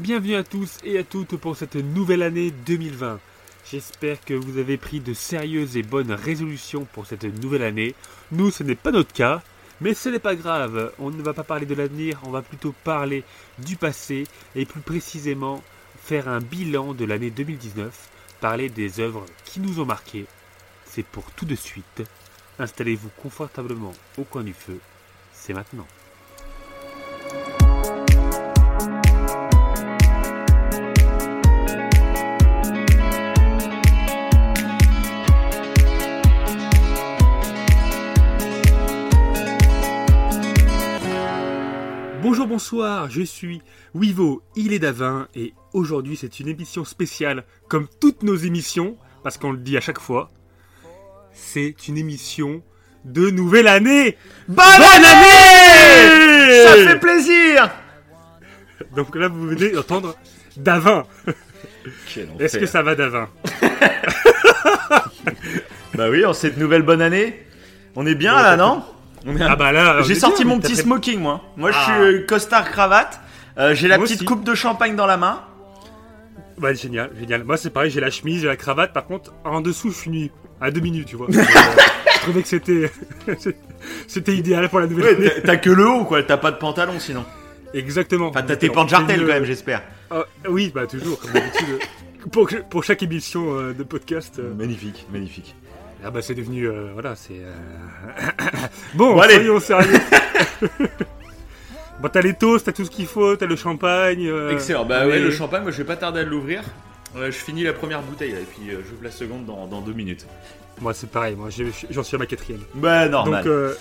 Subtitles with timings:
[0.00, 3.20] Bienvenue à tous et à toutes pour cette nouvelle année 2020.
[3.70, 7.94] J'espère que vous avez pris de sérieuses et bonnes résolutions pour cette nouvelle année.
[8.32, 9.40] Nous, ce n'est pas notre cas,
[9.80, 10.92] mais ce n'est pas grave.
[10.98, 13.22] On ne va pas parler de l'avenir, on va plutôt parler
[13.58, 14.24] du passé
[14.56, 15.62] et plus précisément
[16.02, 18.08] faire un bilan de l'année 2019,
[18.40, 20.26] parler des œuvres qui nous ont marqués.
[20.86, 22.02] C'est pour tout de suite.
[22.58, 24.80] Installez-vous confortablement au coin du feu.
[25.32, 25.86] C'est maintenant.
[42.34, 43.62] Bonjour, bonsoir, je suis
[43.94, 49.38] Wivo, il est d'Avin et aujourd'hui c'est une émission spéciale comme toutes nos émissions, parce
[49.38, 50.32] qu'on le dit à chaque fois.
[51.32, 52.60] C'est une émission
[53.04, 55.04] de nouvelle année Bonne, année
[56.64, 57.70] Ça fait plaisir
[58.96, 60.16] Donc là vous venez d'entendre
[60.56, 61.04] Davin.
[62.40, 63.28] Est-ce que ça va Davin
[65.94, 67.46] Bah oui, en cette nouvelle bonne année,
[67.94, 68.82] on est bien là, non
[69.40, 71.40] Ah bah là, on J'ai sorti bien, mon petit smoking, moi.
[71.56, 71.84] Moi, je Ah.
[71.84, 73.20] suis euh, costard cravate.
[73.58, 74.24] euh, j'ai la Moi petite aussi.
[74.26, 75.42] coupe de champagne dans la main.
[76.60, 77.42] Ouais, génial, génial.
[77.44, 80.10] Moi c'est pareil, j'ai la chemise, j'ai la cravate, par contre en dessous je suis
[80.10, 80.30] nu.
[80.60, 81.26] À deux minutes, tu vois.
[81.28, 81.32] Euh,
[82.14, 82.90] je trouvais que c'était
[84.06, 85.42] c'était idéal pour la nouvelle Ouais, année.
[85.44, 86.22] t'as- que le haut, quoi.
[86.22, 87.24] T'as pas de pantalon, sinon.
[87.74, 88.28] Exactement.
[88.28, 88.82] Enfin, t'as tes Exactement.
[88.82, 89.82] pentes jartelles, C'est quand le- même, j'espère.
[90.48, 91.78] Oui, bah toujours, comme d'habitude.
[92.32, 94.38] pour, pour chaque émission euh, de podcast.
[94.38, 95.56] euh, Magnifique, magnifique.
[96.04, 96.68] Ah bah c'est devenu...
[96.68, 97.38] euh, voilà, c'est...
[97.40, 97.52] euh,
[98.94, 99.34] bon, Bon, allez.
[99.36, 99.98] soyons sérieux.
[102.00, 104.26] bon, t'as les toasts, t'as tout ce qu'il faut, t'as le champagne.
[104.28, 104.84] euh, Excellent.
[104.84, 106.62] Bah ouais, le champagne, moi, je vais pas tarder à l'ouvrir.
[107.16, 109.80] Ouais, je finis la première bouteille, là, et puis euh, j'ouvre la seconde dans, dans
[109.80, 110.26] deux minutes.
[110.80, 112.62] Moi c'est pareil, moi j'ai- j'en suis à ma quatrième.
[112.74, 113.44] Bah, normal.
[113.44, 113.74] Donc, euh,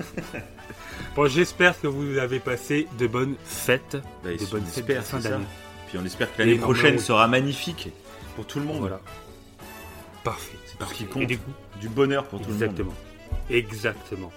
[1.14, 4.94] bon, j'espère que vous avez passé de bonnes fêtes, Bah, de on bonnes fêtes de
[4.94, 5.28] fin c'est ça.
[5.30, 5.44] d'année.
[5.88, 7.90] Puis on espère que l'année Et prochaine normalement, sera magnifique
[8.34, 8.80] pour tout le monde.
[8.80, 9.00] Voilà.
[10.24, 11.22] Parfait, qui compte.
[11.22, 12.94] Et du coup, Du bonheur pour tout Exactement.
[13.50, 14.32] Exactement.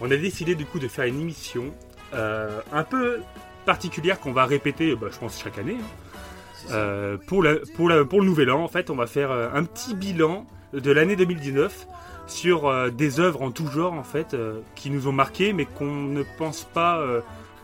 [0.00, 1.72] On a décidé du coup de faire une émission
[2.14, 3.20] euh, un peu
[3.64, 5.76] particulière qu'on va répéter, bah, je pense, chaque année.
[5.80, 6.70] hein.
[6.70, 9.48] Euh, pour, la- pour, la- pour le nouvel an, en fait, on va faire euh,
[9.52, 11.86] un petit bilan de l'année 2019
[12.26, 14.34] sur euh, des œuvres en tout genre, en fait,
[14.74, 17.04] qui nous ont marqué, mais qu'on ne pense pas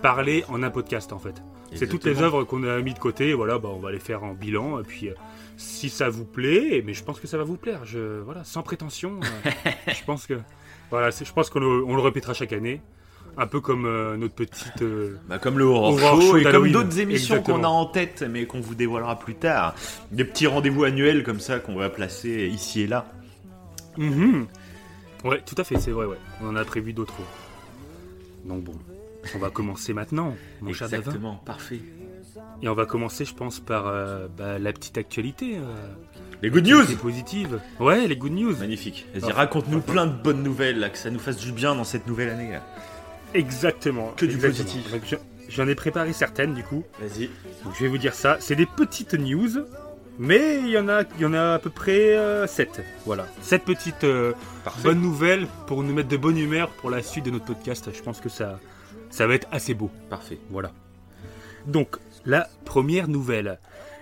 [0.02, 1.28] parler en un podcast, en fait.
[1.30, 1.34] le
[1.70, 1.76] monde.
[1.78, 4.22] C'est toutes les œuvres qu'on a mis de côté, voilà, bah, on va les faire
[4.24, 5.10] en bilan, et puis
[5.60, 8.62] si ça vous plaît, mais je pense que ça va vous plaire, je, voilà, sans
[8.62, 9.50] prétention, euh,
[9.88, 10.40] je pense que,
[10.90, 12.80] voilà, je pense qu'on le, on le répétera chaque année,
[13.36, 16.42] un peu comme euh, notre petite, euh, Bah, comme le Horror Horror Show, Show et
[16.44, 19.74] comme d'autres émissions qu'on a en tête mais qu'on vous dévoilera plus tard.
[20.10, 23.12] Des petits rendez-vous annuels comme ça qu'on va placer ici et là.
[23.98, 24.46] mhm.
[25.24, 27.20] ouais, tout à fait, c'est vrai, ouais, on en a prévu d'autres.
[28.46, 28.74] Donc bon,
[29.34, 31.02] on va commencer maintenant, mon cher Davin.
[31.02, 31.80] Exactement, parfait.
[32.62, 35.56] Et on va commencer, je pense, par euh, bah, la petite actualité.
[35.56, 35.60] euh,
[36.42, 37.60] Les good news positive.
[37.78, 38.56] Ouais, les good news.
[38.58, 39.06] Magnifique.
[39.14, 39.34] Vas-y, Ah.
[39.34, 42.30] raconte-nous plein de bonnes nouvelles, là, que ça nous fasse du bien dans cette nouvelle
[42.30, 42.52] année.
[42.52, 42.62] là.
[43.34, 44.12] Exactement.
[44.16, 44.64] Que du exactement.
[44.64, 44.90] positif.
[44.92, 45.16] Donc, je-
[45.48, 46.84] J'en ai préparé certaines du coup.
[47.00, 47.26] Vas-y.
[47.64, 48.36] Donc, je vais vous dire ça.
[48.38, 49.50] C'est des petites news,
[50.18, 52.80] mais il y en a, il y en a à peu près 7.
[53.04, 53.26] Voilà.
[53.42, 54.32] 7 petites euh,
[54.84, 57.90] bonnes nouvelles pour nous mettre de bonne humeur pour la suite de notre podcast.
[57.92, 58.60] Je pense que ça,
[59.10, 59.90] ça va être assez beau.
[60.08, 60.38] Parfait.
[60.50, 60.70] Voilà.
[61.66, 63.58] Donc, la première nouvelle.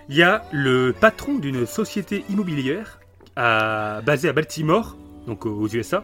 [0.09, 2.99] Il y a le patron d'une société immobilière
[3.35, 4.97] à- basée à Baltimore,
[5.27, 6.03] donc aux USA,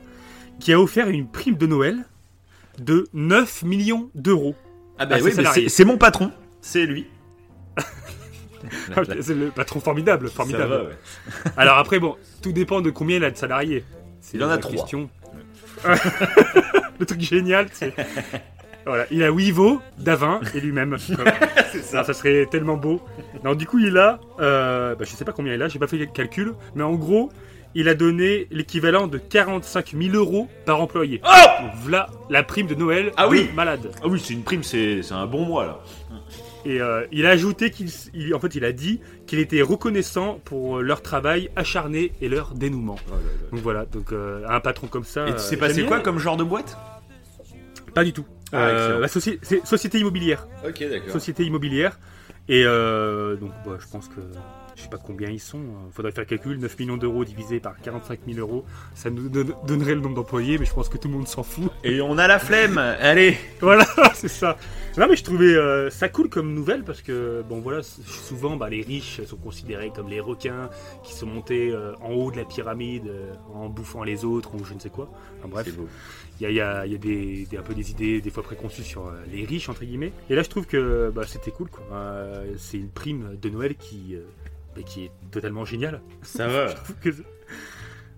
[0.60, 2.06] qui a offert une prime de Noël
[2.80, 4.56] de 9 millions d'euros.
[5.00, 6.32] Ah bah Ah, oui, c'est mon patron.
[6.62, 7.08] C'est lui.
[9.22, 10.64] C'est le patron formidable, formidable.
[10.64, 11.52] Ça va, ouais.
[11.58, 13.84] Alors après, bon, tout dépend de combien il a de salariés.
[14.22, 14.72] C'est Il en a la trois.
[14.74, 15.10] question.
[17.00, 17.94] le truc génial, c'est...
[18.86, 20.98] Voilà, il a Wivo, Davin et lui-même.
[21.72, 23.02] C'est Ça, ça serait tellement beau.
[23.44, 25.88] Non, du coup, il a, euh, bah, je sais pas combien il a, j'ai pas
[25.88, 27.32] fait le calcul, mais en gros,
[27.74, 31.20] il a donné l'équivalent de 45 000 euros par employé.
[31.26, 33.12] Oh Donc, voilà la prime de Noël.
[33.18, 33.50] Ah de oui.
[33.56, 33.92] malade.
[34.04, 35.80] Ah oui, c'est une prime, c'est c'est un bon mois là.
[36.68, 40.40] Et euh, il a ajouté qu'il, il- en fait, il a dit qu'il était reconnaissant
[40.46, 42.96] pour leur travail acharné et leur dénouement.
[43.52, 45.28] Donc voilà, donc euh, un patron comme ça.
[45.28, 46.78] Et tu euh, passé quoi comme genre de boîte?
[47.94, 48.26] Pas du tout.
[48.56, 49.00] Ah, Euh, excellent.
[49.00, 50.48] la soci- c'est société immobilière.
[50.68, 51.12] Ok, d'accord.
[51.12, 52.00] société immobilière.
[52.48, 54.22] Et euh, donc, bah, je pense que
[54.76, 55.60] je sais pas combien ils sont.
[55.88, 58.66] Il faudrait faire le calcul 9 millions d'euros divisé par 45 000 euros.
[58.94, 61.44] Ça nous don- donnerait le nombre d'employés, mais je pense que tout le monde s'en
[61.44, 61.72] fout.
[61.84, 62.78] Et on a la flemme.
[62.78, 63.38] Allez.
[63.62, 64.58] Voilà, c'est ça.
[64.98, 68.70] Non, mais je trouvais euh, ça cool comme nouvelle parce que, bon, voilà, souvent, bah,
[68.70, 70.70] les riches sont considérés comme les requins
[71.04, 74.64] qui sont montés euh, en haut de la pyramide euh, en bouffant les autres ou
[74.64, 75.10] je ne sais quoi.
[75.40, 75.68] Enfin, bref.
[76.40, 78.20] Il y a, il y a- il y a des, des- un peu des idées
[78.22, 80.12] des fois préconçues sur les riches entre guillemets.
[80.30, 81.84] Et là je trouve que bah, c'était cool quoi.
[82.58, 84.16] C'est une prime de Noël qui,
[84.76, 86.02] bah, qui est totalement géniale.
[86.22, 86.68] Ça va.
[87.02, 87.10] Que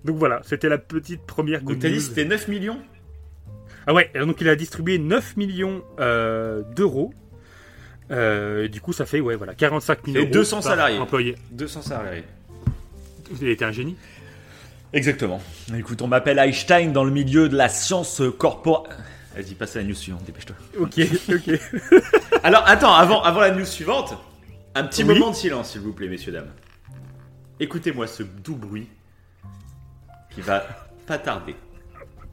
[0.05, 2.79] Donc voilà, c'était la petite première Donc t'as dit c'était 9 millions
[3.85, 7.13] Ah ouais, et donc il a distribué 9 millions euh, d'euros.
[8.09, 10.97] Euh, du coup, ça fait ouais, voilà, 45 000 Et euros 200 par salariés.
[10.97, 11.35] employé.
[11.51, 12.23] 200 salariés.
[13.41, 13.97] Il était un génie.
[14.93, 15.41] Exactement.
[15.77, 18.95] Écoute, on m'appelle Einstein dans le milieu de la science corporelle.
[19.35, 20.55] Vas-y, passe à la news suivante, dépêche-toi.
[20.79, 20.99] Ok,
[21.29, 21.59] ok.
[22.43, 24.15] Alors, attends, avant, avant la news suivante,
[24.79, 25.17] un petit Oui.
[25.17, 26.51] moment de silence, s'il vous plaît, messieurs, dames.
[27.59, 28.87] Écoutez-moi ce doux bruit
[30.31, 30.63] qui va
[31.05, 31.55] pas tarder.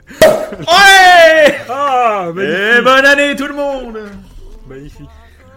[0.20, 2.84] Ouais Ah, Et magnifique.
[2.84, 3.98] bonne année tout le monde
[4.68, 5.08] Magnifique.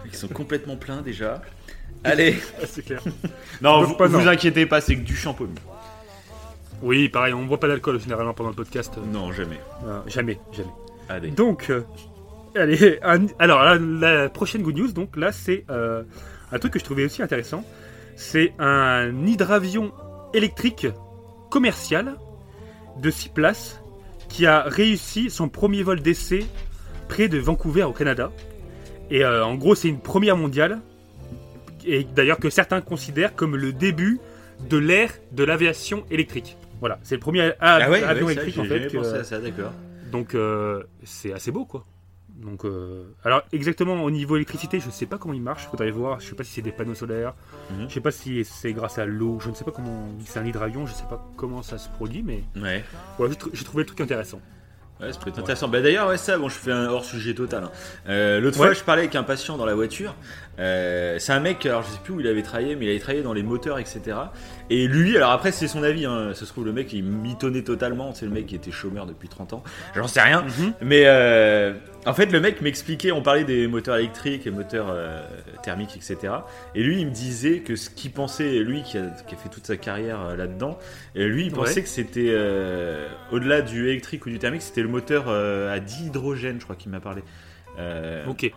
[0.06, 1.42] Ils sont complètement pleins déjà.
[2.04, 3.02] Allez Ah, c'est clair.
[3.60, 4.18] Non, vous, pas non.
[4.20, 5.48] vous inquiétez pas, c'est que du shampoing.
[6.80, 8.94] Oui, pareil, on boit pas d'alcool généralement pendant le podcast.
[9.12, 9.60] Non, jamais.
[9.84, 10.70] euh, jamais, jamais.
[11.08, 11.30] Allez.
[11.30, 11.82] Donc, euh,
[12.56, 16.04] allez, un- alors la, la prochaine good news, donc là, c'est euh,
[16.52, 17.64] un truc que je trouvais aussi intéressant.
[18.16, 19.92] C'est un hydravion
[20.34, 20.86] électrique
[21.50, 22.16] commercial
[23.00, 23.80] de 6 places
[24.28, 26.44] qui a réussi son premier vol d'essai
[27.08, 28.30] près de Vancouver au Canada.
[29.10, 30.80] Et euh, en gros, c'est une première mondiale.
[31.86, 34.20] Et d'ailleurs que certains considèrent comme le début
[34.68, 36.56] de l'ère de l'aviation électrique.
[36.80, 38.96] Voilà, c'est le premier Ah ouais, avion ouais, électrique en fait.
[38.96, 39.72] à ça, d'accord.
[40.12, 41.84] donc euh, c'est assez beau quoi.
[42.38, 46.20] Donc euh, alors exactement au niveau électricité, je sais pas comment il marche, faudrait voir.
[46.20, 47.34] Je sais pas si c'est des panneaux solaires,
[47.72, 47.88] Mhm.
[47.88, 50.46] je sais pas si c'est grâce à l'eau, je ne sais pas comment c'est un
[50.46, 52.84] hydravion, je sais pas comment ça se produit, mais Ouais.
[53.18, 54.40] ouais, j'ai tr- j'ai trouvé le truc intéressant.
[55.00, 55.68] Ouais, peut être intéressant.
[55.68, 57.62] Bah, d'ailleurs, ouais, ça, bon, je fais un hors sujet total.
[57.62, 57.70] hein.
[58.08, 58.66] Euh, L'autre Ouais.
[58.66, 60.16] fois, je parlais avec un patient dans la voiture.
[60.58, 62.98] Euh, c'est un mec, alors je sais plus où il avait travaillé, mais il avait
[62.98, 64.00] travaillé dans les moteurs, etc.
[64.70, 66.04] Et lui, alors après, c'est son avis.
[66.04, 66.32] Hein.
[66.34, 68.12] Ça se trouve, le mec, il mitonnait totalement.
[68.12, 69.62] C'est le mec qui était chômeur depuis 30 ans.
[69.94, 70.42] J'en sais rien.
[70.42, 70.72] Mhm.
[70.82, 71.74] Mais euh,
[72.08, 75.20] en fait, le mec m'expliquait, on parlait des moteurs électriques, les moteurs euh,
[75.62, 76.32] thermiques, etc.
[76.74, 79.48] Et lui, il me disait que ce qu'il pensait, lui qui a, qui a fait
[79.48, 80.78] toute sa carrière euh, là-dedans,
[81.14, 81.82] et lui, il pensait Ouais.
[81.82, 86.58] que c'était euh, au-delà du électrique ou du thermique, c'était le moteur euh, à dihydrogène,
[86.58, 87.22] je crois qu'il m'a parlé.
[87.78, 88.50] Euh, Ok.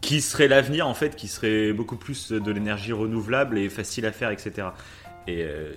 [0.00, 4.12] qui serait l'avenir en fait, qui serait beaucoup plus de l'énergie renouvelable et facile à
[4.12, 4.68] faire, etc.
[5.28, 5.72] Et euh,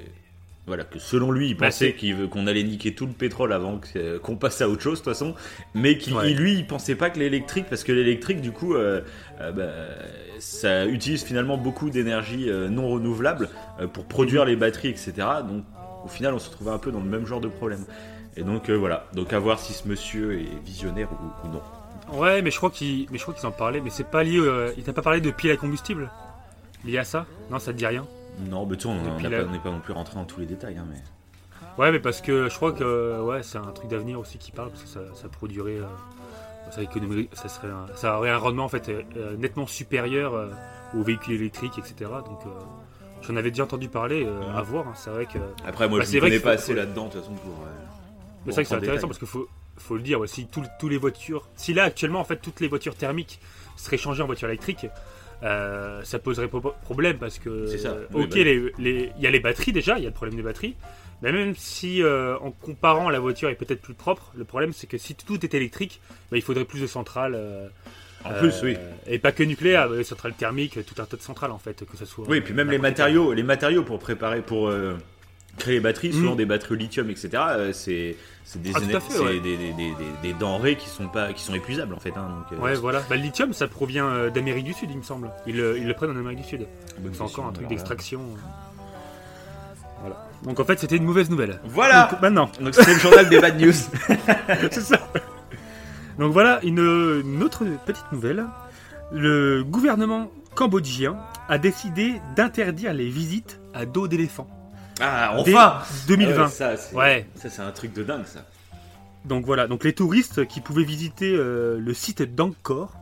[0.66, 3.52] voilà, que selon lui, il Bah, pensait qu'il veut- qu'on allait niquer tout le pétrole
[3.52, 5.36] avant euh, qu'on passe à autre chose, de toute façon.
[5.74, 6.32] Mais qui, Ouais.
[6.32, 9.02] il- lui, il pensait pas que l'électrique, parce que l'électrique, du coup, euh,
[9.42, 9.70] euh, bah,
[10.40, 13.50] ça utilise finalement beaucoup d'énergie non renouvelable
[13.94, 15.14] pour produire les batteries, etc.
[15.48, 15.64] Donc,
[16.06, 17.86] au final, on se retrouvait un peu dans le même genre de problème.
[18.36, 21.62] Et donc voilà, donc à voir si ce monsieur est visionnaire ou, ou non.
[22.20, 24.42] Ouais, mais je crois qu'ils mais je crois qu'ils en parlaient, mais c'est pas lié.
[24.78, 26.10] il t'a pas parlé de pile à combustible?
[26.84, 27.26] Lié à ça?
[27.52, 28.06] Non, ça te dit rien?
[28.40, 30.78] Non, mais tu on pas- n'est pas non plus rentré dans tous les détails.
[30.78, 31.02] hein, mais...
[31.78, 34.70] Ouais, mais parce que je crois que ouais, c'est un truc d'avenir aussi qui parle,
[34.70, 35.78] parce que ça, ça produirait.
[35.80, 35.86] euh,
[36.72, 40.34] ça, économiserait- ça, serait un- ça aurait un rendement en fait euh, euh, nettement supérieur
[40.34, 40.50] euh,
[40.98, 42.12] aux véhicules électriques, etc.
[42.26, 42.40] Donc
[43.22, 44.88] j'en avais déjà entendu parler, à voir.
[44.88, 45.40] hein, c'est vrai que.
[45.66, 47.54] Après, moi, Bah, je ne connais pas assez là-dedans, de toute façon, pour.
[48.46, 49.08] Mais c'est vrai que c'est intéressant détail.
[49.10, 49.48] parce qu'il faut,
[49.78, 51.48] faut le dire, ouais, si tous les voitures.
[51.56, 53.40] Si là actuellement en fait toutes les voitures thermiques
[53.78, 54.88] seraient changées en voitures électriques,
[55.44, 57.68] euh, ça poserait pro- problème parce que.
[57.68, 58.36] C'est ça, euh, oui, ok, bah.
[58.38, 60.76] les- les- il y a les batteries déjà, il y a le problème des batteries.
[61.22, 64.88] Mais même si euh, en comparant la voiture est peut-être plus propre, le problème c'est
[64.88, 66.02] que si tout est électrique,
[66.32, 67.34] bah, il faudrait plus de centrales.
[67.36, 67.68] euh,
[68.26, 68.78] En plus, oui.
[69.08, 71.98] Et pas que nucléaires, euh, centrales thermiques, tout un tas de centrales en fait, que
[71.98, 72.26] ça soit.
[72.28, 74.96] Oui, et puis même les matériaux, les matériaux pour préparer, pour euh,
[75.58, 77.30] créer les batteries, souvent des batteries au lithium, etc.
[77.50, 78.16] euh, c'est
[78.58, 80.34] des, Ah, fait, ouais.
[80.40, 82.14] denrées qui sont pas, qui sont épuisables en fait.
[82.18, 83.00] hein, donc, euh, Ouais, voilà.
[83.10, 85.32] Bah, le lithium, ça provient euh, d'Amérique du Sud, il me semble.
[85.48, 86.68] Ils, le- ils le prennent en Amérique du Sud.
[87.00, 88.22] bonne C'est encore un truc d'extraction.
[90.02, 90.28] Voilà.
[90.44, 91.60] Donc en fait, c'était une mauvaise nouvelle.
[91.64, 92.10] Voilà.
[92.12, 93.72] Donc, maintenant, Donc c'était le journal des bad news.
[94.72, 95.00] c'est ça.
[96.20, 98.46] Donc voilà une, une autre petite nouvelle.
[99.14, 101.16] Le gouvernement cambodgien
[101.48, 104.48] a décidé d'interdire les visites à dos d'éléphant.
[105.02, 105.82] Ah, dès enfin.
[106.08, 106.34] 2020.
[106.36, 107.26] Ah ouais, ça, c'est- Ouais.
[107.60, 108.46] Un truc de dingue, ça.
[109.26, 112.94] Donc voilà, donc les touristes qui pouvaient visiter euh, le site d'Angkor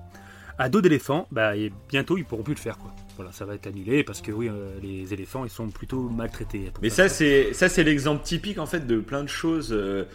[0.60, 2.94] à dos d'éléphant, bah et bientôt ils pourront plus le faire quoi.
[3.16, 6.72] Voilà, ça va être annulé parce que oui, euh, les éléphants ils sont plutôt maltraités.
[6.84, 10.06] Mais ça, c'est ça, c'est l'exemple typique en fait de plein de choses euh,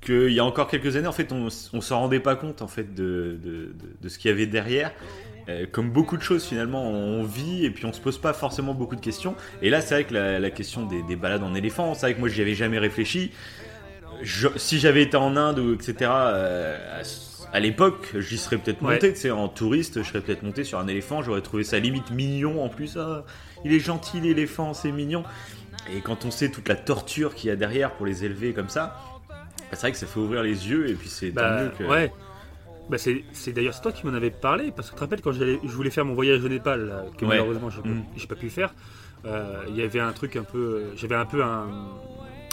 [0.00, 2.68] qu'il y a encore quelques années, en fait, on, on s'en rendait pas compte en
[2.68, 4.92] fait de, de, de- de ce qu'il y avait derrière.
[5.48, 8.74] Euh, comme beaucoup de choses finalement, on vit et puis on se pose pas forcément
[8.74, 9.34] beaucoup de questions.
[9.62, 12.14] Et là, c'est vrai que la, la question des, des balades en éléphant, c'est vrai
[12.14, 13.32] que moi, j'y avais jamais réfléchi.
[14.22, 15.94] Je- si j'avais été en Inde ou etc.
[16.10, 17.02] euh,
[17.52, 18.94] à, l'époque, j'y serais peut-être Ouais.
[18.94, 21.78] monté, tu sais, en touriste, je serais peut-être monté sur un éléphant, j'aurais trouvé ça
[21.78, 22.96] limite mignon en plus.
[22.98, 23.24] Ah,
[23.64, 25.24] il est gentil l'éléphant, c'est mignon.
[25.94, 28.68] Et quand on sait toute la torture qu'il y a derrière pour les élever comme
[28.68, 28.96] ça,
[29.28, 29.36] bah,
[29.72, 31.84] c'est vrai que ça fait ouvrir les yeux et puis c'est tant Bah, mieux que.
[31.84, 32.12] ouais.
[32.88, 35.32] Bah c'est d'ailleurs c'est toi qui m'en avais parlé parce que tu te rappelles quand
[35.32, 37.36] je voulais faire mon voyage au Népal là, que Ouais.
[37.36, 38.26] malheureusement j'ai pas, Mm.
[38.28, 38.74] pas pu faire.
[39.26, 41.68] euh, Il y avait un truc un peu, j'avais un peu un,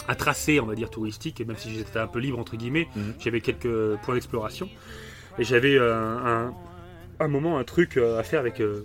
[0.08, 2.88] un tracé on va dire touristique et même si j'étais un peu libre entre guillemets,
[2.96, 3.14] Mhm.
[3.18, 4.68] j'avais quelques points d'exploration
[5.38, 6.52] et j'avais euh, un,
[7.18, 8.84] un moment un truc euh, à faire avec euh,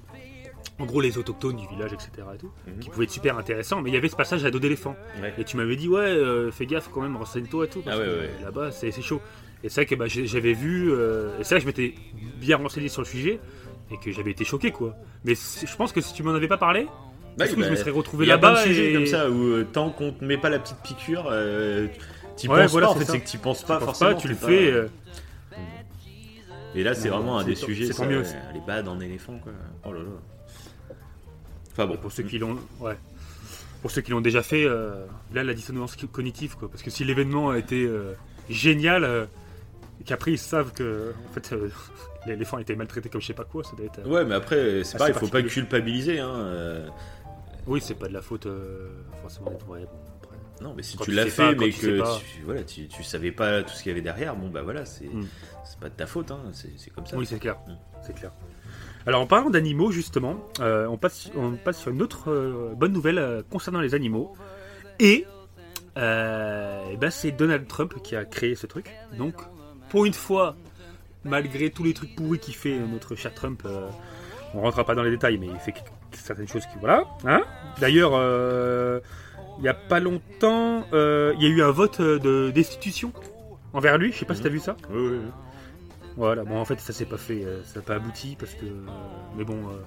[0.79, 2.79] en gros les autochtones du village etc et tout Mhm.
[2.79, 5.34] qui pouvait être super intéressant mais il y avait ce passage à dos d'éléphant Ouais.
[5.38, 7.81] et tu m'avais dit, ouais, euh, fais gaffe quand même, renseigne-toi et tout.
[7.81, 8.29] Parce Ah ouais, que ouais.
[8.43, 9.22] là-bas, c'est chaud.
[9.63, 10.91] Et c'est vrai que bah, j'avais vu.
[10.91, 11.95] euh, et c'est vrai que je m'étais
[12.39, 13.39] bien renseigné sur le sujet.
[13.91, 14.95] Et que j'avais été choqué, quoi.
[15.25, 16.87] Mais je pense que si tu m'en avais pas parlé,
[17.37, 18.65] Bah, je trouve que je me bah, serais retrouvé Il y a là-bas.
[18.65, 18.93] et...
[18.93, 21.87] comme ça où euh, tant qu'on te met pas la petite piqûre, euh,
[22.43, 22.93] Ouais, penses voilà, pas.
[22.93, 24.11] En c'est fait, c'est que t'y penses Tu pas penses forcément.
[24.13, 24.71] pas, tu le fais.
[24.71, 24.87] euh,
[26.73, 27.91] Et là, c'est vraiment un des sujets.
[27.91, 28.23] c'est mieux.
[28.53, 29.51] Les bades en éléphant, quoi.
[29.85, 30.95] Oh là là.
[31.71, 31.97] Enfin bon.
[31.97, 32.57] pour ceux qui l'ont.
[32.79, 32.97] Ouais.
[33.81, 34.65] Pour ceux qui l'ont déjà fait,
[35.33, 36.69] là, la dissonance cognitive, quoi.
[36.69, 37.89] Parce que si l'événement a été
[38.49, 39.27] génial,
[40.01, 41.13] et qu'après ils savent que.
[41.29, 41.70] En fait, euh,
[42.27, 44.00] l'éléphant a été maltraité comme je sais pas quoi, ça doit être.
[44.00, 46.20] euh, Ouais, mais après, c'est pareil, c'est faut pas culpabiliser.
[46.20, 46.29] Hein.
[46.36, 46.88] euh,
[47.67, 48.48] Oui, c'est pas de la faute
[49.22, 49.81] forcément d'être vrai.
[49.81, 50.38] bon, après.
[50.62, 52.20] Non, mais si Quand tu l'as fait, pas, mais tu sais que pas.
[52.20, 54.86] tu, voilà, tu, tu savais pas tout ce qu'il y avait derrière, bon bah voilà,
[54.86, 55.25] c'est Mm.
[55.79, 57.17] pas de ta faute, hein, c'est comme ça.
[57.17, 57.58] Oui, c'est clair.
[57.67, 57.72] Mm.
[58.03, 58.31] C'est clair.
[59.08, 62.93] Alors, en parlant d'animaux, justement, euh, on, passe, on passe sur une autre euh, bonne
[62.93, 64.34] nouvelle euh, concernant les animaux.
[65.00, 65.25] Et,
[65.98, 68.91] euh, eh ben, c'est Donald Trump qui a créé ce truc.
[69.17, 69.34] Donc,
[69.91, 70.55] pour une fois,
[71.24, 73.88] malgré tous les trucs pourris qu'il fait, euh, notre cher Trump, euh,
[74.55, 75.74] on rentrera pas dans les détails, mais il fait
[76.13, 76.77] certaines choses qui.
[76.79, 77.03] Voilà.
[77.25, 77.41] Hein
[77.79, 79.00] D'ailleurs, euh,
[79.60, 83.13] il y a pas longtemps, euh, il y a eu un vote euh, de destitution
[83.74, 84.12] envers lui.
[84.12, 84.45] Je sais pas si Mhm.
[84.45, 84.75] tu as vu ça.
[84.89, 85.31] Oui, oui, oui.
[86.17, 88.65] Voilà, bon en fait ça s'est pas fait, euh, ça n'a pas abouti parce que.
[88.65, 88.86] euh,
[89.38, 89.55] mais bon.
[89.69, 89.79] euh,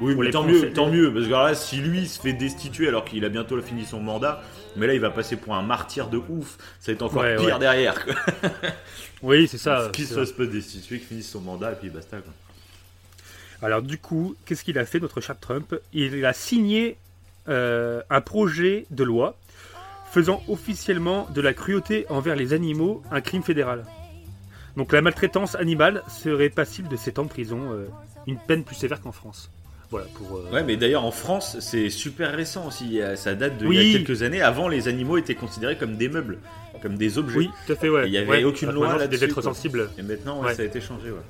[0.00, 2.88] Oui, mais tant mieux, tant mieux, parce que alors là, si lui se fait destituer
[2.88, 4.42] alors qu'il a bientôt fini son mandat,
[4.76, 7.36] mais là il va passer pour un martyr de ouf, ça va être encore Ouais,
[7.36, 7.58] pire ouais.
[7.58, 8.04] derrière.
[8.04, 8.14] Quoi.
[9.22, 9.88] Oui, c'est ça.
[9.92, 12.18] qu'il se fasse pas destituer, qu'il finisse son mandat et puis basta.
[12.18, 12.32] Quoi.
[13.62, 15.74] Alors du coup, qu'est-ce qu'il a fait notre cher Trump?
[15.92, 16.96] Il a signé
[17.48, 19.36] euh, un projet de loi
[20.10, 23.84] faisant officiellement de la cruauté envers les animaux un crime fédéral.
[24.76, 27.86] Donc la maltraitance animale serait passible de 7 ans de prison, euh,
[28.26, 29.50] une peine plus sévère qu'en France.
[29.92, 30.38] Voilà pour.
[30.38, 33.94] euh, Ouais, mais d'ailleurs en France, c'est super récent aussi, ça date de il y
[33.94, 34.42] a quelques années.
[34.42, 36.38] Avant, les animaux étaient considérés comme des meubles,
[36.82, 37.38] comme des objets.
[37.38, 38.08] Oui, tout à fait, ouais.
[38.08, 40.64] Il y avait Ouais, aucune loi là-dessus, Des êtres sensibles, Et maintenant, ouais, ça a
[40.64, 41.20] été changé, ouais.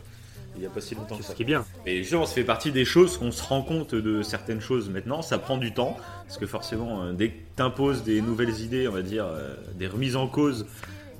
[0.54, 1.30] Il n'y a pas si longtemps que ça.
[1.30, 1.64] ce qui est bien.
[1.86, 5.22] Et justement, ça fait partie des choses qu'on se rend compte de certaines choses maintenant.
[5.22, 8.86] Ça prend du temps, parce que forcément, euh, dès que tu imposes des nouvelles idées,
[8.86, 10.66] on va dire, euh, des remises en cause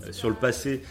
[0.04, 0.82] euh, sur le passé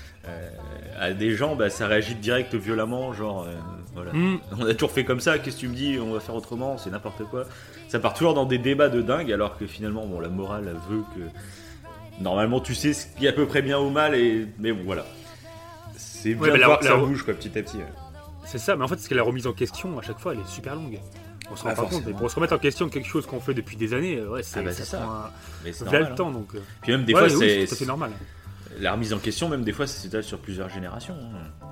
[0.99, 3.47] à des gens, bah, ça réagit direct violemment, genre,
[3.93, 4.13] voilà.
[4.13, 4.37] Hmm.
[4.59, 6.77] On a toujours fait comme ça, qu'est-ce que tu me dis, on va faire autrement,
[6.77, 7.45] c'est n'importe quoi.
[7.89, 11.03] Ça part toujours dans des débats de dingue, alors que finalement, bon, la morale veut
[11.15, 14.47] que normalement tu sais ce qui est à peu près bien ou mal, et...
[14.59, 15.05] mais bon, voilà.
[15.97, 17.77] C'est bien Ouais, la- voir que la- ça bouge, quoi, petit à petit.
[17.77, 17.85] ouais.
[18.45, 20.39] C'est ça, mais en fait, c'est que la remise en question, à chaque fois, elle
[20.39, 20.99] est super longue.
[21.51, 23.39] On se rend Ah, pas compte, mais pour se remettre en question quelque chose qu'on
[23.41, 24.97] fait depuis des années, euh, ouais, c'est Ah bah, ça, c'est ça.
[24.99, 25.29] prend un
[25.65, 26.07] Mais c'est vrai normal.
[26.07, 26.15] le hein.
[26.15, 26.55] temps, donc.
[26.55, 28.11] euh, Puis même des ouais, fois, c'est tout à fait normal.
[28.79, 31.15] la remise en question, même des fois, s'étale sur plusieurs générations.
[31.15, 31.65] hein.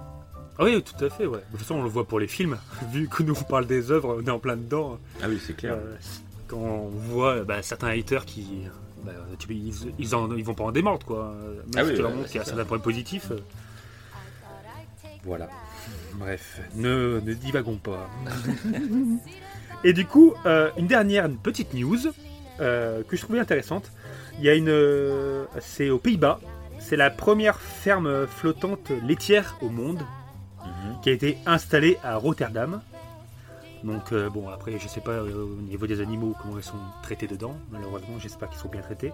[0.60, 1.38] Ah oui, tout à fait, ouais.
[1.40, 2.58] De toute façon, on le voit pour les films,
[2.92, 5.00] vu que nous on parle des œuvres, on est en plein dedans.
[5.24, 5.74] Ah oui, c'est clair.
[5.76, 5.96] Euh,
[6.48, 8.46] quand on voit bah, certains haters qui.
[9.06, 11.34] bah, tu- ils, ils, en- ils vont pas en démordre, quoi.
[11.42, 13.32] Même Ah si oui, tu leur ouais, montres qu'il y a c'est certains points positifs.
[13.32, 13.40] euh.
[15.24, 15.50] Voilà.
[16.16, 18.10] Bref, ne, ne divagons pas.
[19.84, 21.98] Et du coup, euh, une dernière une petite news
[22.60, 23.92] euh, que je trouvais intéressante.
[24.40, 24.70] Il y a une.
[24.70, 26.40] euh, c'est aux Pays-Bas.
[26.80, 30.00] C'est la première ferme flottante laitière au monde.
[31.02, 32.82] Qui a été installée à Rotterdam.
[33.84, 36.78] Donc euh, bon après je sais pas euh, au niveau des animaux comment ils sont
[37.02, 37.56] traités dedans.
[37.72, 39.12] Malheureusement j'espère qu'ils sont bien traités.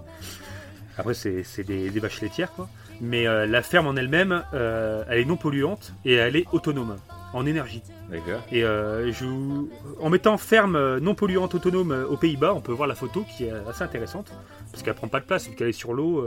[0.97, 2.67] Après c'est des, des vaches laitières quoi.
[3.01, 6.97] Mais euh, la ferme en elle-même elle est non polluante et elle est autonome
[7.33, 7.83] en énergie.
[8.09, 8.41] D'accord.
[8.51, 9.25] Et je
[9.99, 13.51] en mettant ferme non polluante autonome aux Pays-Bas, on peut voir la photo qui est
[13.69, 14.31] assez intéressante
[14.71, 16.25] parce qu'elle prend pas de place vu qu'elle est sur l'eau.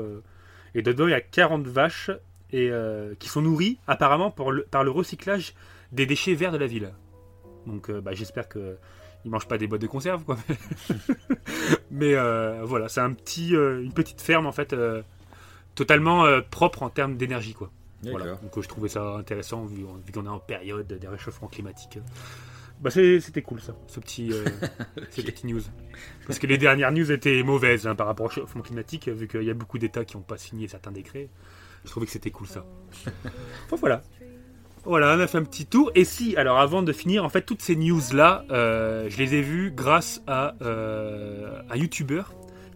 [0.75, 2.11] et dedans il y a 40 vaches
[2.53, 5.55] et euh, qui sont nourries apparemment par le, par le recyclage
[5.93, 6.93] des déchets verts de la ville.
[7.67, 8.77] Donc euh, bah, j'espère que
[9.25, 10.39] ils mangent pas des boîtes de conserve quoi.
[11.91, 15.03] Mais euh, voilà, c'est un petit, euh, une petite ferme en fait euh,
[15.75, 17.71] totalement euh, propre en termes d'énergie quoi.
[18.03, 18.27] Voilà.
[18.27, 18.41] D'accord.
[18.43, 21.99] Donc je trouvais ça intéressant vu, vu qu'on est en période des réchauffements climatiques.
[22.81, 24.45] Bah c'est- c'était cool ça, ce petit, euh,
[25.11, 25.61] ces petites news.
[26.27, 29.43] Parce que les dernières news étaient mauvaises hein, par rapport au réchauffement climatique, vu qu'il
[29.43, 31.29] y a beaucoup d'États qui n'ont pas signé certains décrets.
[31.85, 32.65] Je trouvais que c'était cool ça.
[33.67, 34.03] Enfin, voilà.
[34.85, 35.91] Voilà, on a fait un petit tour.
[35.95, 39.43] Et si, alors avant de finir, en fait, toutes ces news-là, euh, je les ai
[39.43, 42.23] vues grâce à euh, un YouTuber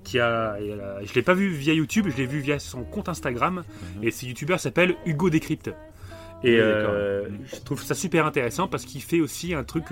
[0.05, 0.55] qui a.
[0.55, 3.65] euh, je l'ai pas vu via YouTube, je l'ai vu via son compte Instagram.
[3.97, 4.05] Mhm.
[4.05, 5.69] Et ce YouTuber s'appelle Hugo Décrypte.
[6.45, 9.85] Et Oui, euh, je trouve ça super intéressant parce qu'il fait aussi un truc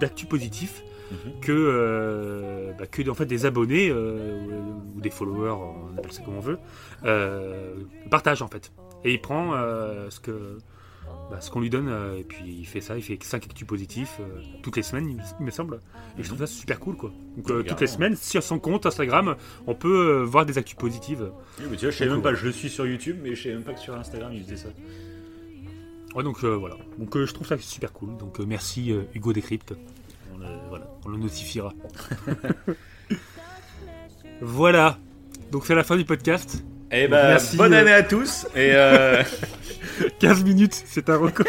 [0.00, 1.40] d'actu positif Mhm.
[1.40, 4.40] que, euh, bah, que en fait, des abonnés euh,
[4.96, 6.58] ou des followers, on appelle ça comme on veut,
[7.04, 7.74] euh,
[8.10, 8.72] partagent en fait.
[9.04, 9.52] Et il prend
[10.08, 10.58] ce que
[11.30, 13.66] bah, ce qu'on lui donne euh, et puis il fait ça, il fait 5 actus
[13.66, 15.80] positifs euh, toutes les semaines, il, me semble.
[16.18, 17.12] Et je trouve ça super cool quoi.
[17.36, 21.30] Donc euh, toutes les semaines, sur son compte Instagram, on peut voir des actus positives.
[21.58, 23.42] Oui, mais tu vois, je Donc, même pas, je le suis sur YouTube, mais je
[23.42, 24.68] savais même pas que sur Instagram il faisait ça.
[26.14, 26.76] Ouais, donc voilà.
[26.98, 28.16] Donc je trouve ça super cool.
[28.18, 29.74] Donc merci Hugo Décrypte.
[30.34, 31.72] On le, voilà, on le notifiera.
[34.40, 34.98] voilà.
[35.52, 36.64] Donc c'est la fin du podcast.
[36.90, 39.22] Eh Donc, ben, merci, bonne euh, année à tous et euh,
[40.20, 41.46] 15 minutes, c'est un record.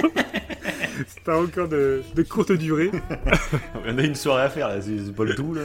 [1.08, 2.92] c'est un record de, de courte durée.
[3.86, 5.62] on a une soirée à faire là, c'est pas le tout là.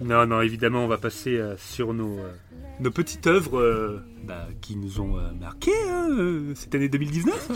[0.00, 2.18] Non, non, évidemment, on va passer euh, sur nos,
[2.80, 6.08] nos petites œuvres bah, qui nous ont marqué hein,
[6.54, 7.50] cette année 2019.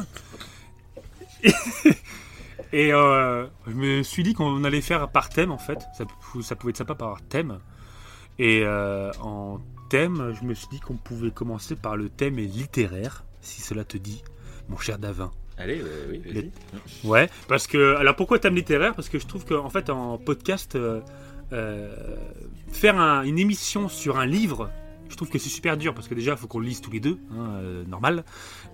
[2.73, 5.79] Et euh, je me suis dit qu'on allait faire par thème en fait.
[5.99, 7.59] Ça, pou- ça pouvait être sympa par thème.
[8.39, 9.59] Et euh, en
[9.91, 13.97] thème, je me suis dit qu'on pouvait commencer par le thème littéraire, si cela te
[13.99, 14.23] dit,
[14.69, 15.33] mon cher Davin.
[15.59, 16.51] Allez, euh, oui, vas-y.
[17.09, 17.97] Ouais, parce que.
[17.97, 18.95] Alors pourquoi thème littéraire?
[18.95, 21.01] Parce que je trouve qu'en fait, en podcast, euh,
[22.73, 24.71] faire un- une émission sur un livre,
[25.09, 26.93] je trouve que c'est super dur parce que déjà, il faut qu'on le lise tous
[26.93, 28.25] les deux, hein, normal.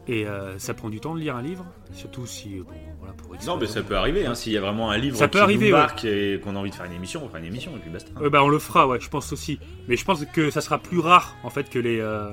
[0.09, 2.61] Et euh, ça prend du temps de lire un livre, surtout si.
[2.61, 2.67] Bon,
[3.01, 5.17] voilà, pour X Non, mais ça peut arriver, hein, s'il y a vraiment un livre
[5.17, 5.81] Ça peut qui arriver, nous ouais.
[5.81, 7.91] marque et qu'on a envie de faire une émission, on fera une émission et puis
[7.91, 8.11] basta.
[8.23, 9.59] Euh, bah, on le fera, ouais, je pense aussi.
[9.89, 11.99] Mais je pense que ça sera plus rare en fait que les.
[12.01, 12.31] euh,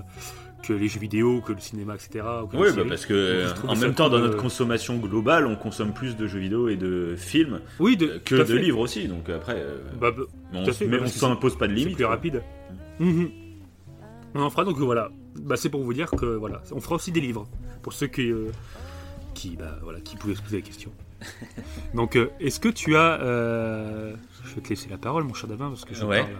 [0.65, 2.23] que les jeux vidéo, que le cinéma, etc.
[2.53, 5.91] Oui, bah parce que Donc, en même temps, dans notre euh, consommation globale, on consomme
[5.93, 8.59] plus de jeux vidéo et de films Oui, de, que de fait.
[8.59, 9.09] livres aussi.
[9.09, 9.61] Donc après,
[9.99, 11.95] Bah, bah, on, mais on que s'impose pas de C'est limite.
[11.97, 12.13] plus quoi.
[12.13, 12.43] rapide.
[12.99, 13.29] Mhm.
[14.35, 15.09] On en fera donc voilà.
[15.39, 17.47] Bah, c'est pour vous dire que voilà, on fera aussi des livres
[17.81, 18.49] pour ceux qui euh,
[19.33, 20.91] qui bah, voilà qui pouvaient se poser la question.
[21.93, 24.13] donc euh, est-ce que tu as euh,
[24.45, 26.19] je vais te laisser la parole mon cher Davin parce que je Ouais.
[26.21, 26.31] parle.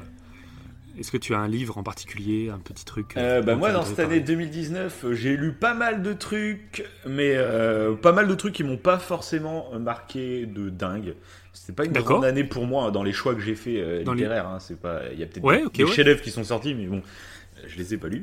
[0.99, 3.69] Est-ce que tu as un livre en particulier, un petit truc Euh, bah dont moi
[3.69, 7.33] tu dans voudrais cette année parler 2019 euh, j'ai lu pas mal de trucs mais
[7.35, 11.15] euh, pas mal de trucs qui m'ont pas forcément euh, marqué de dingue
[11.51, 12.09] c'était pas une D'accord.
[12.19, 14.59] grande année pour moi dans les choix que j'ai fait euh, Dans les- littéraires hein,
[14.59, 15.91] c'est pas il y a peut-être Ouais, des, ok, des ouais.
[15.91, 18.21] chefs-d'œuvre qui sont sortis mais bon euh, je les ai pas lus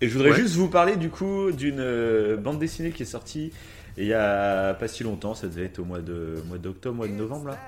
[0.00, 0.36] et je voudrais Ouais.
[0.36, 3.52] juste vous parler du coup d'une euh, bande dessinée qui est sortie
[3.98, 7.08] il y a pas si longtemps ça devait être au mois de mois d'octobre mois
[7.08, 7.58] de novembre là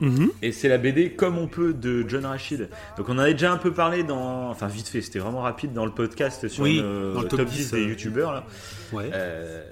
[0.00, 0.30] Mhm.
[0.40, 2.70] et c'est la BD Comme on peut de John Rachid.
[2.96, 4.48] Donc on en avait déjà un peu parlé dans.
[4.48, 7.40] Enfin, vite fait, c'était vraiment rapide dans le podcast sur Oui, une, dans le top,
[7.40, 8.32] top 10 10, des euh, youtubeurs.
[8.32, 8.44] Là.
[8.92, 9.10] Ouais.
[9.12, 9.62] Euh,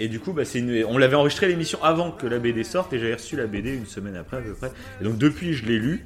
[0.00, 0.84] et du coup, bah, une...
[0.88, 3.86] on l'avait enregistré l'émission avant que la BD sorte et j'avais reçu la BD une
[3.86, 4.72] semaine après à peu près.
[5.00, 6.04] Et donc depuis, je l'ai lu.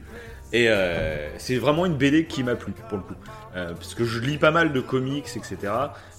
[0.53, 3.15] Et euh, c'est vraiment une BD qui m'a plu pour le coup.
[3.57, 5.57] Euh, parce que je lis pas mal de comics, etc.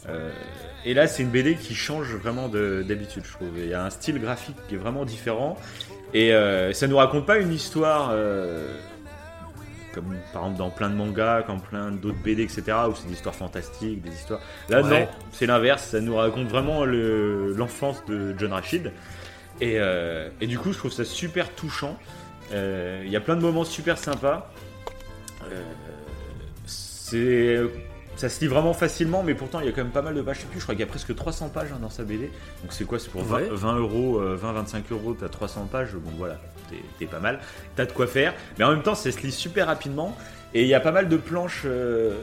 [0.07, 0.31] Euh,
[0.85, 3.49] et là, c'est une BD qui change vraiment de- d'habitude, je trouve.
[3.57, 5.57] Il y a un style graphique qui est vraiment différent.
[6.13, 8.13] Et euh, ça nous raconte pas une histoire
[9.93, 12.63] comme par exemple dans plein de mangas, comme plein d'autres BD, etc.
[12.89, 14.41] où c'est des histoires fantastiques, des histoires.
[14.69, 15.01] Là, Ouais.
[15.01, 15.83] non, c'est l'inverse.
[15.83, 18.91] Ça nous raconte vraiment le- l'enfance de John Rachid.
[19.61, 21.97] Et, euh, et du coup, je trouve ça super touchant.
[22.53, 24.51] Euh, Il y a plein de moments super sympas.
[25.51, 25.61] Euh,
[27.09, 27.59] c'est
[28.15, 30.21] ça se lit vraiment facilement, mais pourtant il y a quand même pas mal de
[30.21, 30.37] pages.
[30.37, 32.31] Je sais plus, je crois qu'il y a presque 300 pages hein, dans sa BD.
[32.61, 32.97] Donc c'est quoi?
[32.97, 33.49] C'est pour 20, Ouais.
[33.51, 35.93] 20 euros, euh, 20-25 euros, t'as 300 pages.
[35.95, 36.39] Bon voilà,
[36.97, 37.39] t'es pas mal.
[37.75, 38.33] T'as de quoi faire.
[38.57, 40.15] Mais en même temps, ça se lit super rapidement.
[40.55, 42.13] Et il y a pas mal de planches euh,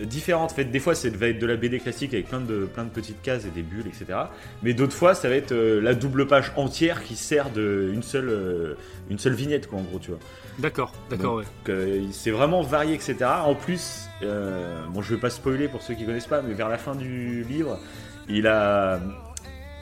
[0.00, 0.52] différentes.
[0.52, 2.84] En fait, des fois, ça va être de la BD classique avec plein de, plein
[2.84, 4.18] de petites cases et des bulles, etc.
[4.62, 8.02] Mais d'autres fois, ça va être euh, la double page entière qui sert de une
[8.02, 8.74] seule, euh,
[9.10, 10.20] une seule vignette, quoi, en gros, tu vois.
[10.58, 11.44] D'accord, d'accord, ouais.
[11.66, 11.76] Donc,
[12.12, 13.16] c'est vraiment varié, etc.
[13.44, 16.78] En plus, bon, je vais pas spoiler pour ceux qui connaissent pas, mais vers la
[16.78, 17.78] fin du livre,
[18.26, 19.00] il a,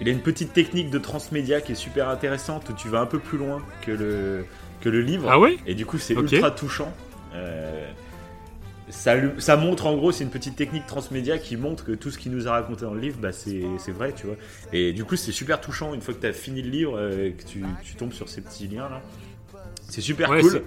[0.01, 3.07] il a une petite technique de transmédia qui est super intéressante où tu vas un
[3.07, 4.45] peu plus loin que le,
[4.81, 5.29] que le livre.
[5.31, 5.59] Ah ouais?
[5.67, 6.93] Et du coup, c'est ultra touchant.
[7.35, 7.91] Euh,
[8.89, 12.19] ça, ça montre en gros, c'est une petite technique transmédia qui montre que tout ce
[12.19, 14.37] qu'il nous a raconté dans le livre, bah, c'est vrai, tu vois.
[14.73, 17.29] Et du coup, c'est super touchant une fois que tu as fini le livre euh,
[17.29, 19.01] et que tu, tu tombes sur ces petits liens là.
[19.89, 20.51] C'est super Ouais, cool.
[20.53, 20.65] c'est-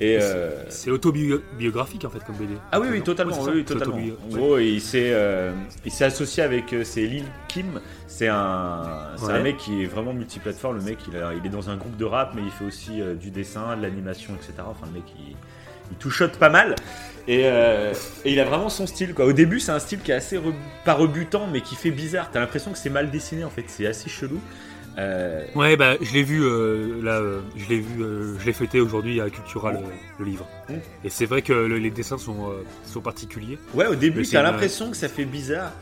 [0.00, 2.54] Et euh, C'est autobiographique en fait comme BD.
[2.72, 3.40] ah oui, oui, totalement.
[3.42, 3.96] Oui, totalement.
[3.96, 5.52] En gros, il s'est, euh,
[5.84, 7.80] il s'est associé avec c'est Lil Kim.
[8.08, 9.32] C'est un, Ouais.
[9.34, 10.76] un mec qui est vraiment multiplateforme.
[10.78, 13.00] Le mec, il, a- il est dans un groupe de rap, mais il fait aussi
[13.00, 14.54] euh, du dessin, de l'animation, etc.
[14.66, 15.36] Enfin, le mec, il,
[15.90, 16.74] il touchote pas mal.
[17.28, 17.92] Et, euh,
[18.24, 19.14] et il a vraiment son style.
[19.14, 19.26] Quoi.
[19.26, 20.52] Au début, c'est un style qui est assez re-
[20.84, 22.30] pas rebutant, mais qui fait bizarre.
[22.32, 23.64] T'as l'impression que c'est mal dessiné en fait.
[23.68, 24.40] C'est assez chelou.
[24.98, 27.20] Euh, Ouais, bah je l'ai vu euh, là,
[27.56, 28.04] je l'ai vu,
[28.38, 29.78] je l'ai fêté aujourd'hui à Cultura le,
[30.18, 30.46] le livre.
[30.68, 30.74] Mm.
[31.04, 32.52] Et c'est vrai que le- les dessins sont,
[32.84, 33.58] sont particuliers.
[33.72, 35.72] Ouais, au début, t'as une- l'impression que ça fait bizarre.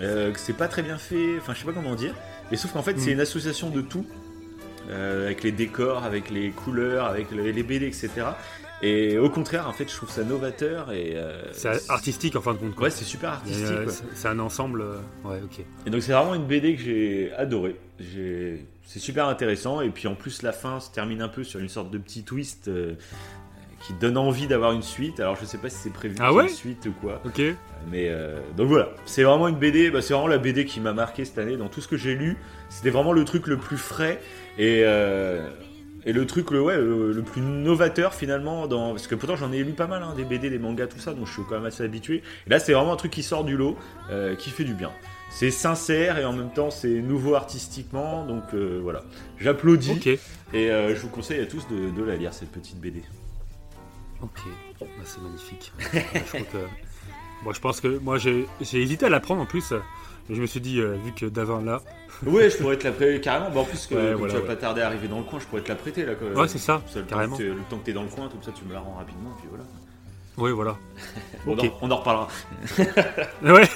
[0.00, 2.14] que c'est pas très bien fait, enfin je sais pas comment dire,
[2.50, 2.98] mais sauf qu'en fait Mm.
[2.98, 4.04] c'est une association de tout,
[4.90, 8.10] euh, avec les décors, avec les couleurs, avec le- les BD, etc.
[8.82, 12.52] Et au contraire, en fait, je trouve ça novateur et euh, C'est artistique en fin
[12.52, 12.74] de compte.
[12.76, 12.84] quoi.
[12.84, 13.66] Ouais, c'est super artistique.
[13.84, 13.92] quoi.
[14.14, 14.82] c'est- un ensemble.
[14.82, 15.64] euh, Ouais, ok.
[15.86, 17.76] Et donc c'est vraiment une BD que j'ai adoré.
[17.98, 18.64] J'ai...
[18.84, 21.68] C'est super intéressant et puis en plus la fin se termine un peu sur une
[21.68, 22.94] sorte de petit twist euh,
[23.86, 25.18] qui donne envie d'avoir une suite.
[25.20, 27.20] Alors je sais pas si c'est prévu Ah ouais une suite ou quoi.
[27.26, 27.42] Ok.
[27.90, 30.92] Mais euh, donc voilà, c'est vraiment une BD, bah, c'est vraiment la BD qui m'a
[30.92, 31.56] marqué cette année.
[31.56, 32.36] Dans tout ce que j'ai lu,
[32.70, 34.20] c'était vraiment le truc le plus frais
[34.56, 35.46] et, euh,
[36.08, 38.66] et le truc le, ouais, le, le plus novateur finalement.
[38.66, 38.90] Dans...
[38.90, 41.12] Parce que pourtant j'en ai lu pas mal, hein, des BD, des mangas, tout ça,
[41.12, 42.22] donc je suis quand même assez habitué.
[42.46, 43.76] Et là c'est vraiment un truc qui sort du lot,
[44.10, 44.90] euh, qui fait du bien.
[45.30, 49.02] C'est sincère et en même temps c'est nouveau artistiquement, donc euh, voilà.
[49.38, 50.00] J'applaudis
[50.54, 53.02] et euh, je vous conseille à tous de, de la lire cette petite BD.
[54.22, 54.40] Ok.
[54.80, 55.72] Bah, c'est magnifique.
[55.92, 56.66] je crois que.
[57.44, 59.74] Bon, je pense que moi j'ai hésité à la prendre en plus.
[60.28, 61.82] Mais je me suis dit, euh, vu que Davin là.
[62.26, 63.50] Ouais, je pourrais te la prêter carrément.
[63.50, 64.48] Bah, en plus, que, Ouais, comme voilà, tu vas ouais.
[64.54, 66.14] pas tarder à arriver dans le coin, je pourrais te la prêter là.
[66.14, 66.28] quoi.
[66.42, 67.36] Ouais, c'est ça, le temps carrément.
[67.36, 68.94] que t'es- le temps que t'es dans le coin, comme ça tu me la rends
[68.98, 69.64] rapidement, puis voilà.
[70.36, 70.76] Oui, voilà.
[71.46, 71.64] On, Ok.
[71.64, 72.28] en, on en reparlera.
[73.42, 73.68] Ouais.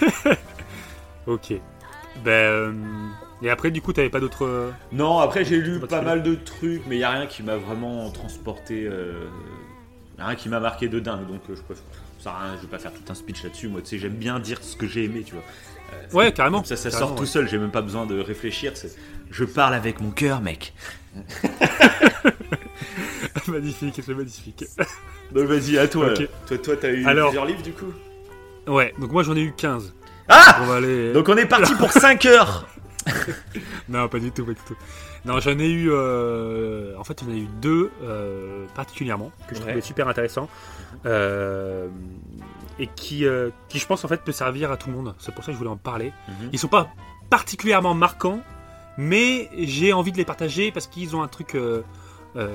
[1.27, 1.53] ok.
[2.25, 2.31] Ben.
[2.31, 2.73] euh,
[3.43, 4.45] Et après, du coup, t'avais pas d'autres.
[4.47, 7.43] euh, Non, après j'ai lu Pas mal de trucs, mais il y a rien qui
[7.43, 8.87] m'a vraiment transporté.
[8.87, 9.25] euh,
[10.19, 11.85] y a rien qui m'a marqué de dingue, donc euh, je préfère.
[12.19, 13.67] Ça sert à rien, je vais pas faire tout un speech là-dessus.
[13.67, 15.43] Moi, tu sais, j'aime bien dire ce que j'ai aimé, tu vois.
[16.13, 16.59] Ouais, carrément.
[16.59, 17.29] Comme ça, ça carrément, sort tout ouais.
[17.29, 17.49] seul.
[17.49, 18.73] J'ai même pas besoin de réfléchir.
[19.31, 20.73] Je parle avec mon cœur, mec.
[23.49, 24.65] magnifique, c'est magnifique.
[25.33, 26.11] Donc vas-y, à toi.
[26.47, 27.93] Toi, toi, t'as eu Alors- plusieurs livres du coup?
[28.67, 29.93] Ouais, donc moi j'en ai eu 15.
[30.29, 31.13] Ah On va aller.
[31.13, 32.69] Donc on est parti pour 5 heures.
[33.89, 34.77] Non, pas du tout, pas du tout.
[35.25, 35.89] Non, j'en ai eu.
[35.91, 39.67] euh, En fait, j'en ai eu deux euh, particulièrement que je Ouais.
[39.67, 40.49] trouvais super intéressants
[41.07, 41.89] euh,
[42.79, 45.15] et qui, euh, qui, je pense, en fait, peut servir à tout le monde.
[45.19, 46.13] C'est pour ça que je voulais en parler.
[46.29, 46.51] Mhm.
[46.53, 46.91] Ils sont pas
[47.31, 48.41] particulièrement marquants,
[48.99, 51.83] mais j'ai envie de les partager parce qu'ils ont un truc euh,
[52.37, 52.49] euh,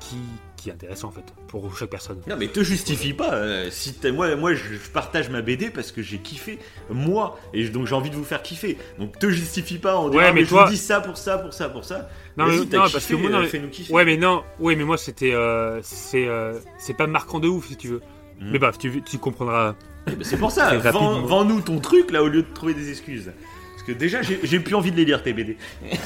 [0.00, 0.16] qui,
[0.56, 2.20] qui est intéressant en fait pour chaque personne.
[2.28, 3.32] Non mais te justifie pas.
[3.34, 6.58] euh, si moi, moi, je je partage ma BD parce que j'ai kiffé
[6.90, 8.76] moi et donc j'ai envie de vous faire kiffer.
[8.98, 11.16] Donc te justifie pas en disant Ouais, mais mais toi- je vous dis ça pour
[11.16, 12.08] ça, pour ça, pour ça.
[12.36, 13.92] Non, mais- non, kiffé, parce que moi, non, mais- fais-nous kiffer.
[13.92, 17.68] Ouais, mais non, ouais, mais moi c'était, euh, c'est, euh, c'est pas marquant de ouf
[17.68, 18.02] si tu veux.
[18.40, 18.50] Mhm.
[18.52, 19.74] Mais bah, tu, tu comprendras.
[20.06, 20.76] Eh ben, c'est pour ça.
[20.78, 23.32] Vends-nous ton truc là au lieu de trouver des excuses.
[23.74, 25.56] Parce que déjà j'ai plus envie de les lire tes BD.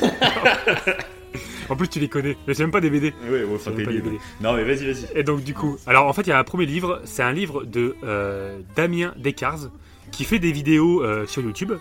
[1.68, 3.14] En plus, tu les connais, mais c'est même pas des BD.
[3.30, 4.00] Ouais, enfin, même tes pas des.
[4.00, 4.18] BD.
[4.42, 5.06] Non mais vas-y, vas-y.
[5.14, 7.32] Et donc du coup, alors en fait, il y a un premier livre, c'est un
[7.32, 9.70] livre de euh, Damien Descartes
[10.10, 11.72] qui fait des vidéos euh, sur YouTube.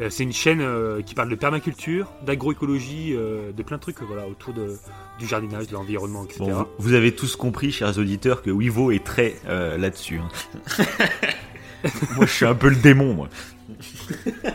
[0.00, 4.00] Euh, c'est une chaîne euh, qui parle de permaculture, d'agroécologie, euh, de plein de trucs
[4.02, 4.76] voilà, autour de,
[5.18, 6.38] du jardinage, de l'environnement, etc.
[6.40, 10.18] Bon, vous, vous avez tous compris, chers auditeurs, que Wivo est très euh, là-dessus.
[10.18, 10.28] hein.
[12.16, 13.28] moi, je suis un peu le démon, moi.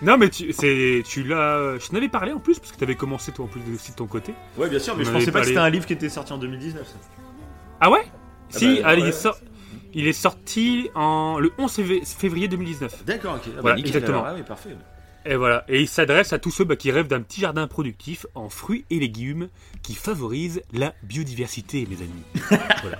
[0.00, 2.84] Non, mais tu, c'est, tu l'as, je t'en avais parlé en plus parce que tu
[2.84, 4.32] avais commencé toi en plus de, aussi de ton côté.
[4.56, 6.32] Ouais, bien sûr, mais On je pensais pas que c'était un livre qui était sorti
[6.32, 6.86] en 2019.
[6.86, 6.94] ça.
[7.80, 8.02] Ah ouais?
[8.48, 9.08] Si, bah, ah, il, ouais.
[9.08, 9.36] est sor-
[9.94, 13.04] il est sorti en le 11 fév- février 2019.
[13.04, 13.42] D'accord, ok.
[13.46, 14.24] Ah bah, Voilà, nickel, exactement.
[14.26, 14.70] Ah oui, parfait.
[15.26, 18.24] Et voilà, et il s'adresse à tous ceux bah, qui rêvent d'un petit jardin productif
[18.34, 19.48] en fruits et légumes
[19.82, 22.22] qui favorise la biodiversité, mes amis.
[22.82, 22.98] voilà.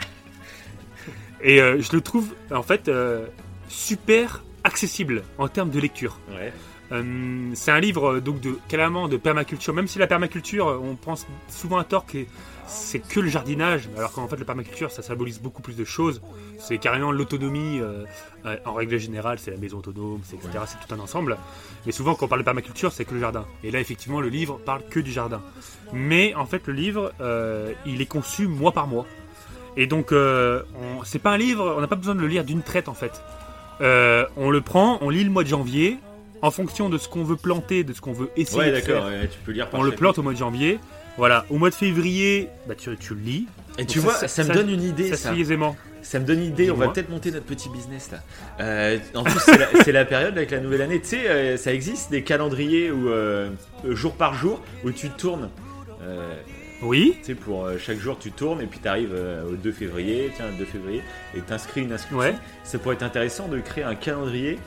[1.40, 3.26] Et euh, je le trouve en fait euh,
[3.68, 6.18] super accessible en termes de lecture.
[6.30, 6.52] Ouais.
[6.90, 9.72] Euh, c'est un livre donc de carrément de permaculture.
[9.72, 12.18] Même si la permaculture, on pense souvent à tort que
[12.68, 16.20] c'est que le jardinage, alors qu'en fait la permaculture ça symbolise beaucoup plus de choses.
[16.58, 17.80] C'est carrément l'autonomie.
[17.80, 18.04] euh,
[18.46, 20.64] euh, en règle générale, c'est la maison autonome, c'est etc.
[20.66, 21.36] C'est tout un ensemble.
[21.86, 23.46] Mais souvent quand on parle de permaculture, c'est que le jardin.
[23.64, 25.40] Et là effectivement le livre parle que du jardin.
[25.92, 29.06] Mais en fait le livre, euh, il est conçu mois par mois.
[29.76, 32.62] Et donc on- c'est pas un livre, on n'a pas besoin de le lire d'une
[32.62, 33.20] traite en fait.
[33.80, 35.98] On le prend, on lit le mois de janvier.
[36.40, 39.08] En fonction de ce qu'on veut planter, de ce qu'on veut essayer Ouais, de d'accord,
[39.08, 40.78] faire, ouais, tu peux lire par on le plante au mois de janvier.
[41.18, 43.46] Voilà, au mois de février, bah, tu, tu le lis.
[43.76, 45.34] Et tu vois, ça- ça, ça- me donne une idée, ça ça.
[45.34, 45.76] se aisément.
[46.00, 48.18] Ça me donne une idée, on va peut-être monter notre petit business là.
[48.60, 49.40] Euh, en plus,
[49.84, 51.00] c'est la, période avec la nouvelle année.
[51.00, 53.50] Tu sais, euh, ça existe des calendriers où, euh,
[53.84, 55.50] jour par jour, où tu tournes.
[56.80, 59.12] Oui, tu sais, pour chaque jour, tu tournes et puis tu arrives
[59.50, 61.02] au 2 février, tiens, le 2 février,
[61.36, 62.18] et t'inscris une inscription.
[62.18, 62.34] Ouais.
[62.62, 64.58] Ça pourrait être intéressant de créer un calendrier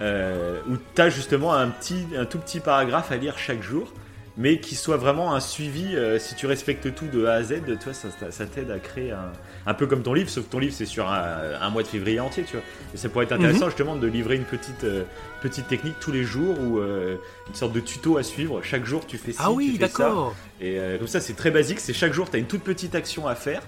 [0.00, 3.92] où tu as justement un, petit, un tout petit paragraphe à lire chaque jour,
[4.38, 5.96] mais qui soit vraiment un suivi.
[5.96, 8.78] euh, si tu respectes tout de A à Z, toi, ça, ça- ça t'aide à
[8.78, 9.32] créer un,
[9.66, 11.88] un peu comme ton livre, sauf que ton livre c'est sur un, un mois de
[11.88, 12.64] février entier, tu vois.
[12.94, 13.70] Et ça pourrait être intéressant Mhm.
[13.70, 15.04] justement de livrer une petite, euh,
[15.40, 17.16] petite technique tous les jours ou euh,
[17.48, 18.60] une sorte de tuto à suivre.
[18.62, 19.86] Chaque jour tu fais ci, ah oui, ça.
[19.86, 20.34] d'accord.
[20.60, 21.80] Et comme ça, c'est très basique.
[21.80, 23.62] C'est chaque jour, tu as une toute petite action à faire.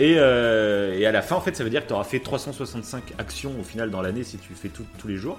[0.00, 3.02] Et, et à la fin, en fait, ça veut dire que tu auras fait 365
[3.18, 5.38] actions au final dans l'année si tu fais tout- tous les jours.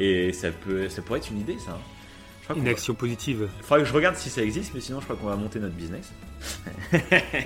[0.00, 1.78] Et ça, peut, ça pourrait être une idée, ça.
[2.48, 3.48] Je Une va- action positive.
[3.60, 5.74] faudra que je regarde si ça existe, mais sinon, je crois qu'on va monter notre
[5.74, 6.10] business.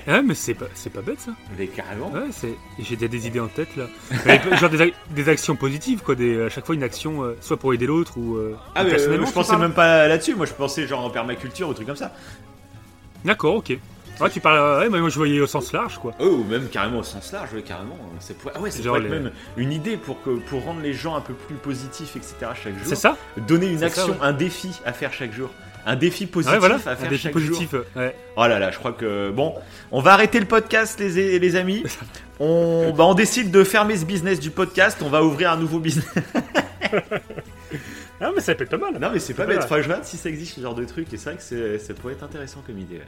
[0.06, 1.32] Ah, mais c'est pas, c'est pas bête ça.
[1.58, 2.10] Mais carrément.
[2.10, 2.54] Ouais, c'est...
[2.78, 3.86] j'ai déjà des idées en tête là.
[4.24, 6.14] Mais, genre des, des actions positives, quoi.
[6.14, 8.36] Des, à chaque fois une action, euh, soit pour aider l'autre ou.
[8.36, 10.34] euh, Ah, mais euh, personnellement, je pensais même pas là-dessus.
[10.34, 12.14] Moi, je pensais genre en permaculture ou truc comme ça.
[13.24, 13.76] D'accord, ok.
[14.20, 14.80] Ouais, tu parles.
[14.82, 16.12] Ouais, mais moi je voyais au sens large, quoi.
[16.18, 17.96] Oh, ou même carrément au sens large, ouais, carrément.
[18.20, 18.54] Ça pourrait...
[18.56, 21.14] Ah ouais, ça pourrait être les- même une idée pour, que, pour rendre les gens
[21.16, 22.34] un peu plus positifs, etc.
[22.54, 22.84] chaque jour.
[22.86, 24.16] C'est ça Donner une ça, action, ouais.
[24.22, 25.50] un défi à faire chaque jour.
[25.88, 26.74] Un défi positif Ouais, voilà.
[26.76, 27.70] à faire Un défi chaque positif.
[27.70, 27.80] jour.
[27.96, 28.16] euh, Ouais.
[28.36, 29.54] Oh là là, je crois que bon,
[29.92, 31.84] on va arrêter le podcast, les, les amis.
[32.40, 34.98] On, bah, on décide de fermer ce business du podcast.
[35.04, 36.06] On va ouvrir un nouveau business.
[38.20, 38.98] Ah, mais ça peut être pas mal.
[38.98, 39.60] non, mais c'est pas Voilà.
[39.60, 39.68] bête.
[39.68, 41.12] Que je regarde si ça existe ce genre de truc.
[41.12, 42.96] Et c'est vrai que ça pourrait être intéressant comme idée.
[42.96, 43.02] ouais.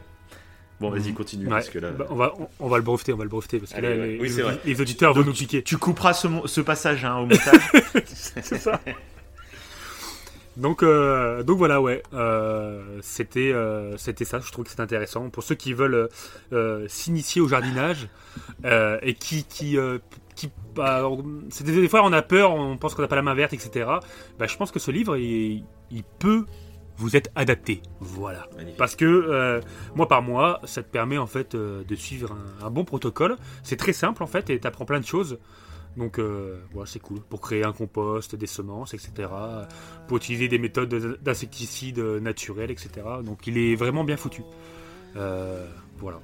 [0.81, 1.45] Bon, vas-y, continue.
[1.47, 1.51] Ouais.
[1.51, 3.59] Parce que là, Bah, on, va, on, on va le breveter, on va le breveter
[3.59, 4.19] parce que Allez, là, ouais.
[4.64, 5.62] les, Oui, auditeurs vont nous piquer.
[5.62, 7.62] tu couperas ce, ce passage hein, au montage.
[8.07, 8.81] C'est ça.
[10.57, 12.03] Donc, euh, donc voilà, ouais.
[12.14, 14.41] Euh, c'était, euh, c'était ça.
[14.41, 16.09] Je trouve que c'est intéressant pour ceux qui veulent
[16.88, 18.09] s'initier au jardinage
[18.64, 19.77] et qui, qui,
[20.35, 23.17] qui bah, on- c'est des, des fois on a peur, on pense qu'on n'a pas
[23.17, 23.88] la main verte, etc.
[24.38, 26.45] Bah, je pense que ce livre, il, il peut
[26.98, 27.80] vous être adapté.
[28.00, 28.46] Voilà.
[28.56, 28.76] Magnifique.
[28.76, 29.61] Parce que euh,
[29.94, 33.37] mois par mois, ça te permet en fait euh, de suivre un, un bon protocole.
[33.62, 35.38] C'est très simple en fait et tu apprends plein de choses.
[35.96, 37.20] Donc euh, voilà, c'est cool.
[37.20, 39.28] Pour créer un compost, des semences, etc.
[40.06, 42.90] Pour utiliser des méthodes d'insecticides naturels, etc.
[43.24, 44.42] Donc il est vraiment bien foutu.
[45.16, 45.66] Euh,
[45.98, 46.20] voilà.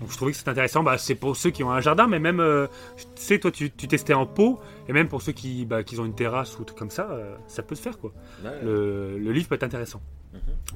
[0.00, 0.82] Donc je trouvais que c'est intéressant.
[0.82, 3.70] Bah, c'est pour ceux qui ont un jardin, mais même, euh, tu sais, toi tu,
[3.70, 4.58] tu testais en pot,
[4.88, 7.34] et même pour ceux qui, bah, qui ont une terrasse ou tout comme ça, euh,
[7.48, 8.12] ça peut se faire quoi.
[8.42, 8.50] Ouais.
[8.64, 10.00] Le, le livre peut être intéressant.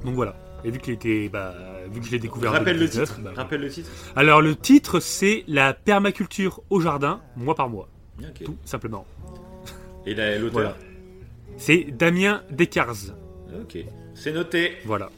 [0.04, 0.36] Donc voilà.
[0.64, 1.54] Et vu qu'il était, bah,
[1.90, 3.20] vu que je l'ai découvert Rappelle le 2019, titre.
[3.22, 3.90] bah, Rappelle le titre.
[4.16, 7.88] Alors le titre c'est la permaculture au jardin, mois par mois,
[8.44, 9.06] tout simplement.
[10.06, 10.52] Et la- l'auteur.
[10.52, 10.76] Voilà.
[11.56, 13.14] C'est Damien Descartes.
[13.62, 13.78] Ok.
[14.14, 14.72] C'est noté.
[14.84, 15.08] Voilà.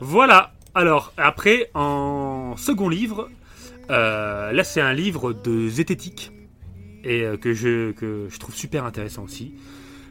[0.00, 0.52] Voilà.
[0.74, 3.30] Alors après en second livre,
[3.90, 6.32] euh, là c'est un livre de zététique
[7.04, 9.54] et euh, que je que je trouve super intéressant aussi.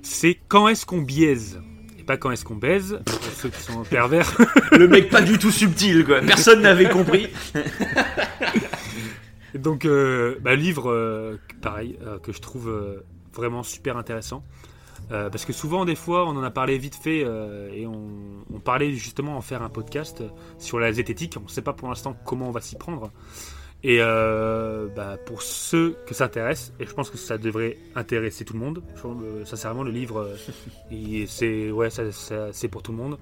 [0.04, 1.60] C'est quand est-ce qu'on biaise?
[2.00, 4.38] Et pas quand est-ce qu'on baise pour ceux qui sont pervers.
[4.72, 6.22] Le mec pas du tout subtil, quoi.
[6.22, 7.28] Personne n'avait compris.
[9.56, 13.02] Donc, euh, bah, livre, euh, pareil, que je trouve
[13.34, 14.44] vraiment super intéressant.
[15.12, 18.08] Euh, parce que souvent, des fois, on en a parlé vite fait euh, et on,
[18.54, 20.24] on parlait justement en faire un podcast
[20.58, 21.36] sur la zététique.
[21.40, 23.12] On ne sait pas pour l'instant comment on va s'y prendre.
[23.86, 28.46] Et euh, bah, pour ceux que ça intéresse, et je pense que ça devrait intéresser
[28.46, 30.20] tout le monde, je euh, sincèrement, le livre,
[30.92, 33.18] euh, c'est ouais, ça- ça- c'est pour tout le monde.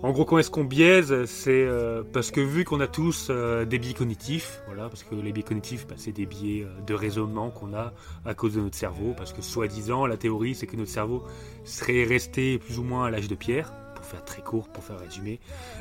[0.00, 3.64] En gros, quand est-ce qu'on biaise C'est euh, parce que vu qu'on a tous euh,
[3.64, 6.94] des biais cognitifs, voilà, parce que les biais cognitifs, bah, c'est des biais euh, de
[6.94, 7.92] raisonnement qu'on a
[8.24, 11.24] à cause de notre cerveau, parce que soi-disant, la théorie, c'est que notre cerveau
[11.64, 13.72] serait resté plus ou moins à l'âge de pierre,
[14.08, 15.38] faire très court, pour faire résumer,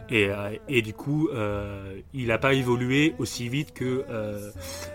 [0.10, 4.52] et, euh, et du coup, euh, il n'a pas évolué aussi vite que euh,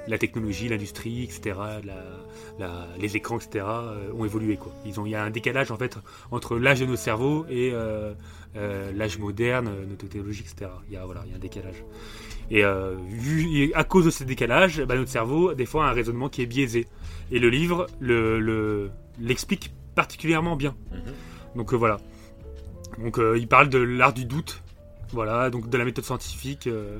[0.08, 1.94] la technologie, l'industrie, etc., la-
[2.58, 3.64] la- les écrans, etc.,
[4.16, 4.56] ont évolué.
[4.56, 4.72] Quoi.
[4.86, 5.98] Ils ont, il y a un décalage en fait
[6.30, 7.72] entre l'âge de nos cerveaux et
[8.94, 10.70] l'âge moderne, nos technologies, etc.
[10.88, 11.82] Il y a, voilà, il y a un décalage.
[12.50, 15.90] Et, euh, vu, et à cause de ce décalage, bah, notre cerveau, des fois, a
[15.90, 16.86] un raisonnement qui est biaisé.
[17.30, 20.74] Et le livre le, le- l'explique particulièrement bien.
[21.56, 21.98] Donc euh, voilà.
[22.98, 24.62] Donc euh, il parle de l'art du doute,
[25.12, 26.66] voilà, donc de la méthode scientifique.
[26.66, 26.98] euh,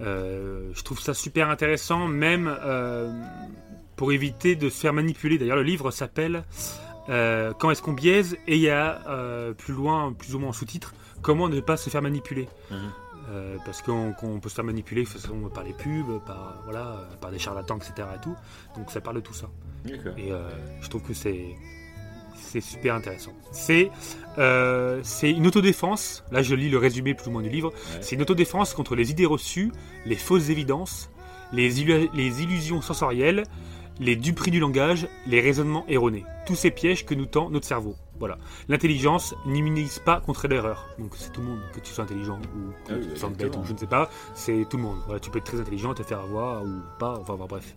[0.00, 2.54] euh, je trouve ça super intéressant, même
[3.96, 5.38] pour éviter de se faire manipuler.
[5.38, 6.44] D'ailleurs, le livre s'appelle
[7.08, 8.36] euh, Quand est-ce qu'on biaise?
[8.46, 11.76] Et il y a euh, plus loin, plus ou moins en sous-titre, Comment ne pas
[11.78, 12.46] se faire manipuler?
[13.30, 17.08] Euh, parce qu'on peut se faire manipuler de toute façon, par les pubs, par, voilà,
[17.20, 18.06] par des charlatans, etc.
[18.16, 18.36] Et tout.
[18.76, 19.48] Donc ça parle de tout ça.
[20.18, 20.30] Et
[20.82, 21.56] je trouve que c'est
[22.46, 23.32] c'est super intéressant.
[23.52, 23.90] C'est
[24.38, 26.24] euh, c'est une autodéfense.
[26.30, 27.70] Là, je lis le résumé plus ou moins du livre.
[27.72, 27.98] Ouais.
[28.00, 29.72] C'est une autodéfense contre les idées reçues,
[30.04, 31.10] les fausses évidences,
[31.52, 33.44] les, illu- les illusions sensorielles,
[33.98, 36.24] les duperies du langage, les raisonnements erronés.
[36.46, 37.96] Tous ces pièges que nous tend notre cerveau.
[38.18, 38.38] Voilà.
[38.68, 40.88] L'intelligence n'immunise pas contre l'erreur.
[40.98, 43.28] Donc c'est tout le monde, que tu sois intelligent ou que Ah oui, tu sois
[43.30, 44.98] bête ou je ne sais pas, c'est tout le monde.
[45.06, 47.74] Voilà, tu peux être très intelligent, te faire avoir ou pas, enfin bref.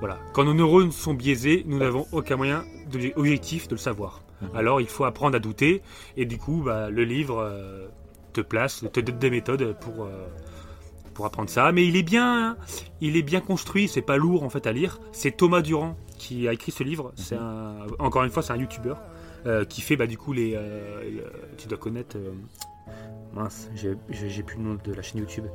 [0.00, 0.18] Voilà.
[0.32, 4.22] Quand nos neurones sont biaisés, nous n'avons aucun moyen de- objectif de le savoir.
[4.42, 4.48] Mhm.
[4.54, 5.82] Alors il faut apprendre à douter
[6.16, 7.86] et du coup bah, le livre euh,
[8.32, 10.26] te place, te donne des méthodes pour, euh,
[11.14, 11.70] pour apprendre ça.
[11.72, 12.56] Mais il est bien,
[13.00, 14.98] il est bien construit, c'est pas lourd en fait à lire.
[15.12, 17.12] C'est Thomas Durand qui a écrit ce livre.
[17.16, 18.98] C'est un, encore une fois c'est un youtubeur
[19.46, 22.16] euh, qui fait bah, du coup les, euh, le- tu dois connaître.
[22.16, 22.32] euh,
[23.34, 23.96] mince, j'ai-
[24.42, 25.46] plus le nom de la chaîne YouTube.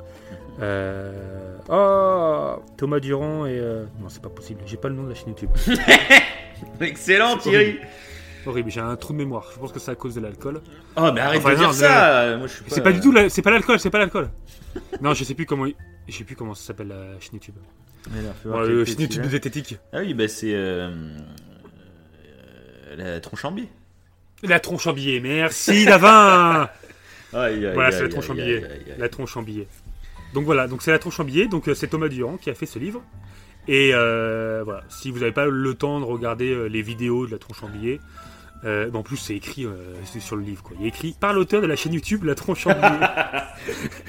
[0.60, 4.60] Euh, oh, Thomas Durand et euh, non c'est pas possible.
[4.66, 5.50] J'ai pas le nom de la chaîne YouTube.
[6.80, 7.78] Excellent Thierry.
[8.46, 8.70] horrible.
[8.70, 9.48] J'ai un trou de mémoire.
[9.54, 10.60] Je pense que c'est à cause de l'alcool.
[10.96, 13.28] Oh, mais arrête Enfin, de dire ça Moi, je suis C'est pas du tout, la-
[13.30, 14.28] c'est pas l'alcool, c'est pas l'alcool.
[15.00, 15.66] non, je sais plus comment,
[16.08, 17.54] je sais plus comment ça s'appelle la chaîne YouTube.
[18.12, 19.78] Alors, Bon, le chaîne YouTube de Zététique.
[19.92, 20.52] Ah oui, bah c'est.
[20.54, 20.90] euh,
[22.88, 23.68] euh, la tronche en biais.
[24.42, 25.20] La tronche en billet.
[25.20, 26.68] Merci, la vin.
[27.32, 28.62] Aïe, aïe, Voilà, c'est la tronche en billet.
[28.98, 29.68] La tronche en billet.
[30.34, 31.46] Donc voilà, donc c'est la tronche en billet.
[31.46, 33.02] Donc euh, c'est Thomas Durand qui a fait ce livre.
[33.68, 37.30] Et euh, voilà, si vous n'avez pas le temps de regarder euh, les vidéos de
[37.32, 38.00] la tronche en billet,
[38.64, 40.62] euh, en plus c'est écrit euh, sur le livre.
[40.62, 40.76] Quoi.
[40.80, 43.06] Il est écrit par l'auteur de la chaîne YouTube La tronche en billet.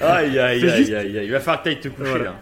[0.00, 1.26] Aïe, aïe, aïe, juste- aïe, aïe.
[1.26, 2.24] Il va falloir que t'ailles te coucher Voilà.
[2.24, 2.40] là.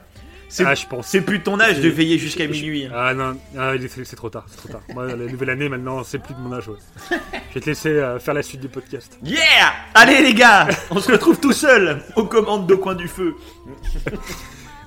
[0.52, 1.06] C'est ah, je pense.
[1.06, 2.86] c'est plus ton âge de veiller jusqu'à minuit.
[2.86, 2.90] hein.
[2.94, 4.82] Ah non, ah, c'est c'est trop tard, c'est trop tard.
[4.92, 6.68] Moi, la nouvelle année maintenant, c'est plus de mon âge.
[6.68, 6.76] ouais.
[7.50, 9.16] Je vais te laisser euh, faire la suite du podcast.
[9.22, 9.38] Yeah
[9.94, 13.36] Allez les gars On se retrouve tout seul aux commandes de coin du feu.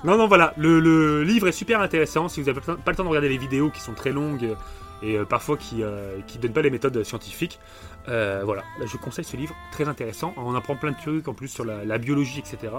[0.04, 2.28] Non, non, voilà, le, le livre est super intéressant.
[2.28, 4.54] Si vous n'avez pas, le temps de regarder les vidéos qui sont très longues euh,
[5.02, 7.58] et euh, parfois qui ne donnent pas les méthodes scientifiques,
[8.06, 10.34] voilà, Là, je conseille ce livre, très intéressant.
[10.36, 12.70] On apprend plein de trucs en plus sur la, la biologie, etc.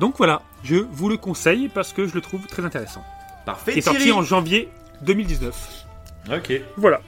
[0.00, 3.02] Donc voilà, je vous le conseille parce que je le trouve très intéressant.
[3.44, 4.18] Parfait, Il est sorti Thierry.
[4.18, 4.68] en janvier
[5.02, 5.84] 2019.
[6.32, 6.52] Ok.
[6.76, 7.00] Voilà,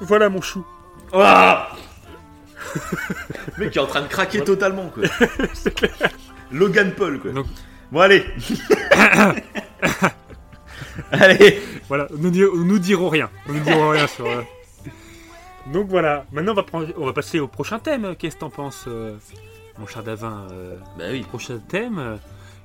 [0.00, 0.64] voilà mon chou.
[1.12, 1.68] Ouah
[3.56, 5.04] Le mec est en train de craquer totalement quoi.
[6.52, 7.32] Logan Paul quoi.
[7.32, 7.46] Donc-
[7.90, 8.24] Bon allez.
[11.10, 11.62] allez.
[11.88, 13.30] Voilà, nous, di- nous dirons rien.
[13.46, 14.26] Nous dirons rien sur.
[14.26, 14.42] euh.
[15.66, 18.14] Donc voilà, maintenant on va, prendre- on va passer au prochain thème.
[18.18, 19.16] Qu'est-ce que t'en penses, euh,
[19.78, 21.22] mon cher Davin euh, Bah oui.
[21.22, 21.98] Prochain thème.
[21.98, 22.16] euh,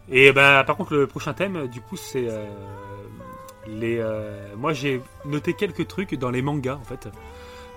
[0.10, 2.28] Et bah, par contre, le prochain thème, euh, du coup, c'est.
[2.30, 2.46] euh,
[3.70, 7.10] les, euh, moi j'ai noté quelques trucs dans les mangas en fait.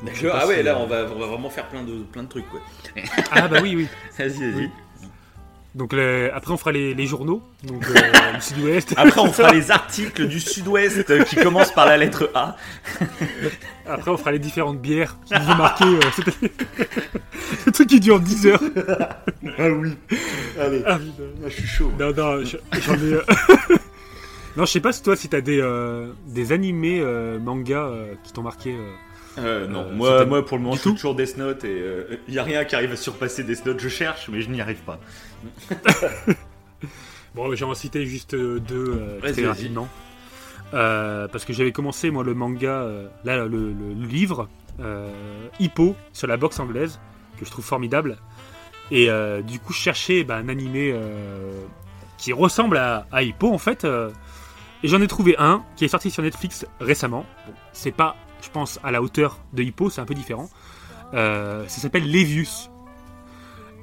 [0.04, 2.04] Donc, je Ah ouais, si, là euh, on va, on va vraiment faire plein de,
[2.04, 2.60] plein de trucs quoi.
[3.32, 3.88] Ah bah oui, oui.
[4.18, 4.54] Vas-y, vas-y.
[4.54, 4.70] Oui.
[5.74, 8.94] Donc le- après on fera les, les journaux, donc euh, du Sud-Ouest.
[8.96, 12.56] Après on fera les articles du sud-ouest euh, qui commencent par la lettre A.
[13.86, 15.84] Après on fera les différentes bières qui nous ont marqué.
[15.84, 16.48] euh.
[17.66, 18.62] Le truc qui dure 10 heures.
[19.58, 19.96] Ah oui.
[20.60, 20.82] Allez.
[20.86, 21.22] Ah, putain.
[21.44, 21.92] je suis chaud.
[21.98, 23.14] Non, non, je- j'en ai.
[23.14, 23.22] euh,
[24.56, 28.14] non, je sais pas si toi, si t'as des, euh, des animés euh, mangas euh,
[28.24, 28.74] qui t'ont marqué.
[28.74, 28.90] euh.
[29.38, 31.82] Euh, non, Euh, moi, moi pour le moment je suis toujours Death Note et
[32.26, 33.78] il y a rien qui arrive à surpasser Death Note.
[33.80, 34.98] Je cherche mais je n'y arrive pas.
[37.34, 39.88] Bon, j'en citer juste euh, deux euh, très rapidement.
[40.74, 44.48] Euh, parce que j'avais commencé, moi, le manga, euh, là, le, le- le livre,
[44.80, 45.08] euh,
[45.60, 46.98] Hippo, sur la boxe anglaise,
[47.38, 48.18] que je trouve formidable.
[48.90, 51.64] Et euh, du coup, je cherchais bah, un animé euh,
[52.18, 53.84] qui ressemble à, Hippo, en fait.
[53.84, 54.10] euh,
[54.82, 57.26] et j'en ai trouvé un qui est sorti sur Netflix récemment.
[57.72, 60.48] C'est pas, je pense, à la hauteur de Hippo, c'est un peu différent.
[61.12, 62.70] Ça s'appelle Levius.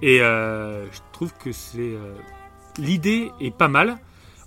[0.02, 1.94] Et je trouve que c'est.
[2.80, 3.98] L'idée est pas mal.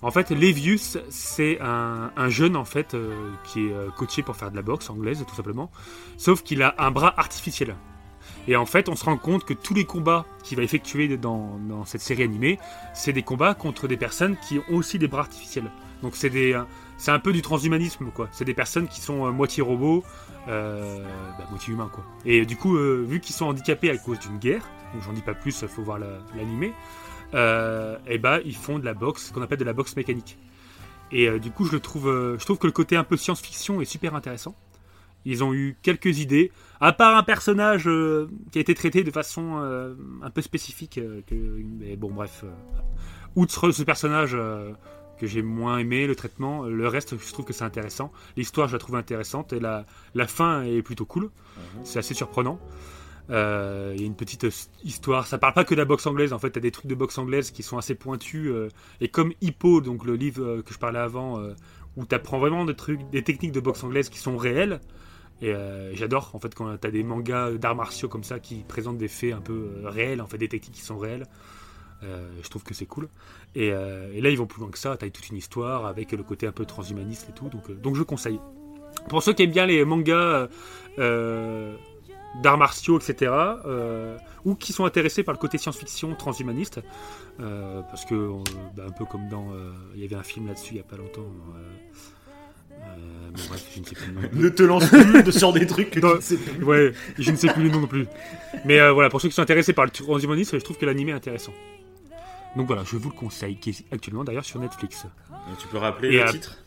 [0.01, 2.97] En fait, Levius, c'est un, un jeune en fait
[3.45, 5.71] qui est coaché pour faire de la boxe anglaise, tout simplement.
[6.17, 7.77] Sauf qu'il a un bras artificiel.
[8.47, 11.59] Et en fait, on se rend compte que tous les combats qu'il va effectuer dans,
[11.85, 12.59] cette série animée,
[12.93, 15.69] c'est des combats contre des personnes qui ont aussi des bras artificiels.
[16.01, 16.59] Donc c'est des,
[16.97, 18.27] c'est un peu du transhumanisme quoi.
[18.31, 20.03] C'est des personnes qui sont euh, moitié robots,
[20.47, 21.05] euh,
[21.37, 22.03] bah, moitié humains quoi.
[22.25, 25.21] Et du coup, euh, vu qu'ils sont handicapés à cause d'une guerre, donc j'en dis
[25.21, 26.73] pas plus, faut voir la- l'animé.
[27.33, 30.37] euh, et bah ils font de la boxe, qu'on appelle de la boxe mécanique.
[31.11, 33.81] Et euh, du coup, je trouve, euh, je trouve que le côté un peu science-fiction
[33.81, 34.55] est super intéressant.
[35.25, 39.11] Ils ont eu quelques idées, à part un personnage euh, qui a été traité de
[39.11, 40.97] façon euh, un peu spécifique.
[40.97, 42.43] euh, que, mais bon, bref.
[43.35, 44.35] outre ce personnage
[45.19, 48.11] que j'ai moins aimé, le traitement, le reste, je trouve que c'est intéressant.
[48.35, 51.29] L'histoire, je la trouve intéressante et la, la fin est plutôt cool.
[51.83, 52.59] C'est assez surprenant.
[53.29, 54.47] Il y a une petite
[54.83, 55.27] histoire.
[55.27, 56.33] Ça parle pas que de la boxe anglaise.
[56.33, 58.51] En fait, t'as des trucs de boxe anglaise qui sont assez pointus.
[58.99, 61.39] et comme Hippo, donc le livre que je parlais avant,
[61.95, 64.81] où t'apprends vraiment des trucs, des techniques de boxe anglaise qui sont réelles.
[65.41, 68.99] Et euh, j'adore en fait quand t'as des mangas d'arts martiaux comme ça qui présentent
[68.99, 71.25] des faits un peu euh, réels, en fait des techniques qui sont réelles.
[72.03, 73.09] Euh, je trouve que c'est cool.
[73.55, 74.95] Et, là ils vont plus loin que ça.
[74.97, 77.49] T'as toute une histoire avec le côté un peu transhumaniste et tout.
[77.49, 78.39] Donc, je conseille.
[79.09, 80.47] Pour ceux qui aiment bien les mangas
[80.97, 83.31] d'arts martiaux, etc.,
[84.45, 86.79] ou qui sont intéressés par le côté science-fiction transhumaniste,
[87.37, 88.31] parce que
[88.75, 89.51] bah, un peu comme dans,
[89.93, 91.27] il y avait un film là-dessus il y a pas longtemps.
[92.81, 92.85] Euh,
[93.27, 94.29] euh, bon, bref, je ne sais plus le nom.
[94.33, 96.09] Ne te lance plus de sur des trucs que Non.
[96.11, 96.63] tu ne sais plus.
[96.65, 98.07] Ouais, je ne sais plus les noms non plus.
[98.65, 101.09] Mais euh, voilà, pour ceux qui sont intéressés par le transhumanisme, je trouve que l'anime
[101.09, 101.53] est intéressant.
[102.55, 105.03] Donc voilà, je vous le conseille, qui est actuellement d'ailleurs sur Netflix.
[105.29, 106.57] Donc, Tu peux rappeler Et le à- titre?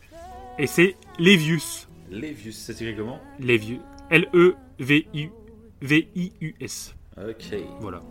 [0.57, 1.87] Et c'est Levius.
[2.11, 3.19] Levius, ça s'écrit comment?
[3.39, 3.79] Levius.
[4.11, 4.15] E
[5.81, 6.95] L-E-V-I-V-I-U-S.
[7.17, 7.45] Ok.
[7.81, 8.01] Voilà.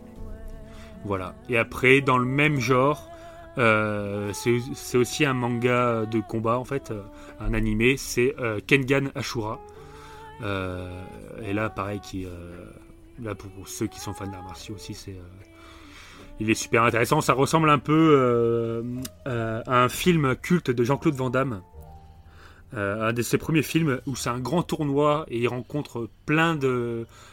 [1.03, 1.35] Voilà.
[1.49, 3.09] Et après, dans le même genre,
[3.57, 7.01] euh, c'est aussi un manga de combat, en fait, euh,
[7.39, 9.59] un animé, c'est euh, Kengan Ashura.
[10.41, 10.89] Euh,
[11.43, 12.01] et là, pareil,
[13.21, 15.15] là pour, ceux qui sont fans d'arts martiaux aussi, c'est,
[16.39, 17.21] il est super intéressant.
[17.21, 18.83] Ça ressemble un peu
[19.25, 21.61] à un film culte de Jean-Claude Van Damme.
[22.73, 26.55] Un de ses premiers films où c'est un grand tournoi et il rencontre plein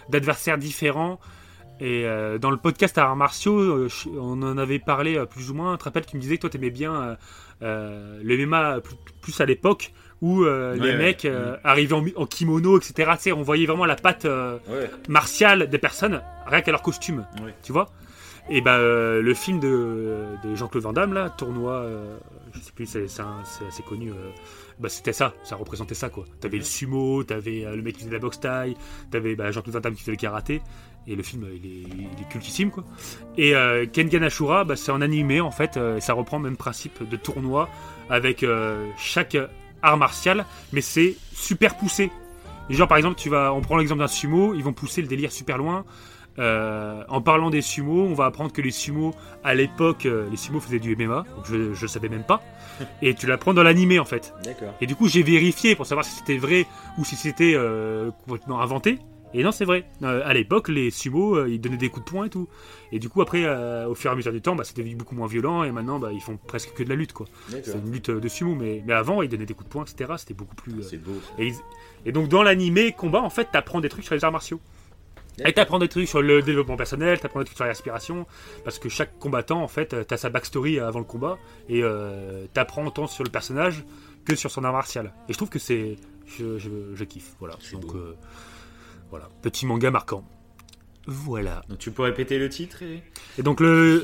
[0.09, 1.19] d'adversaires différents.
[1.81, 5.51] Et euh, dans le podcast Arts martiaux, euh, je- on en avait parlé euh, plus
[5.51, 5.73] ou moins.
[5.75, 7.17] Tu te rappelles, tu me disais que toi, t'aimais bien
[7.61, 10.97] le MMA plus, plus à l'époque où euh, Ouais, les ouais.
[10.99, 13.11] mecs euh, arrivaient en, en kimono, etc.
[13.17, 14.59] Tu sais, on voyait vraiment la patte euh,
[15.09, 17.27] martiale des personnes, rien qu'à leur costume,
[17.63, 17.89] tu vois.
[18.51, 21.87] Et bah, le film de, de Jean-Claude Van Damme, là, tournoi,
[22.53, 24.13] je sais plus, c'est assez connu.
[24.81, 26.25] bah, c'était ça, ça représentait ça, quoi.
[26.41, 28.77] T'avais le sumo, t'avais le mec qui faisait de la boxe taille,
[29.13, 30.61] t'avais bah, Jean-Claude Van Damme qui faisait le karaté.
[31.07, 31.83] Et le film, il est,
[32.17, 32.85] il est cultissime, quoi.
[33.37, 35.77] Et euh, Kengan Ashura, bah, c'est en animé, en fait.
[35.77, 37.69] euh, ça reprend le même principe de tournoi
[38.09, 39.37] avec euh, chaque
[39.83, 42.11] art martial, mais c'est super poussé.
[42.71, 45.09] Et genre, par exemple, tu vas, on prend l'exemple d'un sumo, ils vont pousser le
[45.09, 45.85] délire super loin.
[46.39, 49.13] Euh, en parlant des sumos, on va apprendre que les sumos,
[49.45, 52.41] à l'époque, euh, les sumos faisaient du MMA, donc je, je savais même pas.
[53.03, 54.33] Et tu l'apprends dans l'animé, en fait.
[54.45, 54.73] D'accord.
[54.81, 58.61] Et du coup, j'ai vérifié pour savoir si c'était vrai ou si c'était euh, complètement
[58.63, 58.99] inventé.
[59.35, 59.85] Et non, c'est vrai.
[60.03, 62.49] Euh, à l'époque, les sumo, euh, ils donnaient des coups de poing et tout.
[62.93, 65.15] Et du coup, après, euh, au fur et à mesure du temps, bah, c'était beaucoup
[65.15, 65.65] moins violent.
[65.65, 67.27] Et maintenant, bah, ils font presque que de la lutte, quoi.
[67.65, 68.55] C'est une lutte de sumo.
[68.55, 70.13] Mais, mais avant, ils donnaient des coups de poing, etc.
[70.19, 70.83] C'était beaucoup plus.
[70.83, 71.19] C'est beau.
[71.39, 71.55] et, ils-
[72.05, 74.61] et donc, dans l'animé combat, en fait, t'apprends des trucs sur les arts martiaux.
[75.47, 78.27] Et t'apprends des trucs sur le développement personnel, t'apprends des trucs sur la respiration,
[78.65, 81.39] parce que chaque combattant, en fait, t'as sa backstory avant le combat,
[81.71, 81.83] et
[82.53, 83.83] t'apprends autant sur le personnage
[84.27, 85.15] que sur son art martial.
[85.29, 85.97] Et je trouve que c'est...
[86.27, 87.57] Je, je, je kiffe, voilà.
[87.73, 87.95] Donc,
[89.13, 90.25] voilà, petit manga marquant.
[91.07, 91.63] Voilà.
[91.69, 93.03] Donc tu peux répéter le titre et...
[93.39, 94.03] Et donc, le,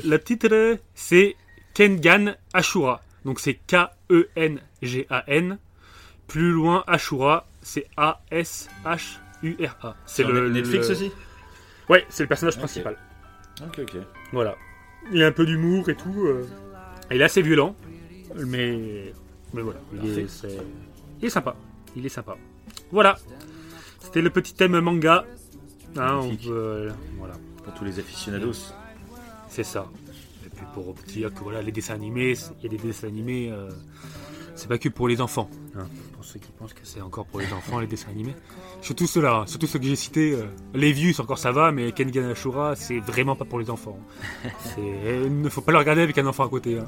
[0.53, 1.35] euh, c'est
[1.73, 3.01] Kengan Ashura.
[3.25, 5.57] Donc, c'est K-E-N-G-A-N.
[6.27, 9.95] Plus loin, Ashura, c'est A-S-H-U-R-A.
[10.05, 11.11] C'est le Netflix le- aussi
[11.89, 12.97] Ouais, c'est le personnage principal.
[13.65, 13.95] Ok, ok.
[14.31, 14.55] Voilà.
[15.11, 16.25] Il y a un peu d'humour et tout.
[16.27, 16.45] euh.
[17.09, 17.75] Il est assez violent,
[18.35, 19.11] mais
[19.53, 20.27] mais voilà, est,
[21.19, 21.55] il est sympa.
[21.95, 22.37] Il est sympa.
[22.91, 23.17] Voilà.
[24.09, 25.23] C'était le petit thème manga.
[25.95, 26.47] Hein, on Magnifique.
[26.47, 26.89] peut, euh,
[27.19, 28.53] voilà, Pour tous les aficionados.
[29.49, 29.87] c'est ça.
[30.47, 33.51] Et puis pour dire que voilà, les dessins animés, il y a des dessins animés.
[33.51, 33.69] euh,
[34.59, 35.49] c'est pas que pour les enfants.
[35.77, 35.87] hein.
[36.13, 38.35] Pour ceux qui pensent que c'est encore pour les enfants, les dessins animés.
[38.81, 39.45] Surtout ceux-là, hein.
[39.47, 40.33] surtout ceux que j'ai cités.
[40.33, 43.97] euh, les vieux, encore ça va, mais Kengan Ashura, c'est vraiment pas pour les enfants.
[44.77, 46.77] Il ne faut pas le regarder avec un enfant à côté.
[46.77, 46.85] hein.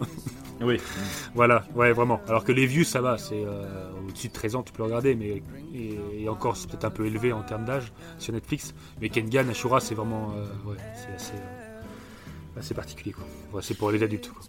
[0.61, 0.77] Oui.
[1.33, 2.19] Voilà, ouais, vraiment.
[2.27, 4.85] Alors que les vieux, ça va, c'est euh, au-dessus de 13 ans, tu peux le
[4.87, 5.41] regarder, mais
[5.73, 8.73] et, et encore, c'est peut-être un peu élevé en termes d'âge sur Netflix.
[8.99, 13.23] Mais Kengan Ashura, c'est vraiment, euh, ouais, c'est assez, euh, assez particulier, quoi.
[13.53, 14.43] Ouais, c'est pour les adultes, quoi.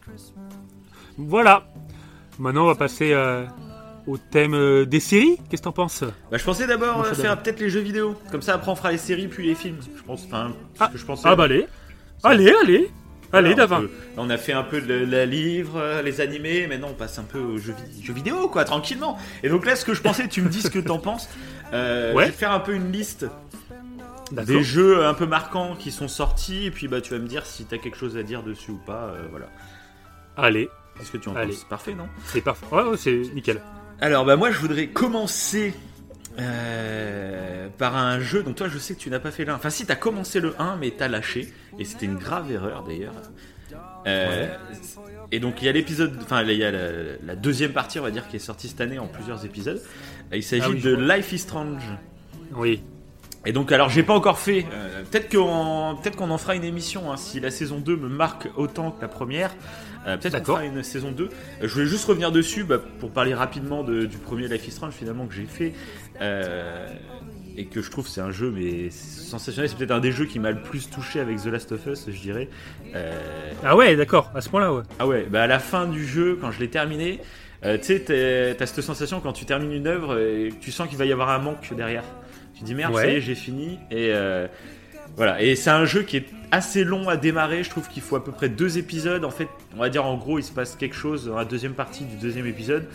[1.19, 1.67] Voilà.
[2.39, 3.45] Maintenant, on va passer euh,
[4.07, 5.37] au thème euh, des séries.
[5.51, 6.03] Qu'est-ce que t'en penses?
[6.31, 8.17] Bah, je pensais d'abord euh, faire peut-être les jeux vidéo.
[8.31, 9.77] Comme ça, après, on fera les séries puis les films.
[9.97, 10.25] Je pense.
[10.27, 10.89] Enfin, Ah.
[10.93, 11.23] que je pensais.
[11.27, 11.67] Ah bah allez,
[12.25, 12.91] allez, allez, allez,
[13.31, 13.85] Voilà, Davin.
[14.17, 17.39] On a fait un peu de la livre, les animés, maintenant on passe un peu
[17.39, 19.19] aux jeux, vi- jeux vidéo, quoi, tranquillement.
[19.43, 21.29] Et donc là, ce que je pensais, tu me dis ce que t'en penses.
[21.73, 21.79] Ouais.
[22.13, 23.27] Je vais faire un peu une liste
[24.33, 27.45] des jeux un peu marquants qui sont sortis, et puis bah tu vas me dire
[27.47, 29.13] si t'as quelque chose à dire dessus ou pas.
[29.31, 29.47] voilà.
[30.37, 30.69] Allez,
[30.99, 31.53] Qu'est-ce que tu en Allez.
[31.53, 31.65] penses?
[31.65, 32.09] Parfait, non?
[32.27, 32.67] C'est parfait.
[32.71, 33.61] Ouais, ouais, c'est nickel.
[34.01, 35.75] Alors bah moi, je voudrais commencer.
[36.39, 39.57] euh, par un jeu, donc toi je sais que tu n'as pas fait le 1.
[39.57, 43.13] Enfin si, t'as commencé le 1 mais t'as lâché, et c'était une grave erreur d'ailleurs.
[44.07, 44.49] Euh,
[45.31, 46.89] Et donc il y a l'épisode, enfin il y a la,
[47.25, 49.81] la deuxième partie on va dire qui est sortie cette année en plusieurs épisodes.
[50.33, 50.95] Il s'agit Ah oui, de.
[50.95, 51.83] Life is Strange.
[52.55, 52.83] Oui.
[53.45, 56.65] Et donc alors j'ai pas encore fait, euh, peut-être qu'on peut qu'on en fera une
[56.65, 59.55] émission hein, si la saison 2 me marque autant que la première.
[60.07, 60.59] Euh, peut-être D'accord.
[60.61, 61.25] une saison 2.
[61.25, 61.29] Euh,
[61.63, 64.95] je voulais juste revenir dessus bah, pour parler rapidement de- du premier Life is Strange
[64.95, 65.73] finalement que j'ai fait.
[66.21, 66.89] Euh,
[67.57, 69.69] et que je trouve c'est un jeu mais sensationnel.
[69.69, 72.07] C'est peut-être un des jeux qui m'a le plus touché avec The Last of Us,
[72.11, 72.49] je dirais.
[72.95, 73.13] Euh,
[73.63, 74.83] Ah ouais, d'accord, à ce point-là, ouais.
[74.99, 77.21] ah ouais, bah à la fin du jeu, quand je l'ai terminé,
[77.65, 80.97] euh, tu sais, t'as cette sensation quand tu termines une œuvre et tu sens qu'il
[80.99, 82.05] va y avoir un manque derrière.
[82.55, 83.03] Tu dis merde, Ouais.
[83.05, 83.79] ça y est, j'ai fini.
[83.91, 84.47] Et euh,
[85.17, 87.63] voilà, et c'est un jeu qui est assez long à démarrer.
[87.63, 89.25] Je trouve qu'il faut à peu près deux épisodes.
[89.25, 91.75] En fait, on va dire en gros, il se passe quelque chose dans la deuxième
[91.75, 92.87] partie du deuxième épisode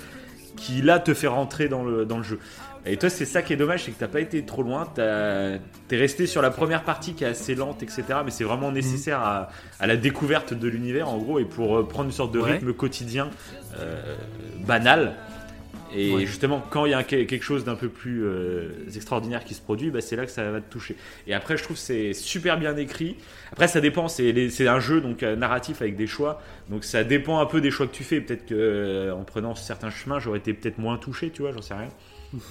[0.56, 2.40] qui là te fait rentrer dans le, dans le jeu.
[2.86, 4.88] Et toi, c'est ça qui est dommage, c'est que t'as pas été trop loin.
[4.96, 8.04] T'es resté sur la première partie qui est assez lente, etc.
[8.24, 9.50] Mais c'est vraiment nécessaire à,
[9.80, 12.54] à la découverte de l'univers, en gros, et pour euh, prendre une sorte de Ouais.
[12.54, 13.30] rythme quotidien
[13.80, 14.16] euh,
[14.66, 15.14] banal.
[15.96, 16.26] Et Ouais.
[16.26, 19.62] justement, quand il y a un- quelque chose d'un peu plus euh, extraordinaire qui se
[19.62, 20.96] produit, bah, c'est là que ça va te toucher.
[21.28, 23.16] Et après, je trouve que c'est super bien écrit.
[23.52, 26.42] Après, ça dépend, c'est un jeu donc euh, narratif avec des choix.
[26.70, 28.20] Donc ça dépend un peu des choix que tu fais.
[28.22, 31.62] Peut-être que euh, en prenant certains chemins, j'aurais été peut-être moins touché, tu vois, j'en
[31.62, 31.90] sais rien.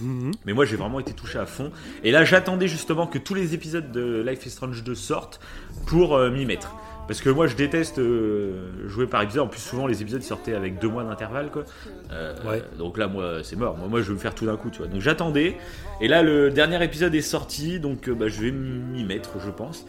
[0.01, 0.33] Mhm.
[0.47, 1.71] Mais moi, j'ai vraiment été touché à fond.
[2.03, 5.39] Et là, j'attendais justement que tous les épisodes de Life is Strange 2 sortent
[5.87, 6.75] pour euh, m'y mettre.
[7.09, 9.43] Parce que moi, je déteste euh, jouer par épisode.
[9.45, 11.65] En plus, souvent, les épisodes sortaient avec deux mois d'intervalle, quoi.
[12.11, 12.63] Euh, Ouais.
[12.79, 13.77] Donc là, moi, c'est mort.
[13.77, 14.89] Moi, moi, je veux me faire tout d'un coup, tu vois.
[14.89, 15.57] Donc j'attendais.
[16.01, 17.79] Et là, le dernier épisode est sorti.
[17.79, 19.87] Donc, euh, bah, je vais m'y mettre, je pense.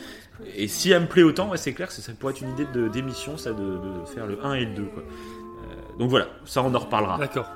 [0.56, 2.68] Et si elle me plaît autant, ouais, c'est clair que ça pourrait être une idée
[2.72, 5.04] de- d'émission, ça, de, de faire le 1 et le 2, quoi.
[5.98, 7.18] Donc voilà, ça, on en reparlera.
[7.18, 7.50] D'accord.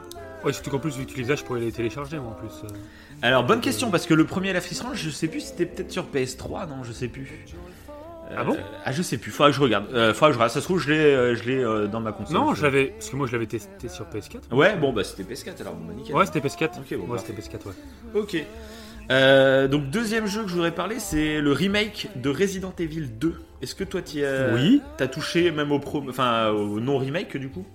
[0.44, 2.34] Ouais, surtout qu'en plus, vu que tu les as, je pourrais les télécharger, moi, en
[2.48, 2.68] plus.
[3.22, 6.06] Alors, bonne question, parce que le premier is Strange, je sais plus, c'était peut-être sur
[6.08, 7.46] PS3, non, je sais plus.
[8.32, 9.86] Euh, Ah bon Ah, je sais plus, faudra que je regarde.
[9.94, 10.52] Euh, faudra que je regarde.
[10.54, 12.36] Ça se trouve, je l'ai euh, je l'ai, euh, dans ma console.
[12.36, 12.86] Non, je l'avais.
[12.88, 14.54] Parce que moi, je l'avais testé sur PS4.
[14.54, 16.16] Ouais, bon, bah c'était PS4 alors, bon, bah, nickel.
[16.16, 16.80] Ouais, c'était PS4.
[16.80, 17.74] Ok, bon, ouais, c'était PS4, ouais.
[18.22, 18.38] Ok.
[19.10, 23.36] Euh, donc, deuxième jeu que je voudrais parler, c'est le remake de Resident Evil 2.
[23.62, 24.82] Est-ce que toi, tu as, Oui.
[24.98, 27.66] t'as touché même au, pro, enfin, au non-remake du coup?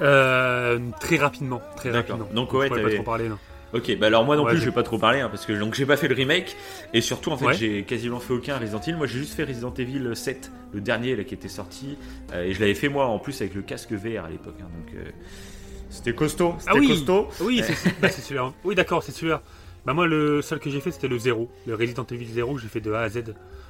[0.00, 1.60] Euh, très rapidement.
[1.76, 2.18] Très D'accord.
[2.18, 2.34] rapidement.
[2.34, 3.36] Donc, ouais, pourrais pas trop parler, non.
[3.72, 5.52] Ok, bah alors moi non Ouais, plus je vais pas trop parler hein, parce que
[5.52, 6.56] donc j'ai pas fait le remake
[6.92, 7.54] et surtout en fait Ouais.
[7.54, 8.94] j'ai quasiment fait aucun Resident Evil.
[8.96, 11.96] Moi j'ai juste fait Resident Evil 7, le dernier là qui était sorti
[12.32, 14.56] euh, et je l'avais fait moi en plus avec le casque VR à l'époque.
[14.60, 15.10] hein, donc euh,
[15.88, 16.88] c'était costaud, c'était Ah oui.
[16.88, 17.28] costaud.
[17.40, 18.52] Oui, c'est bah, celui-là.
[18.64, 19.42] Oui, d'accord, c'est celui-là.
[19.86, 21.50] Bah, moi, le seul que j'ai fait, c'était le 0.
[21.66, 23.22] Le Resident Evil 0, j'ai fait de A à Z.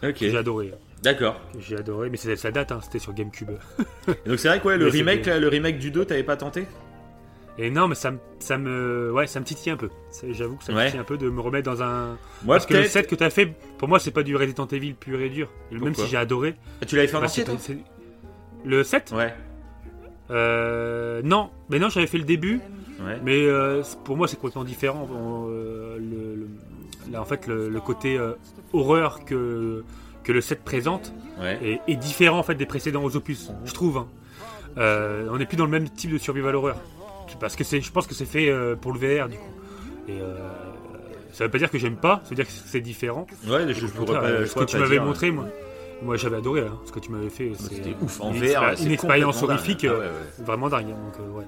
[0.02, 0.72] Ok, J'ai adoré.
[1.04, 1.40] d'accord.
[1.60, 3.50] J'ai adoré, mais ça date, hein, c'était sur GameCube.
[4.26, 6.36] Donc c'est vrai que ouais, le Mais remake là, le remake du 2 t'avais pas
[6.36, 6.66] tenté?
[7.62, 9.90] Et non, mais ça, me- ça me, ouais, ça me titille un peu.
[10.30, 10.86] J'avoue que ça me Ouais.
[10.86, 12.16] titille un peu de me remettre dans un.
[12.44, 12.84] Moi Parce que le.
[12.84, 15.48] 7 que t'as fait, pour moi, c'est pas du Resident Evil pur et dur.
[15.70, 16.54] Et Même Pourquoi si j'ai adoré.
[16.80, 17.54] Ah, tu l'avais fait en bah, entier toi
[18.64, 19.34] Le 7 Ouais,
[20.30, 22.60] euh, Non, mais non, j'avais fait le début.
[23.00, 23.18] ouais.
[23.24, 25.08] Mais euh, pour moi, c'est complètement différent.
[25.12, 28.32] On, euh, le, le- là, en fait, le, le côté euh,
[28.72, 29.84] horreur que,
[30.24, 31.58] que le 7 présente Ouais.
[31.62, 33.96] est, est différent en fait des précédents opus, je trouve.
[33.96, 34.08] hein.
[34.76, 36.76] Euh, on n'est plus dans le même type de survival horror.
[37.38, 39.50] Parce que je pense que c'est fait euh, pour le VR du coup.
[40.08, 40.34] Et euh,
[41.32, 43.26] ça veut pas dire que j'aime pas, ça veut dire que c'est différent.
[43.46, 44.24] Ouais, je, pourrais pas.
[44.24, 45.46] euh, ce que tu m'avais montré, moi,
[46.02, 47.50] moi j'avais adoré hein, ce que tu m'avais fait.
[47.50, 48.74] Bah, C'était ouf en VR.
[48.82, 49.50] une expérience dingue.
[49.50, 50.44] horrifique, Ah ouais, ouais.
[50.44, 50.88] vraiment dingue.
[50.88, 51.44] Donc, euh, ouais.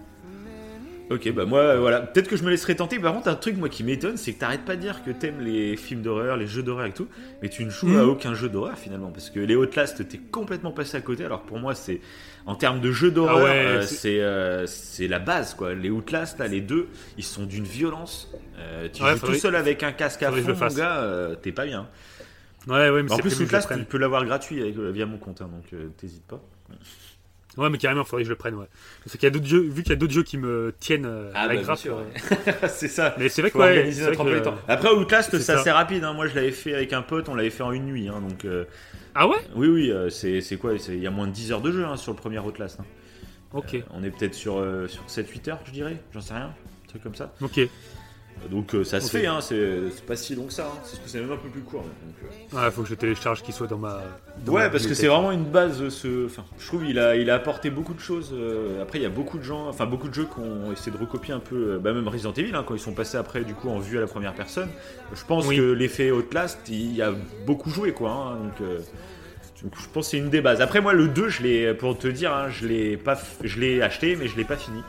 [1.11, 2.99] Ok, bah moi, voilà, peut-être que je me laisserai tenter.
[2.99, 5.41] Par contre, un truc moi qui m'étonne, c'est que t'arrêtes pas de dire que t'aimes
[5.41, 7.07] les films d'horreur, les jeux d'horreur et tout,
[7.43, 7.99] mais tu ne joues Mhm.
[7.99, 11.24] à aucun jeu d'horreur finalement, parce que les Outlast, t'es complètement passé à côté.
[11.24, 12.01] Alors pour moi, c'est
[12.47, 15.74] en termes de jeux d'horreur, Ah ouais, euh, c'est- euh, c'est la base quoi.
[15.74, 16.88] Les Outlast, là, les deux,
[17.18, 18.30] ils sont d'une violence.
[18.59, 21.66] Euh, tu Ouais, joues tout seul avec un casque à fond, mon gars, t'es pas
[21.66, 21.88] bien.
[22.66, 25.51] Ouais, ouais, mais En plus, Outlast, tu peux l'avoir gratuit avec, via mon compte, hein,
[25.53, 26.40] donc t'hésites pas.
[27.59, 28.55] Ouais, mais carrément, il faudrait que je le prenne.
[28.55, 28.66] Ouais.
[29.05, 31.05] Parce qu'il y a d'autres jeux, vu qu'il y a d'autres jeux qui me tiennent
[31.07, 31.80] euh, Ah, la bah, grappe.
[31.86, 32.05] euh,
[32.68, 33.14] c'est ça.
[33.18, 34.55] Mais c'est vrai ouais, vrai que, du temps.
[34.68, 36.03] Après, Outlast, c'est assez rapide.
[36.05, 36.14] hein.
[36.14, 38.09] Moi, je l'avais fait avec un pote, on l'avait fait en une nuit.
[38.09, 38.64] hein, donc, euh,
[39.14, 39.36] Ah ouais?
[39.55, 41.84] Oui, oui, euh, c'est c'est quoi Il y a moins de 10 heures de jeu
[41.84, 42.80] hein, sur le premier Outlast.
[42.80, 42.84] hein.
[43.53, 45.96] Ok, Euh, on est peut-être sur, euh, sur 7-8 heures, je dirais.
[46.14, 46.55] J'en sais rien.
[46.84, 47.34] Un truc comme ça.
[47.42, 47.61] ok.
[48.51, 49.26] Donc, euh, ça se fait.
[49.26, 50.66] Hein, c'est pas si long que ça.
[50.66, 50.78] hein.
[51.07, 51.82] C'est même un peu plus court.
[51.82, 52.14] donc,
[52.55, 52.64] euh.
[52.64, 54.01] Ouais, faut que je télécharge qu'il soit dans ma.
[54.45, 55.80] dans Ouais, ma parce que c'est vraiment une base.
[55.80, 56.26] euh, Ce...
[56.26, 58.34] Enfin, je trouve il a, il a apporté beaucoup de choses.
[58.80, 60.99] Après, il y a beaucoup de gens, enfin beaucoup de jeux qui ont essayé de
[60.99, 63.68] recopier un peu, bah, même Resident Evil, hein, quand ils sont passés après du coup
[63.68, 64.68] en vue à la première personne.
[65.14, 65.57] Je pense Oui.
[65.57, 67.12] que l'effet Outlast, il y a
[67.47, 68.11] beaucoup joué quoi.
[68.11, 68.78] hein, donc, euh,
[69.62, 70.61] donc, je pense que c'est une des bases.
[70.61, 73.80] Après, moi, le 2, je l'ai, pour te dire, hein, je l'ai pas, je l'ai
[73.80, 74.80] acheté, mais je l'ai pas fini.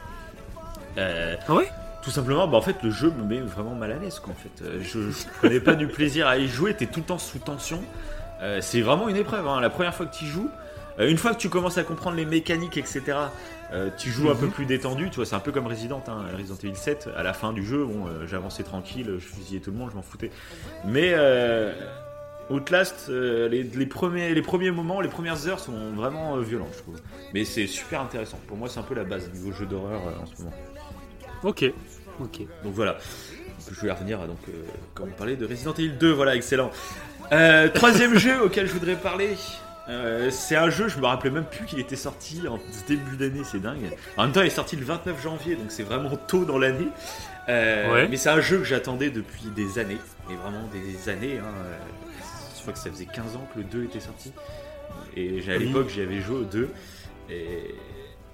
[0.97, 1.67] Euh, Ah ouais?
[2.03, 4.19] Tout simplement, bah en fait, le jeu me met vraiment mal à l'aise.
[4.19, 4.63] Quoi, en fait.
[4.63, 7.39] Euh, Je, je prenais pas du plaisir à y jouer, t'es tout le temps sous
[7.39, 7.81] tension.
[8.41, 9.47] Euh, c'est vraiment une épreuve.
[9.47, 9.61] hein.
[9.61, 10.49] La première fois que tu joues,
[10.99, 13.01] euh, une fois que tu commences à comprendre les mécaniques, etc.,
[13.71, 14.39] euh, tu joues un Mhm.
[14.41, 15.09] peu plus détendu.
[15.09, 17.09] Tu vois, c'est un peu comme Resident, hein, Resident Evil 7.
[17.15, 20.01] À la fin du jeu, bon, j'avançais tranquille, je fusillais tout le monde, je m'en
[20.03, 20.29] foutais.
[20.85, 21.15] Mais
[22.49, 26.99] Outlast, les, les premiers, les premiers moments, les premières heures sont vraiment violents, je trouve.
[27.33, 28.37] Mais c'est super intéressant.
[28.47, 30.55] Pour moi, c'est un peu la base niveau jeu d'horreur en ce moment.
[31.43, 31.65] Ok,
[32.19, 32.39] ok.
[32.63, 32.97] Donc voilà.
[33.71, 34.51] Je vais revenir à donc euh,
[34.93, 36.69] quand on parlait de Resident Evil 2, voilà, excellent.
[37.31, 39.35] Euh, troisième jeu auquel je voudrais parler.
[39.89, 43.41] euh, c'est un jeu, je me rappelais même plus qu'il était sorti en début d'année,
[43.43, 43.89] c'est dingue.
[44.17, 46.87] En même temps, il est sorti le 29 janvier, donc c'est vraiment tôt dans l'année.
[47.49, 48.07] Euh, Ouais.
[48.09, 49.97] Mais c'est un jeu que j'attendais depuis des années,
[50.29, 51.39] et vraiment des années.
[51.39, 51.53] Hein.
[51.65, 51.77] Euh,
[52.55, 54.31] Je crois que ça faisait 15 ans que le 2 était sorti.
[55.17, 56.69] Et à l'époque, j'y avais joué au 2.
[57.29, 57.75] Et,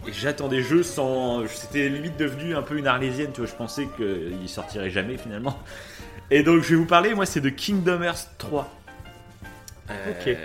[0.08, 1.46] et j'attendais jeu sans.
[1.48, 3.50] C'était limite devenu un peu une arlésienne, tu vois.
[3.50, 5.58] Je pensais qu'il sortirait jamais finalement.
[6.32, 8.70] Et donc, je vais vous parler, moi, c'est de Kingdom Hearts 3.
[9.90, 10.38] Euh, Ok.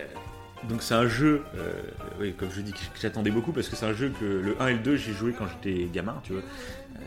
[0.68, 1.72] Donc, c'est un jeu, euh,
[2.18, 4.68] oui, comme je dis, que j'attendais beaucoup parce que c'est un jeu que le 1
[4.68, 6.40] et le 2, j'ai joué quand j'étais gamin, tu vois.
[6.40, 7.00] Euh,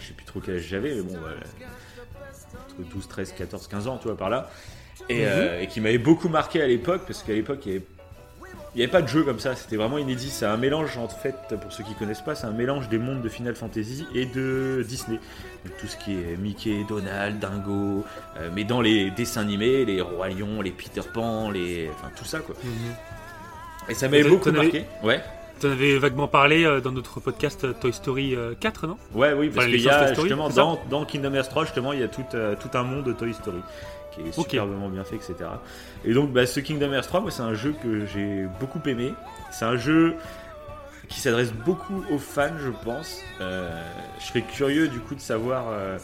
[0.00, 1.36] je sais plus trop quel âge j'avais, mais bon, voilà,
[2.80, 4.50] entre 12, 13, 14, 15 ans, tu vois, par là.
[5.08, 7.84] Et, euh, et qui m'avait beaucoup marqué à l'époque, parce qu'à l'époque, il y avait
[8.76, 10.28] il n'y avait pas de jeu comme ça, c'était vraiment inédit.
[10.28, 13.22] C'est un mélange, en fait, pour ceux qui connaissent pas, c'est un mélange des mondes
[13.22, 15.18] de Final Fantasy et de Disney.
[15.64, 18.04] Donc, tout ce qui est Mickey, Donald, Dingo,
[18.36, 21.88] euh, mais dans les dessins animés, les Rois Lions, les Peter Pan, les...
[21.94, 22.54] enfin tout ça quoi.
[23.88, 24.84] Et ça m'avait beaucoup marqué.
[25.02, 25.22] Ouais.
[25.58, 28.98] Tu en avais vaguement parlé euh, dans notre podcast euh, Toy Story euh, 4, non?
[29.14, 31.48] Ouais, oui, parce Enfin, qu'il y licence a Toy Story, justement dans, dans Kingdom Hearts
[31.48, 33.56] 3, justement, il y a tout, euh, tout un monde de Toy Story
[34.16, 35.34] qui est superbement bien fait, etc.
[36.04, 39.12] Et donc, bah, ce Kingdom Hearts 3, moi, c'est un jeu que j'ai beaucoup aimé.
[39.52, 40.14] C'est un jeu
[41.08, 43.20] qui s'adresse beaucoup aux fans, je pense.
[43.40, 43.70] Euh,
[44.18, 45.66] je serais curieux, du coup, de savoir.
[45.70, 45.98] euh,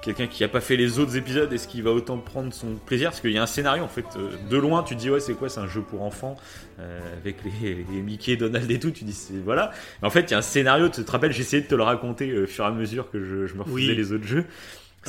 [0.00, 3.10] Quelqu'un qui a pas fait les autres épisodes, est-ce qu'il va autant prendre son plaisir?
[3.10, 4.04] Parce qu'il y a un scénario en fait.
[4.16, 6.36] euh, De loin, tu te dis ouais, c'est quoi C'est un jeu pour enfants
[6.78, 8.92] euh, avec les, les Mickey, Donald et tout.
[8.92, 9.72] Tu dis voilà.
[10.00, 10.88] Mais en fait, il y a un scénario.
[10.88, 13.46] Tu te rappelles, essayé de te le raconter au fur et à mesure que je,
[13.48, 13.94] je me refaisais Oui.
[13.96, 14.44] les autres jeux.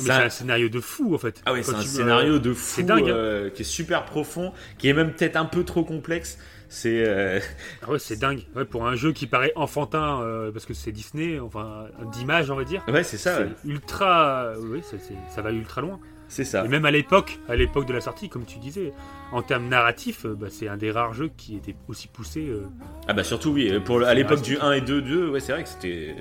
[0.08, 1.42] Ah, C'est un scénario de fou en fait.
[1.46, 3.14] ah ouais, Quand c'est un scénario de fou c'est dingue, hein.
[3.14, 6.38] euh, qui est super profond, qui est même peut-être un peu trop complexe.
[6.68, 7.40] C'est euh,
[7.82, 8.42] Ah ouais, c'est dingue.
[8.54, 12.54] Ouais, pour un jeu qui paraît enfantin, euh, parce que c'est Disney, enfin, d'image, on
[12.56, 12.82] va dire.
[12.86, 13.48] ouais, c'est ça, ouais.
[13.62, 14.52] C'est ultra.
[14.58, 14.80] Oui,
[15.28, 15.98] ça va ultra loin.
[16.30, 16.64] C'est ça.
[16.64, 18.94] Et même à l'époque, à l'époque de la sortie, comme tu disais,
[19.32, 22.46] en termes narratifs, euh, bah, c'est un des rares jeux qui était aussi poussé.
[22.48, 22.62] euh,
[23.08, 25.62] Ah bah surtout oui, pour à l'époque du 1 et 2, 2 ouais c'est vrai
[25.64, 26.14] que c'était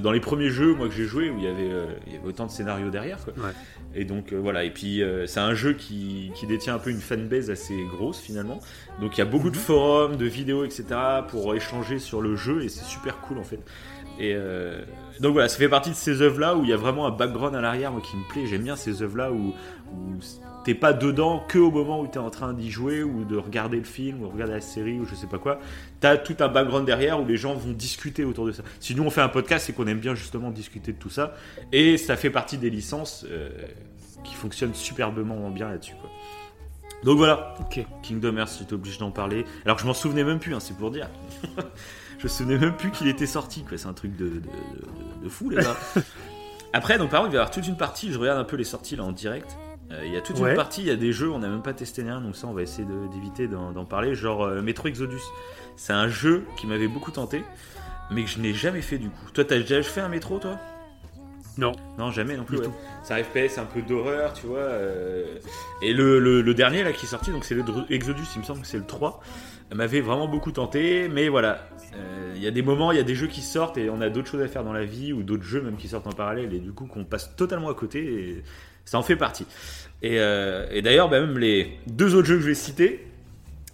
[0.00, 2.16] dans les premiers jeux moi que j'ai joué où il y avait euh, il y
[2.16, 3.34] avait autant de scénarios derrière quoi.
[3.36, 3.52] Ouais.
[3.94, 7.00] Et donc euh, voilà et puis c'est un jeu qui, qui détient un peu une
[7.00, 8.60] fanbase assez grosse finalement.
[9.00, 9.62] Donc il y a beaucoup de Mhm.
[9.62, 10.84] forums, de vidéos etc
[11.28, 13.60] pour échanger sur le jeu et c'est super cool en fait.
[14.18, 14.34] Et
[15.20, 17.10] donc voilà, ça fait partie de ces œuvres là où il y a vraiment un
[17.10, 18.46] background à l'arrière moi qui me plaît.
[18.46, 19.52] J'aime bien ces œuvres là où,
[19.92, 20.18] où
[20.64, 23.76] t'es pas dedans que au moment où t'es en train d'y jouer ou de regarder
[23.76, 25.60] le film ou regarder la série ou je sais pas quoi.
[26.00, 28.62] T'as tout un background derrière où les gens vont discuter autour de ça.
[28.80, 31.34] Si nous on fait un podcast, c'est qu'on aime bien justement discuter de tout ça
[31.70, 33.50] et ça fait partie des licences euh,
[34.24, 36.10] qui fonctionnent superbement bien là-dessus quoi.
[37.04, 37.84] Donc voilà, Ok.
[38.02, 39.44] Kingdom Hearts, j'étais obligé d'en parler.
[39.64, 41.08] Alors que je m'en souvenais même plus, hein, c'est pour dire.
[42.20, 43.76] je me souvenais même plus qu'il était sorti, quoi.
[43.78, 45.76] C'est un truc de, de, de- de fou, les gars.
[46.72, 48.56] Après, donc par contre, il va y avoir toute une partie, je regarde un peu
[48.56, 49.56] les sorties là en direct.
[49.90, 50.50] Euh, Il y a toute Ouais.
[50.50, 52.46] une partie, il y a des jeux, on n'a même pas testé rien, donc ça,
[52.46, 54.14] on va essayer d'éviter d'en d'en parler.
[54.14, 55.20] Genre euh, Metro Exodus.
[55.76, 57.42] C'est un jeu qui m'avait beaucoup tenté,
[58.10, 59.30] mais que je n'ai jamais fait du coup.
[59.32, 60.58] Toi, t'as déjà fait un métro, toi?
[61.58, 61.72] Non.
[61.98, 62.58] Non, jamais non plus.
[62.58, 62.66] Ouais.
[63.02, 64.58] C'est un FPS un peu d'horreur, tu vois.
[64.60, 65.36] euh,
[65.82, 68.40] Et le, le- le dernier là qui est sorti, donc c'est le Dr- Exodus, il
[68.40, 69.20] me semble que c'est le 3,
[69.74, 71.08] m'avait vraiment beaucoup tenté.
[71.08, 73.76] Mais voilà, Euh, il y a des moments, il y a des jeux qui sortent
[73.76, 75.88] et on a d'autres choses à faire dans la vie ou d'autres jeux même qui
[75.88, 78.44] sortent en parallèle et du coup qu'on passe totalement à côté et
[78.84, 79.44] ça en fait partie.
[80.00, 83.04] Et, euh, et d'ailleurs, bah, même les deux autres jeux que je vais citer,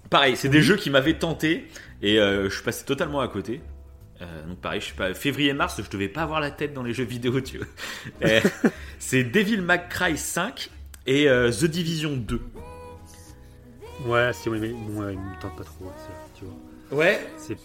[0.09, 1.67] pareil, c'est des jeux qui m'avaient tenté
[2.01, 3.61] et euh, je suis passé totalement à côté.
[4.23, 6.95] Euh, donc pareil, je sais pas, février-mars, je devais pas avoir la tête dans les
[6.95, 7.67] jeux vidéo, tu vois.
[8.25, 8.41] Euh,
[8.99, 10.71] c'est Devil May Cry 5
[11.07, 12.41] et euh, The Division 2.
[14.07, 15.93] Ouais, si, mais bon, ouais, il me tente pas trop.
[16.39, 16.55] tu vois.
[16.93, 17.19] Ouais.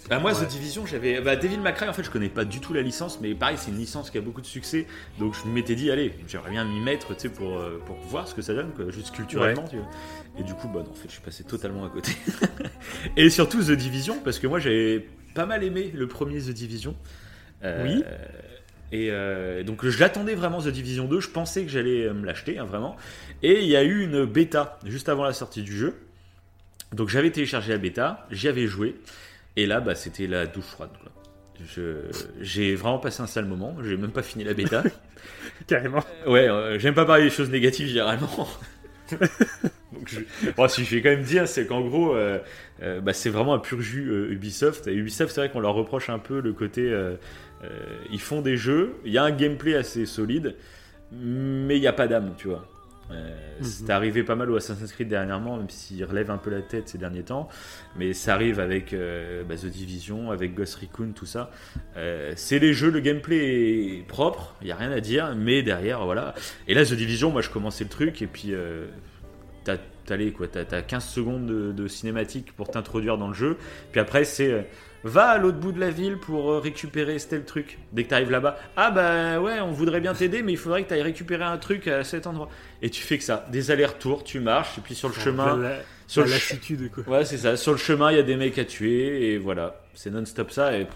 [0.09, 0.45] Bah moi, ouais.
[0.45, 1.21] The Division, j'avais...
[1.21, 3.57] Bah, Devil May Cry, en fait, je connais pas du tout la licence, mais pareil,
[3.57, 4.87] c'est une licence qui a beaucoup de succès.
[5.19, 8.27] Donc je m'étais dit, allez, j'aimerais bien m'y mettre, tu sais, pour, euh, pour voir
[8.27, 9.89] ce que ça donne, quoi, juste culturellement, tu vois.
[10.39, 12.13] Et du coup, bah non, en fait, je suis passé totalement à côté.
[13.17, 16.95] et surtout The Division, parce que moi, j'avais pas mal aimé le premier The Division.
[17.63, 18.03] Euh, Oui.
[18.93, 22.57] Et euh, donc j'attendais vraiment The Division 2, je pensais que j'allais euh, me l'acheter,
[22.59, 22.97] hein, vraiment.
[23.41, 25.95] Et il y a eu une bêta juste avant la sortie du jeu.
[26.93, 28.97] Donc j'avais téléchargé la bêta, j'y avais joué,
[29.55, 30.89] et là bah, c'était la douche froide.
[31.01, 31.09] quoi.
[31.73, 32.11] Je-
[32.41, 34.83] J'ai vraiment passé un sale moment, j'ai même pas fini la bêta.
[35.67, 36.03] Carrément.
[36.27, 38.47] ouais, euh, j'aime pas parler des choses négatives généralement.
[39.93, 40.51] Donc, je...
[40.55, 42.39] bon, si je vais quand même dire, c'est qu'en gros, euh,
[42.81, 44.87] euh, bah, c'est vraiment un pur jus euh, Ubisoft.
[44.87, 46.91] Et Ubisoft, c'est vrai qu'on leur reproche un peu le côté.
[48.11, 50.55] ils font des jeux, il y a un gameplay assez solide,
[51.11, 52.67] mais il n'y a pas d'âme, tu vois.
[53.11, 53.67] Euh, Mhm.
[53.67, 56.89] C'est arrivé pas mal au Assassin's Creed dernièrement, même s'il relève un peu la tête
[56.89, 57.47] ces derniers temps.
[57.95, 61.51] Mais ça arrive avec euh, bah, The Division, avec Ghost Recon, tout ça.
[61.95, 65.61] Euh, c'est les jeux, le gameplay est propre, il n'y a rien à dire, mais
[65.61, 66.33] derrière, voilà.
[66.67, 68.53] Et là, The Division, moi je commençais le truc, et puis
[69.63, 69.77] t'as
[70.11, 73.55] t'as les- quoi, t'as- t'as 15 secondes de, de cinématique pour t'introduire dans le jeu.
[73.93, 74.61] Puis après, c'est euh,
[75.05, 77.79] va à l'autre bout de la ville pour euh, récupérer tel truc.
[77.93, 80.89] Dès que t'arrives là-bas, ah bah ouais, on voudrait bien t'aider, mais il faudrait que
[80.89, 82.49] t'ailles récupérer un truc à cet endroit.
[82.81, 85.77] Et tu fais que ça, des allers-retours, tu marches, et puis sur le chemin, La,
[86.07, 87.03] sur la le lassitude, quoi.
[87.07, 87.55] Ouais, c'est ça.
[87.55, 90.77] Sur le chemin, il y a des mecs à tuer et voilà, c'est non-stop ça.
[90.77, 90.87] Et,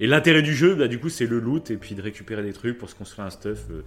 [0.00, 2.52] et l'intérêt du jeu, bah, du coup, c'est le loot et puis de récupérer des
[2.54, 3.58] trucs pour se construire un stuff.
[3.70, 3.82] euh.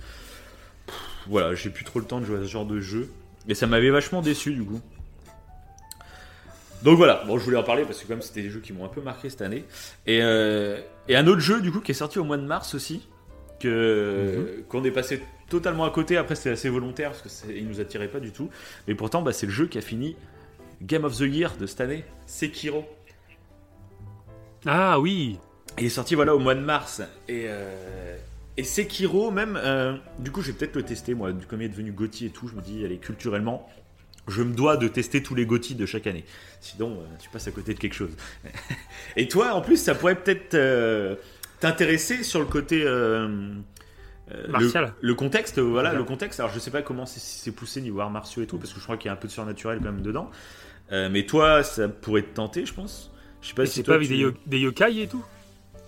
[1.27, 3.09] Voilà, j'ai plus trop le temps de jouer à ce genre de jeu
[3.49, 4.79] et ça m'avait vachement déçu du coup.
[6.83, 8.85] Donc voilà, bon, je voulais en parler parce que comme c'était des jeux qui m'ont
[8.85, 9.65] un peu marqué cette année.
[10.07, 10.79] Et, euh,
[11.09, 13.07] et un autre jeu du coup qui est sorti au mois de mars aussi.
[13.59, 14.63] que mhm.
[14.63, 16.15] qu'on est passé totalement à côté.
[16.15, 18.49] Après, c'était assez volontaire parce que il nous attirait pas du tout.
[18.87, 20.15] Mais pourtant, bah, c'est le jeu qui a fini
[20.81, 22.85] Game of the Year de cette année, Sekiro.
[24.65, 25.39] Ah oui.
[25.77, 28.17] Il est sorti voilà au mois de mars et euh,
[28.59, 29.59] et Sekiro même.
[29.61, 31.31] Euh, du coup, je vais peut-être le tester moi.
[31.47, 33.69] Comme il est devenu Gotti et tout, je me dis allez culturellement.
[34.27, 36.25] Je me dois de tester tous les Gotti de chaque année.
[36.61, 38.15] Sinon, euh, tu passes à côté de quelque chose.
[39.15, 40.55] et toi, en plus, ça pourrait peut-être
[41.59, 42.83] t'intéresser sur le côté
[44.31, 44.93] euh, Martial.
[45.01, 46.39] Le, contexte, voilà, le contexte.
[46.39, 48.83] Alors je sais pas comment c'est poussé niveau arts martiaux et tout, parce que je
[48.83, 50.29] crois qu'il y a un peu de surnaturel quand même dedans.
[50.91, 53.11] Euh, mais toi, ça pourrait te tenter, je pense.
[53.41, 55.23] Je sais pas si c'est pas avec des, yokai et tout?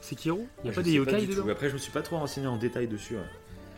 [0.01, 1.47] C'est Kiro Il y a pas des yokai dedans.
[1.49, 3.15] Après, je me suis pas trop renseigné en détail dessus.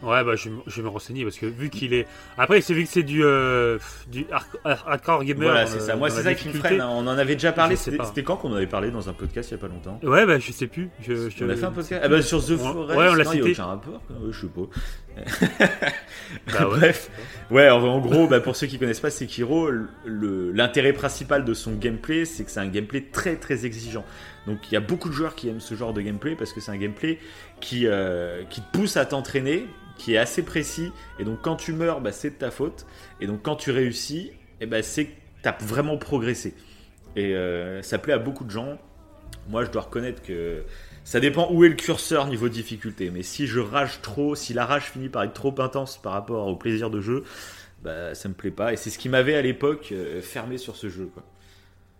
[0.04, 2.06] Ouais, bah je, vais me renseigner parce que vu qu'il est.
[2.38, 4.26] Après, c'est vu que c'est du, euh, du
[4.66, 5.50] hardcore gamer.
[5.50, 5.96] Voilà, c'est ça.
[5.96, 6.82] Moi, c'est ça qui me freine.
[6.82, 6.90] Hein.
[6.92, 7.78] On en avait déjà parlé.
[7.78, 10.00] C'était quand qu'on avait parlé dans un podcast il y a pas longtemps?
[10.04, 10.90] Ouais, bah je sais plus.
[11.02, 12.98] Je, on a fait un podcast ah, bah, sur The Forest.
[12.98, 13.38] Ouais, on l'a cité.
[13.38, 14.02] Il y a aucun rapport.
[14.30, 14.62] je sais pas.
[15.16, 16.78] Bah, ouais.
[16.78, 17.10] Bref.
[17.52, 19.70] Ouais, en, gros, bah, pour ceux qui connaissent pas Sekiro,
[20.06, 24.06] l'intérêt principal de son gameplay, c'est que c'est un gameplay très très exigeant.
[24.48, 26.60] Donc il y a beaucoup de joueurs qui aiment ce genre de gameplay parce que
[26.60, 27.20] c'est un gameplay
[27.62, 30.92] qui, euh, qui te pousse à t'entraîner qui est assez précis.
[31.20, 32.86] Et donc quand tu meurs, bah, c'est de ta faute.
[33.22, 35.12] Et donc quand tu réussis, et eh c'est que
[35.44, 36.54] tu as vraiment progressé.
[37.16, 38.78] Et euh, ça plaît à beaucoup de gens.
[39.50, 40.64] Moi, je dois reconnaître que
[41.04, 43.10] ça dépend où est le curseur niveau difficulté.
[43.10, 46.48] Mais si je rage trop, si la rage finit par être trop intense par rapport
[46.48, 47.24] au plaisir de jeu,
[47.84, 48.74] bah, ça me plaît pas.
[48.74, 51.10] Et c'est ce qui m'avait à l'époque euh, fermé sur ce jeu.
[51.14, 51.24] Quoi.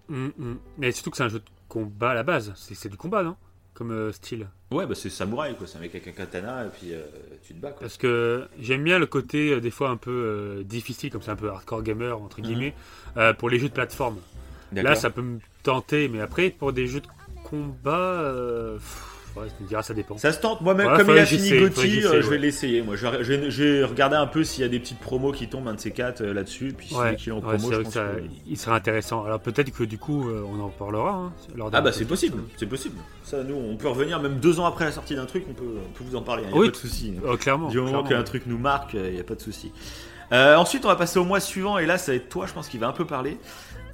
[0.10, 0.60] Hum, hum.
[0.78, 2.54] Mais surtout que c'est un jeu de combat à la base.
[2.56, 3.36] C'est du combat, non?
[3.74, 4.48] Comme euh, style.
[4.72, 5.68] Ouais, bah c'est samouraï, quoi.
[5.68, 7.02] C'est un mec avec un katana et puis euh,
[7.44, 7.82] tu te bats, quoi.
[7.82, 11.50] Parce que j'aime bien le côté, des fois, un peu difficile, comme c'est un peu
[11.50, 12.46] hardcore gamer, entre mhm.
[12.46, 12.76] guillemets,
[13.40, 14.18] pour les jeux de plateforme.
[14.72, 17.08] Là, ça peut me tenter, mais après, pour des jeux de
[17.54, 18.34] combat.
[19.36, 20.18] Ouais, tu ça dépend.
[20.18, 20.62] Ça se tente.
[20.62, 22.84] Moi-même, comme il a fini Gotti, euh, je vais l'essayer.
[22.84, 25.74] Moi, je vais, regarder un peu s'il y a des petites promos qui tombent, un
[25.74, 26.74] de ces quatre euh, là-dessus.
[26.78, 27.98] Puis ouais, en promo, je pense
[28.48, 29.26] il serait intéressant.
[29.26, 31.12] Alors peut-être que du coup, euh, on en parlera.
[31.12, 31.34] Hein,
[31.72, 32.98] ah bah c'est possible, c'est possible.
[33.24, 35.64] Ça, nous, on peut revenir même deux ans après la sortie d'un truc, on peut,
[36.02, 36.44] vous en parler.
[36.48, 37.16] Il n'y a pas de souci.
[37.40, 37.70] Clairement.
[37.70, 39.72] Du moment qu'un truc nous marque, il n'y a pas de souci.
[40.32, 42.68] ensuite, on va passer au mois suivant, et là, ça va être toi, je pense,
[42.68, 43.40] qui va un peu parler.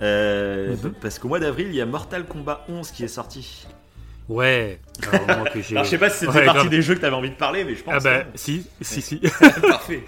[0.02, 0.94] Mhm.
[1.02, 3.68] Parce qu'au mois d'avril, il y a Mortal Kombat 11 qui est sorti.
[4.30, 4.80] Ouais.
[5.12, 7.36] Alors, que je sais pas si c'était partie des jeux que tu avais envie de
[7.36, 7.96] parler, mais je pense.
[7.98, 9.18] Ah bah si, si, si.
[9.68, 10.04] Parfait.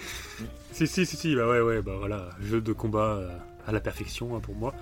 [0.72, 3.30] si, si, si, si, bah ouais, ouais, bah voilà, jeu de combat euh,
[3.68, 4.76] à la perfection hein, pour moi.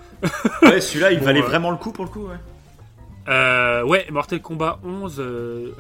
[0.62, 2.36] ouais, celui-là, il valait euh, vraiment le coup pour le coup, ouais.
[3.30, 5.24] Euh, ouais, Mortal Kombat 11.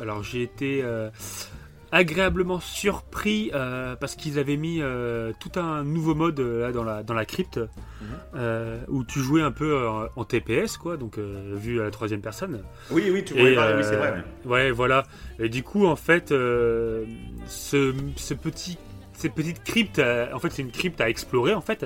[0.01, 0.83] alors j'ai été
[1.91, 6.83] agréablement surpris euh, parce qu'ils avaient mis euh, tout un nouveau mode euh, là, dans,
[6.83, 7.59] la, dans la crypte
[8.01, 8.39] mhm.
[8.87, 12.61] où tu jouais un peu en, TPS, quoi, donc vu à la troisième personne.
[12.91, 14.23] Oui, oui, tu oui, c'est vrai.
[14.45, 14.71] Ouais.
[14.71, 15.03] voilà.
[15.39, 17.05] Et du coup, en fait, ce,
[17.47, 18.77] ce, petit,
[19.13, 21.85] cette petite crypte, en fait, c'est une crypte à explorer, en fait.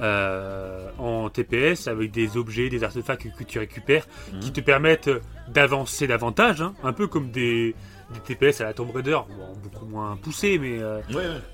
[0.00, 4.06] en TPS avec des objets, des artefacts que, tu récupères
[4.40, 4.52] qui mhm.
[4.52, 5.10] te permettent
[5.48, 7.74] d'avancer davantage, hein, un peu comme des,
[8.12, 9.18] des TPS à la Tomb Raider,
[9.62, 11.00] beaucoup moins poussé, mais, euh,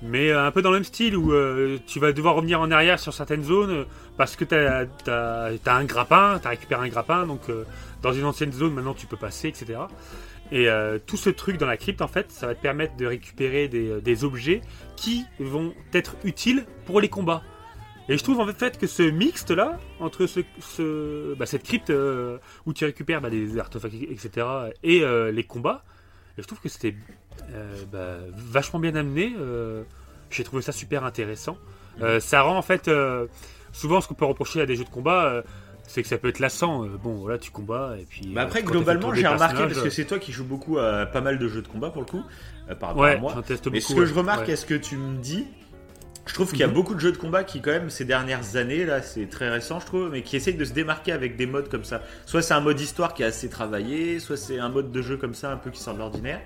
[0.01, 2.71] mais euh, un peu dans le même style où euh, tu vas devoir revenir en
[2.71, 3.85] arrière sur certaines zones
[4.15, 7.41] parce que tu as, as, un grappin, tu as récupéré un grappin, donc
[8.01, 9.79] dans une ancienne zone maintenant tu peux passer, etc.
[10.51, 10.69] Et
[11.05, 13.99] tout ce truc dans la crypte, en fait, ça va te permettre de récupérer des,
[13.99, 14.61] des objets
[14.95, 17.41] qui vont être utiles pour les combats.
[18.07, 21.91] Et je trouve en fait que ce mixte là, entre ce, ce bah, cette crypte
[22.65, 24.47] où tu récupères bah, des artefacts, etc.,
[24.83, 25.03] et
[25.33, 25.83] les combats,
[26.37, 26.95] je trouve que c'était
[27.53, 29.33] euh, bah, vachement bien amené.
[29.39, 29.83] Euh,
[30.29, 31.57] j'ai trouvé ça super intéressant.
[32.01, 32.89] Euh, ça rend en fait
[33.71, 35.43] souvent ce qu'on peut reprocher à des jeux de combat
[35.87, 36.83] c'est que ça peut être lassant.
[37.03, 38.33] bon, voilà, tu combats et puis.
[38.33, 41.37] Bah après, globalement, j'ai remarqué parce que c'est toi qui joues beaucoup à pas mal
[41.37, 42.23] de jeux de combat pour le coup,
[42.79, 43.35] par rapport à moi.
[43.71, 45.45] Mais ce que je remarque, est-ce que tu me dis,
[46.27, 46.73] je trouve qu'il y a mhm.
[46.73, 49.79] beaucoup de jeux de combat qui, quand même, ces dernières années, là, c'est très récent,
[49.79, 52.01] je trouve, mais qui essayent de se démarquer avec des modes comme ça.
[52.25, 55.17] Soit c'est un mode histoire qui est assez travaillé, soit c'est un mode de jeu
[55.17, 56.41] comme ça, un peu qui sort de l'ordinaire.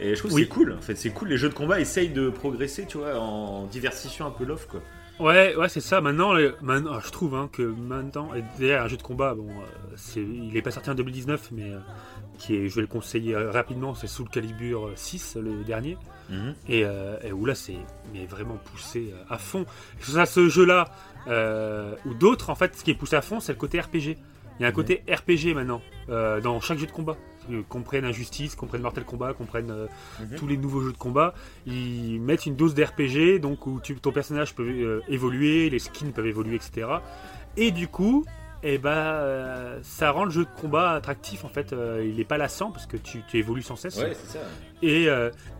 [0.00, 1.28] Et je trouve que c'est cool, en fait, c'est cool.
[1.28, 4.82] Les jeux de combat essayent de progresser, tu vois, en diversifiant un peu l'offre, quoi.
[5.20, 6.00] Ouais, ouais, c'est ça.
[6.00, 10.22] Maintenant, maintenant je trouve hein, que maintenant, d'ailleurs, un jeu de combat, bon, euh, c'est,
[10.22, 11.78] il n'est pas sorti en 2019, mais euh,
[12.38, 15.98] qui est, je vais le conseiller euh, rapidement, c'est Soul Calibur 6, le dernier.
[16.30, 16.54] Mhm.
[16.68, 16.84] Et,
[17.32, 17.76] où là, c'est
[18.14, 19.66] mais vraiment poussé à fond.
[20.00, 20.90] ça, ce jeu-là,
[22.06, 24.16] ou d'autres, en fait, ce qui est poussé à fond, c'est le côté RPG.
[24.58, 27.16] Il y a un côté RPG maintenant, dans chaque jeu de combat
[27.68, 29.86] qu'on prenne Injustice, qu'on prenne Mortal Kombat, qu'on prenne euh,
[30.20, 30.36] mhm.
[30.36, 31.34] tous les nouveaux jeux de combat,
[31.66, 36.26] ils mettent une dose d'RPG, donc où ton personnage peut euh, évoluer, les skins peuvent
[36.26, 36.88] évoluer, etc.
[37.56, 38.24] Et du coup,
[38.62, 39.24] et bah
[39.82, 41.74] ça rend le jeu de combat attractif en fait.
[42.04, 43.96] il est pas lassant parce que tu, tu évolues sans cesse.
[43.96, 44.38] Ouais, ça.
[44.82, 45.08] Et,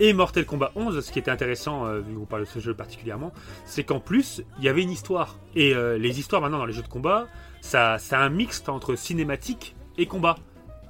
[0.01, 3.32] et Mortal Kombat 11, ce qui était intéressant, vu qu'on parle de ce jeu particulièrement,
[3.64, 5.38] c'est qu'en plus, il y avait une histoire.
[5.57, 7.26] Et les histoires maintenant dans les jeux de combat,
[7.62, 10.36] ça, c'est un mixte entre cinématique et combat.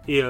[0.09, 0.23] Et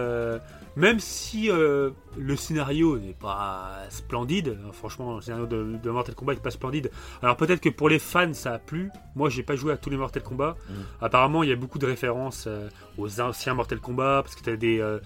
[0.76, 6.34] même si euh, le scénario n'est pas splendide, hein, franchement, le scénario de, Mortal Kombat
[6.34, 6.90] n'est pas splendide.
[7.22, 8.90] Alors peut-être que pour les fans ça a plu.
[9.16, 10.56] Moi, j'ai pas joué à tous les Mortal Kombat.
[10.68, 10.72] Mm.
[11.00, 12.68] Apparemment, il y a beaucoup de références euh,
[12.98, 15.00] aux anciens Mortal Kombat parce que tu as des euh,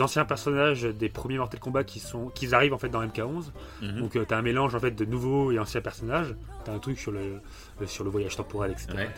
[0.00, 3.50] anciens personnages des premiers Mortal Kombat qui sont qui arrivent en fait dans MK11.
[3.82, 3.98] Mm-hmm.
[3.98, 6.34] Donc tu as un mélange en fait de nouveaux et anciens personnages.
[6.64, 7.40] Tu as un truc sur le
[7.86, 9.08] sur le voyage temporel, etc.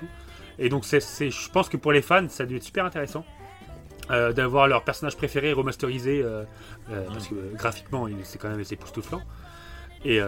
[0.58, 2.84] Et, et donc c'est, je pense que pour les fans, ça a dû être super
[2.84, 3.24] intéressant.
[4.10, 6.44] Euh, d'avoir leur personnage préféré remasterisé euh,
[6.90, 9.22] euh, parce que graphiquement c'est quand même assez époustouflant.
[10.04, 10.20] Et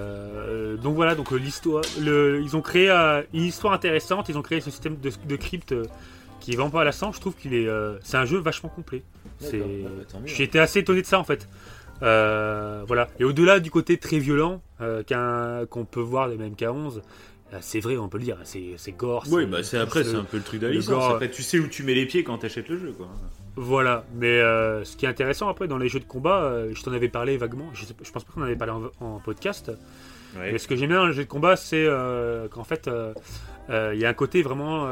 [0.82, 2.88] donc voilà donc l'histoire ils ont créé
[3.34, 5.74] une histoire intéressante ils ont créé ce système de, de crypte
[6.40, 7.68] qui est vraiment pas à la sang je trouve qu'il est
[8.02, 9.02] c'est un jeu vachement complet.
[9.38, 11.46] C'est bah, j'ai été assez étonné de ça en fait.
[12.00, 13.08] Voilà.
[13.18, 17.02] Et au-delà du côté très violent qu'on peut voir de même 11
[17.60, 19.24] c'est vrai, on peut le dire, c'est gore.
[19.30, 21.94] Oui, bah c'est après, c'est un peu le truc Après, tu sais où tu mets
[21.94, 23.08] les pieds quand tu achètes le jeu, quoi.
[23.58, 26.82] Voilà, mais euh, ce qui est intéressant après dans les jeux de combat, euh, je
[26.82, 29.72] t'en avais parlé vaguement, je, pense pas qu'on en avait parlé en, podcast,
[30.38, 32.90] mais ce que j'aime bien dans les jeux de combat, c'est euh, qu'en fait,
[33.70, 34.86] il y a un côté vraiment,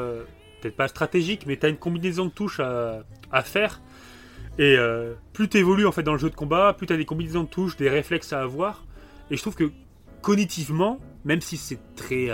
[0.62, 3.82] peut-être pas stratégique, mais tu as une combinaison de touches à, faire,
[4.58, 4.78] et
[5.34, 7.42] plus tu évolues en fait dans le jeu de combat, plus tu as des combinaisons
[7.42, 8.82] de touches, des réflexes à avoir,
[9.30, 9.70] et je trouve que
[10.22, 12.30] cognitivement, même si c'est très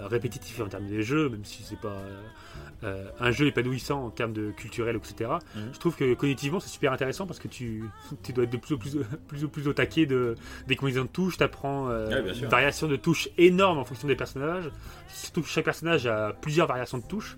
[0.00, 2.02] répétitif en termes de jeu, même si c'est pas
[2.84, 5.30] euh, un jeu épanouissant en termes de culturel, etc.
[5.56, 5.70] Mhm.
[5.72, 7.82] Je trouve que cognitivement c'est super intéressant parce que tu,
[8.22, 8.96] tu dois être de plus en plus,
[9.28, 10.36] plus, plus au taquet de,
[10.68, 14.14] des combinaisons de touches, tu apprends euh, une variation de touches énorme en fonction des
[14.14, 14.70] personnages.
[15.08, 17.36] Surtout que chaque personnage a plusieurs variations de touches.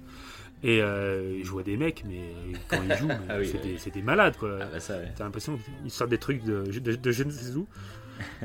[0.63, 2.21] Et euh, je vois des mecs, mais
[2.69, 3.37] quand ils jouent, ah
[3.81, 4.59] c'est des, malades quoi.
[4.61, 7.67] Ah bah T'as l'impression qu'ils sortent des trucs de, de, de je ne sais où.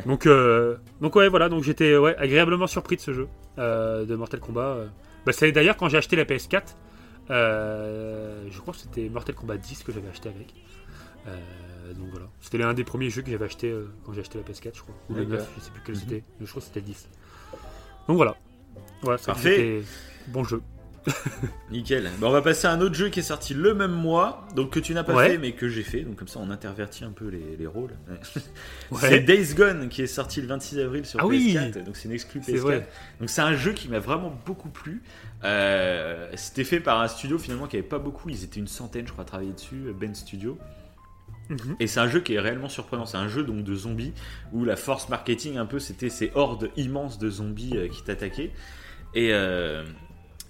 [0.05, 0.25] donc,
[1.01, 3.27] donc ouais, voilà, donc j'étais ouais, agréablement surpris de ce jeu
[3.57, 4.87] de Mortal Kombat.
[5.25, 6.75] Bah, c'est d'ailleurs quand j'ai acheté la PS4,
[7.29, 10.53] euh, je crois que c'était Mortal Kombat 10 que j'avais acheté avec.
[11.27, 14.37] Euh, donc voilà, c'était l'un des premiers jeux que j'avais acheté euh, quand j'ai acheté
[14.37, 14.95] la PS4, je crois.
[15.09, 16.01] Ou le 9, je sais plus quel mhm.
[16.01, 16.23] c'était.
[16.39, 17.09] Je crois que c'était 10.
[18.07, 18.35] Donc voilà.
[19.01, 19.81] Voilà, Parfait.
[20.27, 20.61] Bon jeu.
[21.71, 22.09] Nickel.
[22.21, 24.79] on va passer à un autre jeu qui est sorti le même mois, donc que
[24.79, 26.01] tu n'as pas fait mais que j'ai fait.
[26.01, 27.91] Donc comme ça on intervertit un peu les, rôles.
[28.99, 31.83] C'est Days Gone qui est sorti le 26 avril sur ah PS4.
[31.83, 32.83] Donc c'est une exclu PS4.
[33.19, 35.01] Donc c'est un jeu qui m'a vraiment beaucoup plu.
[35.45, 38.29] Euh, c'était fait par un studio finalement qui avait pas beaucoup.
[38.29, 39.93] Ils étaient une centaine je crois à travailler dessus.
[39.97, 40.57] Ben Studio.
[41.49, 41.75] Mhm.
[41.79, 43.05] Et c'est un jeu qui est réellement surprenant.
[43.05, 44.13] C'est un jeu donc de zombies
[44.51, 48.51] où la force marketing un peu c'était ces hordes immenses de zombies euh, qui t'attaquaient.
[49.13, 49.85] Et, euh,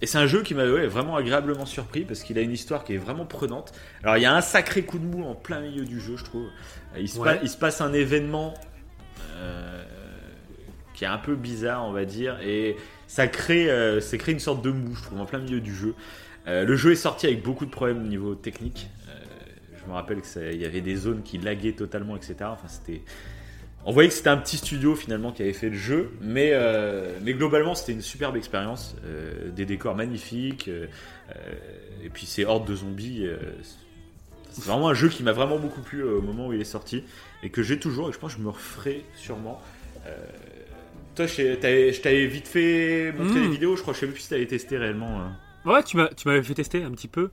[0.00, 2.94] et c'est un jeu qui m'a vraiment agréablement surpris parce qu'il a une histoire qui
[2.94, 3.72] est vraiment prenante.
[4.02, 6.24] Alors il y a un sacré coup de mou en plein milieu du jeu, je
[6.24, 6.48] trouve.
[6.98, 8.54] Il se, passe, il se passe, un événement
[9.36, 9.84] euh,
[10.94, 12.76] qui est un peu bizarre, on va dire, et
[13.16, 15.74] ça crée, euh, ça crée une sorte de mou, je trouve, en plein milieu du
[15.74, 15.94] jeu.
[16.46, 18.88] Euh, le jeu est sorti avec beaucoup de problèmes au niveau technique.
[19.80, 22.34] je me rappelle qu'il y avait des zones qui laguaient totalement, etc.
[22.42, 23.02] Enfin, c'était
[23.88, 27.16] on voyait que c'était un petit studio finalement qui avait fait le jeu, mais, euh,
[27.22, 30.88] mais globalement c'était une superbe expérience, euh, des décors magnifiques, euh,
[32.04, 33.26] et puis ces hordes de zombies.
[34.50, 37.04] c'est vraiment un jeu qui m'a vraiment beaucoup plu au moment où il est sorti,
[37.44, 39.62] et que j'ai toujours, et je pense que je me referai sûrement.
[41.16, 41.54] Toi, je
[42.00, 43.50] t'avais vite fait montrer hmm.
[43.50, 45.20] vidéos, je crois, je sais plus si t'avais testé réellement.
[45.20, 45.36] Hein.
[45.64, 47.30] Ouais, tu m'avais fait tester un petit peu.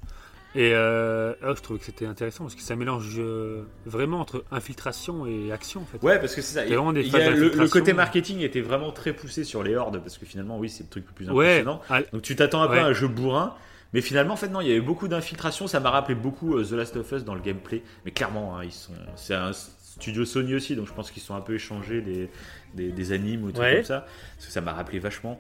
[0.56, 4.44] Et euh, oh, je trouvais que c'était intéressant parce que ça mélange euh, vraiment entre
[4.52, 6.06] infiltration et action en fait.
[6.06, 6.66] Ouais, parce que c'est ça.
[6.66, 10.70] Il, le, côté marketing était vraiment très poussé sur les hordes parce que finalement, oui,
[10.70, 11.82] c'est le truc le plus impressionnant.
[12.12, 13.56] Donc tu t'attends un peu à un jeu bourrin.
[13.94, 15.68] Mais finalement, en fait, non, il y avait beaucoup d'infiltration.
[15.68, 17.84] Ça m'a rappelé beaucoup euh, The Last of Us dans le gameplay.
[18.06, 18.94] Mais clairement, hein, ils sont.
[19.16, 22.30] C'est un studio Sony aussi, donc je pense qu'ils sont un peu échangés des,
[22.74, 24.06] des, des animes ou tout comme ça.
[24.36, 25.40] Parce que ça m'a rappelé vachement.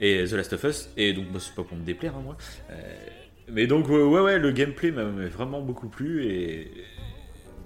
[0.00, 0.90] Et The Last of Us.
[0.96, 2.36] Et donc, bah, c'est pas pour me déplaire, hein, moi.
[3.48, 6.24] Mais donc, ouais, ouais, le gameplay m'a vraiment beaucoup plu.
[6.26, 6.70] Et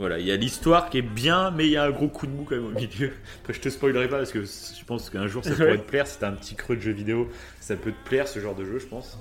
[0.00, 2.26] voilà, il y a l'histoire qui est bien, mais il y a un gros coup
[2.26, 3.12] de mou quand même au milieu.
[3.42, 6.06] Après, je te spoilerai pas parce que je pense qu'un jour ça pourrait te plaire.
[6.06, 7.28] C'est un petit creux de jeu vidéo,
[7.60, 9.18] ça peut te plaire ce genre de jeu, je pense.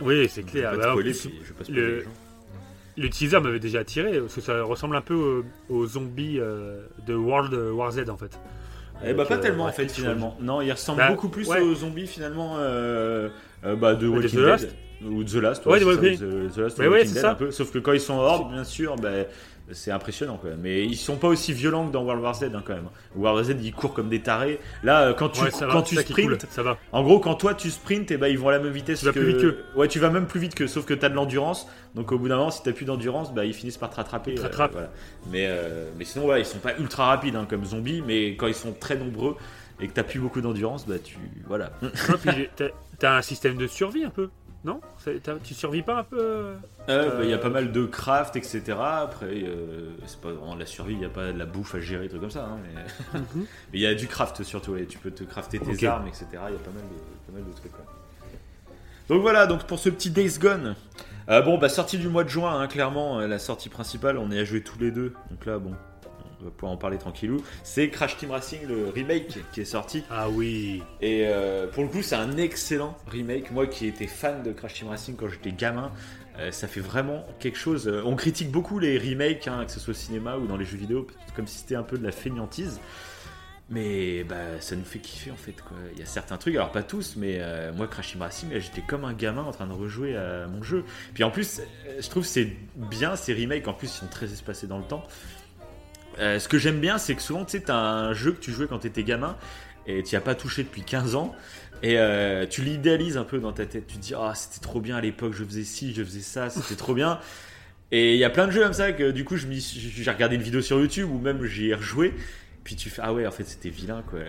[0.00, 0.76] Oui, c'est clair.
[0.76, 0.96] Bah,
[1.68, 2.04] le,
[2.96, 7.14] le teaser m'avait déjà attiré parce que ça ressemble un peu aux, zombies euh, de
[7.14, 8.36] World War Z en fait.
[9.04, 10.36] Eh bah, pas euh, tellement en fait finalement.
[10.40, 13.28] Non, il ressemble bah, beaucoup plus aux zombies finalement euh,
[13.62, 14.72] bah, de Walking Dead.
[15.02, 17.50] Ou The Last, ouais, The, The, Last, ouais, un peu.
[17.50, 19.24] Sauf que quand ils sont hors, bien sûr, ben,
[19.72, 20.60] c'est impressionnant quand même.
[20.60, 22.88] Mais ils sont pas aussi violents que dans World War Z hein, quand même.
[23.16, 24.60] World War Z ils courent comme des tarés.
[24.82, 26.78] Là euh, quand tu Ouais, va, tu cool, sprints, ça va.
[26.92, 29.06] en gros quand toi tu sprints et ben ils vont à la même vitesse Tu
[29.06, 29.64] vas que plus vite qu'eux.
[29.76, 31.66] Ouais, tu vas même plus vite que sauf que tu as de l'endurance.
[31.94, 34.34] Donc au bout d'un moment si t'as plus d'endurance, bah ils finissent par te rattraper.
[34.34, 34.90] Te euh, voilà.
[35.30, 38.46] Mais euh, mais sinon ouais, ils sont pas ultra rapides hein, comme zombies, mais quand
[38.46, 39.36] ils sont très nombreux
[39.80, 41.16] et que t'as plus beaucoup d'endurance, bah tu
[41.46, 41.70] voilà.
[42.98, 44.28] T'as un système de survie un peu,
[44.64, 44.80] non
[45.44, 46.54] Tu survis pas un peu euh
[46.88, 48.62] Euh, bah, Il y a Euh, pas mal de craft, etc.
[48.78, 51.74] Après, euh, c'est pas vraiment de la survie, il n'y a pas de la bouffe
[51.74, 52.44] à gérer, des trucs comme ça.
[52.44, 55.86] hein, mais mais il y a du craft surtout, et tu peux te crafter tes
[55.86, 56.26] armes, etc.
[56.32, 57.72] Il y a pas mal de, pas mal de trucs.
[57.72, 57.84] ouais.
[59.08, 60.76] Donc voilà, donc pour ce petit Days Gone.
[61.28, 64.44] Bon, bah sortie du mois de juin, hein, clairement, la sortie principale, on y a
[64.44, 65.14] joué tous les deux.
[65.30, 65.72] Donc là, bon,
[66.48, 67.42] pouvoir en parler tranquillou.
[67.62, 70.04] C'est Crash Team Racing, le remake qui est sorti.
[70.10, 70.82] Ah oui.
[71.00, 73.50] Et euh, pour le coup, c'est un excellent remake.
[73.50, 75.92] Moi qui étais fan de Crash Team Racing quand j'étais gamin,
[76.38, 77.88] euh, ça fait vraiment quelque chose.
[77.88, 80.64] Euh, On critique beaucoup les remakes, hein, que ce soit au cinéma ou dans les
[80.64, 82.80] jeux vidéo, comme si c'était un peu de la feignantise.
[83.72, 85.52] Mais bah, ça nous fait kiffer en fait.
[85.52, 85.76] Quoi.
[85.92, 88.80] Il y a certains trucs, alors pas tous, mais euh, moi Crash Team Racing, j'étais
[88.80, 90.84] comme un gamin en train de rejouer à mon jeu.
[91.14, 94.08] Puis en plus, euh, je trouve que c'est bien ces remakes, en plus ils sont
[94.08, 95.04] très espacés dans le temps.
[96.18, 98.52] Euh, ce que j'aime bien, c'est que souvent, tu sais, t'as un jeu que tu
[98.52, 99.36] jouais quand t'étais gamin
[99.86, 101.34] et tu n'y as pas touché depuis 15 ans.
[101.82, 103.86] Et euh, tu l'idéalises un peu dans ta tête.
[103.86, 106.50] Tu te dis, ah, c'était trop bien à l'époque, je faisais ci, je faisais ça,
[106.50, 107.18] c'était trop bien.
[107.92, 110.42] Et il y a plein de jeux comme ça que du coup, j'ai regardé une
[110.42, 112.14] vidéo sur YouTube ou même j'y ai rejoué.
[112.62, 114.20] Puis tu fais, ah ouais, en fait, c'était vilain quoi.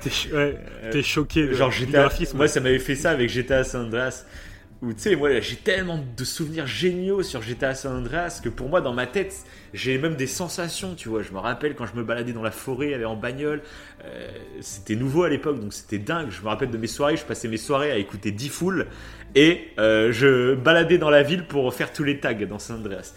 [0.00, 0.62] T'es ouais,
[1.02, 1.54] choqué.
[1.54, 2.36] Genre GTA, graphisme.
[2.36, 4.26] moi ça m'avait fait ça avec GTA San Andreas.
[4.90, 8.80] Tu sais, moi j'ai tellement de souvenirs géniaux sur GTA San Andreas que pour moi
[8.80, 9.34] dans ma tête,
[9.72, 11.22] j'ai même des sensations, tu vois.
[11.22, 13.62] Je me rappelle quand je me baladais dans la forêt, aller en bagnole,
[14.04, 14.28] euh,
[14.60, 16.28] c'était nouveau à l'époque donc c'était dingue.
[16.30, 18.86] Je me rappelle de mes soirées, je passais mes soirées à écouter D-Fool
[19.34, 23.14] et euh, je baladais dans la ville pour faire tous les tags dans San Andreas.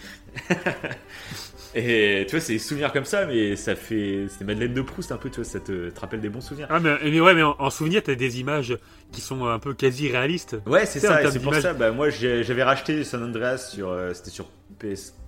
[1.79, 4.25] Et tu vois, c'est des souvenirs comme ça, mais ça fait.
[4.29, 6.67] C'est Madeleine de Proust un peu, tu vois, ça te, te rappelle des bons souvenirs.
[6.71, 8.75] Ah, mais, mais ouais, mais en, en souvenir, t'as des images
[9.11, 10.57] qui sont un peu quasi réalistes.
[10.65, 11.73] Ouais, c'est ça, c'est pour ça.
[11.73, 13.89] Bah, moi, j'avais racheté San Andreas sur.
[13.89, 14.47] euh, C'était sur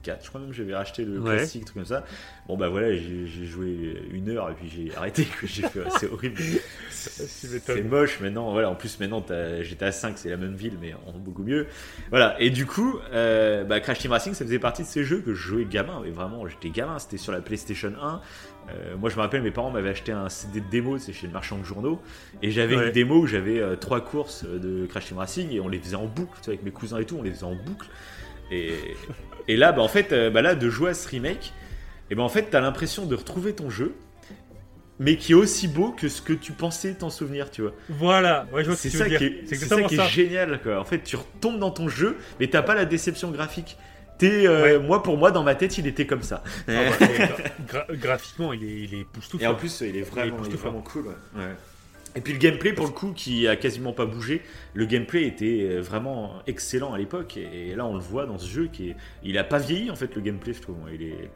[0.04, 1.36] PS4, je crois même, j'avais racheté le Ouais.
[1.38, 2.04] classique, truc comme ça.
[2.48, 5.26] Bon, bah voilà, j'ai j'ai joué une heure et puis j'ai arrêté.
[5.26, 5.48] quoi.
[5.52, 6.42] J'ai fait, c'est horrible.
[6.90, 8.52] C'est moche maintenant.
[8.52, 11.44] Voilà, en plus, maintenant, t'as- j'étais à 5, c'est la même ville, mais en beaucoup
[11.44, 11.68] mieux.
[12.10, 15.20] Voilà, et du coup, euh, bah, Crash Team Racing, ça faisait partie de ces jeux
[15.22, 16.04] que je jouais gamin.
[16.06, 18.22] Et vraiment, j'étais gamin, c'était sur la PlayStation 1.
[18.72, 21.28] Euh, moi, je me rappelle, mes parents m'avaient acheté un CD de démo, c'est chez
[21.28, 22.02] le marchand de journaux.
[22.42, 22.88] Et j'avais Ouais.
[22.88, 25.96] une démo où j'avais euh, trois courses de Crash Team Racing et on les faisait
[25.96, 27.88] en boucle, tu vois, avec mes cousins et tout, on les faisait en boucle.
[28.52, 28.74] Et,
[29.48, 31.54] et là, bah, en fait, euh, bah, là, de jouer à ce remake,
[32.12, 33.94] et ben en fait, t'as l'impression de retrouver ton jeu,
[35.00, 37.74] mais qui est aussi beau que ce que tu pensais t'en souvenir, tu vois.
[37.90, 39.88] Voilà, ouais, je vois ce C'est que tu ça, qui est, C'est c'est ça exactement
[39.88, 40.06] qui ça.
[40.06, 40.80] est génial, quoi.
[40.80, 43.78] En fait, tu retombes dans ton jeu, mais t'as pas la déception graphique.
[44.18, 46.44] T'es, euh, Moi, pour moi, dans ma tête, il était comme ça.
[46.68, 49.06] Ah bah, gra- gra- graphiquement, il est, il est
[49.42, 51.06] Et en plus, il est vraiment, Il est il est vraiment cool.
[51.08, 51.14] ouais.
[51.42, 51.56] Ouais.
[52.16, 54.42] Et puis le gameplay, pour le coup, qui a quasiment pas bougé,
[54.74, 57.38] le gameplay était euh, vraiment excellent à l'époque.
[57.38, 58.96] Et là, on le voit dans ce jeu, qui est...
[59.24, 60.78] il a pas vieilli en fait le gameplay, je trouve.
[60.94, 61.30] Il est...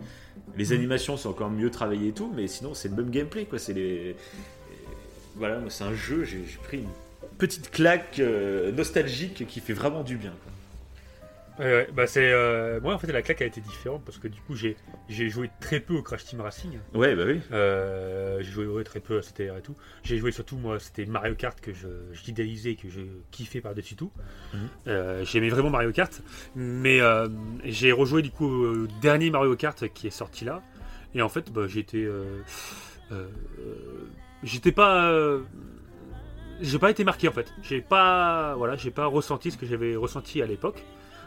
[0.57, 3.59] Les animations sont encore mieux travaillées et tout, mais sinon, c'est le même gameplay, quoi.
[3.59, 4.15] C'est les...
[5.35, 6.89] Voilà, c'est un jeu, j'ai pris une
[7.37, 10.33] petite claque euh, nostalgique qui fait vraiment du bien.
[10.43, 10.52] quoi.
[11.59, 14.27] Ouais, ouais, bah c'est euh, moi en fait la claque a été différente parce que
[14.27, 14.75] du coup j'ai
[15.07, 16.79] j'ai joué très peu au Crash Team Racing.
[16.95, 17.41] Ouais, bah oui.
[17.51, 19.75] Euh, j'ai joué ouais, très peu à CTR et tout.
[20.01, 23.95] J'ai joué surtout moi c'était Mario Kart que je j'idéalisais que je kiffais par dessus
[23.95, 24.11] tout.
[24.53, 24.59] Mhm.
[24.87, 26.21] Euh, J'aimais vraiment Mario Kart,
[26.55, 27.27] mais euh,
[27.65, 30.63] j'ai rejoué du coup au dernier Mario Kart qui est sorti là
[31.13, 32.41] et en fait bah, j'étais euh,
[33.11, 33.27] euh,
[34.41, 35.41] j'étais pas euh,
[36.61, 37.53] j'ai pas été marqué en fait.
[37.61, 40.83] J'ai pas voilà j'ai pas ressenti ce que j'avais ressenti à l'époque.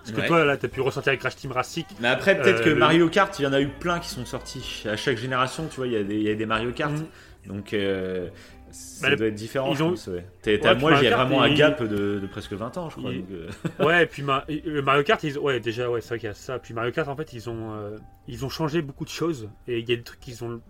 [0.06, 0.26] Parce que Ouais.
[0.28, 2.76] toi là t'as pu ressentir avec Crash Team Racing Mais après, peut-être Euh, que le-
[2.76, 4.84] Mario Kart, il y en a eu plein qui sont sortis.
[4.88, 6.92] À chaque génération, tu vois, il y a des, il y a des Mario Kart.
[6.92, 7.06] Mhm.
[7.46, 8.28] Donc, euh,
[8.70, 10.24] ça Bah, doit être différent, ils je ont- pense, ouais.
[10.42, 12.96] T'as- t'as- Ouais, puis moi, j'ai vraiment un gap de, de presque 20 ans, je
[12.96, 13.12] crois.
[13.12, 14.44] donc, euh, Ouais, et puis Ma-
[14.82, 15.38] Mario Kart, ils...
[15.38, 16.58] ouais, déjà, ouais, c'est vrai qu'il y a ça.
[16.58, 17.96] Puis Mario Kart, en fait, ils ont, euh,
[18.28, 19.48] ils ont changé beaucoup de choses.
[19.68, 20.60] Et il y a des trucs qu'ils ont,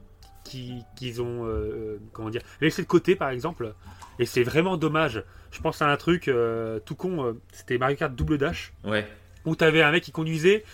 [0.44, 3.74] qui, qu'ils ont, euh, comment dire, laissé de côté, par exemple.
[4.18, 5.24] Et c'est vraiment dommage.
[5.50, 7.24] Je pense à un truc euh, tout con.
[7.24, 9.06] euh, C'était Mario Kart Double Dash, ouais.
[9.46, 10.64] Où t'avais un mec qui conduisait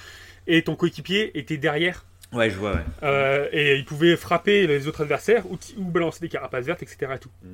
[0.47, 2.05] et ton coéquipier était derrière.
[2.33, 2.85] Ouais, je vois, ouais.
[3.03, 7.12] Euh, et il pouvait frapper les autres adversaires ou, ou balancer des carapaces vertes, etc.
[7.14, 7.31] et tout.
[7.43, 7.49] Mm.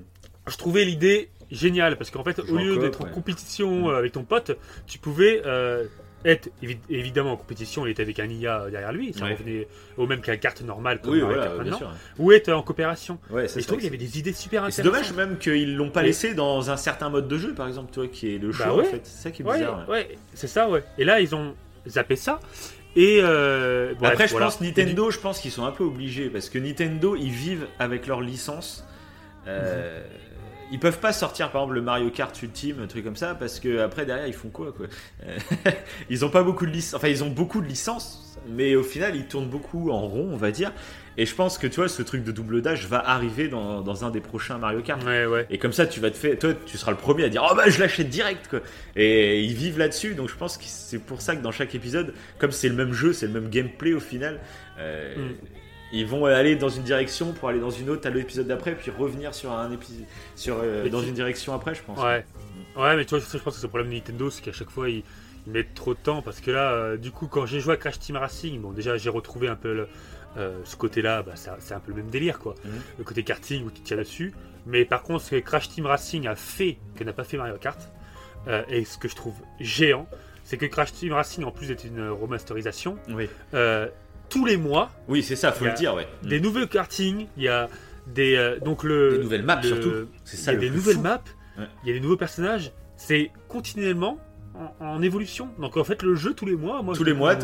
[0.46, 3.90] Je trouvais l'idée géniale parce qu'en fait, au lieu d'être en compétition Mm.
[3.90, 4.56] euh, avec ton pote,
[4.86, 5.86] tu pouvais euh,
[6.24, 9.32] évi- évidemment en compétition, il était avec un IA derrière lui, ça Ouais.
[9.32, 11.90] revenait au même qu'un carte normale comme Oui, voilà, Kart bien maintenant, sûr.
[12.18, 13.18] ou être en coopération.
[13.30, 15.14] Ouais, Et je trouve qu'il y avait des idées super Et c'est intéressantes.
[15.16, 17.92] dommage même qu'ils l'ont pas Et- laissé dans un certain mode de jeu, par exemple,
[17.92, 18.86] toi, qui est le Bah show, ouais.
[18.88, 19.00] en fait.
[19.04, 19.88] C'est ça qui est bizarre.
[19.88, 20.16] ouais.
[20.34, 20.82] c'est ça, ouais.
[20.98, 21.54] Et là, ils ont
[21.88, 22.40] zappé ça.
[22.96, 24.46] Et euh, bref, Après, je voilà.
[24.46, 28.06] pense Nintendo, je pense qu'ils sont un peu obligés parce que Nintendo, ils vivent avec
[28.08, 28.84] leur licence.
[29.46, 30.02] Euh,
[30.70, 33.58] Ils peuvent pas sortir par exemple le Mario Kart Ultime, un truc comme ça, parce
[33.60, 34.86] que après derrière ils font quoi quoi
[35.24, 35.38] Euh,
[36.10, 39.16] Ils ont pas beaucoup de licences, enfin ils ont beaucoup de licences, mais au final
[39.16, 40.72] ils tournent beaucoup en rond, on va dire.
[41.16, 44.04] Et je pense que tu vois, ce truc de double dash va arriver dans, dans
[44.04, 45.02] un des prochains Mario Kart.
[45.04, 45.46] Ouais, ouais.
[45.50, 47.56] Et comme ça, tu vas te faire, toi, tu seras le premier à dire, oh
[47.56, 48.60] bah je l'achète direct, quoi.
[48.94, 52.14] Et ils vivent là-dessus, donc je pense que c'est pour ça que dans chaque épisode,
[52.38, 54.38] comme c'est le même jeu, c'est le même gameplay au final,
[54.78, 55.34] euh, Mm.
[55.92, 58.90] Ils vont aller dans une direction pour aller dans une autre à l'épisode d'après, puis
[58.90, 60.04] revenir sur un épisode,
[60.36, 61.98] sur euh, dans une direction après, je pense.
[61.98, 62.24] Ouais.
[62.76, 64.70] Ouais, mais tu vois, je pense que c'est le problème de Nintendo, c'est qu'à chaque
[64.70, 65.02] fois, ils,
[65.46, 66.22] ils mettent trop de temps.
[66.22, 68.96] Parce que là, euh, du coup, quand j'ai joué à Crash Team Racing, bon, déjà,
[68.96, 69.88] j'ai retrouvé un peu le-
[70.36, 72.54] euh, ce côté-là, bah, c'est un peu le même délire, quoi.
[72.64, 72.70] Mhm.
[72.98, 74.32] Le côté karting où tu tires dessus.
[74.66, 77.56] Mais par contre, ce que Crash Team Racing a fait, que n'a pas fait Mario
[77.56, 77.80] Kart,
[78.68, 80.06] et ce que je trouve géant,
[80.44, 83.88] c'est que Crash Team Racing, en plus d'être une remasterisation, Oui, euh,
[84.28, 86.06] tous les mois, oui c'est ça, faut Il le dire, ouais.
[86.22, 86.28] Mm.
[86.28, 87.68] des nouveaux kartings, il y a
[88.06, 88.36] des.
[88.36, 89.12] euh, donc le.
[89.18, 89.92] Des nouvelles maps le- surtout.
[90.24, 91.02] C'est Il ça y a des nouvelles fou.
[91.02, 91.22] maps,
[91.58, 91.64] Ouais.
[91.84, 92.72] il y a des nouveaux personnages.
[92.96, 94.18] C'est continuellement
[94.80, 95.48] en, en évolution.
[95.58, 96.94] Donc en fait, le jeu tous les mois, moi.
[96.94, 97.36] Tous les mois,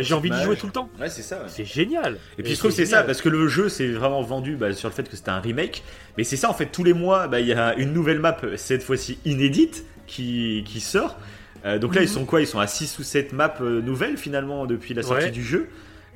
[0.00, 0.88] J'ai envie d'y jouer tout le temps.
[1.00, 1.36] Ouais, c'est ça.
[1.38, 1.48] ouais.
[1.48, 2.16] C'est génial.
[2.38, 4.72] Et puis je trouve que c'est ça, parce que le jeu c'est vraiment vendu bah,
[4.72, 5.82] sur le fait que c'était un remake.
[6.16, 8.36] Mais c'est ça en fait, tous les mois, bah, il y a une nouvelle map,
[8.56, 11.18] cette fois-ci inédite, qui, qui sort.
[11.64, 12.06] Euh, donc là, Mhm.
[12.06, 12.40] ils sont quoi?
[12.40, 15.30] Ils sont à 6 ou 7 maps euh, nouvelles finalement depuis la sortie Ouais.
[15.32, 15.68] du jeu.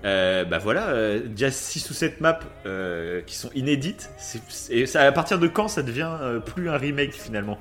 [0.04, 4.10] Euh, bah voilà, euh, déjà 6 ou 7 maps euh, qui sont inédites.
[4.70, 7.60] Et ça, à partir de quand ça devient euh, plus un remake finalement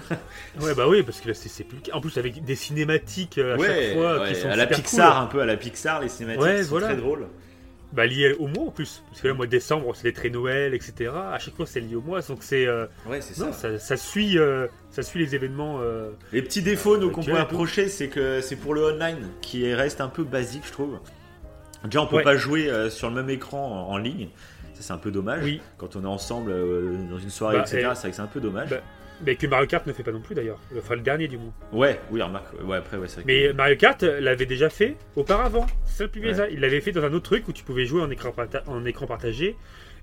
[0.60, 1.78] Ouais, bah oui, parce que là, c'est plus.
[1.92, 5.14] En plus, avec des cinématiques à Ouais, chaque fois ouais, qui sont à la Pixar,
[5.14, 5.22] cool.
[5.24, 6.86] un peu à la Pixar, les cinématiques Ouais, sont voilà.
[6.88, 7.26] très drôles.
[7.92, 9.02] Bah lié au mois en plus.
[9.10, 11.10] Parce que là, mois de décembre, c'est les traits Noël, etc.
[11.14, 12.22] À chaque fois, c'est lié au mois.
[12.22, 12.66] Donc c'est.
[13.06, 14.38] Ouais, c'est non, ça, ça suit,
[14.90, 15.80] ça suit les événements.
[16.32, 20.08] Les petits défauts qu'on peut approcher, c'est que c'est pour le online qui reste un
[20.08, 21.00] peu basique, je trouve.
[21.84, 22.22] Déjà, on peut Ouais.
[22.22, 24.28] pas jouer euh, sur le même écran en, en ligne.
[24.74, 25.44] Ça, c'est un peu dommage.
[25.44, 25.60] Oui.
[25.78, 28.22] Quand on est ensemble euh, dans une soirée, Bah, etc., et- c'est vrai que c'est
[28.22, 28.70] un peu dommage.
[28.70, 28.80] Bah,
[29.24, 30.58] Mais que Mario Kart ne fait pas non plus d'ailleurs.
[30.76, 31.52] Enfin, le dernier du moins.
[31.72, 32.46] Ouais, oui, remarque.
[32.64, 33.22] Ouais, après, ouais, c'est vrai.
[33.24, 35.66] que- Mais Mario Kart euh, l'avait déjà fait auparavant.
[35.86, 36.48] C'est le plus Ouais.
[36.52, 38.84] Il l'avait fait dans un autre truc où tu pouvais jouer en écran, parta- en
[38.84, 39.54] écran partagé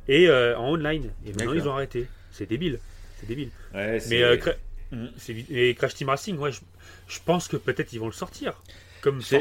[0.07, 1.11] et euh, en online.
[1.25, 2.07] Et maintenant ils ont arrêté.
[2.31, 2.79] C'est débile.
[3.19, 3.49] C'est débile.
[3.73, 4.55] Ouais, Mais, euh, Cra-
[5.27, 6.61] vi- et Crash Team Racing, ouais, je,
[7.07, 8.53] je pense que peut-être ils vont le sortir.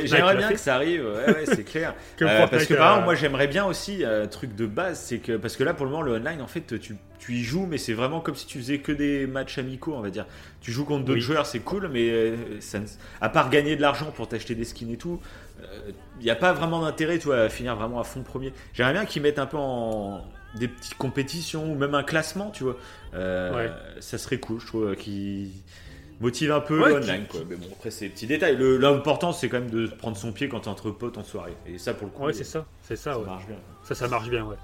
[0.05, 1.95] J'aimerais bien que ça arrive, ouais, ouais, c'est clair.
[2.23, 5.01] Euh, parce que par euh, exemple, moi j'aimerais bien aussi euh, un truc de base,
[5.01, 7.43] c'est que parce que là pour le moment le online en fait tu, tu y
[7.43, 10.27] joues mais c'est vraiment comme si tu faisais que des matchs amicaux on va dire.
[10.61, 11.21] Tu joues contre d'autres Oui.
[11.21, 12.79] joueurs c'est cool mais euh, ça
[13.21, 15.21] à part gagner de l'argent pour t'acheter des skins et tout,
[16.21, 18.53] il n'y a pas vraiment d'intérêt tu vois à finir vraiment à fond premier.
[18.75, 22.65] J'aimerais bien qu'ils mettent un peu en des petites compétitions ou même un classement tu
[22.65, 22.77] vois.
[23.13, 23.71] Ouais.
[24.01, 25.51] Ça serait cool je trouve qui
[26.21, 27.47] motive un peu Ouais, le online qui- quoi.
[27.49, 28.57] Mais bon après c'est des petits détails.
[28.57, 31.57] Le- L'important c'est quand même de prendre son pied quand t'es entre potes en soirée
[31.67, 32.25] et ça pour le coup.
[32.25, 32.67] Ouais, c'est ça.
[32.83, 33.27] C'est ça, ça ouais.
[33.27, 33.57] marche bien.
[33.85, 34.57] Ça, ça marche bien, ouais.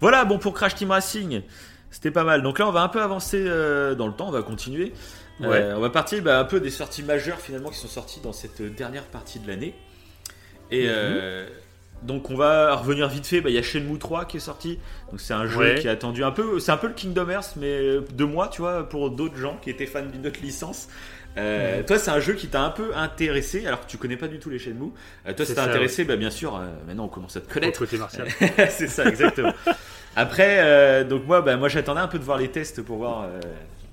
[0.00, 1.42] Voilà, bon pour Crash Team Racing,
[1.90, 2.42] c'était pas mal.
[2.42, 4.92] Donc là, on va un peu avancer euh, dans le temps, on va continuer.
[5.40, 5.46] Ouais.
[5.62, 8.32] Euh, on va partir bah, un peu des sorties majeures finalement qui sont sorties dans
[8.32, 9.74] cette dernière partie de l'année.
[10.70, 10.90] Et Mhm.
[10.92, 11.48] euh,
[12.02, 13.40] donc on va revenir vite fait.
[13.40, 14.78] Bah, Il y a Shenmue 3 qui est sorti.
[15.10, 15.74] Donc c'est un jeu Ouais.
[15.80, 16.58] qui est attendu un peu.
[16.60, 19.70] C'est un peu le Kingdom Hearts, mais de moi, tu vois, pour d'autres gens qui
[19.70, 20.88] étaient fans d'une autre licence.
[21.36, 21.82] Euh.
[21.84, 24.38] Toi, c'est un jeu qui t'a un peu intéressé, alors que tu connais pas du
[24.40, 24.90] tout les Shenmue.
[25.28, 26.56] Euh, toi, C'est ça t'a intéressé, bah, bien sûr.
[26.56, 27.84] euh, maintenant, on commence à te connaître.
[28.70, 29.52] c'est ça, exactement.
[30.16, 33.22] Après, euh, donc moi, bah, moi j'attendais un peu de voir les tests pour voir
[33.24, 33.40] euh,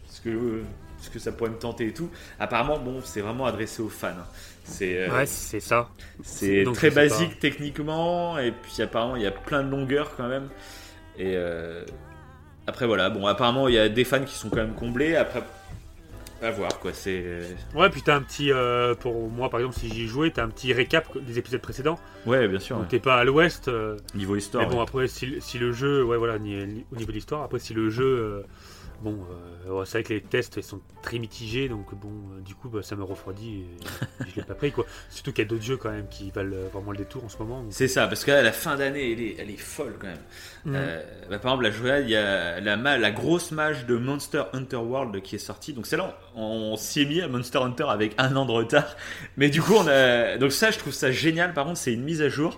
[0.09, 0.61] ce, que,
[0.99, 2.09] ce que ça pourrait me tenter et tout.
[2.39, 4.07] Apparemment, bon, c'est vraiment adressé aux fans.
[4.07, 4.25] hein.
[4.67, 5.89] C'est euh, Ouais, c'est ça.
[6.23, 10.49] c'est très basique techniquement, et puis apparemment, il y a plein de longueurs quand même.
[11.17, 11.83] Et euh,
[12.67, 15.15] après, voilà, bon, apparemment, il y a des fans qui sont quand même comblés.
[15.15, 15.41] Après,
[16.43, 17.23] à voir quoi, c'est.
[17.73, 18.51] Ouais, puis t'as un petit.
[18.51, 21.97] euh, pour moi, par exemple, si j'y jouais, t'as un petit récap des épisodes précédents.
[22.27, 22.77] Ouais, bien sûr.
[22.77, 23.69] Donc t'es pas à l'ouest.
[23.69, 24.63] euh, Niveau histoire.
[24.65, 24.83] mais bon, ouais.
[24.83, 26.03] après, si, si le jeu.
[26.03, 27.41] Ouais, voilà, ni- au niveau de l'histoire.
[27.43, 28.43] Après, si le jeu.
[29.01, 29.17] Bon,
[29.67, 31.69] euh, c'est vrai que les tests ils sont très mitigés.
[31.69, 33.61] Donc, bon, euh, du coup, bah, ça me refroidit.
[33.61, 34.85] Et, je l'ai pas pris, quoi.
[35.09, 37.29] Surtout qu'il y a d'autres jeux quand même qui valent euh, vraiment le détour en
[37.29, 37.65] ce moment.
[37.69, 40.75] C'est ça, parce que là, la fin d'année, elle est, elle est folle quand même.
[40.75, 44.43] Euh, bah, par exemple, la jouée, il y a la, la grosse mage de Monster
[44.53, 45.73] Hunter World qui est sortie.
[45.73, 46.41] Donc celle-là, on,
[46.73, 48.95] on s'y est mis à Monster Hunter avec un an de retard.
[49.37, 50.37] Mais du coup, on a.
[50.37, 51.53] Donc ça, je trouve ça génial.
[51.53, 52.57] Par contre, c'est une mise à jour.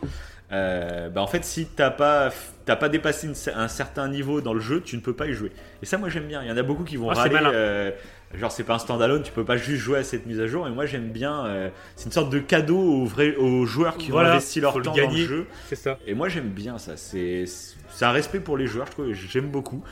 [0.52, 2.32] Euh, bah, en fait, si t'as pas
[2.66, 5.34] t'as pas dépassé une- un certain niveau dans le jeu, tu ne peux pas y
[5.34, 5.52] jouer.
[5.82, 6.42] Et ça, moi j'aime bien.
[6.44, 7.38] Il y en a beaucoup qui vont Ah, râler.
[7.54, 7.92] euh,
[8.36, 10.68] genre, c'est pas un standalone, tu peux pas juste jouer à cette mise à jour.
[10.68, 11.46] Et moi j'aime bien.
[11.46, 14.78] euh, c'est une sorte de cadeau aux, vrais, aux joueurs qui Voilà, ont investi leur
[14.78, 15.22] le temps dans gagner.
[15.22, 15.48] le jeu.
[15.68, 15.98] C'est ça.
[16.08, 16.98] Et moi j'aime bien ça.
[16.98, 19.14] C'est c'est un respect pour les joueurs, je trouve.
[19.14, 19.84] J'aime beaucoup.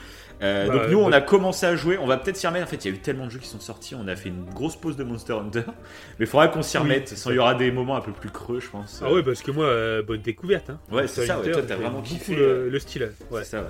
[0.44, 2.66] Euh, Bah, donc nous on a commencé à jouer, on va peut-être s'y remettre.
[2.68, 4.30] En fait, il y a eu tellement de jeux qui sont sortis, on a fait
[4.30, 5.64] une grosse pause de Monster Hunter,
[6.20, 7.14] mais il faudra qu'on s'y remette.
[7.28, 9.02] il y aura des moments un peu plus creux, je pense.
[9.04, 10.70] Ah ouais, parce que moi, euh, bonne découverte.
[10.70, 10.80] Hein.
[10.92, 13.12] Ouais, c'est ça, ouais, toi, t'as vraiment kiffé, le, euh, le style.
[13.32, 13.44] Ouais.
[13.44, 13.62] C'est ça.
[13.62, 13.68] ouais.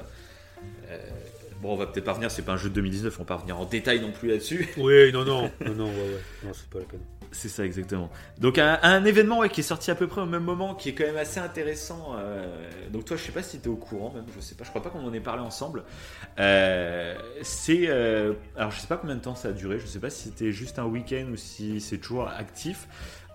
[0.89, 0.97] Euh,
[1.61, 2.29] bon, on va peut-être pas revenir.
[2.31, 4.67] C'est pas un jeu de 2019, on va pas revenir en détail non plus là-dessus.
[4.77, 6.21] Oui, non, non, non, non, ouais, ouais.
[6.43, 6.99] Non, c'est pas la peine.
[7.39, 8.09] C'est ça exactement.
[8.39, 10.89] Donc un, un événement ouais, qui est sorti à peu près au même moment, qui
[10.89, 12.15] est quand même assez intéressant.
[12.17, 14.63] euh, donc toi, je sais pas si tu étais au courant, même je sais pas,
[14.63, 15.83] je crois pas qu'on en ait parlé ensemble.
[16.39, 19.99] Euh, c'est euh, alors je sais pas combien de temps ça a duré, je sais
[19.99, 22.87] pas si c'était juste un week-end ou si c'est toujours actif.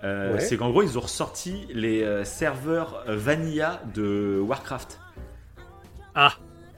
[0.03, 0.41] Euh, Ouais.
[0.41, 4.99] C'est qu'en gros ils ont ressorti les serveurs vanilla de Warcraft.
[6.17, 6.35] Ah,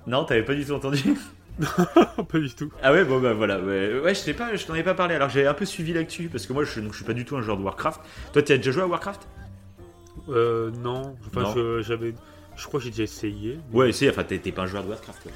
[0.07, 1.15] Non, t'avais pas du tout entendu
[2.29, 2.71] pas du tout.
[2.83, 3.61] Ah ouais, bon bah voilà.
[3.61, 5.15] Ouais, ouais je pas, je t'en ai pas parlé.
[5.15, 7.25] Alors j'ai un peu suivi l'actu parce que moi je, donc, je suis pas du
[7.25, 8.01] tout un joueur de Warcraft.
[8.33, 9.27] Toi, tu as déjà joué à Warcraft?
[10.29, 11.17] Euh, non.
[11.27, 11.81] Enfin, Non.
[11.83, 12.15] j'avais.
[12.57, 13.59] Je crois que j'ai déjà essayé.
[13.73, 15.23] mais- Ouais, c'est, enfin, t'es pas un joueur de Warcraft.
[15.23, 15.33] quoi.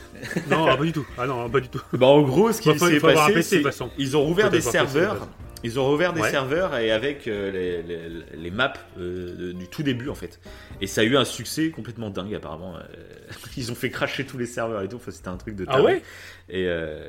[0.56, 1.06] Non, ah, pas du tout.
[1.18, 1.80] Ah non, pas du tout.
[1.92, 3.90] Bah, en gros, ce qui Bah, s'est passé, c'est toute façon.
[3.98, 5.26] ils ont rouvert des serveurs.
[5.64, 6.30] Ils ont rouvert des Ouais.
[6.30, 10.38] serveurs et avec euh, les, les- les maps euh, du tout début en fait.
[10.80, 12.76] Et ça a eu un succès complètement dingue apparemment.
[12.76, 12.80] Euh,
[13.56, 14.96] ils ont fait cracher tous les serveurs et tout.
[14.96, 15.84] Enfin, c'était un truc de Ah taré.
[15.84, 16.02] ouais
[16.50, 16.62] et,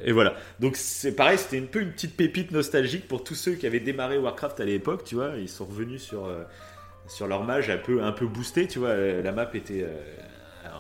[0.06, 0.34] et voilà.
[0.60, 3.80] Donc c'est pareil, c'était un peu une petite pépite nostalgique pour tous ceux qui avaient
[3.80, 5.04] démarré Warcraft à l'époque.
[5.06, 6.28] Tu vois, ils sont revenus sur
[7.08, 8.68] sur leur mage un peu un peu boosté.
[8.68, 9.86] Tu vois, la map était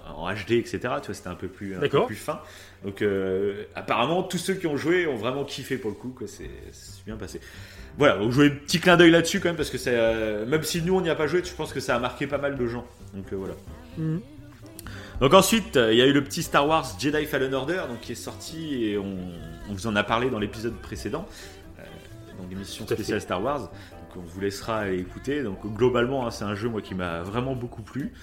[0.07, 0.79] en HD, etc.
[0.79, 2.07] Tu vois, c'était un peu plus un peu D'accord.
[2.07, 2.41] plus fin.
[2.83, 6.09] Donc euh, apparemment, tous ceux qui ont joué ont vraiment kiffé pour le coup.
[6.09, 6.27] quoi.
[6.27, 6.49] C'est
[7.05, 7.41] bien passé.
[7.97, 10.81] Voilà, donc jouer un petit clin d'œil là-dessus quand même parce que euh, même si
[10.81, 12.67] nous on n'y a pas joué, je pense que ça a marqué pas mal de
[12.67, 12.85] gens.
[13.13, 13.55] Donc euh, voilà.
[13.97, 14.21] Mhm.
[15.19, 18.13] Donc ensuite, il y a eu le petit Star Wars Jedi Fallen Order donc, qui
[18.13, 19.17] est sorti et on,
[19.69, 21.27] on vous en a parlé dans l'épisode précédent,
[22.39, 23.69] donc l'émission spéciale Star Wars.
[24.13, 25.43] Donc on vous laissera aller écouter.
[25.43, 28.13] Donc globalement, hein, c'est un jeu moi qui m'a vraiment beaucoup plu.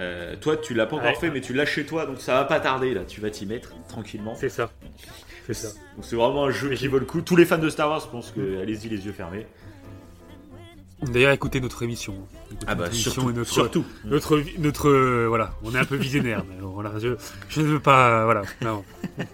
[0.00, 1.14] Euh, toi, tu l'as pas encore Ouais.
[1.14, 3.02] fait, mais tu l'as chez toi, donc ça va pas tarder là.
[3.06, 4.34] Tu vas t'y mettre tranquillement.
[4.34, 4.70] C'est ça.
[5.46, 5.68] C'est ça.
[5.96, 7.20] Donc c'est vraiment un jeu qui vaut le coup.
[7.20, 9.46] Tous les fans de Star Wars, je pense que allez-y les yeux fermés.
[11.02, 12.14] D'ailleurs, écoutez notre émission.
[12.50, 13.84] Écoutez Ah bah notre émission surtout, et notre, surtout.
[14.58, 16.44] Notre, euh, voilà, on est un peu visionnaire.
[16.48, 17.16] mais voilà, je,
[17.50, 18.84] je ne veux pas, euh, voilà, non.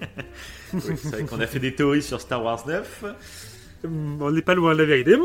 [0.73, 3.05] Oui, c'est vrai qu'on a fait des théories sur Star Wars 9.
[3.85, 5.17] On n'est pas loin de la vérité.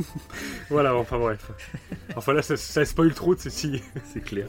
[0.70, 1.50] voilà, enfin bref.
[2.16, 3.80] Enfin là, ça, ça spoil trop, c'est si,
[4.12, 4.46] C'est clair.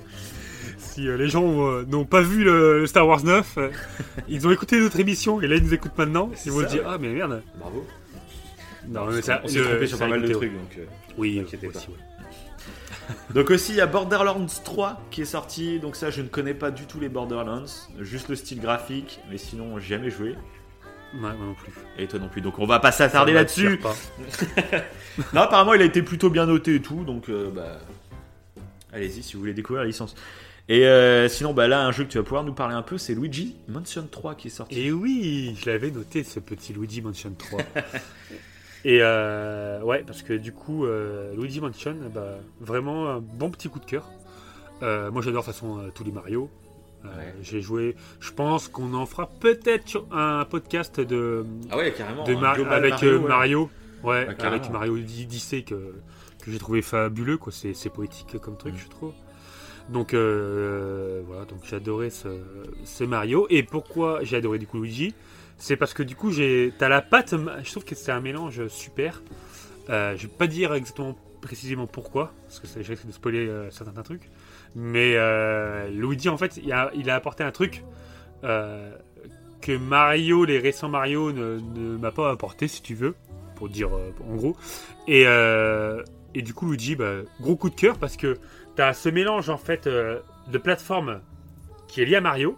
[0.78, 3.70] si euh, les gens euh, n'ont pas vu le, le Star Wars 9, euh,
[4.28, 6.32] ils ont écouté notre émission et là ils nous écoutent maintenant.
[6.46, 7.44] Ils vont se dire ah mais merde.
[7.60, 7.86] Bravo.
[8.88, 10.52] Non mais ça, on s'est trompé sur pas mal de trucs.
[10.54, 10.80] Donc.
[11.18, 11.80] Oui, T'inquiétez euh, pas.
[11.80, 13.16] aussi, ouais.
[13.34, 15.80] donc aussi, il y a Borderlands 3 qui est sorti.
[15.80, 17.66] Donc ça, je ne connais pas du tout les Borderlands.
[18.00, 19.20] Juste le style graphique.
[19.30, 20.36] Mais sinon, j'ai jamais joué.
[21.16, 21.72] Ouais, moi non plus.
[21.98, 22.42] Et toi non plus.
[22.42, 23.80] Donc on va pas s'attarder là-dessus.
[25.34, 27.06] Non, apparemment, il a été plutôt bien noté et tout.
[27.06, 27.80] Donc, euh, bah,
[28.92, 30.14] allez-y si vous voulez découvrir la licence.
[30.68, 32.98] Et euh, sinon, bah là, un jeu que tu vas pouvoir nous parler un peu,
[32.98, 34.78] c'est Luigi Mansion 3 qui est sorti.
[34.78, 37.62] Et oui, je l'avais noté ce petit Luigi Mansion 3.
[38.84, 43.70] Et euh, ouais, parce que du coup, euh, Luigi Mansion, bah, vraiment un bon petit
[43.70, 44.10] coup de cœur.
[44.84, 46.50] Euh, moi j'adore de toute façon euh, tous les Mario.
[47.06, 47.34] Euh, Ouais.
[47.42, 52.24] J'ai joué, je pense qu'on en fera peut-être un podcast de, Ah ouais, carrément.
[52.24, 53.28] de un Mar- Global avec Mario, euh, ouais.
[53.28, 53.70] Mario.
[54.40, 55.76] Avec Mario Odyssey que,
[56.44, 57.52] que j'ai trouvé fabuleux, quoi.
[57.54, 58.78] C'est, poétique comme truc, Mm.
[58.78, 59.14] je trouve.
[59.90, 62.28] Donc euh, voilà, donc j'ai adoré ce,
[62.86, 63.46] ce Mario.
[63.50, 65.14] Et pourquoi j'ai adoré du coup Luigi?
[65.58, 67.06] C'est parce que du coup j'ai, t'as la
[67.38, 69.22] ma- Je trouve que c'est un mélange super.
[69.90, 73.70] Euh, je vais pas dire exactement précisément pourquoi, parce que ça, risque de spoiler euh,
[73.70, 74.28] certains trucs.
[74.76, 77.84] Mais euh, Luigi en fait, il a, apporté un truc.
[78.44, 78.92] euh,
[79.62, 83.16] que Mario, les récents Mario ne, m'a pas apporté, si tu veux,
[83.56, 84.56] pour dire euh, en gros.
[85.08, 86.04] Et, euh,
[86.36, 88.38] et du coup, Luigi, bah, gros coup de cœur parce que
[88.76, 91.22] tu as ce mélange en fait de plateforme
[91.88, 92.58] qui est lié à Mario,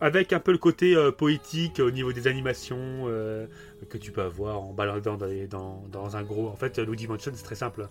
[0.00, 3.46] avec un peu le côté euh, poétique au niveau des animations euh,
[3.88, 6.48] que tu peux avoir en baladant dans, un gros.
[6.48, 7.86] En fait, Luigi Mansion, c'est très simple.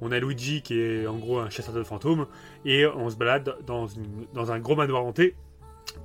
[0.00, 2.26] On a Luigi qui est en gros un chasseur de fantômes
[2.64, 3.88] et on se balade dans,
[4.52, 5.34] un gros manoir hanté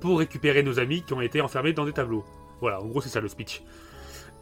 [0.00, 2.24] pour récupérer nos amis qui ont été enfermés dans des tableaux.
[2.60, 3.62] Voilà, en gros, c'est ça le speech.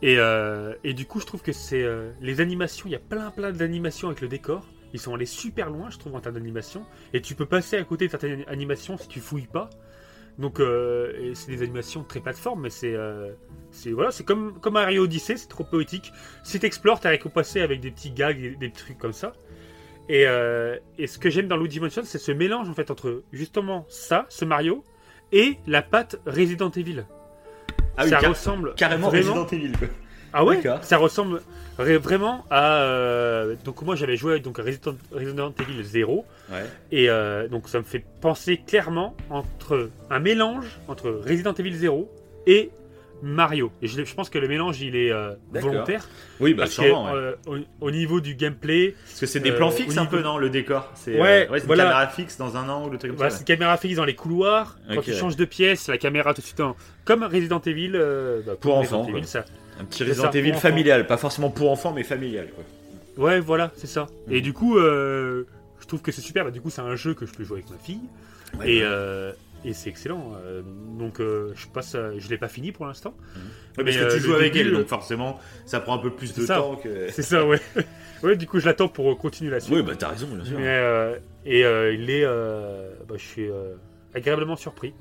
[0.03, 2.87] Et, euh, du coup, je trouve que c'est euh, les animations.
[2.87, 4.67] Il y a plein, plein d'animations avec le décor.
[4.93, 6.85] Ils sont allés super loin, je trouve, en termes d'animation.
[7.15, 9.71] Et tu peux passer à côté de certaines animations si tu fouilles pas.
[10.39, 13.33] Donc, euh, c'est des animations très plateforme, mais c'est euh,
[13.71, 16.13] c'est voilà, c'est comme comme Mario Odyssey, c'est trop poétique.
[16.43, 19.33] Si t'explores, t'as récompensé avec des petits gags, et des trucs comme ça.
[20.09, 23.23] Et, euh, et ce que j'aime dans Luigi Mansion, c'est ce mélange en fait entre
[23.33, 24.85] justement ça, ce Mario,
[25.33, 27.05] et la patte Resident Evil.
[27.97, 29.73] Ah oui, ça car- ressemble carrément vraiment- Resident Evil.
[30.33, 30.61] Ah ouais.
[30.83, 31.43] Ça ressemble
[31.79, 32.83] vraiment à.
[32.83, 36.65] euh, donc moi j'avais joué donc à Resident, Resident Evil 0 Ouais.
[36.91, 42.11] et euh, donc ça me fait penser clairement entre un mélange entre Resident Evil 0
[42.47, 42.71] et
[43.25, 43.71] Mario.
[43.81, 45.71] Et je, je pense que le mélange il est euh, D'accord.
[45.71, 46.09] volontaire
[46.41, 47.05] Oui, bah parce que sûrement.
[47.07, 47.13] ouais.
[47.15, 47.57] euh, au,
[47.87, 50.23] au niveau du gameplay, Parce que c'est des euh, plans au fixes un niveau- peu,
[50.25, 51.85] non, le décor C'est Ouais, c'est voilà.
[51.85, 53.37] une caméra fixe dans un angle, le truc comme voilà, ça.
[53.37, 54.77] c'est une caméra fixe dans les couloirs.
[54.89, 55.17] Quand Ok, tu ouais.
[55.17, 57.93] changes de pièce, la caméra tout de suite en- comme Resident Evil.
[57.95, 59.31] euh, bah, Pour enfants, Resident Evil, quoi.
[59.31, 59.45] ça.
[59.81, 62.49] Un petit Resident Evil familial, pas forcément pour enfants, mais familial.
[62.55, 63.25] Quoi.
[63.25, 64.07] Ouais, voilà, c'est ça.
[64.31, 64.41] Et Mhm.
[64.43, 65.45] du coup, euh,
[65.81, 66.45] je trouve que c'est super.
[66.45, 68.01] Bah, du coup, c'est un jeu que je peux jouer avec ma fille.
[68.55, 68.81] et ouais.
[68.83, 69.33] euh,
[69.65, 70.33] et c'est excellent.
[70.45, 70.63] Euh,
[70.99, 73.15] donc, euh, je passe, je l'ai pas fini pour l'instant.
[73.79, 75.99] Ouais, parce mais, que euh, tu joues avec début, elle, donc forcément, ça prend un
[75.99, 76.57] peu plus de ça.
[76.57, 77.07] temps que.
[77.13, 77.61] C'est ça, ouais.
[78.23, 79.75] ouais, du coup, je l'attends pour continuer la suite.
[79.75, 80.59] Oui, bah t'as raison, bien sûr.
[80.59, 81.61] Mais, et
[81.95, 83.49] il est, bah, je suis
[84.15, 84.93] agréablement surpris.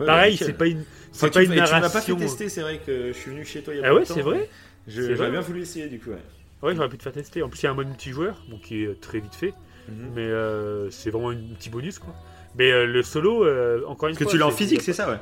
[0.00, 2.16] Ouais, Pareil, c'est pas une, c'est tu pas une et tu m'as pas fait narration.
[2.16, 4.04] tester, c'est vrai que je suis venu chez toi il y a Ah pas ouais,
[4.04, 4.48] c'est vrai.
[4.88, 6.10] J'aurais bien voulu essayer du coup.
[6.10, 6.16] Ouais.
[6.62, 7.42] Ouais, j'aurais pu te faire tester.
[7.42, 9.52] En plus, il y a un mode multijoueur, donc qui est très vite fait.
[9.88, 10.10] Mhm.
[10.14, 12.14] Mais euh, c'est vraiment un petit bonus, quoi.
[12.56, 14.32] Mais euh, le solo, euh, encore une Parce que fois.
[14.32, 15.18] tu l'as en physique, c'est ça, ouais.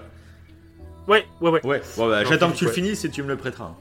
[1.09, 1.66] Ouais, ouais, ouais.
[1.66, 3.74] Ouais, bon, bah, En j'attends que tu le finisses et tu me le prêteras.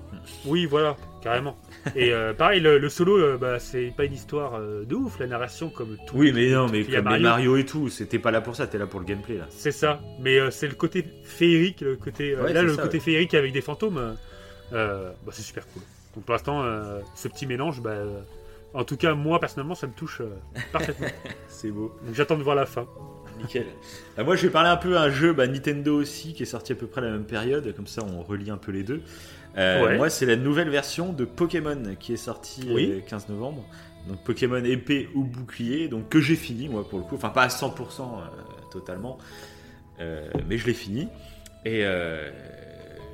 [0.46, 1.56] Oui, voilà, carrément.
[1.96, 5.20] Et euh, pareil, le, le solo, euh, bah, c'est pas une histoire euh, de ouf,
[5.20, 6.16] la narration comme tout.
[6.16, 7.24] Oui, mais non, mais comme les Mario.
[7.24, 9.48] Mario et tout, c'était pas là pour ça, t'es là pour le gameplay là.
[9.50, 10.02] C'est ça.
[10.20, 12.36] Mais c'est le côté féerique, le côté.
[12.36, 13.04] Ouais, là, le ça, côté ouais.
[13.04, 14.16] féerique avec des fantômes,
[14.72, 15.82] bah, c'est super cool.
[16.16, 16.64] Donc pour l'instant,
[17.16, 17.96] ce petit mélange, bah,
[18.74, 20.22] en tout cas, moi personnellement, ça me touche
[20.72, 21.08] parfaitement.
[21.48, 21.94] C'est beau.
[22.06, 22.88] Donc j'attends de voir la fin.
[23.42, 23.66] Nickel.
[24.18, 26.76] Moi, je vais parler un peu d'un jeu bah, Nintendo aussi qui est sorti à
[26.76, 29.02] peu près à la même période, comme ça on relie un peu les deux.
[29.58, 29.98] Euh, Ouais.
[29.98, 32.88] Moi, c'est la nouvelle version de Pokémon qui est sortie Oui.
[32.88, 33.66] le 15 novembre.
[34.08, 37.44] Donc Pokémon épée ou bouclier, donc que j'ai fini moi pour le coup, enfin pas
[37.44, 38.26] à 100% euh,
[38.72, 39.18] totalement,
[40.00, 41.08] Euh, mais je l'ai fini
[41.66, 42.32] et, euh,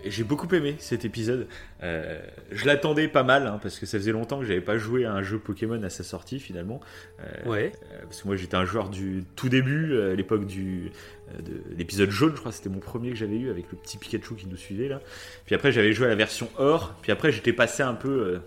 [0.06, 1.48] et j'ai beaucoup aimé cet épisode.
[1.84, 5.04] Euh, je l'attendais pas mal hein, parce que ça faisait longtemps que j'avais pas joué
[5.04, 6.80] à un jeu Pokémon à sa sortie finalement.
[7.20, 7.72] Euh, Ouais.
[7.92, 10.90] euh, parce que moi j'étais un joueur du tout début, euh, à l'époque du euh,
[11.40, 14.36] de l'épisode jaune, je crois, c'était mon premier que j'avais eu avec le petit Pikachu
[14.36, 15.02] qui nous suivait là.
[15.46, 18.40] Puis après j'avais joué à la version or, puis après j'étais passé un peu euh,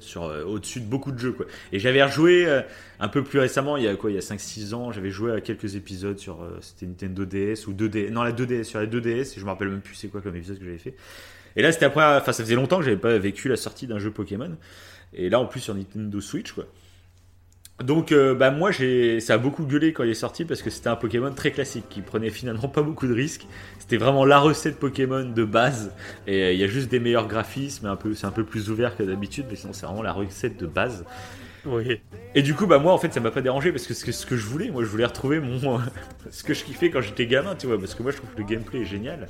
[0.00, 1.46] sur euh, au-dessus de beaucoup de jeux quoi.
[1.72, 2.62] Et j'avais rejoué euh,
[2.98, 5.32] un peu plus récemment, il y a quoi, il y a 5-6 ans, j'avais joué
[5.32, 8.86] à quelques épisodes sur euh, c'était Nintendo DS ou 2DS, non la 2DS sur la
[8.86, 10.94] 2DS, et je me rappelle même plus c'est quoi comme épisode que j'avais fait.
[11.56, 13.98] Et là c'était après, enfin ça faisait longtemps que j'avais pas vécu la sortie d'un
[13.98, 14.56] jeu Pokémon.
[15.12, 16.66] Et là en plus sur Nintendo Switch quoi.
[17.84, 20.68] Donc, euh, bah, moi, j'ai, ça a beaucoup gueulé quand il est sorti parce que
[20.68, 23.46] c'était un Pokémon très classique qui prenait finalement pas beaucoup de risques.
[23.78, 25.92] C'était vraiment la recette Pokémon de base
[26.26, 28.70] et euh, il y a juste des meilleurs graphismes, un peu, c'est un peu plus
[28.70, 31.04] ouvert que d'habitude, mais sinon c'est vraiment la recette de base.
[31.64, 32.00] Oui.
[32.34, 34.12] Et du coup, bah moi, en fait, ça m'a pas dérangé parce que ce que,
[34.12, 35.80] ce que je voulais, moi, je voulais retrouver mon,
[36.30, 38.38] ce que je kiffais quand j'étais gamin, tu vois, parce que moi, je trouve que
[38.38, 39.28] le gameplay est génial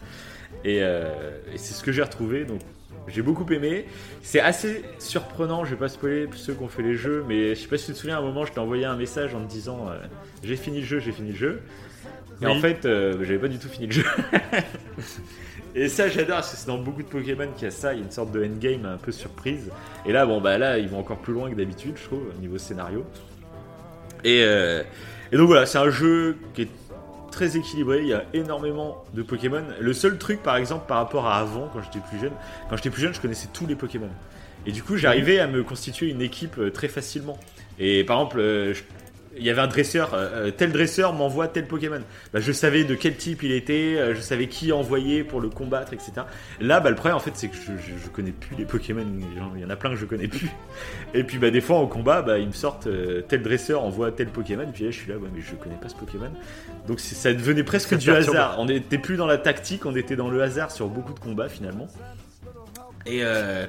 [0.65, 2.45] et, euh, et c'est ce que j'ai retrouvé.
[2.45, 2.61] Donc,
[3.09, 3.87] j'ai beaucoup aimé.
[4.23, 5.65] C'est assez surprenant.
[5.65, 7.87] Je vais pas spoiler ceux qui ont fait les jeux, mais je sais pas si
[7.87, 9.99] tu te souviens, à un moment, je t'ai envoyé un message en te disant, euh,
[10.43, 11.63] j'ai fini le jeu, j'ai fini le jeu.
[12.43, 12.53] Et Oui.
[12.53, 14.05] en fait, euh, j'avais pas du tout fini le jeu.
[15.75, 17.99] Et ça, j'adore, parce que c'est dans beaucoup de Pokémon qu'il y a ça, il
[17.99, 19.71] y a une sorte de endgame un peu surprise.
[20.05, 22.41] Et là, bon, bah là, ils vont encore plus loin que d'habitude, je trouve, au
[22.41, 23.05] niveau scénario.
[24.25, 24.83] Et, euh,
[25.31, 26.69] et donc voilà, c'est un jeu qui est
[27.31, 29.63] très équilibré, il y a énormément de Pokémon.
[29.81, 32.33] Le seul truc, par exemple, par rapport à avant, quand j'étais plus jeune,
[32.69, 34.11] quand j'étais plus jeune, je connaissais tous les Pokémon.
[34.67, 37.39] Et du coup, j'arrivais à me constituer une équipe euh, très facilement.
[37.79, 38.75] Et par exemple, euh,
[39.41, 42.01] il y avait un dresseur, euh, euh, tel dresseur m'envoie tel Pokémon.
[42.33, 45.49] Bah, je savais de quel type il était, euh, je savais qui envoyer pour le
[45.49, 46.13] combattre, etc.
[46.61, 49.05] Là, bah, le problème en fait, c'est que je, je, je connais plus les Pokémon.
[49.57, 50.51] Il y en a plein que je connais plus.
[51.15, 54.13] Et puis, bah, des fois en combat, bah, ils me sortent euh, tel dresseur envoie
[54.13, 54.67] tel Pokémon.
[54.73, 56.31] Puis là, je suis là, ouais, mais je connais pas ce Pokémon.
[56.87, 58.39] Donc, ça devenait presque du perturbant.
[58.39, 58.57] hasard.
[58.59, 61.49] On n'était plus dans la tactique, on était dans le hasard sur beaucoup de combats
[61.49, 61.89] finalement.
[63.07, 63.67] Et euh,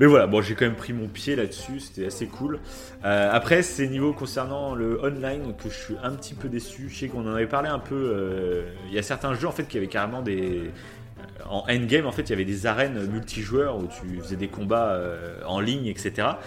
[0.00, 2.60] mais voilà, bon, j'ai quand même pris mon pied là-dessus, c'était assez cool.
[3.04, 6.88] Euh, après, c'est niveau concernant le online que je suis un petit peu déçu.
[6.88, 7.94] Je sais qu'on en avait parlé un peu.
[8.14, 10.70] euh, Il y a certains jeux en fait qui avaient carrément des.
[11.18, 14.48] euh, En endgame, en fait, il y avait des arènes multijoueurs où tu faisais des
[14.48, 15.00] combats
[15.46, 16.38] en ligne, etc.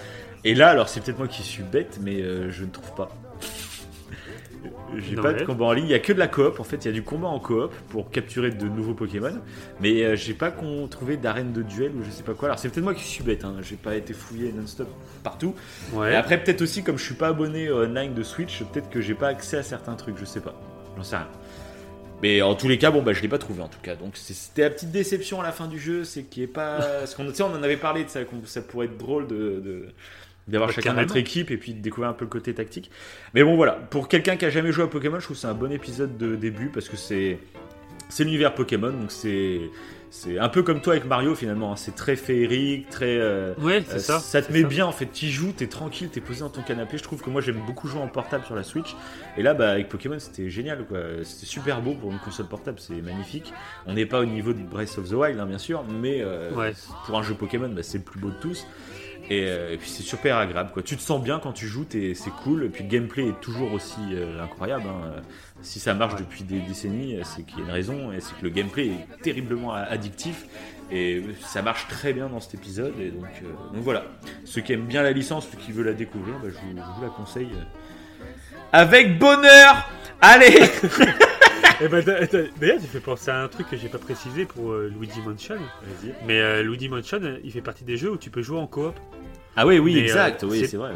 [0.43, 2.21] Et là, alors c'est peut-être moi qui suis bête, mais
[2.51, 3.20] je ne trouve pas.
[4.97, 6.59] J'ai pas de combat en ligne, il y a que de la coop.
[6.59, 9.33] En fait, il y a du combat en coop pour capturer de nouveaux Pokémon.
[9.79, 10.51] Mais euh, j'ai pas
[10.89, 12.49] trouvé d'arène de duel ou je sais pas quoi.
[12.49, 13.55] Alors c'est peut-être moi qui suis bête, hein.
[13.61, 14.87] j'ai pas été fouillé non-stop
[15.23, 15.55] partout.
[15.93, 16.13] Ouais.
[16.13, 19.13] Et après, peut-être aussi, comme je suis pas abonné online de Switch, peut-être que j'ai
[19.15, 20.53] pas accès à certains trucs, je sais pas.
[20.97, 21.27] J'en sais rien.
[22.21, 23.95] Mais en tous les cas, bon, bah, je l'ai pas trouvé en tout cas.
[23.95, 26.77] Donc c'était la petite déception à la fin du jeu, c'est qu'il est pas.
[26.99, 29.59] Parce qu'on tu sais, on en avait parlé de ça, ça pourrait être drôle de.
[29.63, 29.85] de-
[30.47, 32.89] D'avoir Bah, chacun notre équipe et puis de découvrir un peu le côté tactique.
[33.33, 33.73] Mais bon, voilà.
[33.73, 36.17] Pour quelqu'un qui a jamais joué à Pokémon, je trouve que c'est un bon épisode
[36.17, 37.37] de début parce que c'est.
[38.09, 39.61] C'est l'univers Pokémon, donc c'est
[40.09, 41.71] c'est un peu comme toi avec Mario finalement.
[41.71, 41.75] hein.
[41.77, 43.17] C'est très féerique, très.
[43.17, 44.19] euh, Ouais, c'est euh, ça.
[44.19, 44.67] Ça te met ça.
[44.67, 45.05] bien en fait.
[45.05, 46.97] Tu joues, t'es tranquille, t'es posé dans ton canapé.
[46.97, 48.93] Je trouve que moi j'aime beaucoup jouer en portable sur la Switch.
[49.37, 50.99] Et là, bah, avec Pokémon, c'était génial quoi.
[51.23, 53.53] C'était super beau pour une console portable, c'est magnifique.
[53.87, 56.51] On n'est pas au niveau de Breath of the Wild, hein, bien sûr, mais euh,
[56.53, 56.73] Ouais.
[57.05, 58.67] pour un jeu Pokémon, bah, c'est le plus beau de tous.
[59.31, 60.83] Et, euh, et puis c'est super agréable quoi.
[60.83, 62.13] Tu te sens bien quand tu joues, c'est
[62.43, 62.65] cool.
[62.65, 64.83] Et puis le gameplay est toujours aussi euh, incroyable.
[64.89, 65.21] hein.
[65.61, 68.11] Si ça marche depuis des décennies, euh, c'est qu'il y a une raison.
[68.11, 70.45] Et c'est que le gameplay est terriblement addictif.
[70.91, 72.93] Et ça marche très bien dans cet épisode.
[72.99, 74.03] Et donc, euh, donc voilà.
[74.43, 76.95] Ceux qui aiment bien la licence, ceux qui veulent la découvrir, bah, je, vous, je
[76.97, 77.51] vous la conseille.
[78.73, 79.89] Avec bonheur
[80.19, 80.59] Allez
[81.83, 84.93] Eh ben, D'ailleurs, tu fais penser à un truc que j'ai pas précisé pour euh,
[84.95, 85.55] Luigi Mansion.
[86.27, 88.93] Mais euh, Luigi Mansion, il fait partie des jeux où tu peux jouer en coop.
[89.55, 90.43] Ah oui, oui, Mais, exact.
[90.43, 90.91] euh, oui, c'est vrai.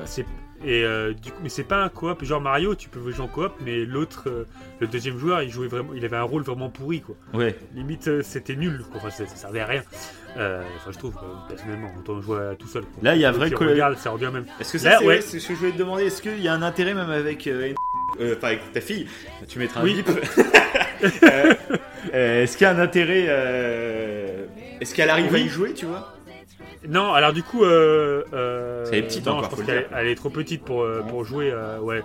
[0.65, 3.27] Et euh, du coup, mais c'est pas un coop genre Mario, tu peux jouer en
[3.27, 4.45] coop, mais l'autre, euh,
[4.79, 7.15] le deuxième joueur, il jouait vraiment, il avait un rôle vraiment pourri quoi.
[7.33, 7.55] Ouais.
[7.75, 8.83] Limite, euh, c'était nul.
[8.89, 9.01] quoi.
[9.01, 9.83] Enfin, ça, ça servait à rien.
[10.37, 12.83] Euh, enfin, je trouve euh, personnellement, autant jouer tout seul.
[12.83, 13.03] quoi.
[13.03, 14.45] Là, il y a vrai que- regardes, ça revient même.
[14.59, 15.21] Est-ce que ça, c'est ouais.
[15.21, 17.45] ce que je voulais te demander Est-ce qu'il y a un intérêt même avec.
[17.47, 17.73] euh,
[18.21, 19.07] euh, Enfin, avec ta fille?
[19.49, 19.95] Tu mettras un Oui.
[19.95, 20.09] bip.
[22.13, 23.25] Est-ce qu'il y a un intérêt.
[23.27, 24.45] euh,
[24.79, 25.41] Est-ce qu'elle arrive Oui.
[25.41, 26.13] à y jouer, tu vois?
[26.89, 30.07] Non, alors du coup, euh, euh, Elle est petite non, encore, je pense qu'elle elle
[30.07, 31.51] est trop petite pour, euh, pour jouer.
[31.51, 32.01] euh, ouais.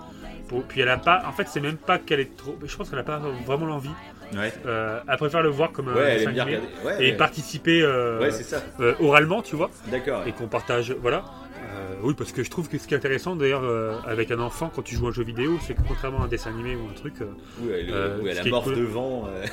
[0.48, 1.22] Pour- puis elle a pas.
[1.28, 2.56] En fait, c'est même pas qu'elle est trop.
[2.64, 3.90] Je pense qu'elle a pas vraiment l'envie.
[4.36, 4.52] Ouais.
[4.66, 6.60] Euh, elle préfère le voir comme un Ouais, dessin animé.
[6.84, 8.62] Ouais, et participer euh, ça.
[8.80, 10.22] euh, oralement, tu vois, D'accord.
[10.26, 10.94] et qu'on partage.
[11.00, 11.24] Voilà.
[11.72, 14.40] Euh, oui, parce que je trouve que ce qui est intéressant d'ailleurs euh, avec un
[14.40, 16.74] enfant quand tu joues à un jeu vidéo, c'est que contrairement à un dessin animé
[16.74, 17.26] ou un truc, euh,
[17.62, 18.74] Où elle, Euh, mort cool.
[18.76, 19.28] devant.
[19.28, 19.44] euh,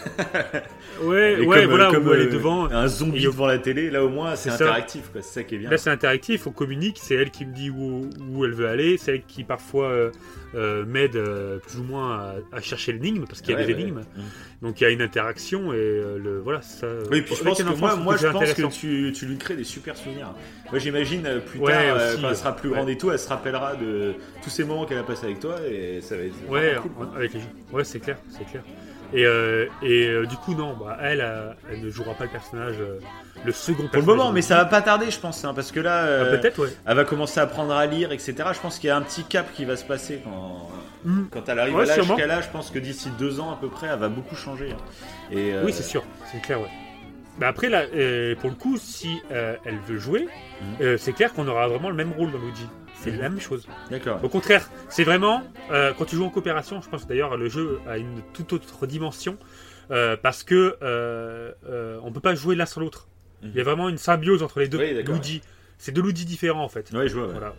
[1.03, 2.65] ouais, ouais, comme, voilà, comme, où elle est devant.
[2.71, 5.21] Un zombie Et- devant la télé, là au moins c'est interactif, quoi.
[5.21, 5.69] C'est ça qui est bien.
[5.69, 8.97] Là, c'est interactif, on communique, c'est elle qui me dit où, où elle veut aller,
[8.97, 9.91] c'est elle qui parfois
[10.55, 13.65] euh, m'aide euh, plus ou moins à, à chercher l'énigme, parce qu'il y a Ouais,
[13.65, 13.81] des ouais.
[13.81, 14.01] énigmes.
[14.61, 16.87] Donc il y a une interaction et euh, le, voilà, ça.
[17.11, 19.55] Oui, puis je pense que moi, moi que je pense que tu, tu lui crées
[19.55, 20.33] des super souvenirs.
[20.69, 22.75] Moi j'imagine plus Ouais, tard, aussi, quand elle sera plus ouais.
[22.75, 25.55] grande et tout, elle se rappellera de tous ces moments qu'elle a passés avec toi
[25.69, 27.41] et ça va être Ouais, cool, avec les.
[27.71, 28.63] Ouais, c'est clair, c'est clair.
[29.13, 32.29] Et, euh, et euh, du coup, non, bah, elle, euh, elle ne jouera pas le
[32.29, 32.75] personnage,
[33.45, 34.07] le second Pour personnage.
[34.09, 36.59] le moment, mais ça va pas tarder, je pense, hein, parce que là, Ah, Peut-être,
[36.63, 36.69] ouais.
[36.85, 38.33] elle va commencer à apprendre à lire, etc.
[38.53, 40.69] Je pense qu'il y a un petit cap qui va se passer quand,
[41.05, 41.25] Mm.
[41.31, 42.15] quand elle arrive Ouais, à l'âge sûrement.
[42.17, 42.41] qu'elle a.
[42.41, 44.71] Je pense que d'ici deux ans à peu près, elle va beaucoup changer.
[44.71, 44.77] hein.
[45.31, 46.67] Et, euh, Oui, c'est sûr, c'est clair, ouais.
[47.39, 50.67] Bah après, là, euh, pour le coup, si euh, elle veut jouer, Mhm.
[50.81, 52.67] euh, c'est clair qu'on aura vraiment le même rôle dans Luigi.
[53.11, 53.67] C'est la même chose.
[53.89, 54.19] D'accord.
[54.23, 57.79] Au contraire, c'est vraiment euh, quand tu joues en coopération, je pense d'ailleurs le jeu
[57.87, 59.37] a une toute autre dimension
[59.91, 63.07] euh, parce que euh, euh, on peut pas jouer l'un sans l'autre.
[63.43, 63.51] Mhm.
[63.53, 64.77] Il y a vraiment une symbiose entre les deux.
[64.79, 65.03] Oui.
[65.03, 65.41] Luigi,
[65.77, 66.91] c'est deux Luigi différents en fait.
[66.91, 67.27] Ouais, je vois.
[67.27, 67.33] ouais.
[67.33, 67.53] Voilà,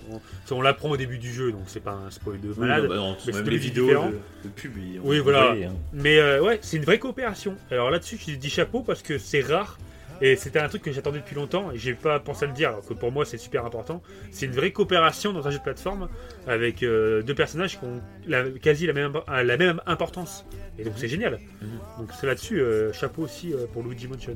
[0.51, 2.87] on, l'apprend au début du jeu, donc c'est pas un spoil de Oui, malade.
[2.89, 4.11] bah, non, mais c'est les vidéos différents.
[4.11, 4.77] de, de pub.
[4.77, 5.53] ils- Oui, voilà.
[5.53, 5.73] hein.
[5.93, 7.57] Mais ouais, c'est une vraie coopération.
[7.71, 9.79] Alors là-dessus, je dis chapeau parce que c'est rare.
[10.21, 12.71] Et c'était un truc que j'attendais depuis longtemps et j'ai pas pensé à le dire
[12.71, 14.03] alors que pour moi c'est super important.
[14.33, 16.09] C'est une vraie coopération dans un jeu de plateforme
[16.47, 20.45] avec euh, deux personnages qui ont la- quasi la même, la même importance.
[20.79, 21.39] Et donc c'est génial.
[21.63, 21.69] Mhm.
[22.01, 24.33] Donc c'est là-dessus, euh, chapeau aussi euh, pour Luigi Mansion.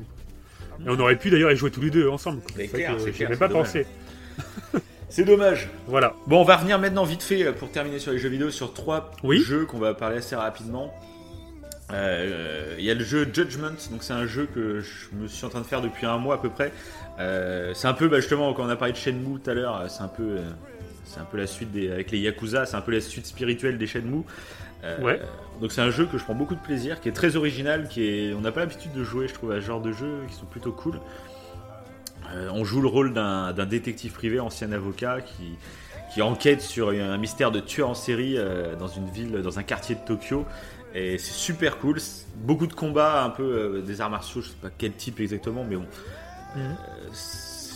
[0.81, 2.41] Et on aurait pu d'ailleurs y jouer tous les deux ensemble.
[2.57, 3.67] C'est clair, que clair, c'est pas dommage.
[3.67, 3.87] pensé.
[5.09, 5.69] C'est dommage.
[5.89, 6.15] Voilà.
[6.27, 8.73] Bon, on va revenir maintenant vite fait euh, pour terminer sur les jeux vidéo sur
[8.73, 9.43] trois Oui.
[9.43, 10.95] jeux qu'on va parler assez rapidement.
[11.93, 15.45] Euh, Il y a le jeu Judgment, donc c'est un jeu que je me suis
[15.45, 16.73] en train de faire depuis un mois à peu près.
[17.21, 19.77] Euh, c'est un peu bah, justement quand on a parlé de Shenmue tout à l'heure,
[19.77, 20.51] euh, c'est un peu, euh,
[21.05, 23.79] c'est un peu la suite des, avec les Yakuza, c'est un peu la suite spirituelle
[23.79, 24.25] des Shenmue.
[25.01, 25.21] Ouais.
[25.61, 28.05] Donc c'est un jeu que je prends beaucoup de plaisir, qui est très original, qui
[28.05, 30.35] est, on n'a pas l'habitude de jouer, je trouve, à ce genre de jeux qui
[30.35, 30.99] sont plutôt cool.
[32.51, 35.57] On joue le rôle d'un détective privé, ancien avocat, qui,
[36.13, 38.37] qui enquête sur un mystère de tueur en série
[38.77, 40.47] dans une ville, dans un quartier de Tokyo.
[40.95, 41.99] Et c'est super cool.
[42.37, 45.65] Beaucoup de combats, un peu euh, des arts martiaux, je sais pas quel type exactement,
[45.69, 45.87] mais bon.
[46.57, 46.63] Mhm.
[46.63, 46.75] Euh,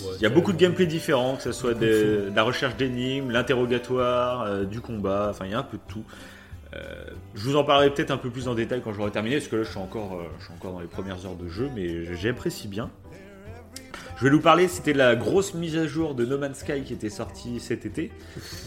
[0.04, 2.76] Ouais, Il y a beaucoup de gameplay différents, que ce soit des- de la recherche
[2.76, 6.04] d'énigmes, l'interrogatoire, euh, du combat, enfin il y a un peu de tout.
[6.74, 9.48] Euh, je vous en parlerai peut-être un peu plus en détail quand j'aurai terminé, parce
[9.48, 11.70] que là je suis encore, euh, je suis encore dans les premières heures de jeu,
[11.74, 12.90] mais j'apprécie bien.
[14.16, 16.94] Je vais vous parler, c'était la grosse mise à jour de No Man's Sky qui
[16.94, 18.10] était sortie cet été.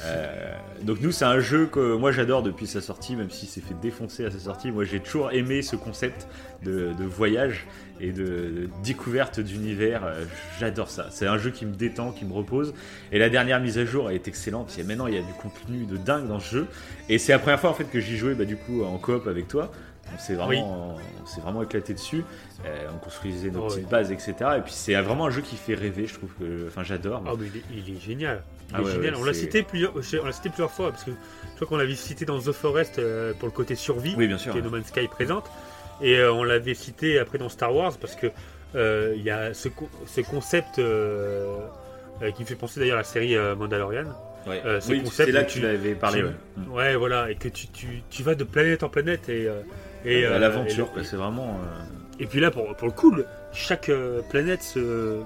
[0.06, 0.54] Euh,
[0.84, 3.76] donc nous, c'est un jeu que moi j'adore depuis sa sortie, même s'il s'est fait
[3.82, 4.72] défoncer à sa sortie.
[4.72, 6.26] Moi, j'ai toujours aimé ce concept
[6.64, 7.68] de, de voyage
[8.00, 10.06] et de, de découverte d'univers.
[10.06, 10.24] Euh,
[10.58, 11.08] J'adore ça.
[11.12, 12.74] C'est un jeu qui me détend, qui me repose.
[13.12, 14.76] Et la dernière mise à jour est excellente.
[14.86, 16.68] Maintenant, il y a du contenu de dingue dans ce jeu.
[17.10, 19.28] Et c'est la première fois en fait que j'y jouais, bah, du coup, en coop
[19.28, 19.70] avec toi.
[20.14, 22.23] On s'est vraiment, on s'est vraiment éclaté dessus.
[22.65, 23.90] Euh, on construisait nos Oh, petites oui.
[23.90, 24.34] bases, etc.
[24.57, 26.07] Et puis c'est vraiment un jeu qui fait rêver.
[26.07, 27.23] Je trouve que, enfin, j'adore.
[27.26, 28.44] Ah mais il est, il est génial.
[28.69, 29.14] Il Ah est ouais, génial.
[29.15, 31.68] ouais, on l'a c'est- cité plusieurs, on l'a cité plusieurs fois parce que je crois
[31.68, 34.52] qu'on l'avait cité dans The Forest euh, pour le côté survie, Oui, bien sûr.
[34.52, 35.49] qui est No Man's Sky présente.
[36.02, 38.27] Et euh, on l'avait cité après dans Star Wars parce que
[38.76, 43.36] il y a ce, co- ce concept qui me fait penser d'ailleurs à la série
[43.57, 44.06] Mandalorian.
[44.48, 44.61] Ouais.
[44.65, 46.19] Euh, ce oui, concept c'est là que tu tu- l'avais parlé.
[46.22, 46.31] tu- ouais.
[46.68, 46.72] Mm.
[46.72, 49.48] Ouais, voilà, et que tu, tu, tu vas de planète en planète et.
[49.48, 49.61] euh,
[50.06, 51.60] et à euh, l'aventure, c'est vraiment.
[51.64, 53.16] euh, Et puis là, pour, pour le coup,
[53.54, 55.20] chaque euh, planète se,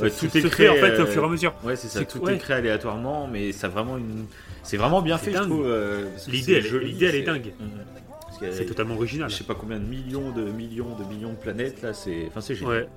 [0.00, 1.54] Ouais, tout est créé, en fait euh, au fur et à mesure.
[1.64, 2.34] Ouais, c'est ça, tout ouais.
[2.34, 4.26] est créé aléatoirement, mais ça a vraiment une.
[4.62, 5.66] C'est vraiment bien fait, je trouve.
[5.66, 7.52] euh, L'idée, elle joli, l'idée, elle est dingue.
[7.58, 8.50] Mhm.
[8.52, 9.28] C'est totalement original.
[9.28, 12.24] Je sais pas combien de millions de millions de millions de planètes là, c'est.
[12.28, 12.72] Enfin, c'est génial.
[12.74, 12.88] Ouais.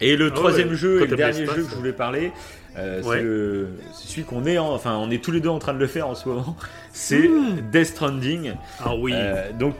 [0.00, 2.32] Et le Ah troisième jeu quand et le dernier jeu que je voulais parler,
[2.76, 5.74] euh, c'est le- celui qu'on est, en- enfin, on est tous les deux en train
[5.74, 6.56] de le faire en ce moment.
[6.92, 7.70] C'est Mmh.
[7.70, 8.54] Death Stranding.
[8.84, 9.14] Ah oui.
[9.60, 9.74] Donc,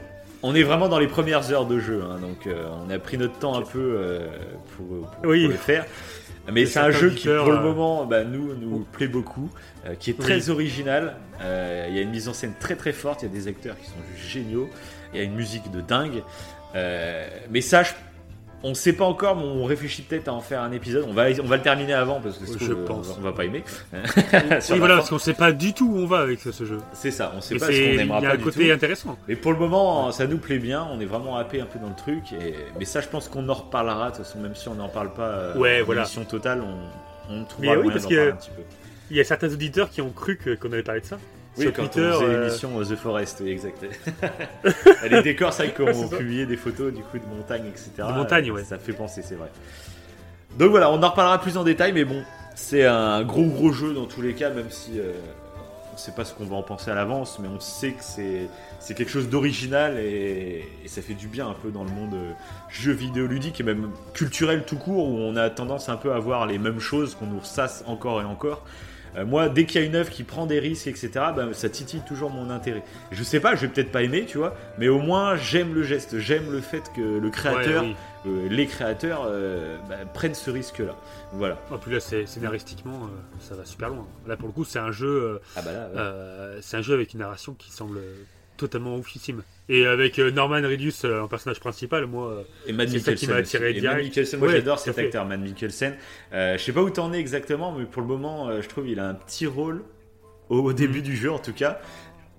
[0.46, 2.02] on est vraiment dans les premières heures de jeu.
[2.04, 4.26] hein, donc, euh, on a pris notre temps un peu euh,
[4.76, 5.42] pour, pour- Oui.
[5.44, 5.86] pour le faire.
[6.52, 9.48] Mais c'est un jeu qui, pour le moment, bah, nous, nous plaît beaucoup,
[9.86, 10.50] euh, qui est très Oui.
[10.50, 11.16] original.
[11.40, 13.22] Il y a une mise en scène très très forte.
[13.22, 14.68] Il y a des acteurs qui sont juste géniaux.
[15.12, 16.22] Il y a une musique de dingue.
[17.50, 17.92] Mais ça, je-
[18.64, 21.04] on ne sait pas encore, mais on réfléchit peut-être à en faire un épisode.
[21.08, 23.14] On va, on va le terminer avant parce que Je trouve, pense.
[23.16, 23.62] on va pas aimer.
[23.92, 23.98] oui,
[24.78, 26.78] voilà, parce qu'on sait pas du tout où on va avec ce, ce jeu.
[26.94, 27.32] C'est ça.
[27.36, 28.72] On sait Et pas ce qu'on il y aimera a pas un côté tout.
[28.72, 29.18] intéressant.
[29.28, 30.86] Mais pour le moment, ça nous plaît bien.
[30.90, 32.32] On est vraiment happé un peu dans le truc.
[32.32, 32.54] Et...
[32.78, 34.10] Mais ça, je pense qu'on en reparlera.
[34.10, 36.00] De toute façon, même si on n'en parle pas euh, Ouais, en voilà.
[36.02, 38.62] émission totale, on, on trouvera Mais oui, parce que- un petit peu.
[39.10, 41.18] Il y a certains auditeurs qui ont cru qu'on allait parler de ça.
[41.56, 42.10] Oui, Sur quand Twitter.
[42.10, 43.84] on faisait euh, l'émission euh, The Forest, oui, exact.
[45.10, 46.16] les décors, Ouais, qu'on ça.
[46.16, 47.90] publiait des photos du coup de montagne, etc.
[47.98, 48.64] De montagne, ouais.
[48.64, 49.50] Ça fait penser, c'est vrai.
[50.58, 52.22] Donc voilà, on en reparlera plus en détail, mais bon,
[52.54, 55.12] c'est un gros gros jeu dans tous les cas, même si euh,
[55.92, 58.48] on sait pas ce qu'on va en penser à l'avance, mais on sait que c'est
[58.80, 62.14] c'est quelque chose d'original et, et ça fait du bien un peu dans le monde
[62.14, 62.32] euh,
[62.68, 66.18] jeu vidéo ludique et même culturel tout court où on a tendance un peu à
[66.18, 68.62] voir les mêmes choses qu'on nous ressasse encore et encore.
[69.16, 71.68] Euh, moi, dès qu'il y a une œuvre qui prend des risques, etc., bah, ça
[71.68, 72.82] titille toujours mon intérêt.
[73.12, 75.82] Je sais pas, je vais peut-être pas aimer, tu vois, mais au moins j'aime le
[75.82, 78.30] geste, j'aime le fait que le créateur, Ouais, oui.
[78.30, 80.96] euh, les créateurs euh, bah, prennent ce risque-là.
[81.32, 81.58] Voilà.
[81.70, 83.08] En plus là, c'est- scénaristiquement, euh,
[83.40, 84.06] ça va super loin.
[84.26, 85.76] Là, pour le coup, c'est un jeu, euh, Ah bah ouais.
[85.98, 87.98] euh, c'est un jeu avec une narration qui semble
[88.56, 89.42] totalement oufissime.
[89.68, 93.36] Et avec euh, Norman Reedus euh, en personnage principal, moi, euh, c'est ça qui m'a
[93.36, 93.78] attiré aussi.
[93.78, 93.96] Et direct.
[93.96, 95.04] Matt Mikkelsen, moi Ouais, j'adore cet fait.
[95.06, 95.96] acteur, Matt Mikkelsen.
[96.32, 98.84] Euh, je sais pas où t'en es exactement, mais pour le moment, euh, je trouve
[98.86, 99.82] qu'il a un petit rôle
[100.50, 101.04] au, début Mhm.
[101.04, 101.80] du jeu en tout cas.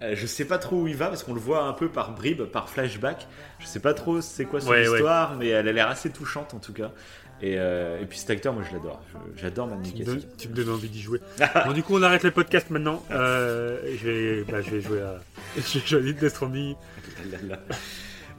[0.04, 2.14] Euh, je sais pas trop où il va parce qu'on le voit un peu par
[2.14, 3.28] bribes, par flashback.
[3.60, 4.96] Je sais pas trop c'est quoi son Ouais, ouais.
[4.98, 6.92] histoire, mais elle a l'air assez touchante en tout cas.
[7.42, 9.02] Et, euh, et puis cet acteur, moi je l'adore.
[9.36, 11.20] J'adore Matt tu me, donnes, tu me donnes envie d'y jouer.
[11.66, 13.04] bon, du coup, on arrête le podcast maintenant.
[13.12, 15.20] Euh, je, vais, bah, je vais jouer à.
[15.58, 16.76] Je vais jouer à Death Stranding.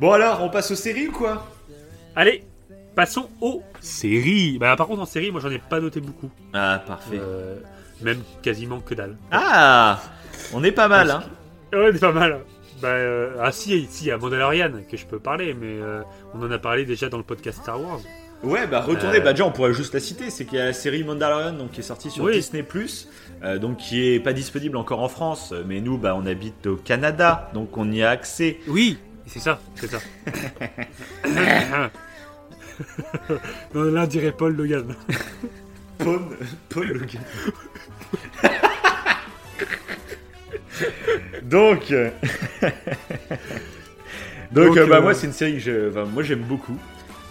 [0.01, 1.47] Bon alors, on passe aux séries ou quoi?
[2.15, 2.45] Allez,
[2.95, 4.59] passons aux séries.
[4.59, 6.31] Bah, par contre, en série, moi, j'en ai pas noté beaucoup.
[6.55, 7.19] Ah parfait.
[7.21, 7.57] Euh,
[8.01, 9.17] même quasiment que dalle.
[9.31, 10.01] Ah,
[10.53, 11.23] on est pas mal hein.
[11.73, 12.41] Ouais, c'est pas mal.
[12.81, 12.95] Bah,
[13.41, 15.79] ah si, si, il y a Mandalorian que je peux parler, mais
[16.35, 18.01] on en a parlé déjà dans le podcast Star Wars.
[18.47, 20.67] Ouais, bah retournez, Euh, bah déjà on pourrait juste la citer, c'est qu'il y a
[20.67, 22.33] la série Mandalorian donc qui est sortie sur Oui.
[22.35, 22.65] Disney
[23.43, 26.77] euh, donc qui est pas disponible encore en France, mais nous bah on habite au
[26.77, 28.59] Canada, donc on y a accès.
[28.69, 29.99] Oui, c'est ça, c'est ça.
[33.75, 34.95] non, là, on dirait Paul Logan.
[35.99, 36.21] Paul,
[36.69, 37.23] Paul Logan.
[41.43, 42.11] donc, euh,
[44.53, 46.79] donc, Donc, bah euh, moi c'est une série que je- enfin, moi j'aime beaucoup.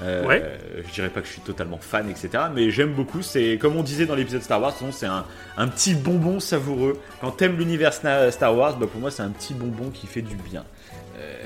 [0.05, 0.57] Euh, Ouais.
[0.87, 2.45] Je dirais pas que je suis totalement fan, etc.
[2.53, 3.21] Mais j'aime beaucoup.
[3.21, 5.25] C'est comme on disait dans l'épisode Star Wars, c'est un,
[5.57, 6.99] un petit bonbon savoureux.
[7.21, 10.35] Quand t'aimes l'univers Star Wars, bah pour moi c'est un petit bonbon qui fait du
[10.35, 10.63] bien.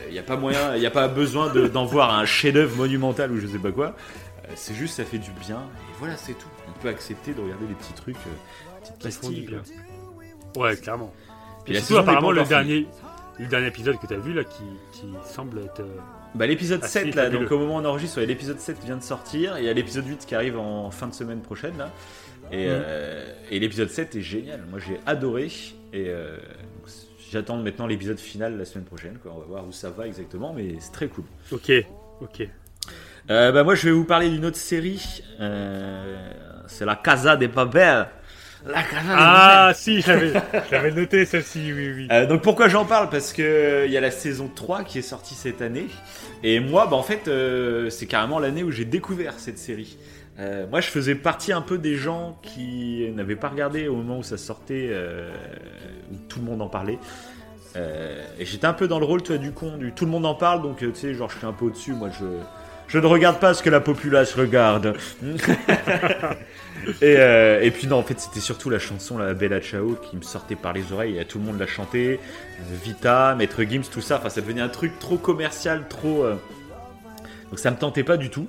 [0.08, 3.32] Il n'y a pas moyen, il a pas besoin de- d'en voir un chef-d'œuvre monumental
[3.32, 3.96] ou je sais pas quoi.
[4.46, 5.58] Euh, c'est juste ça fait du bien.
[5.60, 6.48] Et voilà, c'est tout.
[6.68, 9.48] On peut accepter de regarder les petits trucs, euh, petites Qui font du pastilles.
[9.48, 9.62] bien.
[10.56, 10.64] quoi.
[10.64, 11.14] Ouais, clairement.
[11.68, 12.88] Et surtout, apparemment, le dernier,
[13.38, 14.64] le dernier épisode que tu as vu là, qui,
[14.94, 15.84] qui semble être.
[16.36, 18.84] Bah, l'épisode Ah, 7 si, là, donc au moment où on enregistre, ouais, l'épisode 7
[18.86, 21.42] vient de sortir, et il y a l'épisode 8 qui arrive en fin de semaine
[21.42, 21.92] prochaine là.
[22.52, 22.72] Et, Mhm.
[22.72, 25.46] euh, et l'épisode 7 est génial, moi j'ai adoré,
[25.92, 26.38] et euh,
[27.32, 29.34] j'attends maintenant l'épisode final la semaine prochaine, quoi.
[29.36, 31.26] on va voir où ça va exactement, mais c'est très cool.
[31.52, 31.72] Ok,
[32.22, 32.48] ok.
[33.30, 36.32] Euh, bah, moi je vais vous parler d'une autre série, euh,
[36.68, 38.08] c'est la Casa des Papel.
[38.66, 40.04] La Casa Ah, si,
[40.72, 42.08] l'avais noté celle-ci, oui, oui.
[42.12, 43.10] Euh, donc pourquoi j'en parle?
[43.10, 45.88] Parce que euh, il y a la saison 3 qui est sortie cette année.
[46.44, 49.98] Et moi, bah, en fait, euh, c'est carrément l'année où j'ai découvert cette série.
[50.40, 54.20] Euh, moi, je faisais partie un peu des gens qui n'avaient pas regardé au moment
[54.20, 55.32] où ça sortait, euh,
[56.12, 56.98] où tout le monde en parlait.
[57.76, 60.26] Euh, et j'étais un peu dans le rôle, toi, du con, du tout le monde
[60.26, 61.94] en parle, donc tu sais, genre, je suis un peu au-dessus.
[61.94, 62.26] Moi, je,
[62.90, 64.96] je ne regarde pas ce que la populace regarde.
[67.02, 70.18] et, euh, et puis, non, en fait, c'était surtout la chanson, la Bella Ciao, qui
[70.18, 72.20] me sortait par les oreilles, et tout le monde la chantait.
[72.60, 74.18] Euh, Vita, Maître Gims, tout ça.
[74.18, 76.24] Enfin, ça devenait un truc trop commercial, trop.
[76.24, 76.36] euh,
[77.50, 78.48] Donc ça me tentait pas du tout.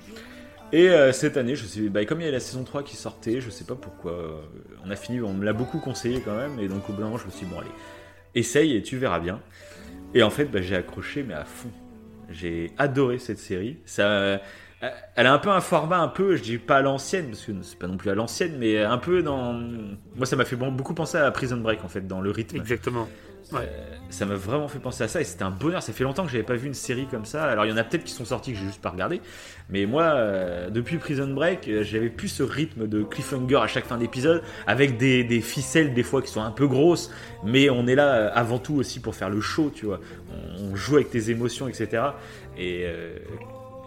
[0.73, 2.97] Et euh, cette année, je sais, bah, comme il y a la saison 3 qui
[2.97, 4.41] sortait, je sais pas pourquoi,
[4.87, 7.07] on a fini, on me l'a beaucoup conseillé quand même, et donc au bout d'un
[7.07, 7.71] moment, je me suis dit, bon, allez,
[8.37, 9.41] essaye et tu verras bien.
[10.15, 11.71] Et en fait, bah, j'ai accroché, mais à fond.
[12.31, 13.79] J'ai adoré cette série.
[13.85, 14.41] Ça,
[15.17, 17.53] elle a un peu un format, un peu, je dis pas à l'ancienne, parce que
[17.63, 19.53] c'est pas non plus à l'ancienne, mais un peu dans.
[19.53, 22.57] Moi, ça m'a fait beaucoup penser à Prison Break, en fait, dans le rythme.
[22.57, 23.09] Exactement.
[23.53, 23.69] Ouais.
[24.11, 25.83] ça m'a vraiment fait penser à ça et c'était un bonheur.
[25.83, 27.45] Ça fait longtemps que j'avais pas vu une série comme ça.
[27.45, 29.21] Alors il y en a peut-être qui sont sortis que j'ai juste pas regardé,
[29.69, 33.87] mais moi, euh, depuis Prison Break, euh, j'avais plus ce rythme de cliffhanger à chaque
[33.87, 37.11] fin d'épisode avec des, des, ficelles des fois qui sont un peu grosses,
[37.45, 40.01] mais on est là euh, avant tout aussi pour faire le show, tu vois.
[40.59, 42.03] On, joue avec tes émotions, etc.
[42.57, 42.87] Et,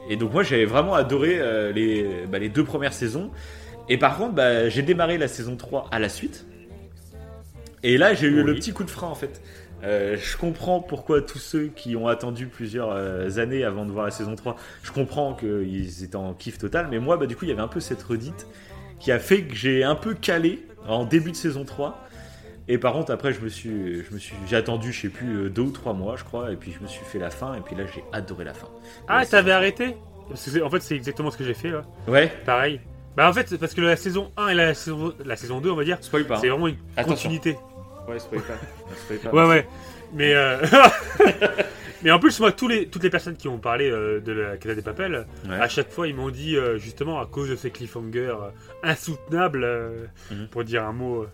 [0.09, 1.39] et donc moi j'avais vraiment adoré
[1.73, 3.31] les, bah, les deux premières saisons.
[3.89, 6.45] Et par contre, bah, j'ai démarré la saison 3 à la suite.
[7.83, 9.41] Et là, j'ai eu le petit coup de frein en fait.
[9.83, 14.05] Euh, je comprends pourquoi tous ceux qui ont attendu plusieurs euh, années avant de voir
[14.05, 17.43] la saison 3, je comprends qu'ils étaient en kiff total, mais moi, bah, du coup,
[17.43, 18.47] il y avait un peu cette redite
[18.99, 21.99] qui a fait que j'ai un peu calé en début de saison 3.
[22.69, 25.35] Et par contre, après, je me suis, je me suis, j'ai attendu, je sais plus,
[25.35, 27.53] euh, deux ou trois mois, je crois, et puis je me suis fait la fin,
[27.55, 28.69] et puis là, j'ai adoré la fin.
[29.09, 29.97] Ah, t'avais arrêté?
[30.29, 31.81] Parce que En fait, c'est exactement ce que j'ai fait là.
[32.07, 32.31] Ouais.
[32.45, 32.79] Pareil.
[33.17, 35.75] Bah en fait, parce que la saison 1 et la saison, la saison 2, on
[35.75, 36.23] va dire, c'est hein.
[36.23, 37.57] vraiment une continuité.
[38.07, 39.31] Ouais, spoil pas.
[39.31, 39.67] Ouais, ouais.
[40.13, 40.57] Mais, euh...
[42.03, 44.57] mais en plus, moi, tous les, toutes les personnes qui ont parlé euh, de la
[44.57, 47.71] Casa des Papels, à chaque fois, ils m'ont dit, euh, justement, à cause de ces
[47.71, 48.49] cliffhangers euh,
[48.83, 49.67] insoutenables,
[50.31, 50.47] mhm.
[50.47, 51.25] pour dire un mot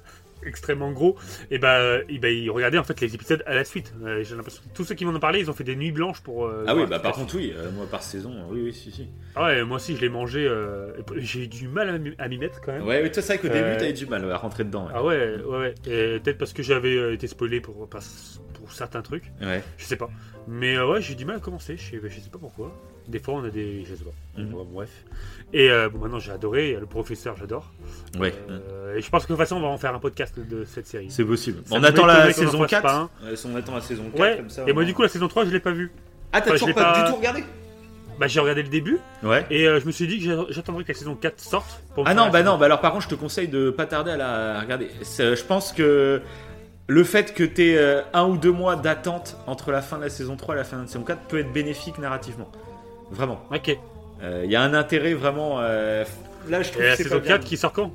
[0.43, 1.15] extrêmement gros,
[1.51, 3.93] et bah, bah, ils regardaient en fait les épisodes à la suite.
[4.03, 5.91] Euh, j'ai l'impression que tous ceux qui m'en ont parlé, ils ont fait des nuits
[5.91, 6.45] blanches pour.
[6.45, 9.07] Euh, ah oui, bah par contre, oui, euh, moi par saison, oui, oui, si, si.
[9.35, 10.49] Ah ouais, moi aussi je l'ai mangé,
[11.17, 12.85] j'ai eu du mal à m'y mettre quand même.
[12.85, 14.87] Ouais, mais toi, c'est vrai qu'au début, t'avais du mal à rentrer dedans.
[14.93, 16.19] Ah ouais, ouais, ouais.
[16.19, 19.31] Peut-être parce que j'avais été spoilé pour, pour, certains trucs.
[19.41, 19.63] Ouais.
[19.77, 20.09] Je sais pas.
[20.47, 22.75] Mais ouais, j'ai du mal à commencer, je sais, je sais pas pourquoi.
[23.07, 23.83] Des fois, on a des.
[23.85, 24.41] Je sais pas.
[24.41, 24.53] Mhm.
[24.71, 24.89] Bref.
[25.51, 26.77] Et bon, maintenant, j'ai adoré.
[26.79, 27.71] Le professeur, j'adore.
[28.19, 28.33] Ouais.
[28.49, 30.63] Euh, et je pense que de toute façon, on va en faire un podcast de
[30.63, 31.09] cette série.
[31.09, 31.63] C'est possible.
[31.71, 33.09] on attend la saison 4.
[33.45, 34.37] on attend la saison 4 ouais.
[34.37, 34.63] comme ça.
[34.67, 35.91] Et moi, du coup, la saison 3, je l'ai pas vue.
[36.31, 37.43] Ah, t'as toujours pas, du tout regardé
[38.19, 39.45] bah j'ai regardé le début ouais.
[39.49, 41.81] et euh, je me suis dit que j'attendrai que la saison 4 sorte.
[42.05, 44.17] ah non, bah non, bah alors par contre je te conseille de pas tarder à
[44.17, 44.89] la regarder.
[45.01, 46.21] Je pense que
[46.89, 50.03] le fait que tu aies euh, un ou deux mois d'attente entre la fin de
[50.03, 52.51] la saison 3 et la fin de la saison 4 peut être bénéfique narrativement.
[53.09, 53.39] Vraiment.
[53.53, 53.77] Ok.
[54.43, 55.61] Il y a un intérêt vraiment
[56.47, 57.91] Là, je trouve la saison 4 qui sort quand?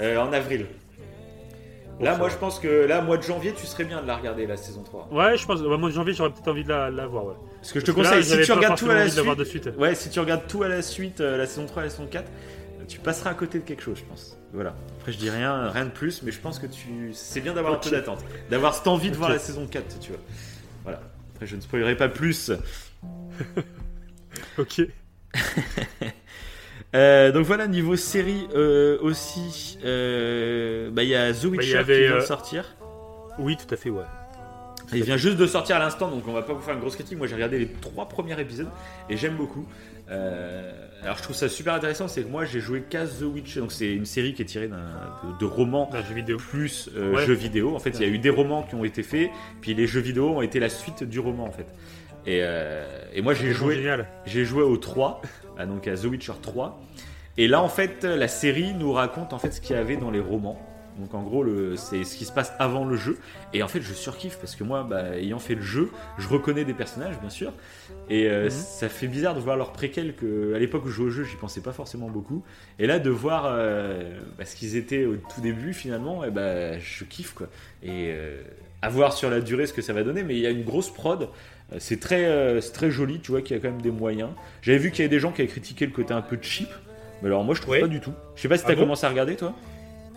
[0.00, 0.66] Euh, En avril.
[2.00, 4.46] Là, moi, je pense que là, mois de janvier, tu serais bien de la regarder,
[4.46, 5.08] la saison 3.
[5.10, 5.60] Ouais, je pense.
[5.60, 7.26] Au mois de janvier, j'aurais peut-être envie de la, voir.
[7.26, 7.34] Ouais.
[7.62, 9.08] Ce que je te conseille, si tu regardes tout à la
[9.44, 11.90] suite, ouais, si tu regardes tout à la suite, euh, la saison 3 et la
[11.90, 12.30] saison 4,
[12.88, 14.36] tu passeras à côté de quelque chose, je pense.
[14.52, 14.74] Voilà.
[14.98, 17.74] Après, je dis rien, rien de plus, mais je pense que tu, c'est bien d'avoir
[17.74, 20.20] un peu d'attente, d'avoir cette envie de voir la saison 4, tu vois.
[20.82, 21.00] Voilà.
[21.34, 22.50] Après, je ne spoilerai pas plus.
[24.58, 24.82] ok.
[26.94, 31.82] Euh, donc voilà, niveau série euh, aussi, euh, bah, il y a The bah, Witcher
[31.84, 32.76] qui vient de sortir.
[33.38, 34.04] Oui, tout à fait, ouais.
[34.94, 36.94] Il vient juste de sortir à l'instant, donc on va pas vous faire une grosse
[36.94, 37.18] critique.
[37.18, 38.70] Moi j'ai regardé les trois premiers épisodes
[39.10, 39.66] et j'aime beaucoup.
[40.10, 43.72] Alors je trouve ça super intéressant, c'est que moi j'ai joué qu'à The Witcher, donc
[43.72, 44.78] c'est une série qui est tirée d'un
[45.38, 46.36] de, romans jeu vidéo.
[46.38, 47.74] plus jeux vidéo.
[47.74, 49.30] En fait, il y a eu des romans qui ont été faits,
[49.60, 51.66] puis les jeux vidéo ont été la suite du roman en fait.
[52.26, 52.42] Et,
[53.14, 53.82] et moi j'ai joué,
[54.26, 55.22] j'ai joué aux 3
[55.66, 56.80] donc à The Witcher 3.
[57.36, 60.10] Et là, en fait, la série nous raconte en fait ce qu'il y avait dans
[60.10, 60.58] les romans.
[60.98, 61.44] Donc en gros,
[61.76, 63.18] c'est ce qui se passe avant le jeu.
[63.52, 66.64] Et en fait, je surkiffe parce que moi, bah, ayant fait le jeu, je reconnais
[66.64, 67.52] des personnages, bien sûr.
[68.10, 68.50] Et euh, mhm.
[68.50, 71.24] ça fait bizarre de voir leur préquel que à l'époque où je jouais au jeu,
[71.24, 72.42] j'y pensais pas forcément beaucoup.
[72.78, 76.30] Et là, de voir euh, bah, ce qu'ils étaient au tout début, finalement, et eh
[76.30, 77.48] bah, je kiffe quoi.
[77.82, 78.42] Et euh,
[78.82, 80.24] à voir sur la durée ce que ça va donner.
[80.24, 81.28] Mais il y a une grosse prod.
[81.72, 84.30] Euh, c'est très, très joli, tu vois qu'il y a quand même des moyens.
[84.62, 86.68] J'avais vu qu'il y avait des gens qui avaient critiqué le côté un peu cheap,
[87.22, 88.12] mais alors moi je trouve pas du tout.
[88.36, 89.54] Je sais pas si t'as ah commencé à regarder toi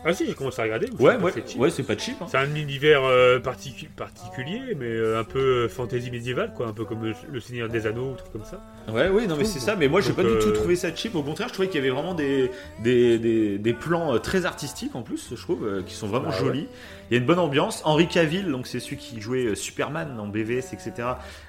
[0.03, 0.90] ah si, j'ai commencé à regarder.
[0.99, 2.22] Ouais, ouais, ouais, c'est pas cheap.
[2.22, 2.28] Hein.
[2.30, 7.40] C'est un univers euh, particulier, mais un peu fantasy médiéval, quoi, un peu comme le,
[7.40, 8.61] Seigneur des Anneaux ou truc comme ça.
[8.91, 9.76] Ouais, oui, non mais c'est ça.
[9.76, 11.15] Mais moi, j'ai pas du tout trouvé ça cheap.
[11.15, 12.52] Au contraire, je trouvais qu'il y avait vraiment des
[12.84, 16.68] des, des, des plans très artistiques en plus, je trouve, qui sont vraiment bah jolis.
[17.11, 17.82] Il y a une bonne ambiance.
[17.84, 20.94] Henri Cavill, donc c'est celui qui jouait euh, Superman dans BVS, etc.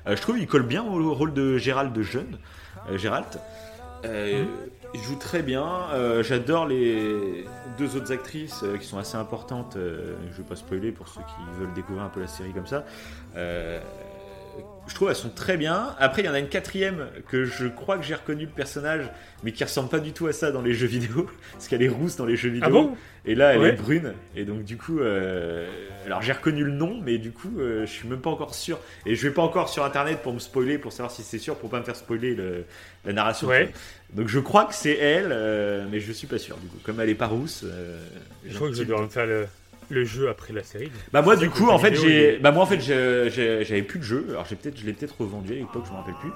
[0.08, 2.38] Euh, je trouve qu'il colle bien au rôle de Gérald de jeune.
[2.90, 3.28] Euh, Gérald.
[4.94, 5.86] Il joue très bien.
[6.22, 7.44] J'adore les
[7.78, 9.76] deux autres actrices qui sont assez importantes.
[9.76, 12.84] je vais pas spoiler pour ceux qui veulent découvrir un peu la série comme ça.
[13.34, 15.94] je trouve elles sont très bien.
[15.98, 19.08] Après, il y en a une quatrième que je crois que j'ai reconnu le personnage,
[19.44, 21.88] mais qui ressemble pas du tout à ça dans les jeux vidéo, parce qu'elle est
[21.88, 22.66] rousse dans les jeux vidéo.
[22.68, 22.96] Ah bon?
[23.24, 23.68] Et là, elle Ouais.
[23.70, 24.12] est brune.
[24.34, 25.70] Et donc, du coup, euh,
[26.04, 28.78] alors j'ai reconnu le nom, mais du coup, euh, je suis même pas encore sûr.
[29.06, 31.56] Et je vais pas encore sur internet pour me spoiler, pour savoir si c'est sûr,
[31.56, 32.64] pour pas me faire spoiler le-
[33.04, 33.46] la narration.
[33.48, 33.72] Ouais.
[34.14, 36.56] Donc, je crois que c'est elle, euh, mais je suis pas sûr.
[36.58, 37.64] Du coup, comme elle est pas rousse.
[37.64, 37.98] euh,
[38.46, 39.46] Je crois que je devoir me faire le,
[39.90, 40.90] le jeu après la série.
[41.12, 44.26] bah moi du coup en fait j'ai bah moi en fait j'avais plus de jeu.
[44.30, 46.30] Alors j'ai peut-être je l'ai peut-être revendu à l'époque je me rappelle plus.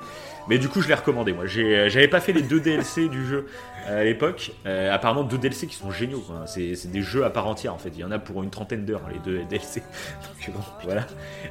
[0.49, 1.47] Mais du coup je l'ai recommandé moi.
[1.47, 3.47] J'ai j'avais pas fait les deux DLC du jeu
[3.89, 4.53] euh, à l'époque.
[4.67, 7.79] Euh, apparemment deux DLC qui sont géniaux c'est c'est des jeux à part entière en
[7.79, 7.91] fait.
[7.95, 9.81] Il y en a pour une trentaine d'heures hein, les deux DLC
[10.47, 11.07] donc bon, voilà.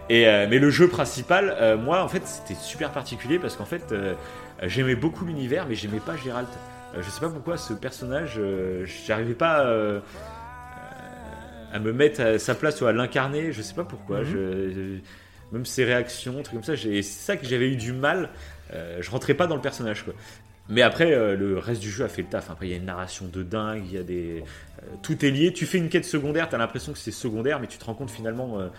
[0.10, 3.65] Et euh, mais le jeu principal euh, moi en fait c'était super particulier parce qu'en
[3.65, 4.14] fait euh,
[4.64, 6.48] j'aimais beaucoup l'univers mais j'aimais pas Gérald
[6.95, 9.99] Euh, je sais pas pourquoi ce personnage euh, j'arrivais pas euh,
[11.73, 14.19] à me mettre à sa place ou à l'incarner, je sais pas pourquoi.
[14.19, 14.26] Mhm.
[14.26, 14.99] je- je-
[15.52, 18.30] même ses réactions, trucs comme ça, c'est ça que j'avais eu du mal.
[18.73, 20.14] euh, je rentrais pas dans le personnage quoi.
[20.69, 22.49] Mais après, euh, le reste du jeu a fait le taf.
[22.49, 24.44] Après, il y a une narration de dingue, il y a des.
[25.01, 25.53] Tout est lié.
[25.53, 28.11] Tu fais une quête secondaire, t'as l'impression que c'est secondaire, mais tu te rends compte
[28.11, 28.69] finalement, euh,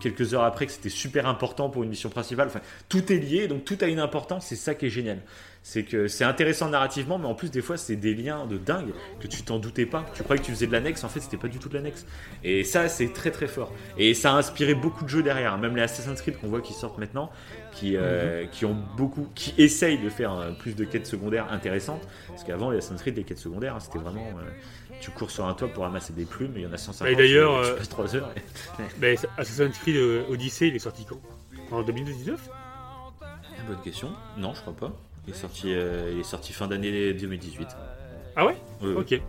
[0.00, 2.48] quelques heures après, que c'était super important pour une mission principale.
[2.48, 5.18] Enfin, tout est lié, donc tout a une importance, c'est ça qui est génial.
[5.66, 8.92] C'est que c'est intéressant narrativement, mais en plus, des fois, c'est des liens de dingue
[9.18, 10.04] que tu t'en doutais pas.
[10.14, 12.04] Tu croyais que tu faisais de l'annexe, en fait, c'était pas du tout de l'annexe.
[12.42, 13.72] Et ça, c'est très très fort.
[13.96, 15.56] Et ça a inspiré beaucoup de jeux derrière.
[15.56, 17.30] Même les Assassin's Creed qu'on voit qui sortent maintenant,
[17.72, 22.06] qui, euh, qui ont beaucoup, qui essayent de faire euh, plus de quêtes secondaires intéressantes.
[22.28, 24.26] Parce qu'avant, les Assassin's Creed, les quêtes secondaires, hein, c'était vraiment.
[24.96, 26.78] Euh, tu cours sur un toit pour ramasser des plumes, et il y en a
[26.78, 27.12] 150.
[27.12, 28.30] Et d'ailleurs, tu, tu euh, passes 3 heures.
[29.00, 31.20] Mais Assassin's Creed euh, Odyssey, il est sorti quand?
[31.70, 32.40] En 2019
[33.66, 34.10] Bonne question.
[34.36, 34.92] Non, je crois pas.
[35.26, 37.68] Il est sorti, euh, il est sorti fin d'année 2018.
[38.36, 38.56] Ah ouais?
[38.82, 38.94] Ouais, ouais.
[38.96, 39.20] Ok.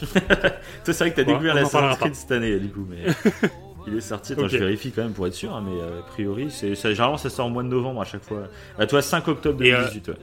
[0.10, 0.50] Toi,
[0.84, 3.04] c'est vrai que t'as Ouais, découvert en l'Assassin's Creed cette année, du coup, mais
[3.86, 4.32] il est sorti.
[4.32, 4.48] Attends, Ok.
[4.48, 7.18] je vérifie quand même pour être sûr, hein, mais euh, a priori, c'est ça, généralement
[7.18, 8.48] ça sort au mois de novembre à chaque fois.
[8.78, 10.08] À toi, 5 octobre Et, euh, 2018.
[10.08, 10.14] ouais.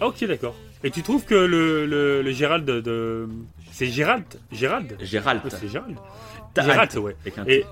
[0.00, 0.54] Ah, ok, d'accord.
[0.84, 2.80] Et tu trouves que le, le, le Gérald de.
[2.80, 3.28] de-
[3.78, 5.40] C'est Gérald Gérald Gérald.
[5.44, 5.96] Ouais, C'est Gérald.
[6.52, 7.14] T'as- Gérald, ouais.
[7.20, 7.64] Avec un Et,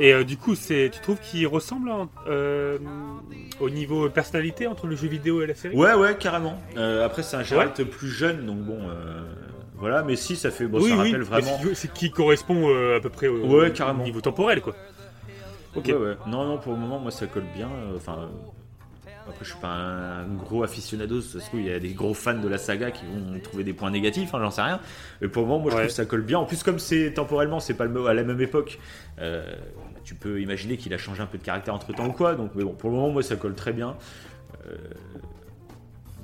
[0.00, 2.78] et euh, du coup, c'est, tu trouves qu'il ressemble en- euh,
[3.60, 5.76] au niveau personnalité entre le jeu vidéo et la série?
[5.76, 6.60] Ouais, ouais, carrément.
[6.76, 9.22] Euh, après, c'est un Gérald plus jeune, donc bon, euh,
[9.76, 10.02] voilà.
[10.02, 11.56] Mais si, ça fait, bon, oui, ça rappelle mais vraiment.
[11.62, 14.02] c'est- c'est qui correspond euh, à peu près au, Ouais, au carrément.
[14.02, 14.74] niveau temporel, quoi.
[15.76, 15.84] Ok.
[15.86, 16.16] Ouais, ouais.
[16.26, 17.68] Non, non, pour le moment, moi, ça colle bien.
[17.96, 18.26] Enfin, euh,
[19.28, 21.20] après, je suis pas un, gros aficionado.
[21.20, 23.64] Ça se trouve, il y a des gros fans de la saga qui vont trouver
[23.64, 24.34] des points négatifs.
[24.34, 24.80] hein, J'en sais rien.
[25.20, 25.82] Mais pour le moment, moi, je Ouais.
[25.82, 26.38] trouve que ça colle bien.
[26.38, 28.78] En plus, comme c'est temporellement, c'est pas à la même époque.
[29.18, 29.44] euh,
[30.04, 32.34] tu peux imaginer qu'il a changé un peu de caractère entre temps ou quoi.
[32.34, 33.96] Donc, mais bon, pour le moment, moi, ça colle très bien.
[34.66, 34.74] Euh,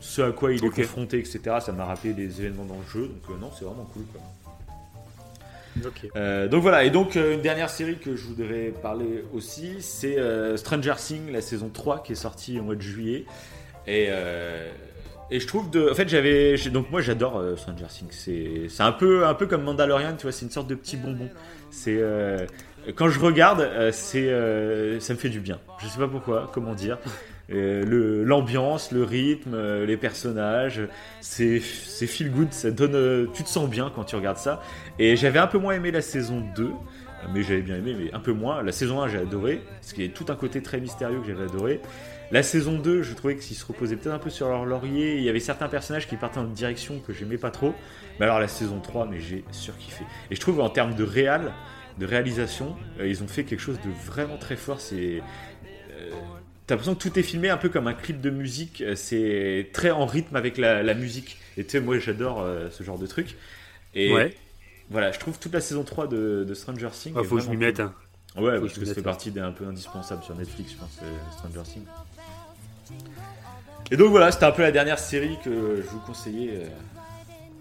[0.01, 1.41] ce à quoi il est confronté, etc.
[1.61, 3.07] Ça m'a rappelé des événements dans le jeu.
[3.09, 4.03] Donc, euh, non, c'est vraiment cool.
[4.13, 4.21] Quoi.
[6.17, 10.19] Euh, donc voilà, et donc euh, une dernière série que je voudrais parler aussi, c'est
[10.19, 13.25] euh, Stranger Things, la saison 3 qui est sortie au mois de juillet.
[13.87, 14.09] Et,
[15.31, 15.91] et je trouve de.
[15.91, 16.59] En fait, j'avais.
[16.69, 18.69] Donc moi j'adore Stranger Things.
[18.69, 21.31] C'est un peu, un peu comme Mandalorian, tu vois, c'est une sorte de petit bonbon.
[21.71, 21.99] C'est.
[22.97, 24.29] quand je regarde, c'est,
[25.01, 25.59] ça me fait du bien.
[25.79, 26.99] Je sais pas pourquoi, comment dire.
[27.51, 30.83] Euh, L'ambiance, le, rythme, euh, les personnages,
[31.21, 34.63] c'est c'est feel good, ça donne, euh, tu te sens bien quand tu regardes ça.
[34.99, 36.71] Et j'avais un peu moins aimé la saison 2, euh,
[37.33, 38.63] mais j'avais bien aimé, mais un peu moins.
[38.63, 41.27] La saison 1, j'ai adoré, parce qu'il y a tout un côté très mystérieux que
[41.27, 41.81] j'avais adoré.
[42.31, 45.17] La saison 2, je trouvais qu'ils se reposaient peut-être un peu sur leur laurier.
[45.17, 47.75] Il y avait certains personnages qui partaient dans une direction que j'aimais pas trop.
[48.21, 50.05] Mais alors la saison 3, mais j'ai surkiffé.
[50.31, 51.55] Et je trouve en termes de réal,
[51.99, 54.81] de réalisation, euh, ils ont fait quelque chose de vraiment très fort.
[54.81, 55.23] C'est
[55.91, 56.11] euh,
[56.69, 58.83] T'as l'impression que tout est filmé un peu comme un clip de musique.
[58.83, 61.39] euh, C'est très en rythme avec la, la musique.
[61.57, 63.37] Et tu sais, moi j'adore euh, ce genre de truc.
[63.95, 64.37] Et Ouais.
[64.91, 67.19] voilà, je trouve toute la saison 3 de, de Stranger Things.
[67.19, 67.81] Est faut que je m'y mette.
[67.81, 67.95] hein.
[68.37, 70.73] Ouais, Faut parce que que ça fait mette, partie des un peu indispensables sur Netflix,
[70.73, 71.87] je pense, euh, Stranger Things.
[73.91, 76.67] Et donc voilà, c'était un peu la dernière série que je vous conseillais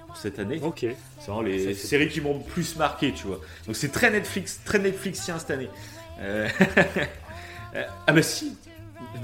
[0.05, 0.59] pour cette année.
[0.61, 0.85] Ok.
[1.19, 3.39] C'est vraiment les Ça, séries qui m'ont le plus marqué, tu vois.
[3.65, 5.69] Donc c'est très Netflix, très Netflixien cette année.
[6.19, 6.47] Euh,
[8.07, 8.57] ah bah si.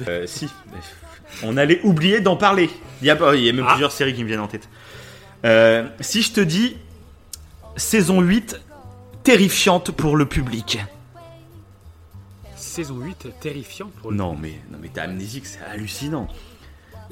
[0.07, 0.49] Euh, si.
[1.43, 2.69] On allait oublier d'en parler.
[3.01, 3.71] Il y a, pas- il y a même Ah.
[3.71, 4.67] plusieurs séries qui me viennent en tête.
[5.45, 6.77] Euh, si je te dis
[7.75, 8.59] saison 8
[9.23, 10.79] terrifiante pour le public.
[12.55, 14.17] Saison 8, terrifiant pour le.
[14.17, 16.27] Non mais non mais t'es amnésique, c'est hallucinant.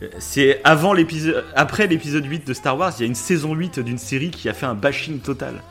[0.02, 3.54] Euh, C'est avant l'épisode après l'épisode 8 de Star Wars, il y a une saison
[3.54, 5.62] 8 d'une série qui a fait un bashing total.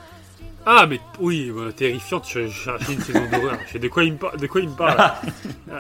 [0.67, 3.59] Ah, mais oui, terrifiante, je cherchais une saison d'horreur.
[3.67, 5.13] Je sais de quoi il me, par- de quoi il me parle?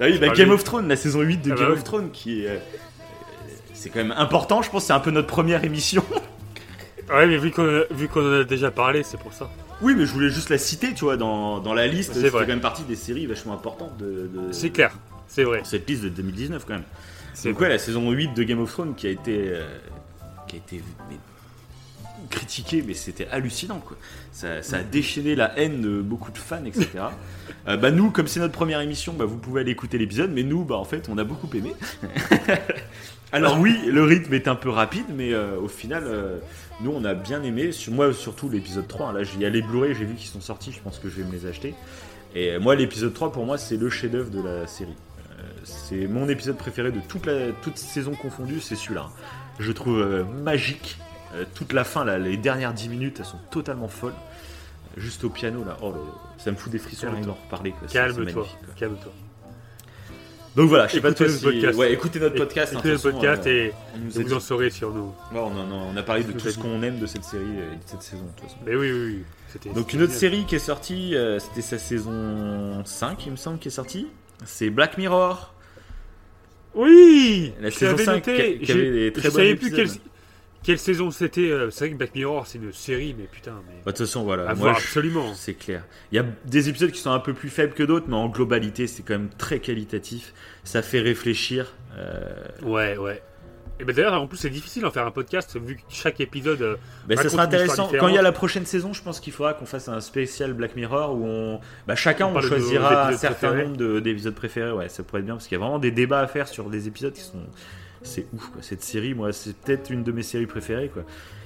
[0.00, 0.54] Ah oui, bah, Game lui.
[0.54, 1.76] of Thrones, la saison 8 de Ah bah Game oui.
[1.78, 2.48] of Thrones qui est.
[2.48, 2.58] euh,
[3.74, 6.04] c'est quand même important, je pense c'est un peu notre première émission.
[7.12, 7.64] Ouais, mais vu qu'on
[8.20, 9.50] en a déjà parlé, c'est pour ça.
[9.82, 12.12] oui, mais je voulais juste la citer, tu vois, dans, dans la liste.
[12.14, 14.30] C'est quand même partie des séries vachement importantes de.
[14.32, 14.92] de- C'est clair.
[15.26, 15.62] C'est vrai.
[15.64, 16.84] Cette liste de 2019 quand même.
[17.34, 17.66] C'est Donc vrai.
[17.66, 19.66] ouais, la saison 8 de Game of Thrones qui a été, euh,
[20.46, 21.16] qui a été mais,
[22.30, 23.96] critiquée, mais c'était hallucinant quoi.
[24.32, 26.88] Ça, ça a déchaîné la haine de beaucoup de fans, etc.
[27.68, 30.44] Euh, bah nous, comme c'est notre première émission, bah, vous pouvez aller écouter l'épisode, mais
[30.44, 31.74] nous, bah en fait, on a beaucoup aimé.
[33.32, 36.38] Alors oui, le rythme est un peu rapide, mais euh, au final, euh,
[36.80, 37.70] nous, on a bien aimé.
[37.72, 39.08] Sur- Moi, surtout l'épisode 3.
[39.08, 39.12] hein.
[39.12, 41.16] Là, il y a les Blu-ray, j'ai vu qu'ils sont sortis, je pense que je
[41.16, 41.74] vais me les acheter.
[42.34, 44.96] Et moi, l'épisode 3, pour moi, c'est le chef-d'œuvre de la série.
[45.64, 49.06] C'est mon épisode préféré de toute la toute saison confondue, c'est celui-là.
[49.08, 49.12] hein.
[49.58, 50.96] Je trouve magique.
[51.34, 54.14] Euh, toute la fin, là, les dernières 10 minutes, elles sont totalement folles.
[54.96, 57.72] Juste au piano, là, oh, là, là, ça me fout des frissons rien d'en reparler.
[57.92, 58.46] Calme-toi.
[58.76, 59.12] Calme-toi.
[60.56, 61.78] Donc voilà, je sais pas Écoutez toi notre si- podcast.
[61.78, 62.72] Ouais, écoutez notre podcast.
[62.74, 63.72] hein, Écoutez façon, podcast euh, et
[64.20, 65.14] vous en saurez sur nous.
[65.32, 67.44] Ouais, on, en a- on a parlé de tout ce qu'on aime de cette série
[67.44, 68.56] et de cette saison, de toute façon.
[68.66, 73.26] Mais oui, oui, Donc une autre série qui est sortie, euh, c'était sa saison 5,
[73.26, 74.08] il me semble, qui est sortie.
[74.44, 75.54] C'est Black Mirror.
[76.74, 78.58] Oui La saison l'avais 5 noté.
[78.58, 79.88] qui avait des très Je savais plus quelle.
[80.62, 81.50] Quelle saison c'était.
[81.50, 83.54] euh, C'est vrai que Black Mirror, c'est une série, mais putain.
[83.66, 83.74] Mais...
[83.84, 84.42] Bah, De toute façon, voilà.
[84.44, 85.34] à moi, voir je- absolument.
[85.34, 85.84] C'est clair.
[86.12, 88.28] Il y a des épisodes qui sont un peu plus faibles que d'autres, mais en
[88.28, 90.32] globalité, c'est quand même très qualitatif.
[90.64, 91.72] Ça fait réfléchir.
[91.96, 92.22] euh,
[92.62, 93.22] Ouais, ouais.
[93.78, 96.60] Et ben d'ailleurs, en plus, c'est difficile d'en faire un podcast, vu que chaque épisode.
[96.60, 96.76] euh,
[97.08, 97.90] Bah, ça sera intéressant.
[97.98, 100.52] Quand il y a la prochaine saison, je pense qu'il faudra qu'on fasse un spécial
[100.52, 103.64] Black Mirror où on, bah, chacun On choisira un certain préférés.
[103.64, 104.72] nombre de- d'épisodes préférés.
[104.72, 106.68] Ouais, ça pourrait être bien parce qu'il y a vraiment des débats à faire sur
[106.68, 107.40] des épisodes qui sont,
[108.02, 108.62] c'est ouf quoi.
[108.62, 111.02] Cette série, moi, c'est peut-être une de mes séries préférées quoi.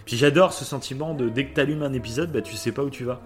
[0.07, 2.91] Puis j'adore ce sentiment de dès que t'allumes un épisode, bah tu sais pas où
[2.91, 3.21] tu vas.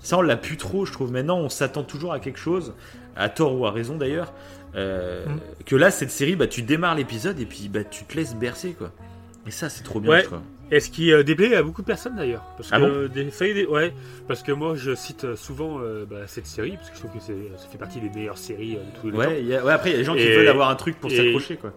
[0.00, 1.12] Ça, on l'a plus trop, je trouve.
[1.12, 2.74] Maintenant, on s'attend toujours à quelque chose,
[3.16, 4.32] à tort ou à raison d'ailleurs.
[4.76, 5.38] euh, Mm.
[5.66, 8.72] Que là, cette série, bah tu démarres l'épisode et puis bah tu te laisses bercer
[8.72, 8.92] quoi.
[9.46, 10.20] Et ça, c'est trop bien, Ouais.
[10.22, 10.40] je trouve.
[10.72, 12.44] Et ce qui euh, déplaît à beaucoup de personnes d'ailleurs.
[12.56, 13.92] Parce Ah que bon euh, des, ça ouais,
[14.28, 17.12] parce que moi je cite euh, souvent euh, bah, cette série, parce que je trouve
[17.12, 17.32] que ça
[17.70, 19.16] fait partie des meilleures séries de tous les.
[19.18, 21.56] Ouais, a- après, il y a des gens qui veulent avoir un truc pour s'accrocher,
[21.56, 21.72] quoi.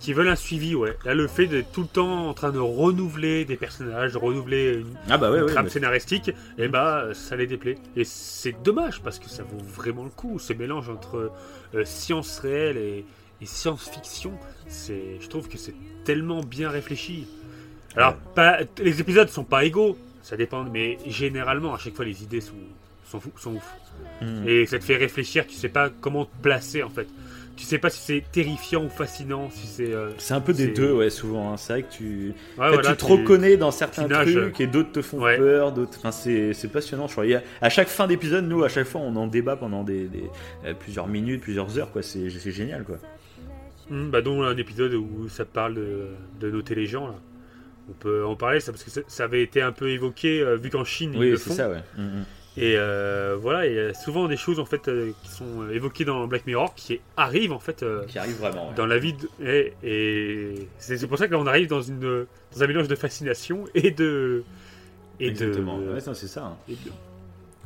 [0.00, 0.96] Qui- veulent un suivi, ouais.
[1.04, 4.74] Là, le fait d'être tout le temps en train de renouveler des personnages, de renouveler
[4.80, 5.52] une, Ah bah ouais, une ouais.
[5.52, 7.76] trame scénaristique, et bah ça les déplaît.
[7.96, 10.38] Et c'est dommage parce que ça vaut vraiment le coup.
[10.38, 11.30] Ce mélange entre
[11.84, 13.04] science réelle et,
[13.40, 14.32] et science-fiction,
[14.68, 17.26] je trouve que c'est tellement bien réfléchi.
[17.96, 18.16] Alors, Ouais.
[18.34, 22.40] pas, les épisodes sont pas égaux, ça dépend, mais généralement, à chaque fois, les idées
[22.40, 22.52] sont,
[23.08, 23.74] sont, sont ouf.
[24.20, 24.44] Mhm.
[24.48, 27.06] Et ça te fait réfléchir, tu sais pas comment te placer en fait.
[27.56, 29.94] Tu sais pas si c'est terrifiant ou fascinant, si c'est.
[29.94, 31.52] euh, C'est un peu des deux, ouais, souvent.
[31.52, 31.56] hein.
[31.56, 34.30] C'est vrai que tu, ouais, en fait, voilà, tu te reconnais dans certains tu nages.
[34.34, 35.38] trucs et d'autres te font Ouais.
[35.38, 35.96] peur, d'autres.
[35.98, 37.06] Enfin, c'est passionnant.
[37.06, 37.24] Je crois.
[37.24, 40.28] A- à chaque fin d'épisode, nous, à chaque fois, on en débat pendant des, des-
[40.66, 42.02] euh, plusieurs minutes, plusieurs heures, quoi.
[42.02, 42.96] C'est génial, quoi.
[43.90, 46.08] Hum, bah dont un épisode où ça parle de,
[46.40, 47.14] de noter les gens là.
[47.88, 50.70] On peut en parler ça parce que ça, avait été un peu évoqué euh, vu
[50.70, 51.54] qu'en Chine ils Oui, le font.
[51.54, 51.82] ça, ouais.
[51.96, 52.24] Mhm.
[52.58, 56.04] Et euh, voilà, il y a souvent des choses en fait euh, qui sont évoquées
[56.06, 58.68] dans Black Mirror qui arrivent en fait Qui arrive vraiment.
[58.70, 58.74] ouais.
[58.74, 62.66] dans la vie de- et, et c'est pour ça qu'on arrive dans une dans un
[62.66, 64.42] mélange de fascination et de
[65.20, 65.78] et Exactement.
[65.78, 66.44] de, Ouais, c'est ça.
[66.44, 66.56] hein.
[66.68, 66.90] et de-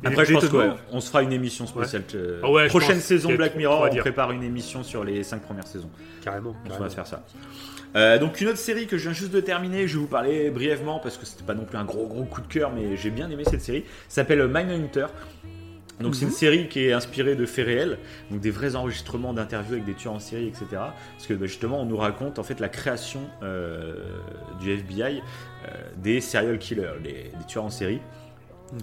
[0.03, 2.03] Après, je pense qu'on se fera une émission spéciale.
[2.15, 4.01] euh, Ah ouais, prochaine pense saison Black Mirror, on dire.
[4.01, 5.89] prépare une émission sur les cinq premières saisons.
[6.23, 6.85] carrément, On carrément.
[6.85, 7.23] va faire ça.
[7.95, 10.49] Euh, donc une autre série que je viens juste de terminer, je vais vous parler
[10.49, 13.09] brièvement parce que c'était pas non plus un gros gros coup de cœur, mais j'ai
[13.09, 13.83] bien aimé cette série.
[14.07, 15.07] Ça s'appelle Mindhunter.
[15.99, 16.33] Donc c'est une Mhm.
[16.33, 17.99] série qui est inspirée de faits réels,
[18.31, 20.65] donc des vrais enregistrements d'interviews avec des tueurs en série, etc.
[20.71, 23.93] Parce que bah, justement on nous raconte en fait la création euh,
[24.59, 25.21] du FBI
[25.67, 27.99] euh, des serial killers, des, des tueurs en série.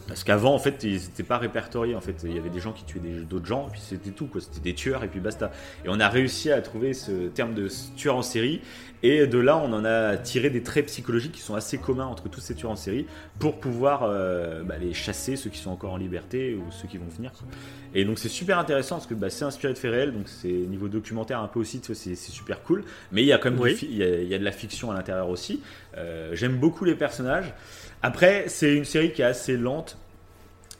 [0.07, 1.95] Parce qu'avant, en fait, ils n'étaient pas répertoriés.
[1.95, 4.27] En fait, il y avait des gens qui tuaient d'autres gens, et puis c'était tout,
[4.27, 4.41] quoi.
[4.41, 5.51] C'était des tueurs, et puis basta.
[5.85, 8.61] Et on a réussi à trouver ce terme de tueur en série,
[9.03, 12.29] et de là, on en a tiré des traits psychologiques qui sont assez communs entre
[12.29, 13.07] tous ces tueurs en série
[13.39, 16.99] pour pouvoir euh, bah, les chasser, ceux qui sont encore en liberté ou ceux qui
[16.99, 17.31] vont venir.
[17.33, 17.47] quoi.
[17.95, 20.49] Et donc, c'est super intéressant parce que bah, c'est inspiré de faits réels, donc c'est
[20.49, 22.85] niveau documentaire un peu aussi, c'est super cool.
[23.13, 23.75] Mais il y a quand même du Oui.
[23.75, 25.63] fi- il y a, il y a de la fiction à l'intérieur aussi.
[25.97, 27.55] Euh, J'aime beaucoup les personnages.
[28.03, 29.99] Après, c'est une série qui est assez lente.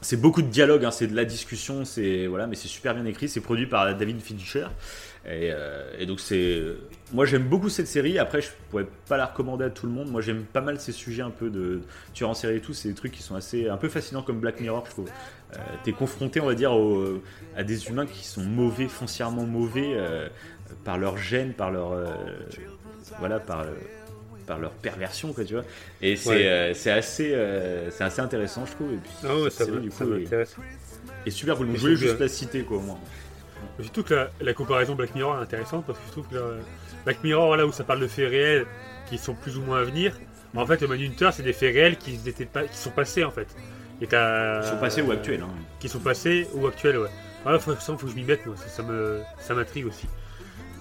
[0.01, 3.03] C'est beaucoup de dialogue, hein, c'est de la discussion, c'est voilà, mais c'est super bien
[3.05, 3.27] écrit.
[3.27, 4.67] C'est produit par David Fincher.
[5.25, 6.63] Et, euh, donc c'est,
[7.11, 8.17] moi j'aime beaucoup cette série.
[8.17, 10.09] Après, je pourrais pas la recommander à tout le monde.
[10.09, 11.81] Moi j'aime pas mal ces sujets un peu de
[12.13, 12.73] tueurs en série et tout.
[12.73, 15.09] C'est des trucs qui sont assez, un peu fascinants comme Black Mirror, je trouve.
[15.53, 16.71] Euh, T'es confronté, on va dire,
[17.57, 20.29] à des humains qui sont mauvais, foncièrement mauvais, euh,
[20.83, 22.05] par leur gène, par leur, euh,
[23.19, 23.73] voilà, par euh,
[24.49, 25.63] par leur perversion, quoi, tu vois.
[26.01, 26.47] Et c'est Ouais.
[26.47, 28.91] euh, assez, euh, c'est assez intéressant, je trouve.
[28.93, 30.55] Et puis, Ah ouais, ça, du ça coup, est, m'intéresse.
[31.25, 31.67] est super cool.
[31.67, 32.97] Donc, Et je voulais juste la citer, quoi, au moins.
[33.79, 36.63] Surtout que la, la comparaison Black Mirror est intéressante parce que je trouve que la-
[37.05, 38.65] Black Mirror, là où ça parle de faits réels
[39.07, 40.17] qui sont plus ou moins à venir,
[40.55, 43.31] en fait, le Manhunter, c'est des faits réels qui, étaient pas, qui sont passés en
[43.31, 43.47] fait.
[44.01, 45.41] Et Ils sont passés ou actuels.
[45.43, 45.49] Hein.
[45.79, 47.09] Qui sont passés ou actuels, ouais.
[47.45, 48.83] Ah, faut, ça, faut que je m'y mette, moi, ça, ça
[49.39, 50.07] ça m'intrigue aussi.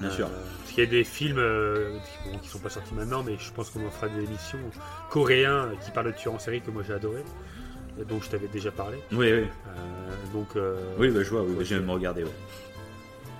[0.00, 0.28] Bien sûr.
[0.68, 3.36] Parce qu'il y a des films euh, qui, bon, qui sont pas sortis maintenant, mais
[3.38, 4.58] je pense qu'on en fera des émissions
[5.08, 7.24] coréens qui parlent de tueurs en série que moi j'ai adoré,
[8.06, 8.98] dont je t'avais déjà parlé.
[9.12, 9.46] Oui, oui.
[9.46, 9.46] Euh,
[10.34, 12.22] donc, euh, Oui, bah, je vois, oui, j'ai même regardé.
[12.24, 12.30] Ouais.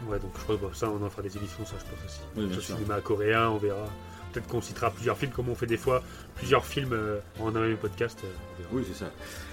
[0.08, 2.02] ouais, donc je crois que bon, ça, on en fera des émissions, ça je pense
[2.06, 2.20] aussi.
[2.34, 2.76] Oui, bien Sur le sûr.
[2.76, 3.84] cinéma coréen, on verra.
[4.32, 6.02] Peut-être qu'on citera plusieurs films, comme on fait des fois
[6.34, 6.98] plusieurs films
[7.40, 8.24] en un même podcast.
[8.72, 9.10] Oui, c'est ça.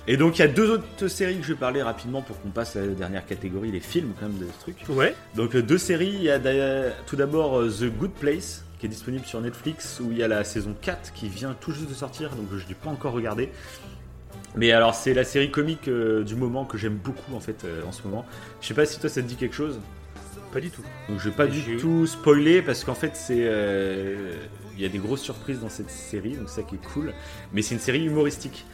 [0.08, 2.50] Et donc, il y a deux autres séries que je vais parler rapidement pour qu'on
[2.50, 4.78] passe à la dernière catégorie, les films, quand même, de ce truc.
[4.90, 6.14] Ouais, Donc, euh, deux séries.
[6.14, 6.40] Il y a
[7.08, 10.28] tout d'abord euh, The Good Place, qui est disponible sur Netflix, où il y a
[10.28, 13.14] la saison 4 qui vient tout juste de sortir, donc je ne l'ai pas encore
[13.14, 13.50] regardé.
[14.56, 17.82] Mais alors, c'est la série comique euh, du moment que j'aime beaucoup, en fait, euh,
[17.88, 18.26] en ce moment.
[18.62, 19.80] Je sais pas si toi, ça te dit quelque chose.
[20.54, 20.84] pas du tout.
[21.10, 24.32] Donc je vais pas du tout spoiler parce qu'en fait c'est euh,
[24.78, 27.14] il y a des grosses surprises dans cette série donc ça qui est cool
[27.52, 28.66] mais c'est une série humoristique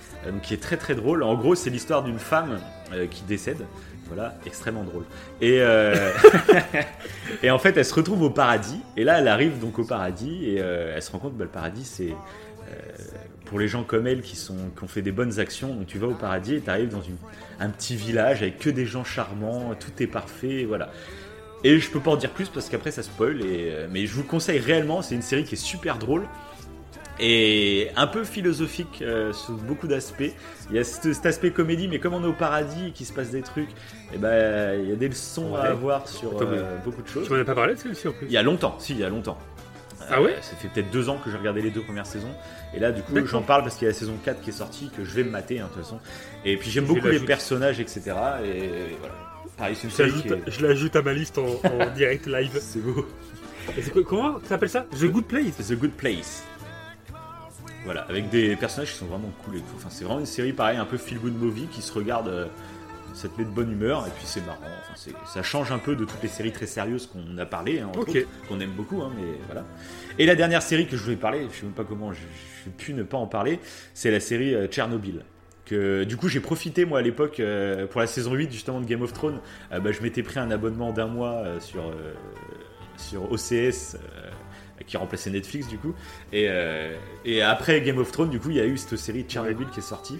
[0.43, 1.23] qui est très très drôle.
[1.23, 2.59] En gros c'est l'histoire d'une femme
[2.93, 3.65] euh, qui décède.
[4.07, 5.05] Voilà extrêmement drôle.
[5.39, 6.11] Et euh,
[7.43, 8.81] et en fait elle se retrouve au paradis.
[8.97, 11.49] Et là elle arrive donc au paradis et euh, elle se rend compte bah, le
[11.49, 12.13] paradis c'est
[12.71, 12.73] euh,
[13.45, 15.97] pour les gens comme elle qui, sont, qui ont fait des bonnes actions, donc tu
[15.97, 17.17] vas au paradis et tu arrives dans une,
[17.59, 20.89] un petit village avec que des gens charmants, tout est parfait, voilà.
[21.65, 24.13] Et je peux pas en dire plus parce qu'après ça spoil, et, euh, mais je
[24.13, 26.27] vous le conseille réellement, c'est une série qui est super drôle
[27.21, 30.23] et un peu philosophique euh, sur beaucoup d'aspects.
[30.69, 33.05] Il y a cet, cet aspect comédie, mais comme on est au paradis et qu'il
[33.05, 33.69] se passe des trucs,
[34.13, 37.27] et ben il y a des leçons à avoir sur Attends, euh, beaucoup de choses.
[37.27, 38.25] Tu m'en as pas parlé de celle-ci en plus?
[38.27, 39.37] Il y a longtemps, si, il y a longtemps.
[40.09, 40.31] Ah ouais?
[40.31, 42.31] Euh, Ça fait peut-être deux ans que j'ai regardé les deux premières saisons.
[42.73, 44.53] Et là, du coup, j'en parle parce qu'il y a la saison 4 qui est
[44.53, 45.99] sortie, que je vais me mater, hein, de toute façon.
[46.43, 48.01] Et puis j'aime beaucoup les personnages, etc.
[48.43, 48.69] Et
[48.99, 49.15] voilà.
[49.57, 50.51] Pareil, une Je.
[50.51, 52.57] Je l'ajoute à ma liste en, en direct live.
[52.59, 53.05] C'est beau.
[53.77, 54.85] Et c'est quoi- comment ça s'appelle ça?
[54.99, 55.57] The Good Place?
[55.67, 56.43] The Good Place.
[57.83, 59.73] Voilà, avec des personnages qui sont vraiment cool et tout.
[59.75, 62.27] Enfin, c'est vraiment une série, pareil, un peu feel good movie qui se regarde.
[62.27, 62.47] euh,
[63.13, 64.59] ça te met de bonne humeur et puis c'est marrant.
[64.63, 67.81] Enfin, c'est- ça change un peu de toutes les séries très sérieuses qu'on a parlé,
[67.81, 68.09] hein, entre Ok.
[68.09, 69.65] autres, qu'on aime beaucoup, hein, mais voilà.
[70.17, 72.65] Et la dernière série que je voulais parler, je sais même pas comment, je, je
[72.69, 73.59] vais plus ne pas en parler,
[73.93, 75.25] c'est la série euh, Tchernobyl.
[75.65, 78.85] Que, du coup, j'ai profité, moi, à l'époque, euh, pour la saison 8, justement, de
[78.85, 79.41] Game of Thrones.
[79.73, 81.81] euh, bah, je m'étais pris un abonnement d'un mois sur,
[82.95, 83.97] sur OCS,
[84.85, 85.93] qui remplaçait Netflix, du coup.
[86.31, 86.95] Et, euh,
[87.25, 89.79] et après Game of Thrones, du coup, il y a eu cette série Tchernobyl qui
[89.79, 90.19] est sortie.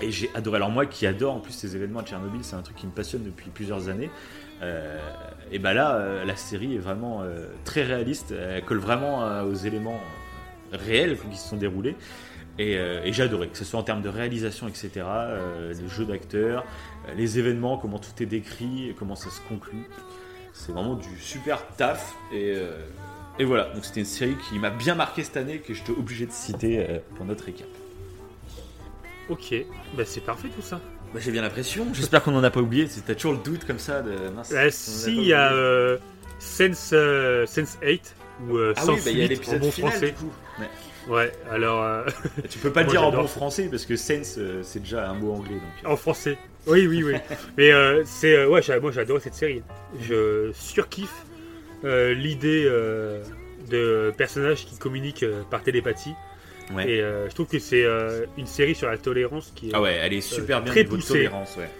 [0.00, 0.56] Et j'ai adoré.
[0.56, 2.92] Alors, moi qui adore en plus ces événements à Tchernobyl, c'est un truc qui me
[2.92, 4.10] passionne depuis plusieurs années.
[4.62, 4.98] Euh,
[5.52, 7.22] et bah là, euh, la série est vraiment
[7.64, 8.32] très réaliste.
[8.32, 10.00] Elle colle vraiment aux éléments
[10.72, 11.96] réels qui se sont déroulés.
[12.60, 12.76] Et,
[13.12, 14.90] j'ai adoré, que ce soit en termes de réalisation, etc.,
[15.68, 16.64] les jeux d'acteurs,
[17.16, 19.84] les événements, comment tout est décrit, comment ça se conclut.
[20.52, 22.16] C'est vraiment du super taf.
[22.32, 22.54] Et,
[23.38, 26.26] et voilà, donc c'était une série qui m'a bien marqué cette année, que j'étais obligé
[26.26, 27.68] de citer euh, pour notre récap.
[29.28, 29.54] Ok,
[29.94, 30.80] bah c'est parfait tout ça.
[31.12, 32.86] Bah, j'ai bien l'impression, j'espère qu'on n'en a pas oublié.
[33.06, 34.30] T'as toujours le doute comme ça de.
[34.30, 35.98] mince, a si, il y a euh,
[36.38, 38.14] Sense, euh, Sense 8
[38.48, 40.06] ou euh, Ah Sans oui, bah, y a en bon final français.
[40.08, 40.32] du coup.
[40.58, 40.68] Ouais.
[41.08, 42.04] Ouais, alors euh,
[42.50, 43.22] Tu peux pas Moi, dire en j'adore.
[43.22, 45.54] bon français parce que sense euh, c'est déjà un mot anglais.
[45.54, 45.90] Donc.
[45.90, 46.36] en français.
[46.66, 47.14] Oui, oui, oui.
[47.56, 49.62] Mais euh, c'est ouais, moi j'ai adoré cette série.
[50.02, 51.24] Je surkiffe
[51.84, 53.22] euh, l'idée euh,
[53.70, 56.14] de personnages qui communiquent euh, par télépathie.
[56.74, 56.88] Ouais.
[56.90, 57.86] Et je trouve que c'est
[58.36, 59.72] une série sur la tolérance qui est.
[59.72, 61.14] Ah ouais, elle est super bien très niveau poussée.
[61.14, 61.70] tolérance, ouais.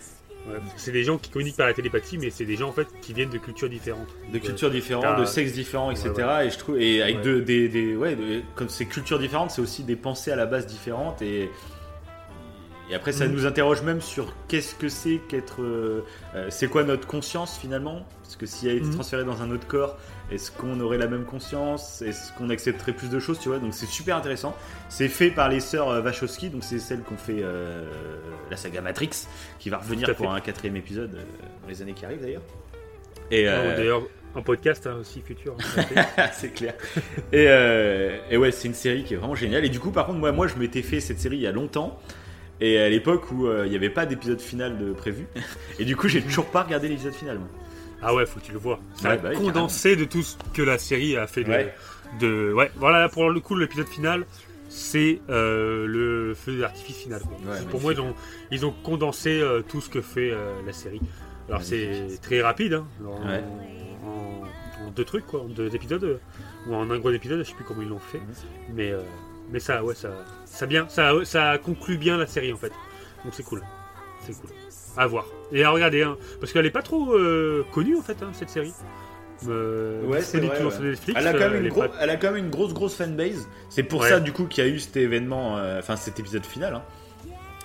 [0.46, 2.70] Ouais, parce que c'est des gens qui communiquent par la télépathie, mais c'est des gens
[2.70, 4.08] en fait qui viennent de cultures différentes.
[4.32, 6.10] De cultures différentes, de sexes différents, etc.
[6.16, 9.50] Ouais, Et je trouve, et avec de- des, des- ouais, de- comme ces cultures différentes,
[9.50, 11.50] c'est aussi des pensées à la base différentes et.
[12.90, 13.32] Et après, ça Mhm.
[13.32, 15.60] nous interroge même sur qu'est-ce que c'est qu'être.
[15.62, 16.00] euh,
[16.34, 18.06] euh, c'est quoi notre conscience finalement?
[18.22, 18.94] Parce que si elle était Mhm.
[18.94, 19.98] transférée dans un autre corps,
[20.30, 22.00] est-ce qu'on aurait la même conscience?
[22.02, 24.56] Est-ce qu'on accepterait plus de choses Tu vois, donc c'est super intéressant.
[24.88, 27.84] C'est fait par les sœurs euh, Wachowski, donc c'est celles qui ont fait euh,
[28.50, 29.10] la saga Matrix,
[29.58, 31.22] qui va revenir pour un quatrième épisode euh,
[31.62, 32.42] dans les années qui arrivent d'ailleurs.
[33.30, 34.02] Et, Oh, euh, D'ailleurs,
[34.34, 35.56] un podcast hein, aussi futur.
[35.76, 36.02] hein,
[36.32, 36.72] c'est clair.
[37.32, 37.46] Et,
[38.30, 39.64] et ouais, c'est une série qui est vraiment géniale.
[39.66, 41.52] Et du coup, par contre, moi, moi je m'étais fait cette série il y a
[41.52, 41.98] longtemps.
[42.60, 45.26] Et à l'époque où euh, il n'y avait pas d'épisode final de prévu.
[45.78, 47.38] Et du coup, j'ai toujours pas regardé l'épisode final.
[47.38, 47.48] moi.
[48.02, 48.80] ah ouais, faut que tu le vois.
[48.94, 51.50] C'est Ouais, bah condensé de tout ce que la série a fait de.
[51.50, 51.74] Ouais.
[52.20, 54.26] de- ouais, voilà, là, pour le coup, l'épisode final,
[54.68, 57.22] c'est euh, le feu d'artifice final.
[57.46, 58.14] Ouais, pour moi, ils ont,
[58.50, 61.00] ils ont condensé euh, tout ce que fait euh, la série.
[61.48, 63.42] Alors, c'est très rapide, hein, en, Ouais.
[64.04, 66.20] en- en deux trucs, quoi, en deux épisodes,
[66.66, 68.18] ou en un gros épisode, je sais plus comment ils l'ont fait.
[68.18, 68.26] Mhm.
[68.74, 68.92] Mais,
[69.50, 70.10] mais ça, ouais, ça,
[70.44, 72.72] ça, bien, ça, ça conclut bien la série, en fait.
[73.24, 73.62] Donc, c'est cool.
[74.26, 74.50] C'est cool.
[74.96, 75.26] À voir.
[75.52, 78.50] Et à regarder, hein, parce qu'elle est pas trop euh, connue, en fait, hein, cette
[78.50, 78.72] série.
[79.48, 80.78] Euh, Ouais, c'est vrai, ouais.
[80.90, 81.20] Netflix.
[81.20, 82.96] Elle a, quand même une est gros- pas- elle a quand même une grosse, grosse
[82.96, 83.48] fanbase.
[83.70, 84.08] C'est pour Ouais.
[84.08, 86.74] ça, du coup, qu'il y a eu cet événement, euh, enfin cet épisode final.
[86.74, 86.82] hein.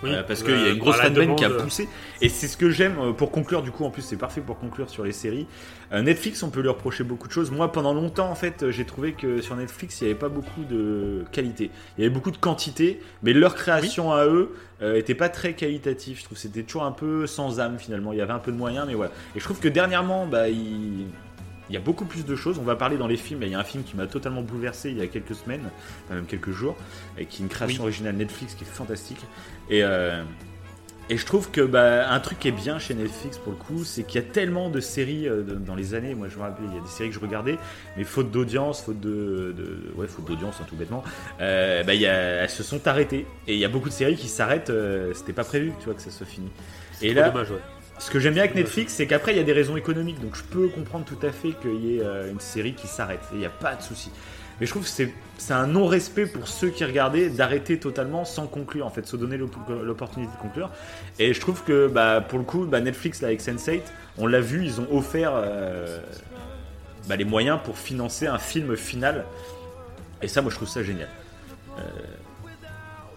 [0.03, 1.87] Oui, Euh, parce qu'il y a une grosse fanbase qui a poussé.
[2.21, 4.59] Et c'est ce que j'aime euh, pour conclure, du coup, en plus, c'est parfait pour
[4.59, 5.47] conclure sur les séries.
[5.91, 7.51] Euh, Netflix, on peut lui reprocher beaucoup de choses.
[7.51, 10.63] Moi, pendant longtemps, en fait, j'ai trouvé que sur Netflix, il n'y avait pas beaucoup
[10.69, 11.71] de qualité.
[11.97, 16.17] Il y avait beaucoup de quantité, mais leur création à eux était pas très qualitative.
[16.19, 18.11] Je trouve que c'était toujours un peu sans âme, finalement.
[18.11, 19.11] Il y avait un peu de moyens, mais voilà.
[19.35, 21.05] Et je trouve que dernièrement, bah, il.
[21.69, 22.59] Il y a beaucoup plus de choses.
[22.59, 23.41] On va parler dans les films.
[23.43, 25.69] Il y a un film qui m'a totalement bouleversé il y a quelques semaines,
[26.05, 26.75] enfin même quelques jours,
[27.17, 27.89] et qui est une création Oui.
[27.89, 29.21] originale Netflix qui est fantastique.
[29.69, 30.23] Et, euh,
[31.09, 33.83] et je trouve que bah, un truc qui est bien chez Netflix pour le coup,
[33.83, 36.15] c'est qu'il y a tellement de séries euh, de- dans les années.
[36.15, 37.57] Moi, je me rappelle, il y a des séries que je regardais,
[37.97, 41.03] mais faute d'audience, faute de, de- ouais, faute d'audience, hein, tout bêtement,
[41.41, 43.25] euh, bah, il y a- elles se sont arrêtées.
[43.47, 44.71] Et il y a beaucoup de séries qui s'arrêtent.
[45.13, 46.49] C'était pas prévu, tu vois, que ça soit fini.
[46.93, 47.57] C'est Et là, dommage, ouais.
[48.05, 50.19] Ce que j'aime bien avec Netflix, c'est qu'après, il y a des raisons économiques.
[50.21, 53.21] Donc, je peux comprendre tout à fait qu'il y ait euh, une série qui s'arrête.
[53.31, 54.11] Il n'y a pas de souci.
[54.59, 54.89] Mais je trouve que
[55.37, 59.37] c'est un non-respect pour ceux qui regardaient d'arrêter totalement sans conclure, en fait, se donner
[59.37, 60.69] l'op- l'opportunité de conclure.
[61.17, 63.81] Et je trouve que, bah, pour le coup, bah, Netflix, là, avec Sense8,
[64.17, 65.99] on l'a vu, ils ont offert euh,
[67.07, 69.23] bah, les moyens pour financer un film final.
[70.21, 71.09] Et ça, moi, je trouve ça génial.
[71.79, 71.81] Euh,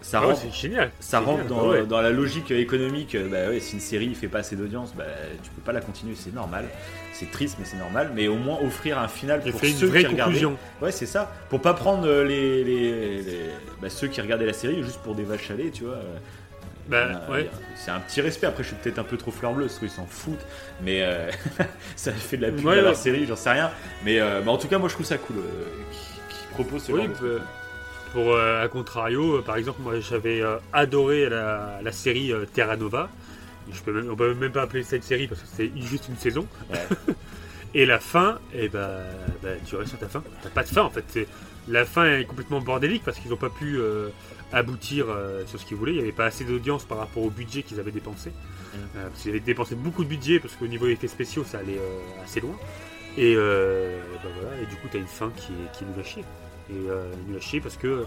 [0.07, 0.91] ça Ah ouais, génial.
[0.99, 1.85] ça rentre génial, dans, ouais.
[1.85, 3.15] dans la logique économique.
[3.15, 5.03] euh, Bah ouais, si une série fait pas assez d'audience, bah,
[5.43, 6.65] tu peux pas la continuer, c'est normal.
[7.13, 8.11] C'est triste, mais c'est normal.
[8.15, 10.23] Mais au moins offrir un final pour une ceux vraie qui regardaient.
[10.33, 10.57] conclusion.
[10.81, 11.31] Ouais, c'est ça.
[11.49, 13.49] Pour pas prendre euh, les, les, les-
[13.81, 15.97] bah, ceux qui regardaient la série juste pour des vaches à lait, tu vois.
[16.87, 16.97] Bah,
[17.27, 17.49] euh, ouais.
[17.75, 18.47] C'est un petit respect.
[18.47, 20.45] Après, je suis peut-être un peu trop fleur bleue, parce qu'ils s'en foutent.
[20.81, 21.29] Mais euh,
[21.97, 22.95] ça fait de la pub Ouais, à leur ouais.
[22.95, 23.71] série, j'en sais rien.
[24.05, 25.37] Mais euh, bah, en tout cas, moi, je trouve ça cool.
[25.37, 25.41] euh,
[25.91, 27.41] qui, qui propose ce Oui, genre de truc.
[28.11, 32.45] Pour euh, à contrario, euh, par exemple, moi j'avais euh, adoré la, la série euh,
[32.45, 33.09] Terra Nova.
[33.71, 36.07] Je peux même, on peut même pas appeler ça une série parce que c'est juste
[36.07, 36.47] une saison.
[36.69, 37.13] Ouais.
[37.73, 39.01] Et la fin, et bah,
[39.43, 40.23] bah, tu restes sur ta fin.
[40.41, 41.27] T'as pas de fin en fait.
[41.67, 43.77] La fin est complètement bordélique parce qu'ils n'ont pas pu
[44.53, 45.07] aboutir
[45.45, 45.91] sur ce qu'ils voulaient.
[45.91, 48.31] Il n'y avait pas assez d'audience par rapport au budget qu'ils avaient dépensé.
[48.95, 51.79] Euh, parce qu'ils avaient dépensé beaucoup de budget parce qu'au niveau effets spéciaux ça allait
[52.23, 52.55] assez loin.
[53.17, 55.99] Et, bah voilà, et du coup, tu as une fin qui est, qui est nulle
[55.99, 56.23] à chier.
[56.69, 58.05] Et euh, nulle à chier parce que.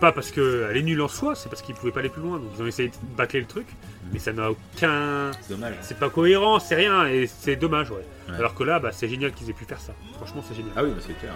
[0.00, 2.38] Pas parce qu'elle est nulle en soi, c'est parce qu'ils pouvaient pas aller plus loin.
[2.38, 3.66] Donc ils ont essayé de bâcler le truc,
[4.12, 5.32] mais ça n'a aucun.
[5.40, 5.74] C'est dommage.
[5.80, 8.04] C'est pas cohérent, c'est rien, et c'est dommage, ouais.
[8.28, 8.36] Ouais.
[8.36, 9.92] Alors que là, bah, c'est génial qu'ils aient pu faire ça.
[10.14, 10.70] Franchement, c'est génial.
[10.76, 11.32] Ah oui, bah, c'est clair.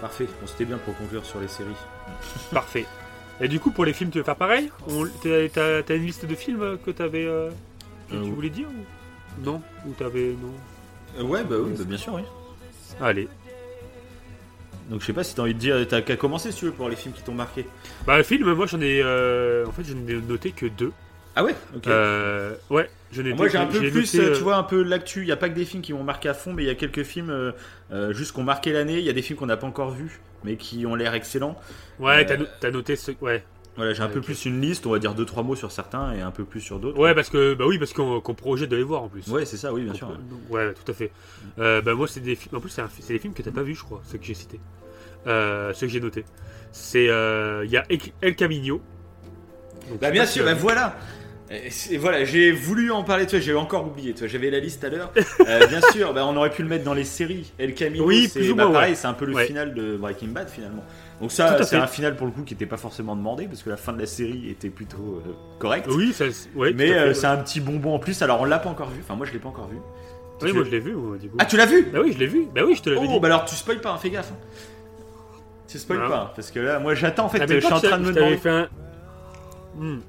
[0.00, 0.26] Parfait.
[0.42, 1.76] On c'était bien pour conclure sur les séries.
[2.50, 2.86] Parfait.
[3.42, 6.34] Et du coup, pour les films, tu veux faire pareil On- T'as une liste de
[6.34, 7.26] films que t'avais.
[7.26, 7.50] Euh,
[8.10, 9.44] que Euh, tu voulais dire ou...
[9.44, 10.34] Non Ou t'avais.
[11.18, 12.22] Non ouais, bah oui, bien sûr, oui.
[13.02, 13.28] Allez.
[14.90, 16.72] Donc je sais pas si t'as envie de dire, t'as qu'à commencer si tu veux
[16.72, 17.66] pour les films qui t'ont marqué.
[18.06, 19.00] Bah, le film, moi j'en ai.
[19.02, 20.92] euh, En fait, je n'ai noté que deux.
[21.36, 21.54] Ah ouais?
[21.74, 21.86] Ok.
[21.88, 24.62] Euh, ouais, je n'ai Moi j'ai un peu plus, noté, euh, euh, tu vois, un
[24.62, 25.22] peu l'actu.
[25.22, 26.70] Il y a pas que des films qui m'ont marqué à fond, mais il y
[26.70, 27.52] a quelques films
[28.10, 28.98] juste qui ont marqué l'année.
[28.98, 31.58] Il y a des films qu'on n'a pas encore vus, mais qui ont l'air excellents.
[31.98, 33.12] Ouais, t'as no- t'as noté ce.
[33.20, 33.42] Ouais.
[33.76, 36.12] Voilà, j'ai un peu plus une liste, on va dire deux trois mots sur certains
[36.12, 36.98] et un peu plus sur d'autres.
[36.98, 37.54] Ouais, parce que.
[37.54, 39.26] Bah oui, parce qu'on qu'on projette de les voir en plus.
[39.28, 40.10] Ouais, c'est ça, oui, bien sûr.
[40.10, 41.10] euh, Ouais, tout à fait.
[41.58, 42.54] Euh, bah moi, c'est des films.
[42.56, 44.24] En plus, c'est un- c'est des films que t'as pas vu, je crois, ceux que
[44.24, 44.60] j'ai cités.
[45.26, 46.24] Euh, ceux que j'ai notés.
[46.70, 47.08] C'est.
[47.08, 48.80] euh, Il y a El- El Camino.
[49.90, 50.62] Donc, Bah je bien pas si sûr, tu as bah vu.
[50.62, 50.96] voilà.
[51.50, 54.82] Et c'est- voilà, j'ai voulu en parler, toi, j'ai encore oublié, toi, j'avais la liste
[54.84, 55.12] à l'heure.
[55.46, 57.52] Euh, bien sûr, bah, on aurait pu le mettre dans les séries.
[57.58, 58.96] El Camino, Oui, c'est plus ou bah, moins, pareil, ouais.
[58.96, 59.46] c'est un peu le Ouais.
[59.46, 60.82] final de Breaking Bad finalement.
[61.20, 63.70] Donc ça, c'est un final pour le coup qui n'était pas forcément demandé parce que
[63.70, 65.86] la fin de la série était plutôt euh, correcte.
[65.90, 66.24] Oui, ça.
[66.54, 67.14] Ouais, tout Mais euh, ouais.
[67.14, 68.20] c'est un petit bonbon en plus.
[68.22, 69.00] Alors on l'a pas encore vu.
[69.02, 69.76] Enfin moi je l'ai pas encore vu.
[70.42, 71.36] Oui, moi je l'ai vu, du coup.
[71.38, 71.84] Ah tu l'as vu?
[71.92, 72.46] Bah oui, je l'ai vu.
[72.54, 73.20] Bah oui, je te l'avais Oh dit.
[73.20, 74.32] bah alors tu spoil pas, hein, fais gaffe.
[74.32, 74.36] hein.
[75.68, 76.08] Tu spoil Ah.
[76.08, 77.40] pas hein, parce que là moi j'attends en fait.
[77.40, 78.36] Ah, je suis en train de me demander.
[78.36, 78.68] fait un.
[79.76, 80.00] Hmm.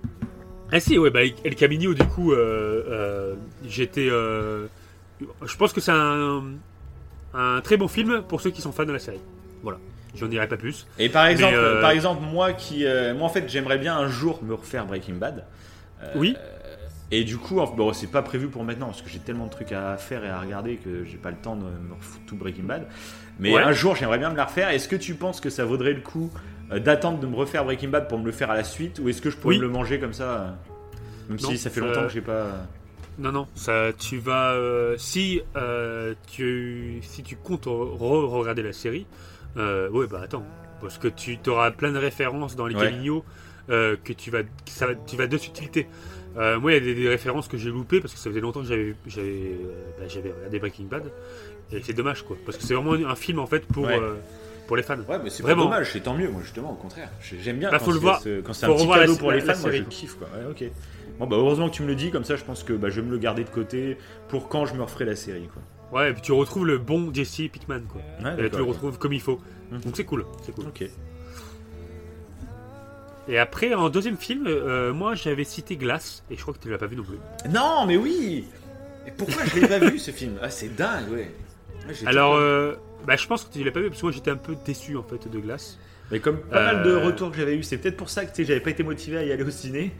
[0.72, 3.36] Ah si, ouais, bah El Camino, du coup, euh, euh,
[3.68, 4.08] j'étais.
[4.08, 6.44] je pense que c'est un,
[7.36, 9.22] un très bon film pour ceux qui sont fans de la série.
[9.62, 9.78] Voilà,
[10.16, 10.86] j'en dirai pas plus.
[11.00, 14.08] Et par exemple, euh, par exemple moi qui, euh, moi en fait j'aimerais bien un
[14.08, 15.46] jour me refaire Breaking Bad.
[16.04, 16.36] Euh, Oui.
[17.12, 19.72] Et du coup, bon, c'est pas prévu pour maintenant parce que j'ai tellement de trucs
[19.72, 22.64] à faire et à regarder que j'ai pas le temps de me refoutre tout Breaking
[22.64, 22.88] Bad.
[23.40, 23.62] Mais Ouais.
[23.62, 24.70] un jour, j'aimerais bien me la refaire.
[24.70, 26.32] Est-ce que tu penses que ça vaudrait le coup
[26.72, 29.22] d'attendre de me refaire Breaking Bad pour me le faire à la suite ou est-ce
[29.22, 29.60] que je pourrais Oui.
[29.62, 30.56] me le manger comme ça
[31.30, 32.48] Même Non, si ça fait longtemps que j'ai pas.
[33.20, 34.56] Non, non, ça, tu vas.
[34.98, 35.42] si,
[36.28, 39.06] tu, si tu comptes re- regarder la série,
[39.58, 40.44] euh, ouais, bah attends.
[40.82, 42.90] Parce que tu auras plein de références dans les Ouais.
[42.92, 43.24] Camino
[43.70, 45.88] euh, que tu vas, que ça va, tu vas de suite tilter.
[46.38, 48.42] Euh, moi, il y a des, des références que j'ai loupées parce que ça faisait
[48.42, 51.04] longtemps que j'avais, j'avais, euh, bah, j'avais regardé Breaking Bad.
[51.72, 52.36] Et c'est dommage, quoi.
[52.46, 53.98] Parce que c'est vraiment un film, en fait, pour, Ouais.
[53.98, 54.16] euh,
[54.68, 54.98] pour les fans.
[55.08, 55.64] Ouais, mais c'est pas Vraiment.
[55.66, 57.10] dommage, c'est tant mieux, moi justement, au contraire.
[57.22, 58.20] J'ai- J'aime bien Bah, quand faut le c'est- voir.
[58.22, 60.28] c'est- quand c'est un Faut petit la- cadeau pour les fans, moi je kiffe quoi.
[60.36, 60.64] Ouais, ok.
[61.20, 63.00] Bon, bah heureusement que tu me le dis, comme ça je pense que bah, je
[63.00, 65.62] vais me le garder de côté pour quand je me referai la série quoi.
[65.92, 68.02] Ouais, et puis tu retrouves le bon Jesse Pickman, quoi.
[68.24, 69.40] Ouais, Et tu le retrouves comme il faut.
[69.72, 69.82] Mhm.
[69.82, 70.66] Donc c'est cool, c'est cool.
[70.68, 70.90] ok.
[73.28, 76.70] Et après, en deuxième film, euh, moi j'avais cité Glace, et je crois que tu
[76.70, 77.18] l'as pas vu non plus.
[77.50, 78.46] Non, mais oui
[79.08, 80.38] Et pourquoi je l'ai pas vu ce film?
[80.42, 81.32] Ah, c'est dingue, ouais.
[82.06, 82.76] Alors, euh,
[83.06, 84.96] bah, je pense que tu l'as pas vu parce que moi j'étais un peu déçu
[84.98, 85.78] en fait de Glace.
[86.12, 88.44] Mais comme pas mal de euh, retours que j'avais eu, c'est peut-être pour ça que
[88.44, 89.92] j'avais pas été motivé à y aller au ciné.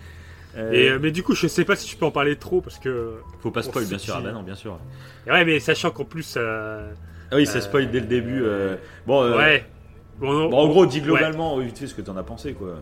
[0.58, 2.62] Euh, Et, euh, mais du coup, je sais pas si je peux en parler trop
[2.62, 3.16] parce que.
[3.42, 4.16] Faut pas spoil, bien sûr.
[4.18, 4.80] Ah bah non, bien sûr.
[5.28, 6.80] Et ouais, mais sachant qu'en plus, ça.
[7.32, 8.42] Ah oui, ça Euh, spoil dès le début.
[8.44, 8.76] euh,
[9.08, 9.66] Bon, euh, Ouais.
[10.20, 12.76] Bon, en gros, dis globalement, vite fait, ce que t'en as pensé, quoi.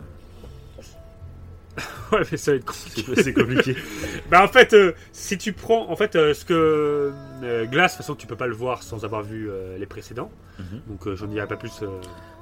[2.12, 3.22] ouais, mais ça va être compliqué.
[3.22, 3.76] C'est compliqué.
[4.30, 7.96] Bah en fait, euh, si tu prends, en fait, euh, ce que euh, Glace, de
[7.96, 10.30] toute façon, tu peux pas le voir sans avoir vu euh, les précédents.
[10.60, 10.80] Mhm.
[10.88, 11.88] Donc euh, j'en dirai pas plus, euh,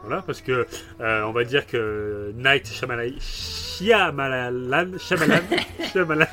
[0.05, 0.67] voilà, parce que
[1.01, 5.41] euh, on va dire que Night Shyamalan, Shyamalan, Shyamalan,
[5.93, 6.27] Shyamalan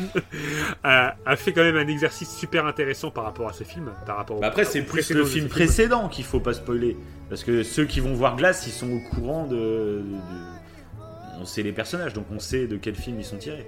[0.84, 4.18] a, a fait quand même un exercice super intéressant par rapport à ce film, par
[4.18, 4.38] rapport.
[4.38, 6.98] au- Bah après, c'est plus le film précédent qu'il faut pas spoiler.
[7.30, 9.56] Parce que ceux qui vont voir Glace, ils sont au courant de.
[9.56, 10.04] de-
[11.41, 13.68] On sait les personnages, donc on sait de quel film ils sont tirés.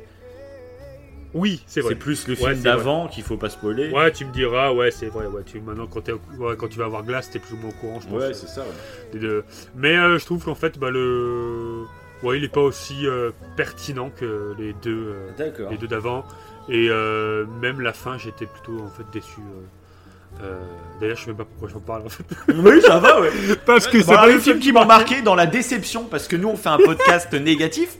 [1.33, 1.93] Oui, c'est vrai.
[1.93, 3.89] C'est plus le Ouais, film d'avant qu'il faut pas spoiler.
[3.91, 5.25] Ouais, tu me diras, ouais, c'est vrai.
[5.27, 7.99] Ouais, tu, maintenant, quand, ouais, tu vas voir Glace, t'es plus ou moins au courant,
[8.01, 8.21] je pense.
[8.21, 8.61] Ouais, c'est ça.
[8.61, 9.41] ouais.
[9.75, 11.83] Mais euh, je trouve qu'en fait, bah, le.
[12.23, 15.71] Ouais, il est pas aussi euh, pertinent que les deux, euh, D'accord.
[15.71, 16.23] les deux d'avant.
[16.69, 19.39] Et euh, même la fin, j'étais plutôt en fait déçu.
[19.39, 20.43] euh.
[20.43, 20.59] Euh,
[20.99, 22.23] D'ailleurs, je sais même pas pourquoi j'en parle en fait.
[22.53, 23.29] Oui, ça va, ouais.
[23.65, 26.05] Parce que Bon, c'est alors, pas les le films qui m'ont marqué dans la déception,
[26.05, 27.97] parce que nous on fait un podcast négatif.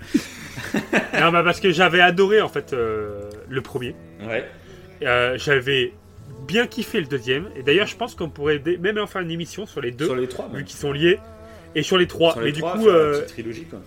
[1.20, 3.21] Non, bah, parce que j'avais adoré en fait euh,
[3.52, 3.96] le premier.
[4.26, 4.46] Ouais.
[5.04, 5.94] Euh, j'avais
[6.48, 7.48] bien kiffé le deuxième.
[7.56, 10.16] Et d'ailleurs, je pense qu'on pourrait même en faire une émission sur les deux, Sur
[10.16, 11.20] les trois, vu qu'ils sont liés.
[11.76, 12.34] Et sur les trois.
[12.34, 13.80] Sur les Mais trois, du coup, euh, trilogie, quoi.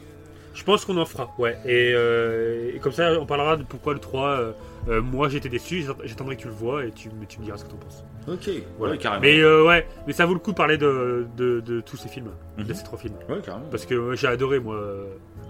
[0.55, 1.57] Je pense qu'on en fera, ouais.
[1.67, 4.29] Et, euh, et comme ça, on parlera de pourquoi le 3.
[4.29, 4.53] euh,
[4.89, 5.83] euh, moi, j'étais déçu.
[5.83, 7.77] j'att- J'attendrai que tu le vois et tu, me- tu me diras ce que t'en
[7.77, 8.05] penses.
[8.29, 8.93] Ok, Voilà.
[8.95, 9.21] ouais, carrément.
[9.23, 12.09] Mais euh, ouais, mais ça vaut le coup de parler de, de, de tous ces
[12.09, 12.73] films, de Mhm.
[12.75, 13.15] ces trois films.
[13.29, 13.67] Ouais, carrément.
[13.71, 14.81] Parce que j'ai adoré, moi,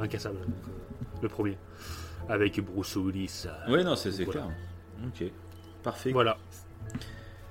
[0.01, 0.39] Incassable,
[1.23, 1.57] le premier.
[2.29, 3.47] Avec Bruce Willis.
[3.69, 4.31] Ouais, non, c'est Voilà.
[4.31, 4.49] clair.
[5.07, 5.25] Ok,
[5.83, 6.11] parfait.
[6.13, 6.37] Voilà.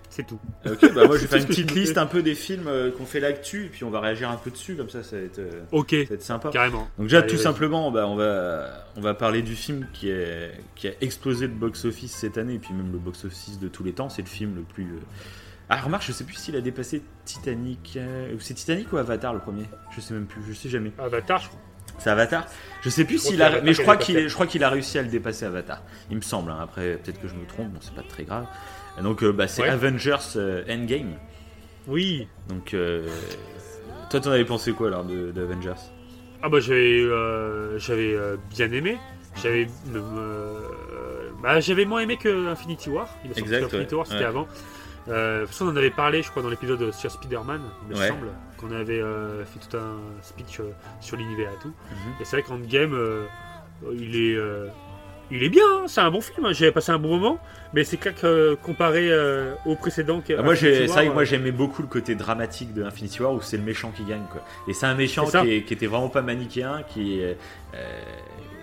[0.09, 0.39] C'est tout.
[0.65, 3.05] Ok, bah moi je vais faire une petite liste un peu des films euh, qu'on
[3.05, 5.39] fait l'actu, et puis on va réagir un peu dessus, comme ça ça va être,
[5.39, 6.49] euh, Ok, ça va être sympa.
[6.49, 6.87] carrément.
[6.99, 10.51] Donc déjà Allez, tout simplement, bah, on, va, on va parler du film qui, est,
[10.75, 13.93] qui a explosé le box-office cette année, et puis même le box-office de tous les
[13.93, 14.83] temps, c'est le film le plus...
[14.83, 14.99] euh,
[15.69, 17.97] Ah remarque, je sais plus s'il a dépassé Titanic,
[18.39, 19.65] c'est Titanic ou Avatar le premier?
[19.95, 20.91] Je sais même plus, je sais jamais.
[20.99, 21.59] Avatar, je crois.
[21.99, 22.45] C'est Avatar
[22.81, 23.61] Je sais plus s'il que a...
[23.61, 24.25] Mais je crois qu'il dépassé.
[24.25, 25.81] est- je crois qu'il a réussi à le dépasser Avatar.
[26.09, 26.59] Il me semble, hein.
[26.61, 28.45] après peut-être que je me trompe, bon c'est pas très grave.
[28.99, 29.69] Et donc euh, bah, c'est Ouais.
[29.69, 31.13] Avengers euh, Endgame.
[31.87, 32.27] Oui.
[32.47, 33.07] Donc, euh,
[34.09, 35.73] toi, t'en avais pensé quoi alors de, de Avengers?
[36.41, 38.97] Ah bah j'avais euh, j'avais euh, bien aimé.
[39.41, 40.59] J'avais euh,
[41.41, 43.07] bah, j'avais moins aimé que Infinity War.
[43.23, 43.97] Il sorti Exact, Infinity ouais.
[43.97, 44.25] War, c'était Ouais.
[44.25, 44.47] avant.
[45.09, 47.95] Euh, de toute façon, on en avait parlé, je crois, dans l'épisode sur Spider-Man, il
[47.95, 48.07] me Ouais.
[48.07, 48.27] semble,
[48.67, 50.71] qu'on avait euh, fait tout un speech euh,
[51.01, 51.69] sur l'univers et tout.
[51.69, 52.13] Mhm.
[52.21, 53.25] Et c'est vrai qu'Endgame, euh,
[53.91, 54.67] il est euh,
[55.31, 56.45] il est bien, hein, c'est un bon film.
[56.45, 57.39] hein, J'ai passé un bon moment,
[57.73, 59.09] mais c'est clair que comparé
[59.65, 63.21] au précédent, Ah, Moi, j'ai- War, que moi j'aimais beaucoup le côté dramatique de Infinity
[63.21, 64.25] War où c'est le méchant qui gagne.
[64.31, 64.43] Quoi.
[64.67, 65.41] Et c'est un méchant C'est ça.
[65.41, 67.21] qui, est- qui était vraiment pas manichéen, qui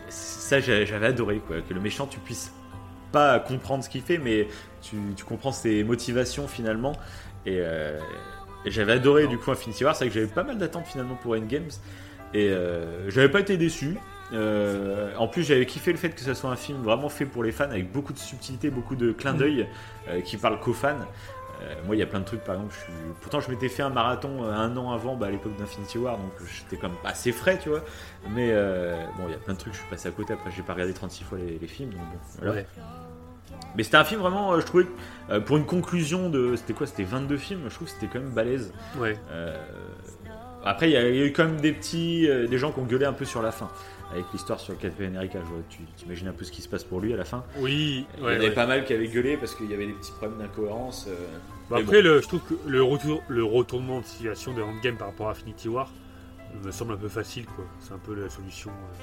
[0.09, 1.57] ça, j'avais adoré, quoi.
[1.61, 2.53] Que le méchant, tu puisses
[3.13, 4.49] pas comprendre ce qu'il fait, mais
[4.83, 6.93] tu, tu comprends ses motivations finalement.
[7.47, 7.99] Et, euh,
[8.65, 9.95] et j'avais adoré du coup Infinity War.
[9.95, 11.71] C'est vrai que j'avais pas mal d'attentes finalement pour Endgames.
[12.33, 13.97] Et euh, j'avais pas été déçu.
[14.33, 17.43] Euh, en plus, j'avais kiffé le fait que ce soit un film vraiment fait pour
[17.43, 19.67] les fans, avec beaucoup de subtilité, beaucoup de clins d'œil,
[20.09, 20.95] euh, qui parle qu'aux fans.
[21.63, 22.93] Euh, moi, il y a plein de trucs, par exemple, je suis...
[23.21, 26.17] pourtant je m'étais fait un marathon euh, un an avant, bah, à l'époque d'Infinity War,
[26.17, 27.83] donc j'étais quand même assez frais, tu vois.
[28.31, 30.51] Mais euh, bon, il y a plein de trucs, je suis passé à côté, après
[30.51, 32.53] j'ai pas regardé 36 fois les, les films, donc bon, voilà.
[32.55, 32.67] Ouais.
[33.77, 34.87] Mais c'était un film vraiment, euh, je trouvais,
[35.31, 36.57] euh, pour une conclusion de.
[36.57, 38.73] C'était quoi C'était 22 films, je trouve que c'était quand même balèze.
[38.99, 39.17] Ouais.
[39.31, 39.57] Euh,
[40.65, 42.27] Après, il y, a il y a eu quand même des petits.
[42.27, 43.69] des gens qui ont gueulé un peu sur la fin.
[44.13, 46.83] Avec l'histoire sur Captain America, je vois, tu t'imagines un peu ce qui se passe
[46.83, 47.45] pour lui à la fin.
[47.59, 48.07] Oui.
[48.15, 48.55] il y en ouais, avait ouais.
[48.55, 51.07] pas mal qui avaient gueulé parce qu'il y avait des petits problèmes d'incohérence.
[51.09, 51.15] euh.
[51.71, 55.07] Bah après, le, je trouve que le, retour, le retournement de situation de Endgame par
[55.07, 55.89] rapport à Infinity War
[56.65, 57.65] me semble un peu facile, quoi.
[57.79, 59.03] C'est un peu la solution euh,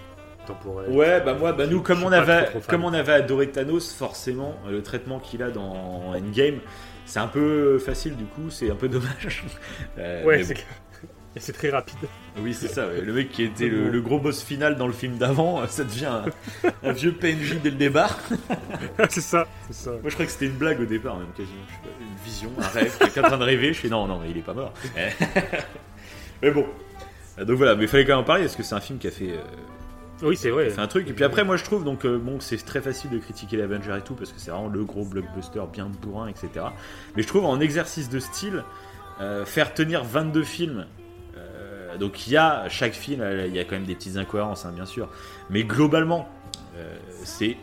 [0.89, 2.69] Ouais, bah moi, bah nous, comme suis on, avait, trop, trop fan.
[2.69, 6.59] comme on avait adoré Thanos, forcément, euh, le traitement qu'il a dans Endgame,
[7.05, 9.43] c'est un peu facile du coup, c'est un peu dommage.
[9.99, 10.43] Euh, Ouais,
[11.39, 11.97] c'est très rapide.
[12.39, 12.87] Oui, c'est ça.
[12.87, 12.99] ouais.
[13.01, 16.07] Le mec qui était le, le gros boss final dans le film d'avant, ça devient
[16.07, 16.25] un,
[16.83, 18.17] un vieux PNJ dès le départ.
[19.09, 19.91] c'est ça, c'est ça.
[19.91, 21.61] Moi, je crois que c'était une blague au départ, même quasiment.
[21.67, 23.71] Je sais pas, une vision, un rêve, quelqu'un en train de rêver.
[23.73, 24.73] Je fais non, non, mais il est pas mort.
[26.41, 26.65] mais bon.
[27.37, 29.07] Donc voilà, mais il fallait quand même en parler parce que c'est un film qui
[29.07, 29.41] a fait, euh,
[30.23, 30.69] Oui, c'est vrai.
[30.69, 31.07] fait un truc.
[31.09, 33.97] Et puis après, moi, je trouve donc euh, bon, c'est très facile de critiquer l'Avenger
[33.97, 36.65] et tout parce que c'est vraiment le gros blockbuster bien bourrin, etc.
[37.15, 38.63] Mais je trouve en exercice de style,
[39.21, 40.85] euh, faire tenir 22 films
[41.37, 44.65] euh, donc il y a chaque film, il y a quand même des petites incohérences,
[44.65, 45.09] hein, bien sûr,
[45.49, 46.27] mais globalement,
[47.23, 47.57] c'est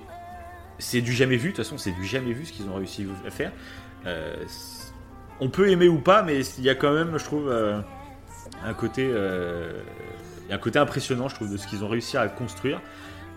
[0.78, 1.50] c'est du jamais vu.
[1.50, 3.52] De toute façon, c'est du jamais vu ce qu'ils ont réussi à faire.
[5.40, 7.52] on peut aimer ou pas, mais il y a quand même, je trouve,
[8.64, 9.12] un côté
[10.50, 12.80] un côté impressionnant, je trouve, de ce qu'ils ont réussi à construire.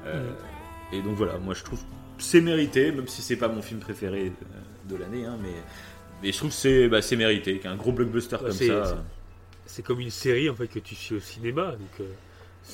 [0.06, 0.94] Mm.
[0.94, 1.80] Et donc voilà, moi je trouve
[2.18, 4.32] c'est mérité, même si c'est pas mon film préféré
[4.90, 5.54] de, l'année, hein, mais,
[6.22, 9.04] mais je trouve que c'est bah, mérité, qu'un gros blockbuster comme ça.
[9.66, 12.00] C'est comme une série en fait que tu suis au cinéma, donc.
[12.00, 12.06] Euh,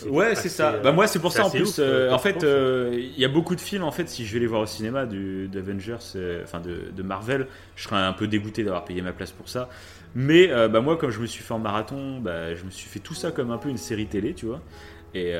[0.08, 0.78] ouais, c'est ça.
[0.78, 1.78] bah moi, c'est pour ça en plus.
[1.80, 3.84] Euh, en fait, euh, il y a beaucoup de films.
[3.84, 5.98] En fait, si je vais les voir au cinéma du d'Avengers,
[6.44, 9.70] enfin de, de, Marvel, je serais un peu dégoûté d'avoir payé ma place pour ça.
[10.16, 13.00] Mais bah moi, comme je me suis fait en marathon, bah, je me suis fait
[13.00, 14.62] tout ça comme un peu une série télé, tu vois.
[15.14, 15.36] Et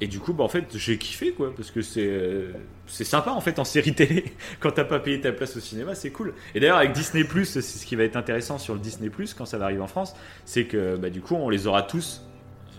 [0.00, 2.52] et du coup, bah, en fait, j'ai kiffé, quoi, parce que c'est euh,
[2.86, 5.94] c'est sympa, en fait, en série télé, quand t'as pas payé ta place au cinéma,
[5.94, 6.32] c'est cool.
[6.54, 9.58] Et d'ailleurs, avec Disney+, c'est ce qui va être intéressant sur le Disney+, quand ça
[9.58, 10.14] va arriver en France,
[10.46, 12.22] c'est que, bah, du coup, on les aura tous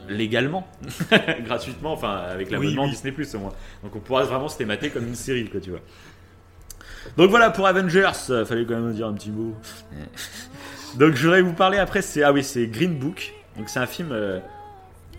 [0.09, 0.67] légalement,
[1.45, 3.53] gratuitement, enfin, avec l'abonnement oui, Disney+, au moins.
[3.83, 5.81] Donc, on pourra vraiment se thémater comme une série, quoi, tu vois.
[7.17, 9.55] Donc voilà, pour Avengers, euh, fallait quand même dire un petit mot.
[10.97, 13.33] Donc, je voudrais vous parler après, c'est, ah oui, c'est Green Book.
[13.57, 14.09] Donc, c'est un film...
[14.11, 14.39] Euh,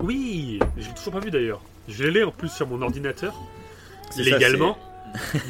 [0.00, 1.60] oui, j'ai toujours pas vu d'ailleurs.
[1.88, 3.34] Je l'ai en plus sur mon ordinateur,
[4.16, 4.78] légalement.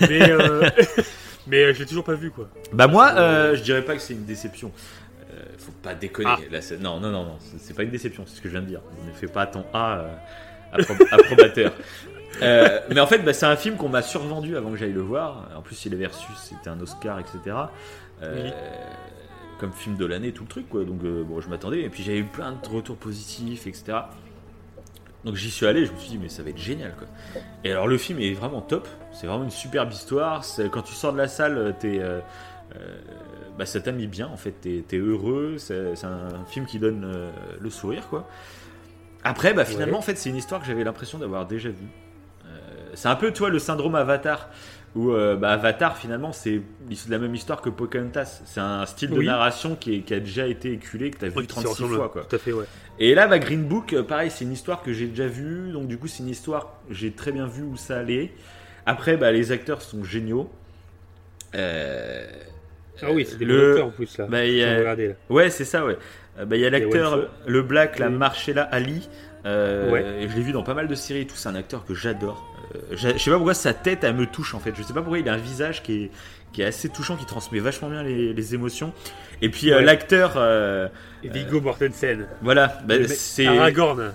[0.00, 0.68] mais euh,
[1.46, 2.48] mais euh, je l'ai toujours pas vu quoi.
[2.72, 3.12] Bah moi,
[3.54, 4.72] je dirais pas que c'est une déception.
[5.58, 6.30] Faut pas déconner.
[6.30, 6.74] Ah.
[6.80, 8.80] non, non, non, non, c'est pas une déception, c'est ce que je viens de dire.
[9.06, 10.06] Ne fais pas ton A
[10.72, 11.72] approbateur.
[12.40, 15.48] mais en fait, bah, c'est un film qu'on m'a survendu avant que j'aille le voir.
[15.56, 17.56] En plus, il est versus, c'était un Oscar, etc.
[19.58, 20.84] Comme film de l'année, tout le truc, quoi.
[20.84, 21.82] Donc, bon, je m'attendais.
[21.82, 23.98] Et puis, j'avais eu plein de retours positifs, etc.
[25.24, 27.06] Donc j'y suis allé, je me suis dit mais ça va être génial quoi.
[27.64, 30.44] Et alors le film est vraiment top, c'est vraiment une superbe histoire.
[30.72, 32.20] Quand tu sors de la salle, t'es, euh,
[32.74, 32.96] euh,
[33.58, 35.56] bah, ça t'a mis bien en fait, t'es, es heureux.
[35.58, 37.30] C'est, un film qui donne euh,
[37.60, 38.28] le sourire quoi.
[39.24, 41.88] Après bah finalement en fait c'est une histoire que j'avais l'impression d'avoir déjà vue.
[42.94, 44.48] c'est un peu toi le syndrome Avatar
[44.94, 46.62] où euh, bah, Avatar finalement c'est
[47.08, 48.42] la même histoire que Pocahontas.
[48.44, 51.84] C'est un style de narration qui, a déjà été éculé, que tu as vu 36
[51.84, 52.08] fois.
[52.08, 52.24] Quoi.
[52.24, 52.66] Tout à fait, ouais.
[52.98, 55.88] Et là, bah, Green Book, euh, pareil, c'est une histoire que j'ai déjà vue, donc
[55.88, 58.32] du coup c'est une histoire, j'ai très bien vu où ça allait.
[58.84, 60.50] Après, bah, les acteurs sont géniaux.
[61.54, 62.26] Euh,
[63.00, 64.26] ah oui, c'est le en plus là.
[64.28, 64.96] Bah, y a...
[65.30, 65.96] Ouais, c'est ça, ouais.
[66.36, 69.08] Bah, il y a l'acteur, le Black, la Marcella Ali.
[69.44, 70.26] ouais.
[70.28, 71.36] Je l'ai vu dans pas mal de séries et tout.
[71.36, 72.52] C'est un acteur que j'adore.
[72.74, 74.72] Euh, je sais pas pourquoi sa tête elle me touche en fait.
[74.76, 76.10] Je sais pas pourquoi il a un visage qui est,
[76.52, 78.92] qui est assez touchant, qui transmet vachement bien les, émotions.
[79.40, 80.34] Et puis euh, l'acteur.
[80.36, 80.88] Euh,
[81.22, 82.26] Viggo Mortensen.
[82.42, 83.46] Voilà, bah, c'est.
[83.46, 84.12] Aragorn.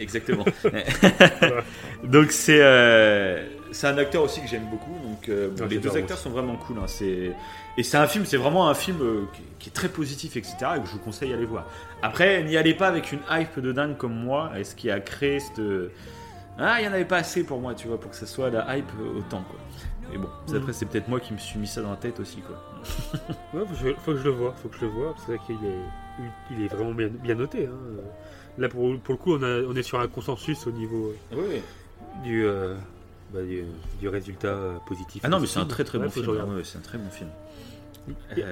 [0.00, 0.44] Exactement.
[2.04, 2.60] donc c'est
[3.70, 4.98] c'est un acteur aussi que j'aime beaucoup.
[5.04, 6.78] Donc les deux acteurs sont vraiment cool.
[6.78, 6.86] Hein.
[6.86, 7.32] C'est
[7.76, 8.98] et c'est un film, c'est vraiment un film
[9.58, 10.56] qui est très positif, etc.
[10.76, 11.66] Et que je vous conseille d'aller voir.
[12.02, 14.52] Après, n'y allez pas avec une hype de dingue comme moi.
[14.56, 15.60] Et ce qui a créé cette
[16.58, 18.50] ah, il n'y en avait pas assez pour moi, tu vois, pour que ça soit
[18.50, 19.58] la hype autant, quoi.
[20.10, 20.56] Mais bon, mm.
[20.56, 22.62] après, c'est peut-être moi qui me suis mis ça dans la tête aussi, quoi.
[23.54, 23.66] ouais,
[23.98, 25.14] faut que je le vois, faut que je le vois.
[25.18, 27.66] C'est vrai qu'il est, il est vraiment bien, bien noté.
[27.66, 28.02] Hein.
[28.58, 31.60] Là, pour, pour, le coup, on, a, on, est sur un consensus au niveau oui.
[32.22, 32.76] du, euh,
[33.32, 35.22] bah, du, résultat euh, positif.
[35.24, 36.62] Ah non, mais c'est un très très bon film.
[36.62, 37.30] c'est un très bon film.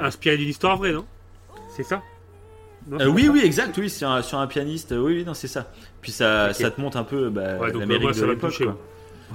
[0.01, 1.07] Inspiré d'une histoire vraie, non?
[1.77, 2.03] C'est ça?
[2.93, 5.71] Euh, oui, oui, exact, oui, sur un, sur un pianiste, oui, oui, non, c'est ça.
[6.01, 8.63] Puis ça, ça te montre un peu bah, l'Amérique de l'époque.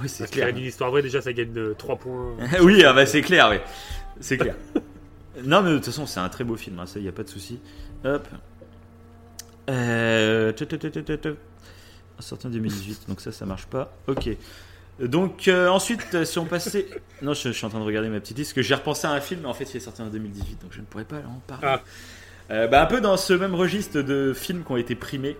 [0.00, 0.48] Oui, c'est clair.
[0.48, 2.36] Une histoire vraie, déjà, ça gagne de 3 points.
[2.62, 3.56] oui, ah bah, c'est clair, oui.
[4.20, 4.54] C'est clair.
[5.44, 7.12] non, mais de toute façon, c'est un très beau film, hein, ça, il n'y a
[7.12, 7.58] pas de souci.
[8.04, 8.28] Hop.
[9.68, 10.52] Euh...
[12.20, 13.92] Sorti en 2018, donc ça, ça marche pas.
[14.06, 14.28] Ok.
[15.00, 16.86] Donc euh, ensuite, si on passait...
[17.22, 19.20] Non, je, suis en train de regarder ma petite liste, que j'ai repensé à un
[19.20, 21.40] film, mais en fait, il est sorti en 2018, donc je ne pourrais pas en
[21.46, 21.66] parler.
[21.66, 21.80] Ah.
[22.50, 25.36] Euh, bah, un peu dans ce même registre de films qui ont été primés.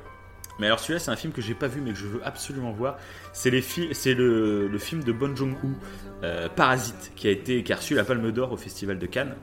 [0.58, 2.72] Mais alors celui-là, c'est un film que j'ai pas vu mais que je veux absolument
[2.72, 2.98] voir.
[3.32, 5.32] C'est le, le, film de Bon
[6.24, 9.36] euh, Parasite, qui a été qui a reçu la Palme d'Or au Festival de Cannes.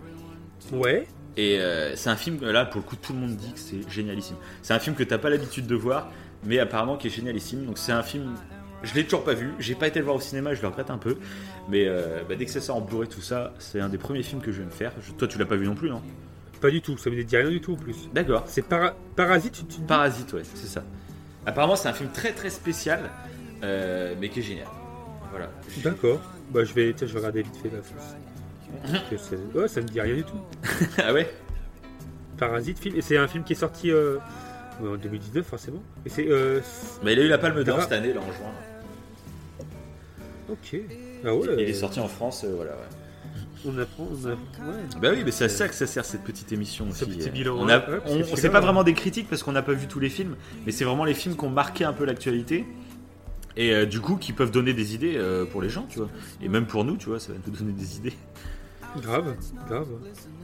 [0.73, 1.07] Ouais.
[1.37, 3.89] Et euh, c'est un film là pour le coup tout le monde dit que c'est
[3.89, 4.37] génialissime.
[4.61, 6.09] C'est un film que t'as pas l'habitude de voir,
[6.43, 7.65] mais apparemment qui est génialissime.
[7.65, 8.35] Donc c'est un film,
[8.85, 9.51] je l'ai toujours pas vu.
[9.59, 11.17] J'ai pas été le voir au cinéma, je le regrette un peu.
[11.69, 11.87] Mais
[12.29, 14.51] bah, dès que ça sort en Blu-ray tout ça, c'est un des premiers films que
[14.51, 14.93] je viens de faire.
[15.17, 16.01] toi tu l'as pas vu non plus non?
[16.61, 18.09] Pas du tout, ça me dit rien du tout en plus.
[18.13, 18.43] D'accord.
[18.47, 18.65] C'est
[19.15, 20.83] Parasite, tu, Parasite, ouais, c'est ça.
[21.45, 23.01] Apparemment, c'est un film très très spécial,
[23.63, 24.67] euh, mais qui est génial.
[25.29, 25.49] Voilà.
[25.83, 26.19] D'accord.
[26.51, 27.79] Bah, je vais, je vais regarder vite fait la
[29.61, 30.39] Ouais, ça me dit rien du tout.
[30.97, 31.29] ah ouais?
[32.37, 32.95] Parasite, film.
[32.95, 34.17] Et c'est un film qui est sorti euh,
[34.81, 35.83] en 2019, forcément.
[36.05, 36.27] Et c'est.
[36.27, 36.61] Euh,
[37.03, 38.51] bah, il a eu la Palme d'Or cette année, là, en juin.
[40.49, 40.77] Ok.
[41.25, 41.47] Ah ouais.
[41.57, 42.77] Il est sorti en France, voilà, ouais.
[43.65, 44.07] on apprend.
[44.11, 44.29] On a...
[44.31, 44.83] ouais.
[45.01, 47.15] Bah oui, mais c'est à ça que ça sert cette petite émission Ce aussi.
[47.17, 49.73] petit Euh, bilan, on a, ouais, sait pas vraiment des critiques parce qu'on n'a pas
[49.73, 50.35] vu tous les films,
[50.65, 52.65] mais c'est vraiment les films qui ont marqué un peu l'actualité
[53.57, 56.09] et euh, du coup qui peuvent donner des idées euh, pour les gens, tu vois.
[56.43, 58.13] Et même pour nous, tu vois, ça va nous donner des idées.
[59.01, 59.35] Grave,
[59.67, 59.87] grave.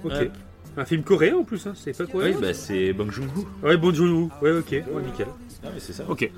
[0.04, 0.12] Ok.
[0.12, 0.32] Ouais.
[0.78, 3.46] Un film coréen en plus, hein, c'est pas Oui, coréen bah c'est Bong Joon-ho.
[3.62, 4.32] Ouais, bon Joon-woo.
[4.42, 5.28] Ouais, ok, ouais, nickel.
[5.64, 6.06] Ah, mais c'est ça.
[6.08, 6.32] Ok.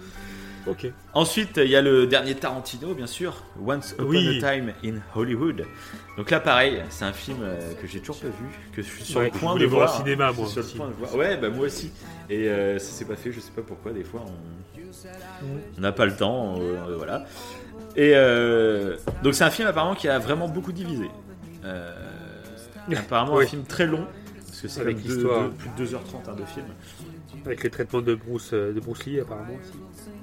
[0.66, 0.88] Ok.
[1.14, 4.42] Ensuite, il y a le dernier Tarantino, bien sûr, Once Upon Oui.
[4.44, 5.66] a Time in Hollywood.
[6.18, 9.04] Donc là, pareil, c'est un film euh, que j'ai toujours pas vu, que je suis
[9.04, 9.96] sur Ouais, le point de voir voir.
[10.00, 10.78] au cinéma, moi sur le aussi.
[10.78, 11.16] point de voir.
[11.16, 11.92] Ouais, bah moi aussi.
[12.30, 13.92] Et euh, ça s'est pas fait, je sais pas pourquoi.
[13.92, 14.32] Des fois, on
[15.78, 17.26] on n'a pas le temps, euh, voilà.
[17.96, 21.10] Et euh, donc c'est un film apparemment qui a vraiment beaucoup divisé.
[22.96, 23.44] Apparemment Oui.
[23.46, 24.06] un film très long,
[24.48, 26.66] parce que c'est Avec deux- deux- plus de 2h30 hein, de film.
[27.46, 29.74] Avec les traitements de Bruce, euh, de Bruce Lee, apparemment aussi.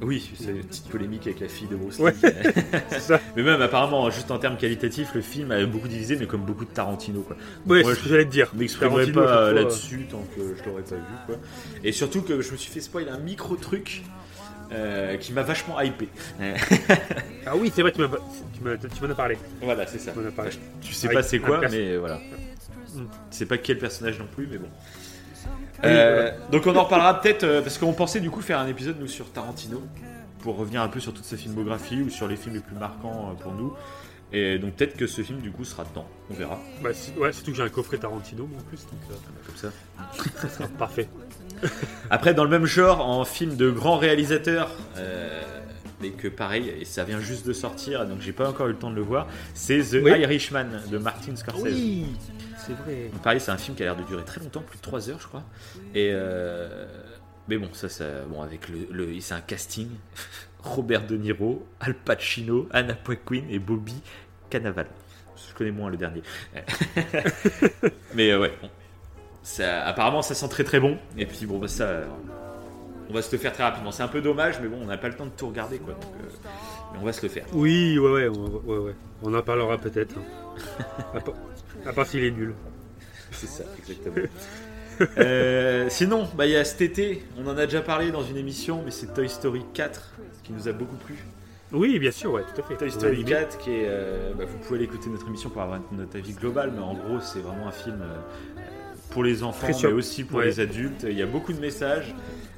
[0.02, 1.98] Oui, c'est une petite polémique avec la fille de Bruce.
[1.98, 2.12] Lee.
[2.88, 3.20] C'est ça.
[3.36, 6.64] Mais même apparemment, juste en termes qualitatifs, le film a beaucoup divisé, mais comme beaucoup
[6.64, 7.20] de Tarantino.
[7.20, 7.36] Quoi.
[7.66, 8.50] Ouais, Moi, c'est que j'allais te dire.
[8.54, 11.02] Je m'exprimerai pas fois, là-dessus tant que je l'aurais pas vu.
[11.26, 11.36] Quoi.
[11.84, 14.02] Et surtout que je me suis fait spoiler un micro truc
[14.72, 16.08] euh, qui m'a vachement hypé.
[16.40, 16.56] euh,
[17.46, 19.36] Ah oui, c'est vrai, tu m'en as parlé.
[19.60, 20.12] voilà, c'est ça.
[20.12, 20.52] Tu m'en as parlé.
[20.80, 22.20] Tu sais pas c'est un quoi, mais voilà.
[22.94, 24.68] Tu sais pas quel personnage non plus, mais bon.
[25.82, 28.66] Oui, Euh, donc on en reparlera peut-être euh, parce qu'on pensait du coup faire un
[28.66, 29.82] épisode nous sur Tarantino
[30.40, 33.30] pour revenir un peu sur toute sa filmographie ou sur les films les plus marquants
[33.30, 33.72] euh, pour nous.
[34.32, 37.32] Et donc peut-être que ce film du coup sera dedans, on verra Bah, si- ouais,
[37.32, 39.14] surtout que j'ai un coffret Tarantino, moi, en plus, donc euh,
[39.46, 39.70] comme ça.
[40.40, 41.08] ça sera parfait.
[42.10, 45.40] Après dans le même genre, en film de grands réalisateurs, euh,
[46.00, 48.76] mais que pareil, et ça vient juste de sortir, donc j'ai pas encore eu le
[48.78, 50.12] temps de le voir, c'est The Oui.
[50.20, 51.62] Irishman de Martin Scorsese.
[51.64, 52.06] Oui,
[52.76, 53.08] c'est vrai.
[53.12, 55.10] Donc, pareil, c'est un film qui a l'air de durer très longtemps, plus de 3
[55.10, 55.42] heures, je crois.
[55.94, 56.86] Et euh,
[57.48, 59.88] mais bon, ça, ça, bon, avec le, le- c'est un casting.
[60.62, 63.94] Robert De Niro, Al Pacino, Anna Paquin et Bobby
[64.50, 64.88] Cannavale.
[65.48, 66.22] Je connais moins le dernier.
[68.14, 68.68] mais euh, ouais, bon.
[69.42, 70.98] ça, apparemment, ça sent très très bon.
[71.16, 72.02] Et puis bon, bah, ça,
[73.08, 73.90] on va se le faire très rapidement.
[73.90, 75.94] C'est un peu dommage, mais bon, on n'a pas le temps de tout regarder, quoi.
[75.94, 76.28] Donc, euh,
[76.92, 77.46] mais on va se le faire.
[77.54, 78.94] Oui, ouais, ouais, on, ouais, ouais.
[79.22, 80.14] on en parlera peut-être.
[81.86, 82.54] à part, s'il est nul.
[83.32, 84.26] C'est ça, exactement.
[85.18, 88.36] Euh, sinon, bah, il y a cet été, on en a déjà parlé dans une
[88.36, 91.16] émission, mais c'est Toy Story 4 qui nous a beaucoup plu.
[91.72, 92.76] Oui, bien sûr, ouais, tout à fait.
[92.76, 93.30] Toy Story animé.
[93.30, 96.34] 4, qui est, euh, bah, vous pouvez aller écouter notre émission pour avoir notre avis
[96.34, 98.16] global, mais en gros, c'est vraiment un film euh,
[99.10, 100.46] pour les enfants, mais aussi pour Ouais.
[100.46, 101.06] les adultes.
[101.08, 102.14] Il y a beaucoup de messages,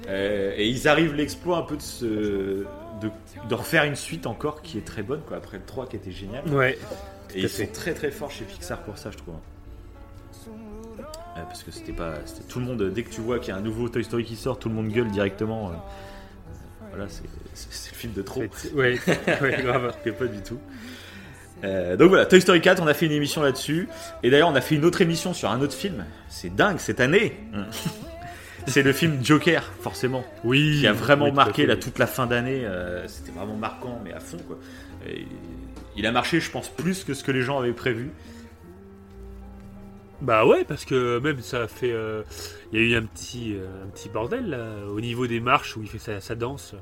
[0.09, 2.65] euh, et ils arrivent l'exploit un peu de se.
[3.01, 3.11] De,
[3.49, 6.13] de refaire une suite encore qui est très bonne quoi après le 3 qui était
[6.13, 6.79] génial Ouais,
[7.35, 7.67] et ils fait.
[7.67, 9.35] sont très très forts chez Pixar pour ça, je trouve.
[10.49, 11.03] Euh,
[11.47, 12.15] parce que c'était pas.
[12.49, 14.37] Tout le monde, dès que tu vois qu'il y a un nouveau Toy Story qui
[14.37, 15.71] sort, tout le monde gueule directement.
[15.71, 15.73] euh,
[16.91, 17.23] voilà, c'est
[17.93, 18.43] le film de trop.
[18.75, 18.99] ouais,
[19.41, 19.95] ouais, grave.
[20.05, 20.59] Que pas du tout.
[21.65, 23.89] Euh, donc voilà, Toy Story 4, on a fait une émission là-dessus.
[24.23, 26.05] Et d'ailleurs, on a fait une autre émission sur un autre film.
[26.29, 27.39] C'est dingue cette année.
[28.69, 30.79] C'est le film Joker, forcément Oui.
[30.81, 31.67] qui a vraiment oui, tout à marqué fait.
[31.69, 32.65] là, toute la fin d'année.
[32.65, 34.37] euh, C'était vraiment marquant, mais à fond.
[34.47, 34.57] Quoi.
[35.09, 35.27] Et
[35.97, 38.11] il a marché, je pense, plus que ce que les gens avaient prévu.
[40.21, 41.91] Bah ouais, parce que même ça a fait.
[41.93, 42.23] euh,
[42.73, 45.77] Il y a eu un petit, euh, un petit bordel là, au niveau des marches
[45.77, 46.75] où il fait sa, sa danse.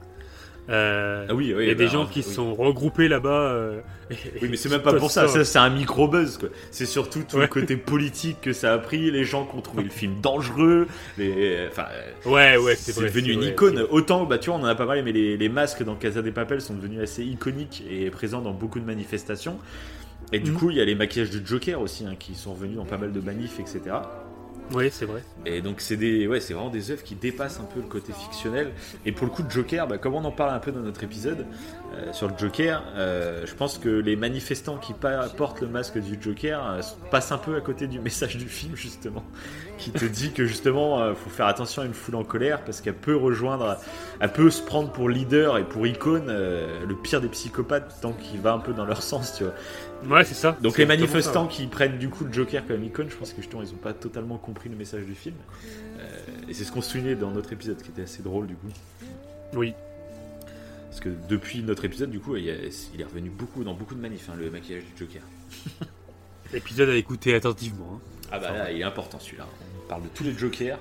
[0.68, 2.10] Euh, Ah oui, oui, il y a bah, des gens oui.
[2.10, 3.56] qui se sont regroupés là-bas.
[4.10, 5.28] Euh, Oui, mais c'est même pas pour ça.
[5.28, 6.38] Ça, c'est un micro buzz.
[6.38, 6.48] quoi.
[6.70, 9.10] C'est surtout tout le côté politique que ça a pris.
[9.10, 10.86] Les gens qui ont trouvé le film dangereux.
[11.18, 11.66] Les...
[11.70, 11.86] Enfin,
[12.26, 13.86] Ouais, ouais, c'est devenu c'est une icône.
[13.90, 16.22] Autant, bah, tu vois, on en a pas parlé, mais les, les masques dans Casa
[16.22, 19.58] des Papel sont devenus assez iconiques et présents dans beaucoup de manifestations.
[20.32, 20.56] Et du Mhm.
[20.58, 22.98] coup, il y a les maquillages de Joker aussi, hein, qui sont revenus dans pas
[22.98, 23.80] mal de manifs, etc.
[24.72, 25.22] Ouais, c'est vrai.
[25.46, 28.12] Et donc c'est des, ouais, c'est vraiment des œuvres qui dépassent un peu le côté
[28.12, 28.72] fictionnel.
[29.04, 31.02] Et pour le coup de Joker, bah, comme on en parle un peu dans notre
[31.02, 31.46] épisode
[31.94, 36.18] euh, sur le Joker, euh, je pense que les manifestants qui portent le masque du
[36.20, 36.80] Joker euh,
[37.10, 39.24] passent un peu à côté du message du film justement,
[39.78, 42.80] qui te dit que justement euh, faut faire attention à une foule en colère parce
[42.80, 43.78] qu'elle peut rejoindre,
[44.20, 48.40] elle peut se prendre pour leader et pour icône le pire des psychopathes tant qu'il
[48.40, 49.54] va un peu dans leur sens, tu vois.
[50.08, 50.56] Ouais, c'est ça.
[50.62, 53.62] Donc les manifestants qui prennent du coup le Joker comme icône, je pense que justement
[53.62, 55.36] ils n'ont pas totalement compris le message du film.
[55.98, 56.08] Euh,
[56.48, 58.68] et c'est ce qu'on soulignait dans notre épisode qui était assez drôle du coup.
[59.54, 59.74] Oui.
[60.88, 64.28] Parce que depuis notre épisode du coup il est revenu beaucoup dans beaucoup de manifs
[64.30, 65.22] hein, le maquillage du Joker.
[66.52, 67.94] L'épisode à écouter attentivement.
[67.94, 68.00] hein.
[68.32, 69.46] Ah bah là il est important celui-là.
[69.84, 70.78] On parle de tous les Jokers,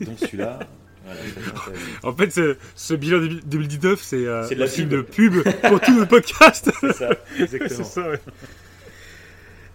[0.00, 0.58] et donc celui-là.
[1.08, 4.88] voilà, En fait, ce, ce bilan 2019, c'est euh, de la pub.
[4.88, 6.70] de pub pour tout notre podcast.
[6.80, 7.84] c'est ça, exactement.
[7.84, 8.20] ça, ouais.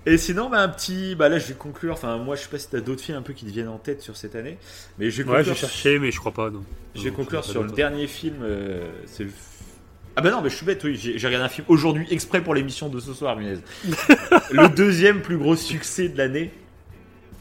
[0.05, 1.15] Et sinon, bah, un petit.
[1.15, 1.93] Bah là, je vais conclure.
[1.93, 3.77] Enfin, moi, je sais pas si t'as d'autres films un peu qui te viennent en
[3.77, 4.57] tête sur cette année.
[4.99, 6.64] Mais je vais Ouais, conclure j'ai cherché, mais je crois pas, non.
[6.93, 8.35] Je vais Non, conclure sur le dernier film.
[8.43, 9.31] euh, c'est le-
[10.18, 12.41] Ah bah non, mais je suis bête, oui, j'ai j'ai regardé un film aujourd'hui exprès
[12.43, 13.60] pour l'émission de ce soir, Munez.
[14.51, 16.51] le deuxième plus gros succès de l'année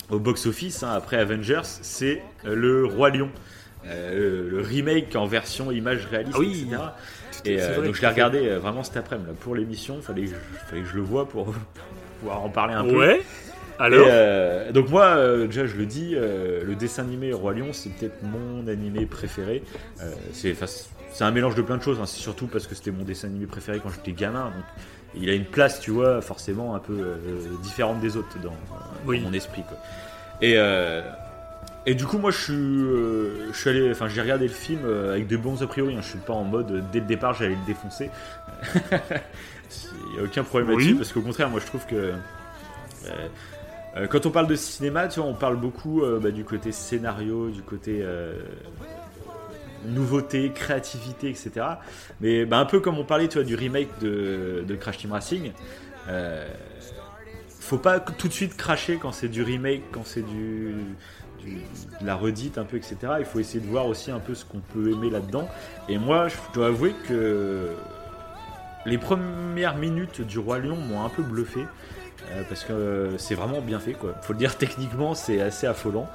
[0.09, 3.31] au box-office, hein, après Avengers, c'est euh, Le Roi Lion.
[3.87, 6.83] Euh, le, le remake en version image réaliste, Ah oui, etc.
[7.45, 10.27] Et euh, vrai, donc je l'ai regardé euh, vraiment cet après-midi pour l'émission, fallait
[10.69, 11.53] fallait que je le voie pour
[12.21, 12.97] pouvoir en parler un peu.
[12.97, 13.23] Ouais.
[13.79, 17.73] Alors euh, donc moi, euh, déjà je le dis, euh, le dessin animé Roi Lion,
[17.73, 19.63] c'est peut-être mon animé préféré.
[20.31, 22.07] C'est un mélange de plein de choses, hein.
[22.07, 24.45] c'est surtout parce que c'était mon dessin animé préféré quand j'étais gamin.
[24.45, 24.65] Donc
[25.15, 27.15] il a une place, tu vois, forcément un peu
[27.63, 28.55] différente des autres dans,
[29.05, 29.63] mon esprit.
[29.69, 29.79] Quoi.
[30.41, 30.57] Et,
[31.87, 34.81] et du coup, moi je suis, euh, je suis allé, enfin j'ai regardé le film
[34.85, 35.95] euh, avec de bons a priori.
[35.97, 36.01] hein.
[36.03, 38.11] Je suis pas en mode euh, dès le départ j'allais le défoncer.
[38.85, 40.77] Il n'y a aucun problème Oui.
[40.85, 42.13] là-dessus parce qu'au contraire, moi je trouve que
[43.97, 47.49] euh, quand on parle de cinéma, tu vois, on parle beaucoup bah, du côté scénario,
[47.51, 48.05] du côté
[49.87, 51.51] nouveauté, créativité, etc.
[52.21, 55.13] Mais bah, un peu comme on parlait, tu vois, du remake de, de Crash Team
[55.13, 55.53] Racing.
[57.61, 60.75] faut pas tout de suite cracher quand c'est du remake, quand c'est du,
[61.45, 61.57] du-
[62.01, 62.97] de la redite un peu, etc.
[63.19, 65.49] Il faut essayer de voir aussi un peu ce qu'on peut aimer là-dedans.
[65.89, 67.69] Et moi, je dois avouer que
[68.87, 71.61] les premières minutes du Roi Lion m'ont un peu bluffé.
[72.31, 74.15] euh, parce que euh, c'est vraiment bien fait, quoi.
[74.23, 76.09] Faut le dire techniquement, c'est assez affolant.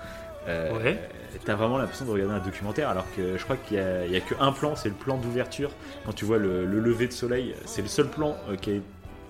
[0.47, 0.99] Euh, Ouais.
[1.45, 3.79] T'as vraiment l'impression de regarder un documentaire, alors que je crois qu'il y
[4.15, 5.69] a, qu'un plan, c'est le plan d'ouverture.
[6.05, 8.73] Quand tu vois le, le lever de soleil, c'est le seul plan qui, a,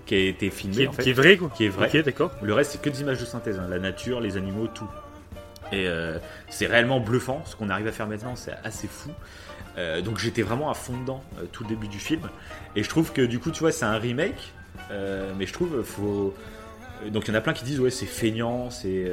[0.06, 0.76] qui a été filmé.
[0.76, 1.04] qui est, en fait.
[1.04, 1.50] qui est vrai quoi.
[1.56, 2.04] Qui est vrai.
[2.04, 2.32] D'accord.
[2.44, 4.88] Le reste, c'est que des images de synthèse, hein, la nature, les animaux, tout.
[5.72, 6.18] Et euh,
[6.50, 7.42] c'est réellement bluffant.
[7.46, 9.12] Ce qu'on arrive à faire maintenant, c'est assez fou.
[9.78, 12.22] Euh, donc j'étais vraiment à fond dedans euh, tout le début du film.
[12.76, 14.54] Et je trouve que du coup, tu vois, c'est un remake.
[14.90, 16.34] mais je trouve faut.
[17.12, 19.12] Donc il y en a plein qui disent ouais, c'est feignant, c'est.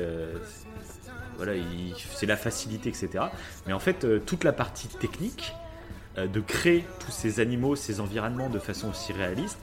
[1.37, 3.25] voilà, il- c'est la facilité, etc.
[3.67, 5.55] Mais en fait, toute la partie technique
[6.17, 9.59] de créer tous ces animaux, ces environnements de façon aussi réaliste,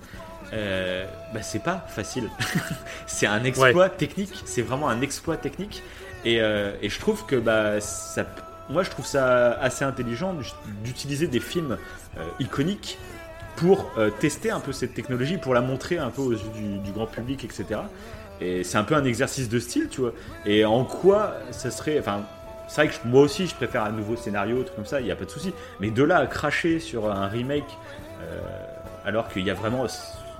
[0.53, 2.29] euh, bah, c'est pas facile.
[3.07, 5.81] c'est un exploit technique, c'est vraiment un exploit technique.
[6.25, 8.25] Et, euh, et je trouve que bah, ça,
[8.69, 10.35] moi je trouve ça assez intelligent
[10.83, 11.77] d'utiliser des films
[12.17, 12.99] euh, iconiques
[13.55, 16.91] pour euh, tester un peu cette technologie, pour la montrer un peu aux yeux du,
[16.91, 17.81] grand public, etc.
[18.39, 20.13] Et c'est un peu un exercice de style, tu vois.
[20.45, 21.99] Et en quoi ça serait.
[21.99, 22.23] Enfin,
[22.67, 25.11] c'est vrai que moi aussi je préfère un nouveau scénario, truc comme ça, il n'y
[25.11, 25.53] a pas de souci.
[25.79, 27.77] Mais de là à cracher sur un remake,
[29.05, 29.85] alors qu'il y a vraiment.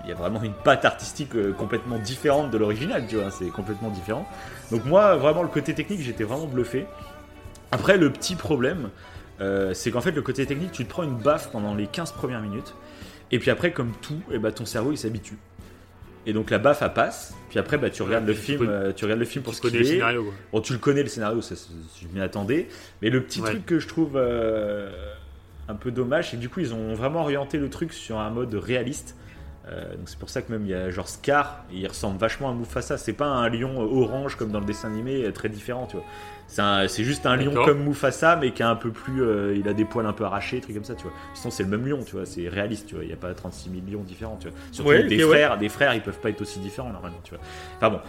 [0.03, 3.89] Il y a vraiment une patte artistique complètement différente de l'original, tu vois, c'est complètement
[3.89, 4.25] différent.
[4.71, 6.85] Donc moi, vraiment, le côté technique, j'étais vraiment bluffé.
[7.71, 8.89] Après, le petit problème,
[9.39, 12.11] euh, c'est qu'en fait, le côté technique, tu te prends une baffe pendant les 15
[12.13, 12.73] premières minutes,
[13.31, 15.37] et puis après, comme tout, et bah, ton cerveau, il s'habitue.
[16.27, 18.71] Et donc la baffe, elle passe, puis après, bah, tu regardes le tu film, connais-
[18.71, 19.89] euh, tu regardes le film pour Tu ce connais qu'il est.
[19.93, 20.33] scénario quoi.
[20.53, 21.55] Bon, tu le connais le scénario, ça,
[21.99, 22.67] je m'y attendais.
[23.01, 23.49] Mais le petit Ouais.
[23.49, 24.91] truc que je trouve euh,
[25.67, 28.29] un peu dommage, c'est que du coup, ils ont vraiment orienté le truc sur un
[28.29, 29.15] mode réaliste.
[29.71, 32.49] Euh, donc c'est pour ça que même il y a genre Scar, il ressemble vachement
[32.49, 32.97] à Mufasa.
[32.97, 36.05] C'est pas un lion orange comme dans le dessin animé, euh, très différent, tu vois.
[36.89, 39.73] C'est juste un lion comme Mufasa, mais qui est un peu plus, euh, il a
[39.73, 41.13] des poils un peu arrachés, trucs comme ça, tu vois.
[41.33, 42.25] Sinon c'est le même lion, tu vois.
[42.25, 43.05] C'est réaliste, tu vois.
[43.05, 44.57] Il y a pas 36 000 lions différents, tu vois.
[44.71, 45.37] Surtout Ouais, des ok, ouais.
[45.37, 47.43] frères, des frères, ils peuvent pas être aussi différents normalement, tu vois.
[47.77, 47.99] Enfin bon.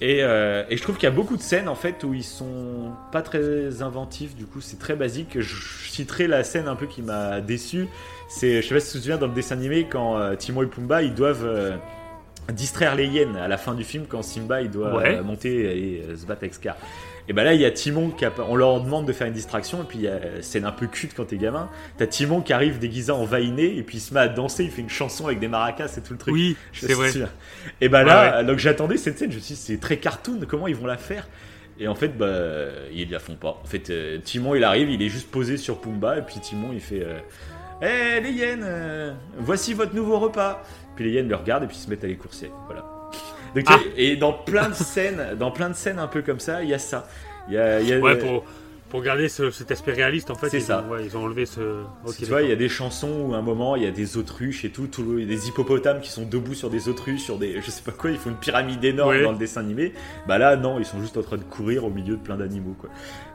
[0.00, 2.22] Et, euh, et je trouve qu'il y a beaucoup de scènes en fait où ils
[2.22, 5.40] sont pas très inventifs, du coup c'est très basique.
[5.40, 7.88] Je citerai la scène un peu qui m'a déçu.
[8.28, 10.62] C'est, je sais pas si tu te souviens dans le dessin animé quand euh, Timon
[10.62, 11.72] et Pumba ils doivent euh,
[12.52, 15.16] distraire les hyènes à la fin du film quand Simba il doit Ouais.
[15.16, 15.60] euh, monter
[15.96, 16.76] et euh, se battre avec Scar.
[17.28, 19.34] Et ben là il y a Timon qui a, on leur demande de faire une
[19.34, 21.68] distraction et puis il y a scène un peu cute quand t'es gamin.
[21.96, 24.70] T'as Timon qui arrive déguisé en vainé et puis il se met à danser, il
[24.70, 26.34] fait une chanson avec des maracas et tout le truc.
[26.34, 27.10] Oui, c'est vrai.
[27.10, 27.30] souviens.
[27.80, 30.40] Et bah là, Ouais, donc j'attendais cette scène, je me suis dit c'est très cartoon,
[30.48, 31.28] comment ils vont la faire?
[31.80, 32.26] Et en fait, bah,
[32.92, 33.60] ils la font pas.
[33.62, 36.70] En fait, euh, Timon il arrive, il est juste posé sur Pumba et puis Timon
[36.72, 37.06] il fait
[37.80, 40.62] Hé les hyènes, euh, voici votre nouveau repas.
[40.96, 42.50] Puis les hyènes le regardent et puis ils se mettent à les courser.
[42.66, 42.97] Voilà.
[43.64, 43.88] Donc, Ah.
[43.96, 46.74] Et dans plein de scènes, dans plein de scènes un peu comme ça, il y
[46.74, 47.06] a ça.
[47.48, 48.44] Il y a, il y a- Ouais, pour,
[48.90, 50.82] pour garder ce- cet aspect réaliste, en fait, C'est ils, ça.
[50.86, 51.82] Ont, ouais, ils ont enlevé ce.
[52.18, 54.16] Tu vois, il y a des chansons où à un moment il y a des
[54.16, 57.60] autruches et tout, tout le- des hippopotames qui sont debout sur des autruches, sur des,
[57.60, 59.22] je sais pas quoi, ils font une pyramide énorme Ouais.
[59.22, 59.92] dans le dessin animé.
[60.26, 62.76] Bah là, non, ils sont juste en train de courir au milieu de plein d'animaux,
[62.78, 62.88] quoi.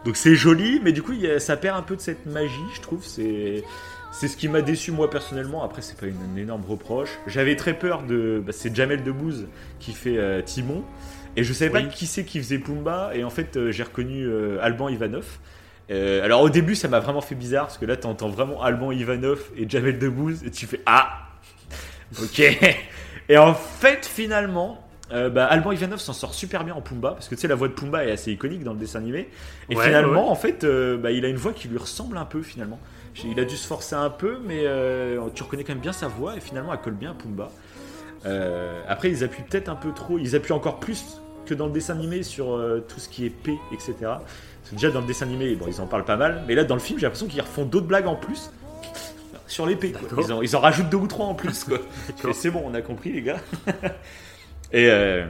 [0.05, 2.81] Donc c'est joli, mais du coup, a- ça perd un peu de cette magie, je
[2.81, 3.03] trouve.
[3.03, 3.63] C'est,
[4.13, 5.63] c'est ce qui m'a déçu moi personnellement.
[5.63, 7.09] Après, c'est pas une, une énorme reproche.
[7.27, 9.47] J'avais très peur de, bah, c'est Jamel Debbouze
[9.79, 10.83] qui fait euh, Timon,
[11.35, 11.83] et je savais Oui.
[11.83, 15.25] pas qui c'est qui faisait Pumba, et en fait, euh, j'ai reconnu euh, Alban Ivanov.
[15.91, 19.39] Alors au début ça m'a vraiment fait bizarre parce que là t'entends vraiment Alban Ivanov
[19.55, 21.27] et Jamel Debbouze et tu fais ah
[22.19, 22.41] ok
[23.29, 27.27] et en fait finalement euh, bah, Alban Ivanov s'en sort super bien en Pumba parce
[27.29, 29.29] que tu sais la voix de Pumba est assez iconique dans le dessin animé
[29.69, 30.31] et Ouais, finalement ouais.
[30.31, 32.79] en fait euh, bah, il a une voix qui lui ressemble un peu finalement
[33.23, 34.65] Il a dû se forcer un peu, mais
[35.35, 37.51] tu reconnais quand même bien sa voix et finalement elle colle bien à Pumba.
[38.87, 41.93] après, ils appuient peut-être un peu trop, ils appuient encore plus que dans le dessin
[41.93, 43.95] animé sur tout ce qui est P, etc.
[44.71, 46.81] déjà dans le dessin animé, bon, ils en parlent pas mal, mais là dans le
[46.81, 48.49] film, j'ai l'impression qu'ils refont d'autres blagues en plus
[49.53, 49.93] sur l'épée.
[50.17, 51.65] Ils en, ils en rajoutent deux ou trois en plus.
[52.33, 53.39] C'est bon, on a compris les gars.
[54.71, 55.25] et, euh,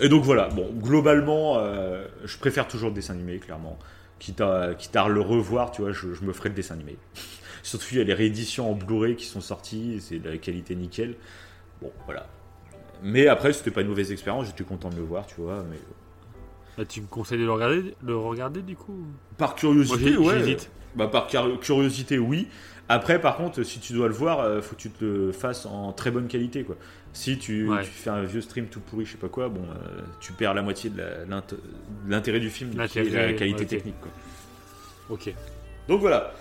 [0.00, 3.78] et, donc voilà, bon, globalement, euh, je préfère toujours le dessin animé, clairement.
[4.22, 6.96] Quitte à, quitte à le revoir, tu vois, je, me ferai le dessin animé.
[7.64, 10.76] Surtout, il y a les rééditions en Blu-ray qui sont sorties, c'est de la qualité
[10.76, 11.16] nickel.
[11.80, 12.28] Bon, voilà.
[13.02, 15.64] Mais après, c'était pas une mauvaise expérience, j'étais content de le voir, tu vois.
[15.68, 15.76] Mais...
[16.78, 19.06] Bah, tu me conseilles de le regarder, le regarder du coup
[19.38, 20.56] Par curiosité, ouais.
[20.94, 22.46] Bah, par curiosité, oui.
[22.88, 25.66] Après, par contre, si tu dois le voir, euh, faut que tu te le fasses
[25.66, 26.62] en très bonne qualité.
[26.62, 26.76] Quoi.
[27.14, 30.32] Si tu, fais un vieux stream tout pourri, je sais pas quoi, bon, euh, tu
[30.32, 31.02] perds la moitié de
[32.08, 34.00] l'intérêt du film, qui est la qualité technique.
[34.00, 34.10] Quoi.
[35.10, 35.34] Ok.
[35.88, 36.32] Donc voilà.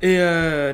[0.00, 0.72] Et, euh,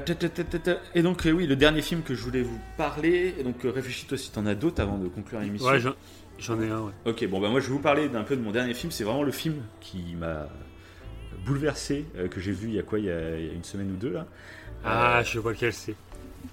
[0.94, 4.38] et donc, oui, le dernier film que je voulais vous parler, donc réfléchis-toi si tu
[4.38, 5.70] en as d'autres avant de conclure l'émission.
[5.70, 5.80] Ouais,
[6.38, 6.92] j'en ai un, ouais.
[7.06, 9.04] Ok, bon, bah moi je vais vous parler d'un peu de mon dernier film, c'est
[9.04, 10.48] vraiment le film qui m'a
[11.46, 13.96] bouleversé euh, que j'ai vu il y a quoi il y a, une semaine ou
[13.96, 14.26] deux là.
[14.84, 15.94] Ah, je vois lequel c'est.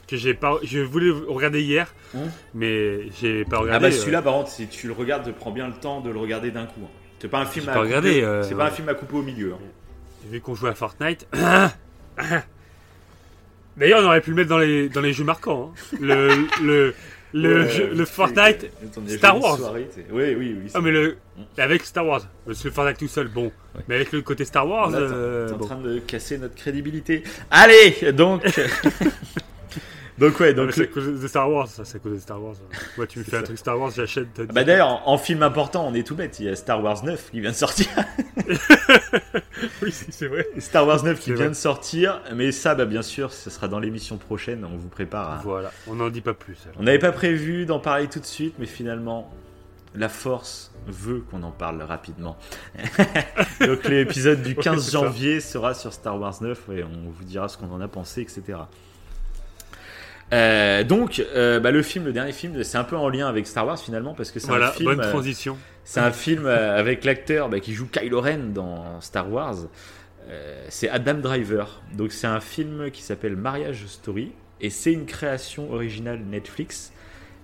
[0.08, 2.24] Que j'ai pas, je voulais regarder hier, hein
[2.54, 3.86] mais j'ai pas regardé.
[3.86, 4.22] Ah bah celui-là, euh.
[4.22, 6.82] par contre, si tu le regardes, prends bien le temps de le regarder d'un coup.
[6.84, 6.90] Hein.
[7.20, 9.54] C'est pas un film à couper, euh, c'est pas un film à couper au milieu.
[9.54, 9.60] Hein.
[10.30, 11.28] Vu qu'on joue à Fortnite.
[13.78, 15.74] D'ailleurs, on aurait pu le mettre dans les, dans les jeux marquants.
[16.00, 16.30] Le,
[16.62, 16.94] le,
[17.34, 18.70] le, le Fortnite
[19.08, 19.60] Star Wars.
[19.74, 20.72] oui, oui, oui.
[20.74, 21.18] Ah, mais le,
[21.58, 22.28] avec Star Wars.
[22.46, 23.52] Le Fortnite tout seul, bon.
[23.88, 24.92] Mais avec le côté Star Wars.
[24.94, 27.24] Euh, t'es en train de casser notre crédibilité.
[27.50, 28.44] Allez, donc.
[30.22, 32.42] Donc ouais, donc c'est à cause de Star Wars, ça c'est à cause de Star
[32.42, 32.54] Wars.
[32.96, 34.40] Ouais, tu me fais un truc Star Wars, j'achète.
[34.54, 36.40] Bah d'ailleurs, en, film important, on est tout bête.
[36.40, 37.88] Il y a Star Wars 9 qui vient de sortir.
[39.82, 40.48] oui, c'est vrai.
[40.60, 43.80] Star Wars 9 qui vient de sortir, mais ça, bah bien sûr, ce sera dans
[43.80, 44.64] l'émission prochaine.
[44.64, 45.32] On vous prépare.
[45.32, 45.42] À...
[45.44, 46.68] Voilà, on n'en dit pas plus.
[46.78, 49.34] On n'avait pas prévu d'en parler tout de suite, mais finalement,
[49.96, 52.38] la force veut qu'on en parle rapidement.
[53.60, 57.58] donc l'épisode du 15 janvier sera sur Star Wars 9 et on vous dira ce
[57.58, 58.60] qu'on en a pensé, etc.
[60.34, 63.48] Euh, donc, euh, bah, le film, le dernier film, c'est un peu en lien avec
[63.48, 64.90] Star Wars finalement parce que c'est un film.
[64.90, 65.58] Bonne euh, transition.
[65.84, 69.56] c'est un film avec l'acteur bah, qui joue Kylo Ren dans Star Wars.
[70.70, 71.82] c'est Adam Driver.
[71.94, 74.32] Donc c'est un film qui s'appelle Marriage Story
[74.62, 76.94] et c'est une création originale Netflix.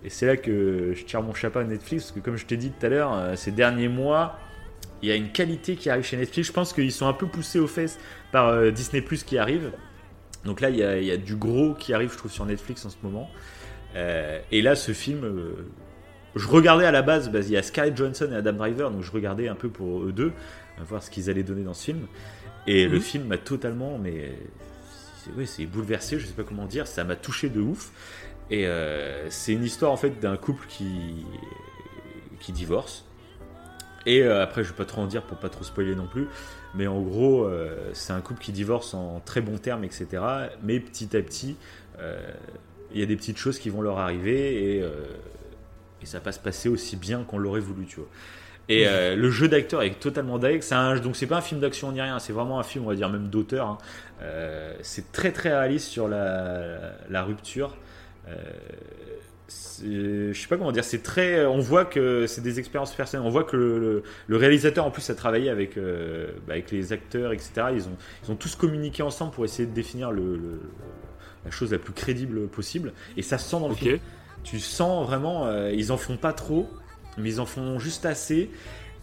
[0.03, 2.55] Et c'est là que je tire mon chapeau à Netflix parce que comme je t'ai
[2.55, 4.39] dit tout à l'heure, ces derniers mois,
[5.01, 6.47] il y a une qualité qui arrive chez Netflix.
[6.47, 7.99] Je pense qu'ils sont un peu poussés aux fesses
[8.31, 9.72] par Disney Plus qui arrive.
[10.45, 12.97] Donc là, il y, a, du gros qui arrive, je trouve, sur Netflix en ce
[13.03, 13.30] moment.
[13.95, 15.51] Euh, et là, ce film, euh,
[16.35, 19.01] je regardais à la base, bah, il y a Scarlett Johansson et Adam Driver, donc
[19.01, 20.31] je regardais un peu pour eux deux,
[20.80, 22.07] voir ce qu'ils allaient donner dans ce film.
[22.65, 23.01] Et le mhm.
[23.01, 24.35] film m'a totalement, mais
[25.45, 27.91] c'est bouleversé, je sais pas comment dire, ça m'a touché de ouf.
[28.49, 31.26] Et euh, c'est une histoire en fait d'un couple qui
[32.39, 33.03] qui divorce.
[34.05, 36.27] Et après, je vais pas trop en dire pour pas trop spoiler non plus.
[36.78, 40.08] Mais en gros, euh, c'est un couple qui divorce en très bons termes, etc.
[40.62, 41.58] Mais petit à petit,
[41.99, 42.20] euh,
[42.94, 44.91] il y a des petites choses qui vont leur arriver et, euh,
[46.04, 48.10] et ça va se passer aussi bien qu'on l'aurait voulu, tu vois.
[48.70, 48.86] Et
[49.16, 50.62] le jeu d'acteur est totalement dingue.
[50.62, 52.90] C'est un, donc c'est pas un film d'action ni rien, c'est vraiment un film, on
[52.90, 53.66] va dire même d'auteur.
[53.66, 53.78] Hein.
[54.82, 57.78] c'est très très réaliste sur la, la rupture
[59.49, 63.26] je sais pas comment dire, c'est très, on voit que c'est des expériences personnelles.
[63.26, 63.56] On voit que
[64.27, 67.67] le, réalisateur en plus a travaillé avec euh, bah, avec les acteurs, etc.
[67.74, 70.59] Ils ont ils ont tous communiqué ensemble pour essayer de définir le,
[71.45, 72.93] la chose la plus crédible possible.
[73.16, 74.00] Et ça se sent dans le film.
[74.43, 76.69] Tu sens vraiment, euh, ils en font pas trop,
[77.17, 78.50] mais ils en font juste assez.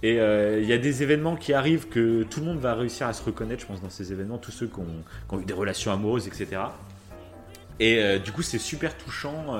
[0.02, 3.06] Et euh, il y a des événements qui arrivent que tout le monde va réussir
[3.06, 5.44] à se reconnaître, je pense, dans ces événements, tous ceux qui ont, qui ont eu
[5.44, 6.60] des relations amoureuses, etc.
[7.80, 9.56] Et du coup, c'est super touchant.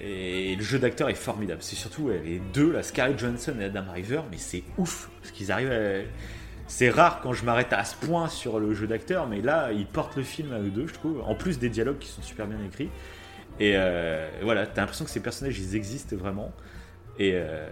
[0.00, 1.60] Et le jeu d'acteur est formidable.
[1.62, 5.50] C'est surtout les deux, la Scarlett Johansson et Adam Driver, mais c'est ouf ce qu'ils
[5.50, 6.04] arrivent à...
[6.68, 9.86] C'est rare quand je m'arrête à ce point sur le jeu d'acteur, mais là, ils
[9.86, 11.22] portent le film à eux deux, je trouve.
[11.22, 12.90] En plus des dialogues qui sont super bien écrits.
[13.58, 16.52] Et euh, voilà, t'as l'impression que ces personnages, ils existent vraiment.
[17.18, 17.66] Et, euh,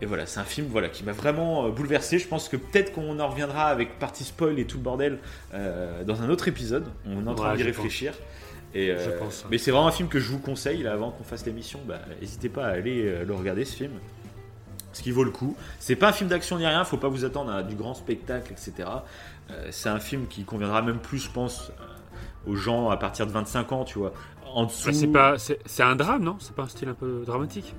[0.00, 2.18] et voilà, c'est un film voilà, qui m'a vraiment euh, bouleversé.
[2.18, 5.18] Je pense que peut-être qu'on en reviendra avec partie spoil et tout le bordel
[5.52, 6.88] dans un autre épisode.
[7.06, 8.14] On est en train d'y réfléchir.
[8.74, 8.96] Et, euh,
[9.50, 11.80] mais c'est vraiment un film que je vous conseille là, avant qu'on fasse l'émission.
[11.86, 13.92] Bah, n'hésitez pas à aller euh, le regarder ce film.
[14.92, 15.56] Ce qui vaut le coup.
[15.78, 18.52] C'est pas un film d'action ni rien, faut pas vous attendre à du grand spectacle,
[18.52, 18.88] etc.
[19.50, 21.72] Euh, c'est un film qui conviendra même plus, je pense,
[22.46, 24.12] aux gens à partir de 25 ans, tu vois.
[24.52, 24.88] En dessous.
[24.88, 26.36] Bah, c'est pas, c'est un drame, non?
[26.40, 27.74] C'est pas un style un peu dramatique?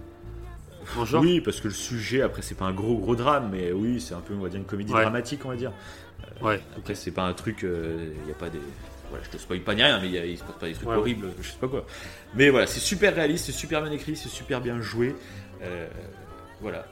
[1.13, 4.13] Oui, parce que le sujet, après, c'est pas un gros gros drame, mais oui, c'est
[4.13, 5.71] un peu, on va dire, une comédie dramatique, on va dire.
[6.41, 6.61] Ouais.
[6.77, 7.59] Après, c'est pas un truc.
[7.63, 8.59] Il y a pas des.
[9.11, 10.95] Voilà, je te spoil pas ni rien, mais il, se passe pas des trucs Ouais,
[10.95, 11.85] horribles, je sais pas quoi.
[12.33, 15.13] Mais voilà, c'est super réaliste, c'est super bien écrit, c'est super bien joué.
[15.61, 15.85] Euh,
[16.61, 16.87] voilà.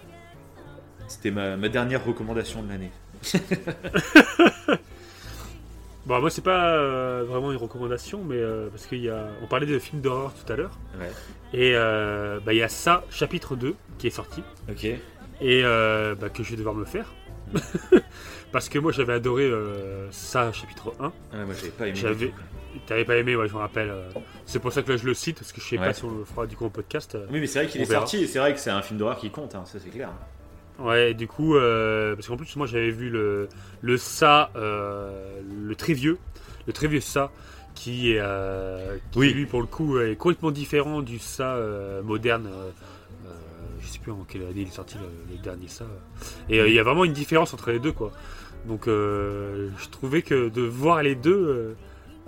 [1.08, 2.92] C'était ma, ma dernière recommandation de l'année.
[6.06, 9.28] Bon, moi, c'est pas euh, vraiment une recommandation, mais euh, parce qu'il y a.
[9.44, 10.80] On parlait de films d'horreur tout à l'heure.
[11.00, 11.12] Ouais.
[11.54, 14.42] Et bah, il y a ça, chapitre 2, qui est sorti.
[14.72, 14.86] Ok.
[15.42, 17.14] Et bah, que je vais devoir me faire.
[18.52, 21.12] parce que moi, j'avais adoré euh, ça, chapitre 1.
[21.34, 21.96] Ah, moi j'avais pas aimé.
[21.96, 22.34] J'avais.
[22.86, 23.90] T'avais pas aimé, ouais, je me rappelle.
[23.90, 24.10] euh,
[24.46, 25.88] C'est pour ça que là, je le cite, parce que je sais Ouais.
[25.88, 27.16] pas si on le fera du coup en podcast.
[27.16, 27.26] euh.
[27.32, 28.02] Oui, mais c'est vrai qu'il est verra.
[28.02, 30.10] sorti et c'est vrai que c'est un film d'horreur qui compte, hein, ça c'est clair.
[30.78, 33.50] Ouais, du coup, euh, parce qu'en plus, moi j'avais vu le,
[33.82, 36.20] le Ça, euh, le très vieux,
[36.68, 37.32] le très vieux Ça,
[37.76, 39.34] qui est, euh, qui, Oui.
[39.34, 41.58] lui pour le coup est complètement différent du Ça
[42.04, 42.50] moderne.
[43.82, 45.86] je sais plus en quelle année il est sorti le, le dernier Ça.
[46.50, 48.12] Et euh, il y a vraiment une différence entre les deux, quoi.
[48.66, 51.74] Donc, euh, je trouvais que de voir les deux, euh,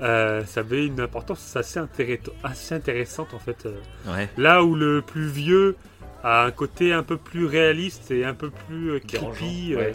[0.02, 3.68] euh, ça avait une importance assez, intéré- assez intéressante en fait.
[4.08, 4.30] Ouais.
[4.38, 5.76] Là où le plus vieux
[6.24, 9.32] a un côté un peu plus réaliste et un peu plus Dérangeant.
[9.32, 9.92] creepy, euh, Ouais.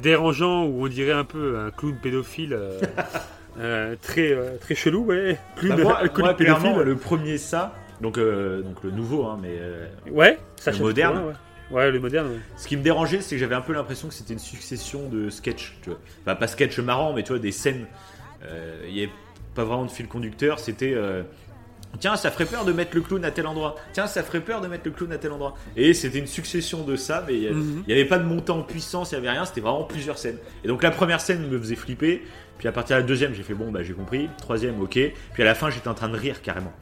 [0.00, 2.52] dérangeant, où on dirait un peu un clown pédophile.
[2.52, 2.80] euh,
[3.58, 5.38] euh, très, euh, très chelou, ouais.
[5.56, 6.88] Clown Bah, moi, alcoolique moi, clairement, pédophile.
[6.88, 10.86] le premier ça, donc, euh, donc le nouveau, hein, mais euh, Ouais, ça Le change
[10.86, 11.18] moderne.
[11.26, 11.32] ouais.
[11.70, 12.38] Ouais, le moderne, ouais.
[12.56, 15.28] ce qui me dérangeait, c'est que j'avais un peu l'impression que c'était une succession de
[15.28, 15.98] sketchs, tu vois.
[16.22, 17.86] Enfin, pas sketch marrant, mais tu vois, des scènes.
[18.44, 19.12] euh, Il y avait
[19.54, 20.92] pas vraiment de fil conducteur, c'était.
[20.94, 21.22] euh,
[22.00, 23.74] Tiens, ça ferait peur de mettre le clown à tel endroit.
[23.94, 25.54] Tiens, ça ferait peur de mettre le clown à tel endroit.
[25.74, 27.84] Et c'était une succession de ça, mais il y a- Mhm.
[27.86, 30.36] n'y avait pas de montant en puissance, il n'y avait rien, c'était vraiment plusieurs scènes.
[30.64, 32.22] Et donc la première scène me faisait flipper,
[32.58, 34.28] puis à partir de la deuxième, j'ai fait bon, bah j'ai compris.
[34.38, 34.98] Troisième, ok.
[35.32, 36.72] Puis à la fin, j'étais en train de rire carrément.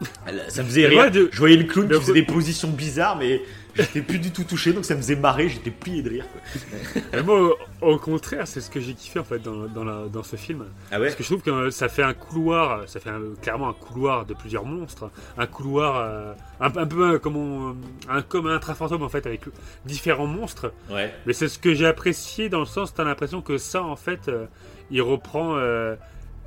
[0.48, 1.10] Ça me faisait rire.
[1.10, 3.40] de- Je voyais le clown qui faisait des positions bizarres, mais
[3.76, 6.24] j'étais plus du tout touché, donc ça me faisait marrer, j'étais plié de rire.
[6.32, 7.02] quoi.
[7.18, 10.06] Et moi, au, au contraire, c'est ce que j'ai kiffé en fait dans, dans, la-
[10.12, 10.64] dans ce film.
[10.90, 13.34] Ah ouais Parce que je trouve que euh, ça fait un couloir, ça fait un-
[13.40, 17.76] clairement un couloir de plusieurs monstres, un couloir euh, un, un peu euh, comme, on-
[18.08, 19.42] un, comme un fantôme en fait avec
[19.84, 20.72] différents monstres.
[20.90, 21.12] Ouais.
[21.26, 24.28] Mais c'est ce que j'ai apprécié dans le sens, t'as l'impression que ça en fait,
[24.28, 24.46] euh,
[24.90, 25.96] il reprend euh,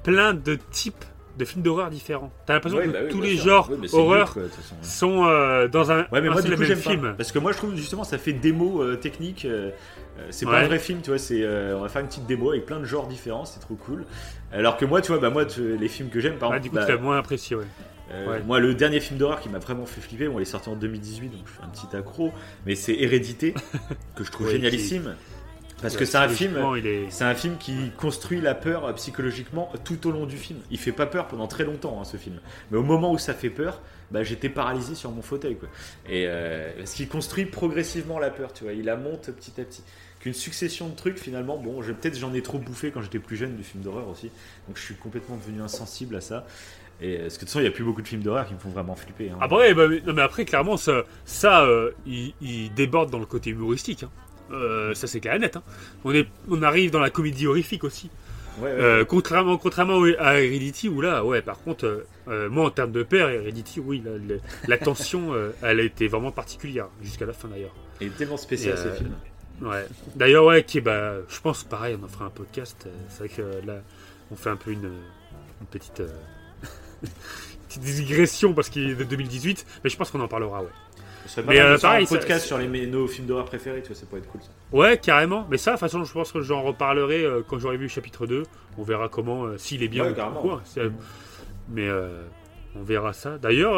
[0.04, 1.04] plein de types
[1.40, 2.32] de films d'horreur différents.
[2.46, 3.46] T'as l'impression Ouais, que bah oui, tous les sûr.
[3.46, 4.44] genres le horreur quoi,
[4.84, 7.02] sont euh, dans un, Ouais, mais un moi du coup même j'aime film.
[7.02, 7.14] pas.
[7.14, 9.46] Parce que moi je trouve justement ça fait démo euh, technique.
[9.46, 9.72] euh,
[10.30, 10.58] c'est pas Ouais.
[10.58, 11.18] un vrai film, tu vois.
[11.18, 14.04] C'est on va faire une petite démo avec plein de genres différents, c'est trop cool.
[14.52, 16.64] Alors que moi, tu vois, bah moi tu- les films que j'aime, par Ah, exemple,
[16.64, 17.64] du coup, bah, tu l'as moins apprécié, ouais.
[18.12, 18.44] euh, ouais.
[18.46, 20.76] moi le dernier film d'horreur qui m'a vraiment fait flipper, bon, il est sorti en
[20.76, 22.34] 2018, donc je suis un petit accro,
[22.66, 23.54] mais c'est Hérédité
[24.16, 25.16] que je trouve Ouais, génialissime.
[25.82, 26.54] Parce que c'est un film.
[26.86, 27.10] est...
[27.10, 30.60] C'est un film qui construit la peur euh, psychologiquement tout au long du film.
[30.72, 32.40] Il fait pas peur pendant très longtemps hein, ce film,
[32.72, 35.70] mais au moment où ça fait peur, bah, j'étais paralysé sur mon fauteuil quoi.
[36.08, 39.64] Et euh, parce qu'il construit progressivement la peur, tu vois, il la monte petit à
[39.64, 39.84] petit.
[40.20, 43.38] Qu'une succession de trucs finalement, bon, je- peut-être j'en ai trop bouffé quand j'étais plus
[43.38, 44.30] jeune du film d'horreur aussi,
[44.68, 46.46] donc je suis complètement devenu insensible à ça.
[47.02, 48.46] Et euh, parce que de toute façon, il y a plus beaucoup de films d'horreur
[48.46, 49.30] qui me font vraiment flipper.
[49.30, 49.38] hein.
[49.40, 53.26] Après, bah, mais- non, mais après, clairement, ça, ça euh, il, il déborde dans le
[53.26, 54.04] côté humoristique.
[54.04, 54.10] hein.
[54.52, 55.58] Euh, ça, c'est clair et net.
[55.58, 55.64] hein.
[56.04, 58.10] On, est, on arrive dans la comédie horrifique aussi.
[58.60, 62.70] Ouais, ouais, Euh, contrairement, contrairement à Heredity, où là, ouais, par contre, euh, moi, en
[62.72, 67.26] termes de peur, Heredity, oui, la, la- la tension, elle a été vraiment particulière, jusqu'à
[67.26, 67.74] la fin d'ailleurs.
[68.02, 69.12] Et tellement spécial Et, ce film.
[69.62, 69.86] Ouais.
[70.16, 72.88] D'ailleurs, ouais, qui bah, je pense, pareil, on en fera un podcast.
[73.10, 73.82] C'est vrai que là,
[74.32, 74.86] on fait un peu une,
[75.62, 76.08] une petite, euh,
[77.68, 80.70] petite digression parce qu'il est de 2018, mais je pense qu'on en parlera, ouais.
[81.30, 83.08] Ce serait pas mais, mal de euh, faire pareil, un podcast ça- sur les, nos
[83.08, 84.50] films d'horreur préférés, tu vois, ça pourrait être cool ça.
[84.72, 85.46] Ouais, carrément.
[85.52, 87.90] Mais ça, de toute façon, je pense que j'en reparlerai euh, quand j'aurai vu le
[87.90, 88.44] chapitre 2.
[88.78, 90.62] On verra comment, euh, s'il est bien Ouais, ou quoi.
[91.72, 91.88] Mais
[92.76, 93.38] on verra ça.
[93.38, 93.78] D'ailleurs,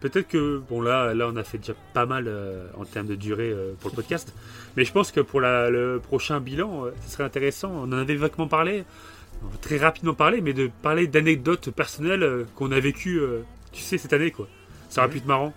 [0.00, 3.14] peut-être que, bon, là, là, on a fait déjà pas mal euh, en termes de
[3.14, 4.34] durée euh, pour le podcast.
[4.76, 7.70] Mais je pense que pour la- le prochain bilan, euh, ce serait intéressant.
[7.74, 8.84] On en avait vaguement parlé,
[9.60, 13.20] très rapidement parler, mais de parler d'anecdotes personnelles qu'on a vécues,
[13.72, 14.48] tu sais, cette année, quoi.
[14.88, 15.12] Ça aurait Mhm.
[15.12, 15.52] pu être marrant.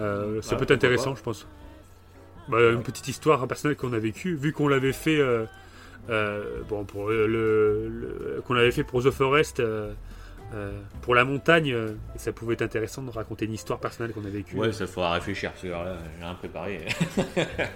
[0.00, 1.46] Euh, ça Ouais, peut être intéressant, je pense.
[2.48, 5.44] Bah, Une petite histoire personnelle qu'on a vécue, vu qu'on l'avait fait, euh,
[6.10, 9.60] euh, bon, pour le, le- le- qu'on l'avait fait pour The Forest,
[11.02, 11.66] pour la montagne,
[12.14, 14.56] et ça pouvait être intéressant de raconter une histoire personnelle qu'on a vécue.
[14.56, 16.86] Ouais, ça faudra réfléchir parce que là, j'ai rien préparé.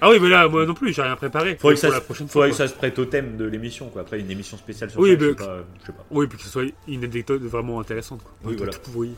[0.00, 1.56] Ah oui, mais là, moi non plus, j'ai rien préparé.
[1.56, 2.64] Faudrait que, ça, la se- prochaine faudrait fois.
[2.64, 4.02] que ça se prête au thème de l'émission, quoi.
[4.02, 6.05] Après, une émission spéciale sur Oui, ça, mais- je, sais pas, je sais pas.
[6.12, 8.22] Oui, puis que ce soit une anecdote vraiment intéressante.
[8.22, 8.32] Quoi.
[8.44, 8.72] Oui, voilà.
[8.72, 9.10] tout pourri.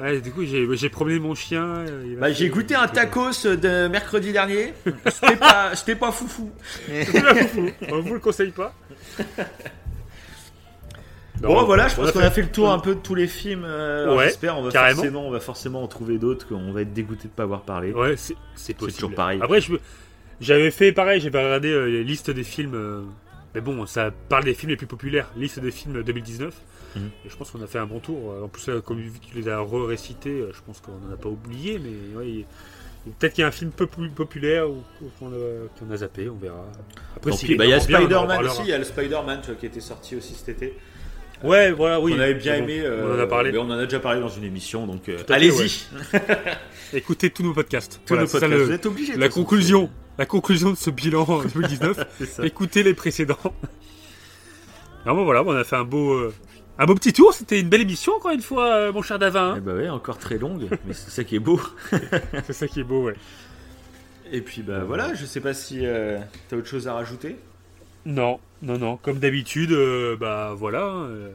[0.00, 1.64] Ouais, du coup, j'ai j'ai promené mon chien.
[1.64, 4.74] euh, Bah, j'ai goûté un tacos de mercredi dernier.
[5.10, 6.50] C'était pas, c'était pas foufou.
[7.90, 8.74] On vous le conseille pas.
[11.40, 13.26] Bon, voilà, je pense a qu'on a fait le tour un peu de tous les
[13.26, 13.64] films.
[13.66, 14.96] euh, Ouais, J'espère, on va carrément.
[14.96, 17.92] forcément, on va forcément en trouver d'autres qu'on va être dégoûté de pas avoir parlé.
[17.92, 18.94] Ouais, c'est c'est possible.
[19.00, 19.40] toujours pareil.
[19.42, 19.58] Après,
[20.40, 23.00] j'avais fait pareil, j'avais regardé euh, les listes des films euh,
[23.56, 26.54] Mais bon, ça parle des films les plus populaires, liste des films 2019.
[26.96, 27.10] Mhm.
[27.24, 28.34] Et je pense qu'on a fait un bon tour.
[28.42, 31.78] En plus, là, comme tu les as re-récités, je pense qu'on n'en a pas oublié.
[31.78, 32.44] Mais ouais,
[33.18, 36.36] peut-être qu'il y a un film peu plus populaire ou ou qu'on a, zappé, on
[36.36, 36.64] verra.
[37.16, 40.16] Après, bah, il y a Spider-Man aussi, il y a le Spider-Man qui était sorti
[40.16, 40.76] aussi cet été.
[41.42, 42.14] Ouais, voilà, oui.
[42.16, 42.64] on avait bien bon.
[42.64, 42.82] aimé.
[42.86, 43.52] On en euh, a parlé.
[43.52, 45.86] mais on en a déjà parlé dans une émission, donc euh, allez-y.
[46.96, 48.00] Écoutez tous nos podcasts.
[48.06, 49.14] Tous Voilà, nos podcasts, le- vous êtes obligés.
[49.14, 49.90] de la conclusion.
[50.18, 51.98] La conclusion de ce bilan 2019.
[52.18, 52.46] C'est ça.
[52.46, 53.38] Écoutez les précédents.
[55.04, 56.34] Non, bon, voilà, on a fait un beau, euh,
[56.78, 57.32] un beau petit tour.
[57.34, 59.54] C'était une belle émission, encore une fois, euh, mon cher Davin.
[59.58, 61.60] Eh bah ouais, encore très longue, mais c'est ça qui est beau.
[62.46, 63.14] C'est ça qui est beau, ouais.
[64.32, 66.18] Et puis bah voilà, je sais pas si euh,
[66.48, 67.36] t'as autre chose à rajouter?
[68.06, 68.96] Non, non, non.
[68.96, 70.86] Comme d'habitude, euh, bah voilà.
[70.86, 71.32] euh,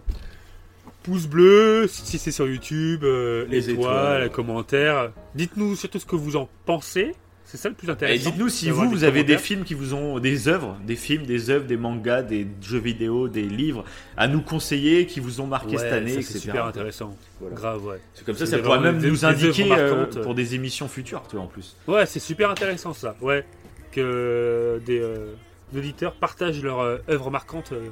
[1.04, 4.30] pouce bleu, si c'est sur YouTube, Les étoiles, étoiles.
[4.32, 5.12] commentaires.
[5.36, 7.16] Dites-nous surtout ce que vous en pensez.
[7.50, 8.30] C'est ça le plus Et intéressant.
[8.32, 11.50] dites-nous si vous, vous avez des films qui vous ont des œuvres, des films, des
[11.50, 13.86] œuvres, des mangas, des jeux vidéo, des livres
[14.18, 17.16] à nous conseiller qui vous ont marqué Ouais, cette année, c'est super intéressant.
[17.40, 17.56] Voilà.
[17.56, 18.02] Grave, ouais.
[18.14, 20.22] C'est comme ça, ça pourrait même des- nous indiquer œuvres euh, marquantes.
[20.24, 21.78] pour des émissions futures, toi en plus.
[21.88, 23.16] Ouais, c'est super intéressant ça.
[23.22, 23.46] Ouais,
[23.94, 25.32] que des euh,
[25.74, 27.88] auditeurs partagent leur euh, œuvre marquante euh,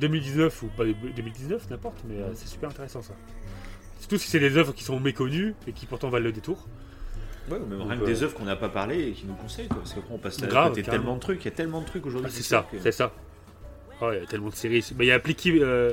[0.00, 3.12] 2019 ou pas 2019, n'importe, mais euh, c'est super intéressant ça.
[3.98, 6.66] Surtout si c'est des œuvres qui sont méconnues et qui pourtant valent le détour.
[7.50, 9.68] Ouais, ou même rien que des œuvres qu'on n'a pas parlé et qui nous conseillent,
[9.68, 9.78] quoi.
[9.78, 11.86] Parce qu'après on passe à Grave, côté tellement de trucs, il y a tellement de
[11.86, 12.30] trucs aujourd'hui.
[12.30, 13.12] Ah, c'est qui ça, sortent que- c'est ça.
[14.02, 14.84] Oh, il y a tellement de séries.
[14.94, 15.90] Bah, Il y a Plicky, euh,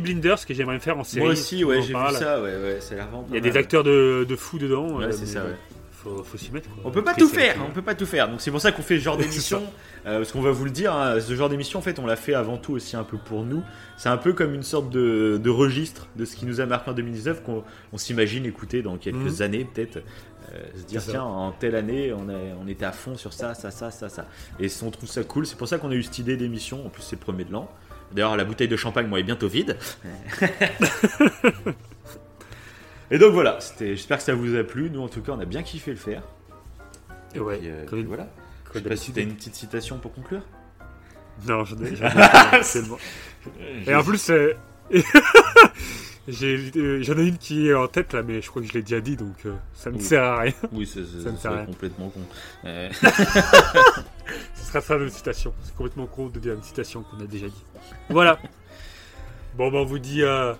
[0.00, 1.24] Blinders que j'aimerais me faire en série.
[1.24, 2.16] Moi aussi, ouais, j'ai vu parle.
[2.16, 3.58] ça, ouais, ouais, ça a l'air vraiment Il y a pas des mal.
[3.58, 4.98] acteurs de, de fous dedans.
[4.98, 5.54] Ouais, euh, c'est mais ça, ouais.
[5.92, 6.68] Faut, faut s'y mettre.
[6.70, 6.82] quoi.
[6.84, 8.28] On peut pas Après, tout c'est- faire, on peut pas tout faire.
[8.28, 9.62] Donc c'est pour ça qu'on fait ce genre C'est d'émission.
[10.06, 12.14] euh, parce qu'on va vous le dire, hein, ce genre d'émission, en fait, on l'a
[12.16, 13.62] fait avant tout aussi un peu pour nous.
[13.96, 16.90] C'est un peu comme une sorte de, de registre de ce qui nous a marqué
[16.90, 19.42] en 2019 qu'on on s'imagine écouter dans quelques Mhm.
[19.42, 19.98] années peut-être.
[20.52, 23.54] Euh, se dire tiens en telle année on, a- on était à fond sur ça
[23.54, 24.26] ça ça ça ça.
[24.60, 26.84] Et on trouve ça cool c'est pour ça qu'on a eu cette idée d'émission.
[26.86, 27.70] En plus c'est le premier de l'an.
[28.12, 29.76] D'ailleurs la bouteille de champagne moi est bientôt vide.
[33.10, 33.60] Et donc voilà.
[33.60, 34.90] C'était j'espère que ça vous a plu.
[34.90, 36.22] Nous en tout cas on a bien kiffé le faire.
[37.34, 38.28] Et ouais, Et, euh, voilà.
[38.74, 40.42] Je sais pas si t'as une petite citation pour conclure.
[41.46, 41.94] Non, j'en ai.
[41.96, 42.98] j'en ai- tellement.
[43.86, 44.52] Et en plus, euh,
[46.28, 48.72] j'ai- euh, j'en ai une qui est en tête là, mais je crois que je
[48.74, 50.02] l'ai déjà dit, donc euh, ça ne Oui.
[50.02, 50.52] sert à rien.
[50.72, 51.64] Oui, c'est c'est- Ça me c'est fait rien.
[51.66, 52.20] complètement con.
[52.64, 52.88] Euh,
[54.54, 55.54] Ce sera ça une citation.
[55.62, 57.64] C'est complètement con de dire une citation qu'on a déjà dit.
[58.10, 58.38] Voilà.
[59.56, 60.56] Bon, ben on vous dit à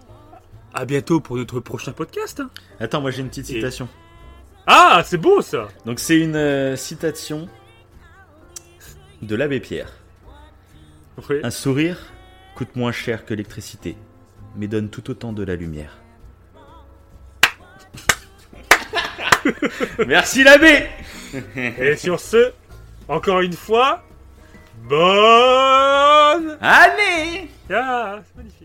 [0.87, 2.41] bientôt pour notre prochain podcast.
[2.41, 2.51] hein.
[2.81, 3.89] Attends, moi j'ai une petite Et- citation.
[4.67, 5.69] Ah, c'est beau ça.
[5.87, 7.49] Donc c'est une citation
[9.23, 9.93] de l'abbé Pierre.
[11.29, 11.37] Oui.
[11.43, 11.99] Un sourire
[12.55, 13.97] coûte moins cher que l'électricité,
[14.59, 15.97] mais donne tout autant de la lumière.
[20.07, 20.87] Merci l'abbé
[21.57, 22.53] Et sur ce,
[23.07, 24.03] encore une fois,
[24.83, 26.59] bonne.
[27.71, 28.58] Ah, magnifique.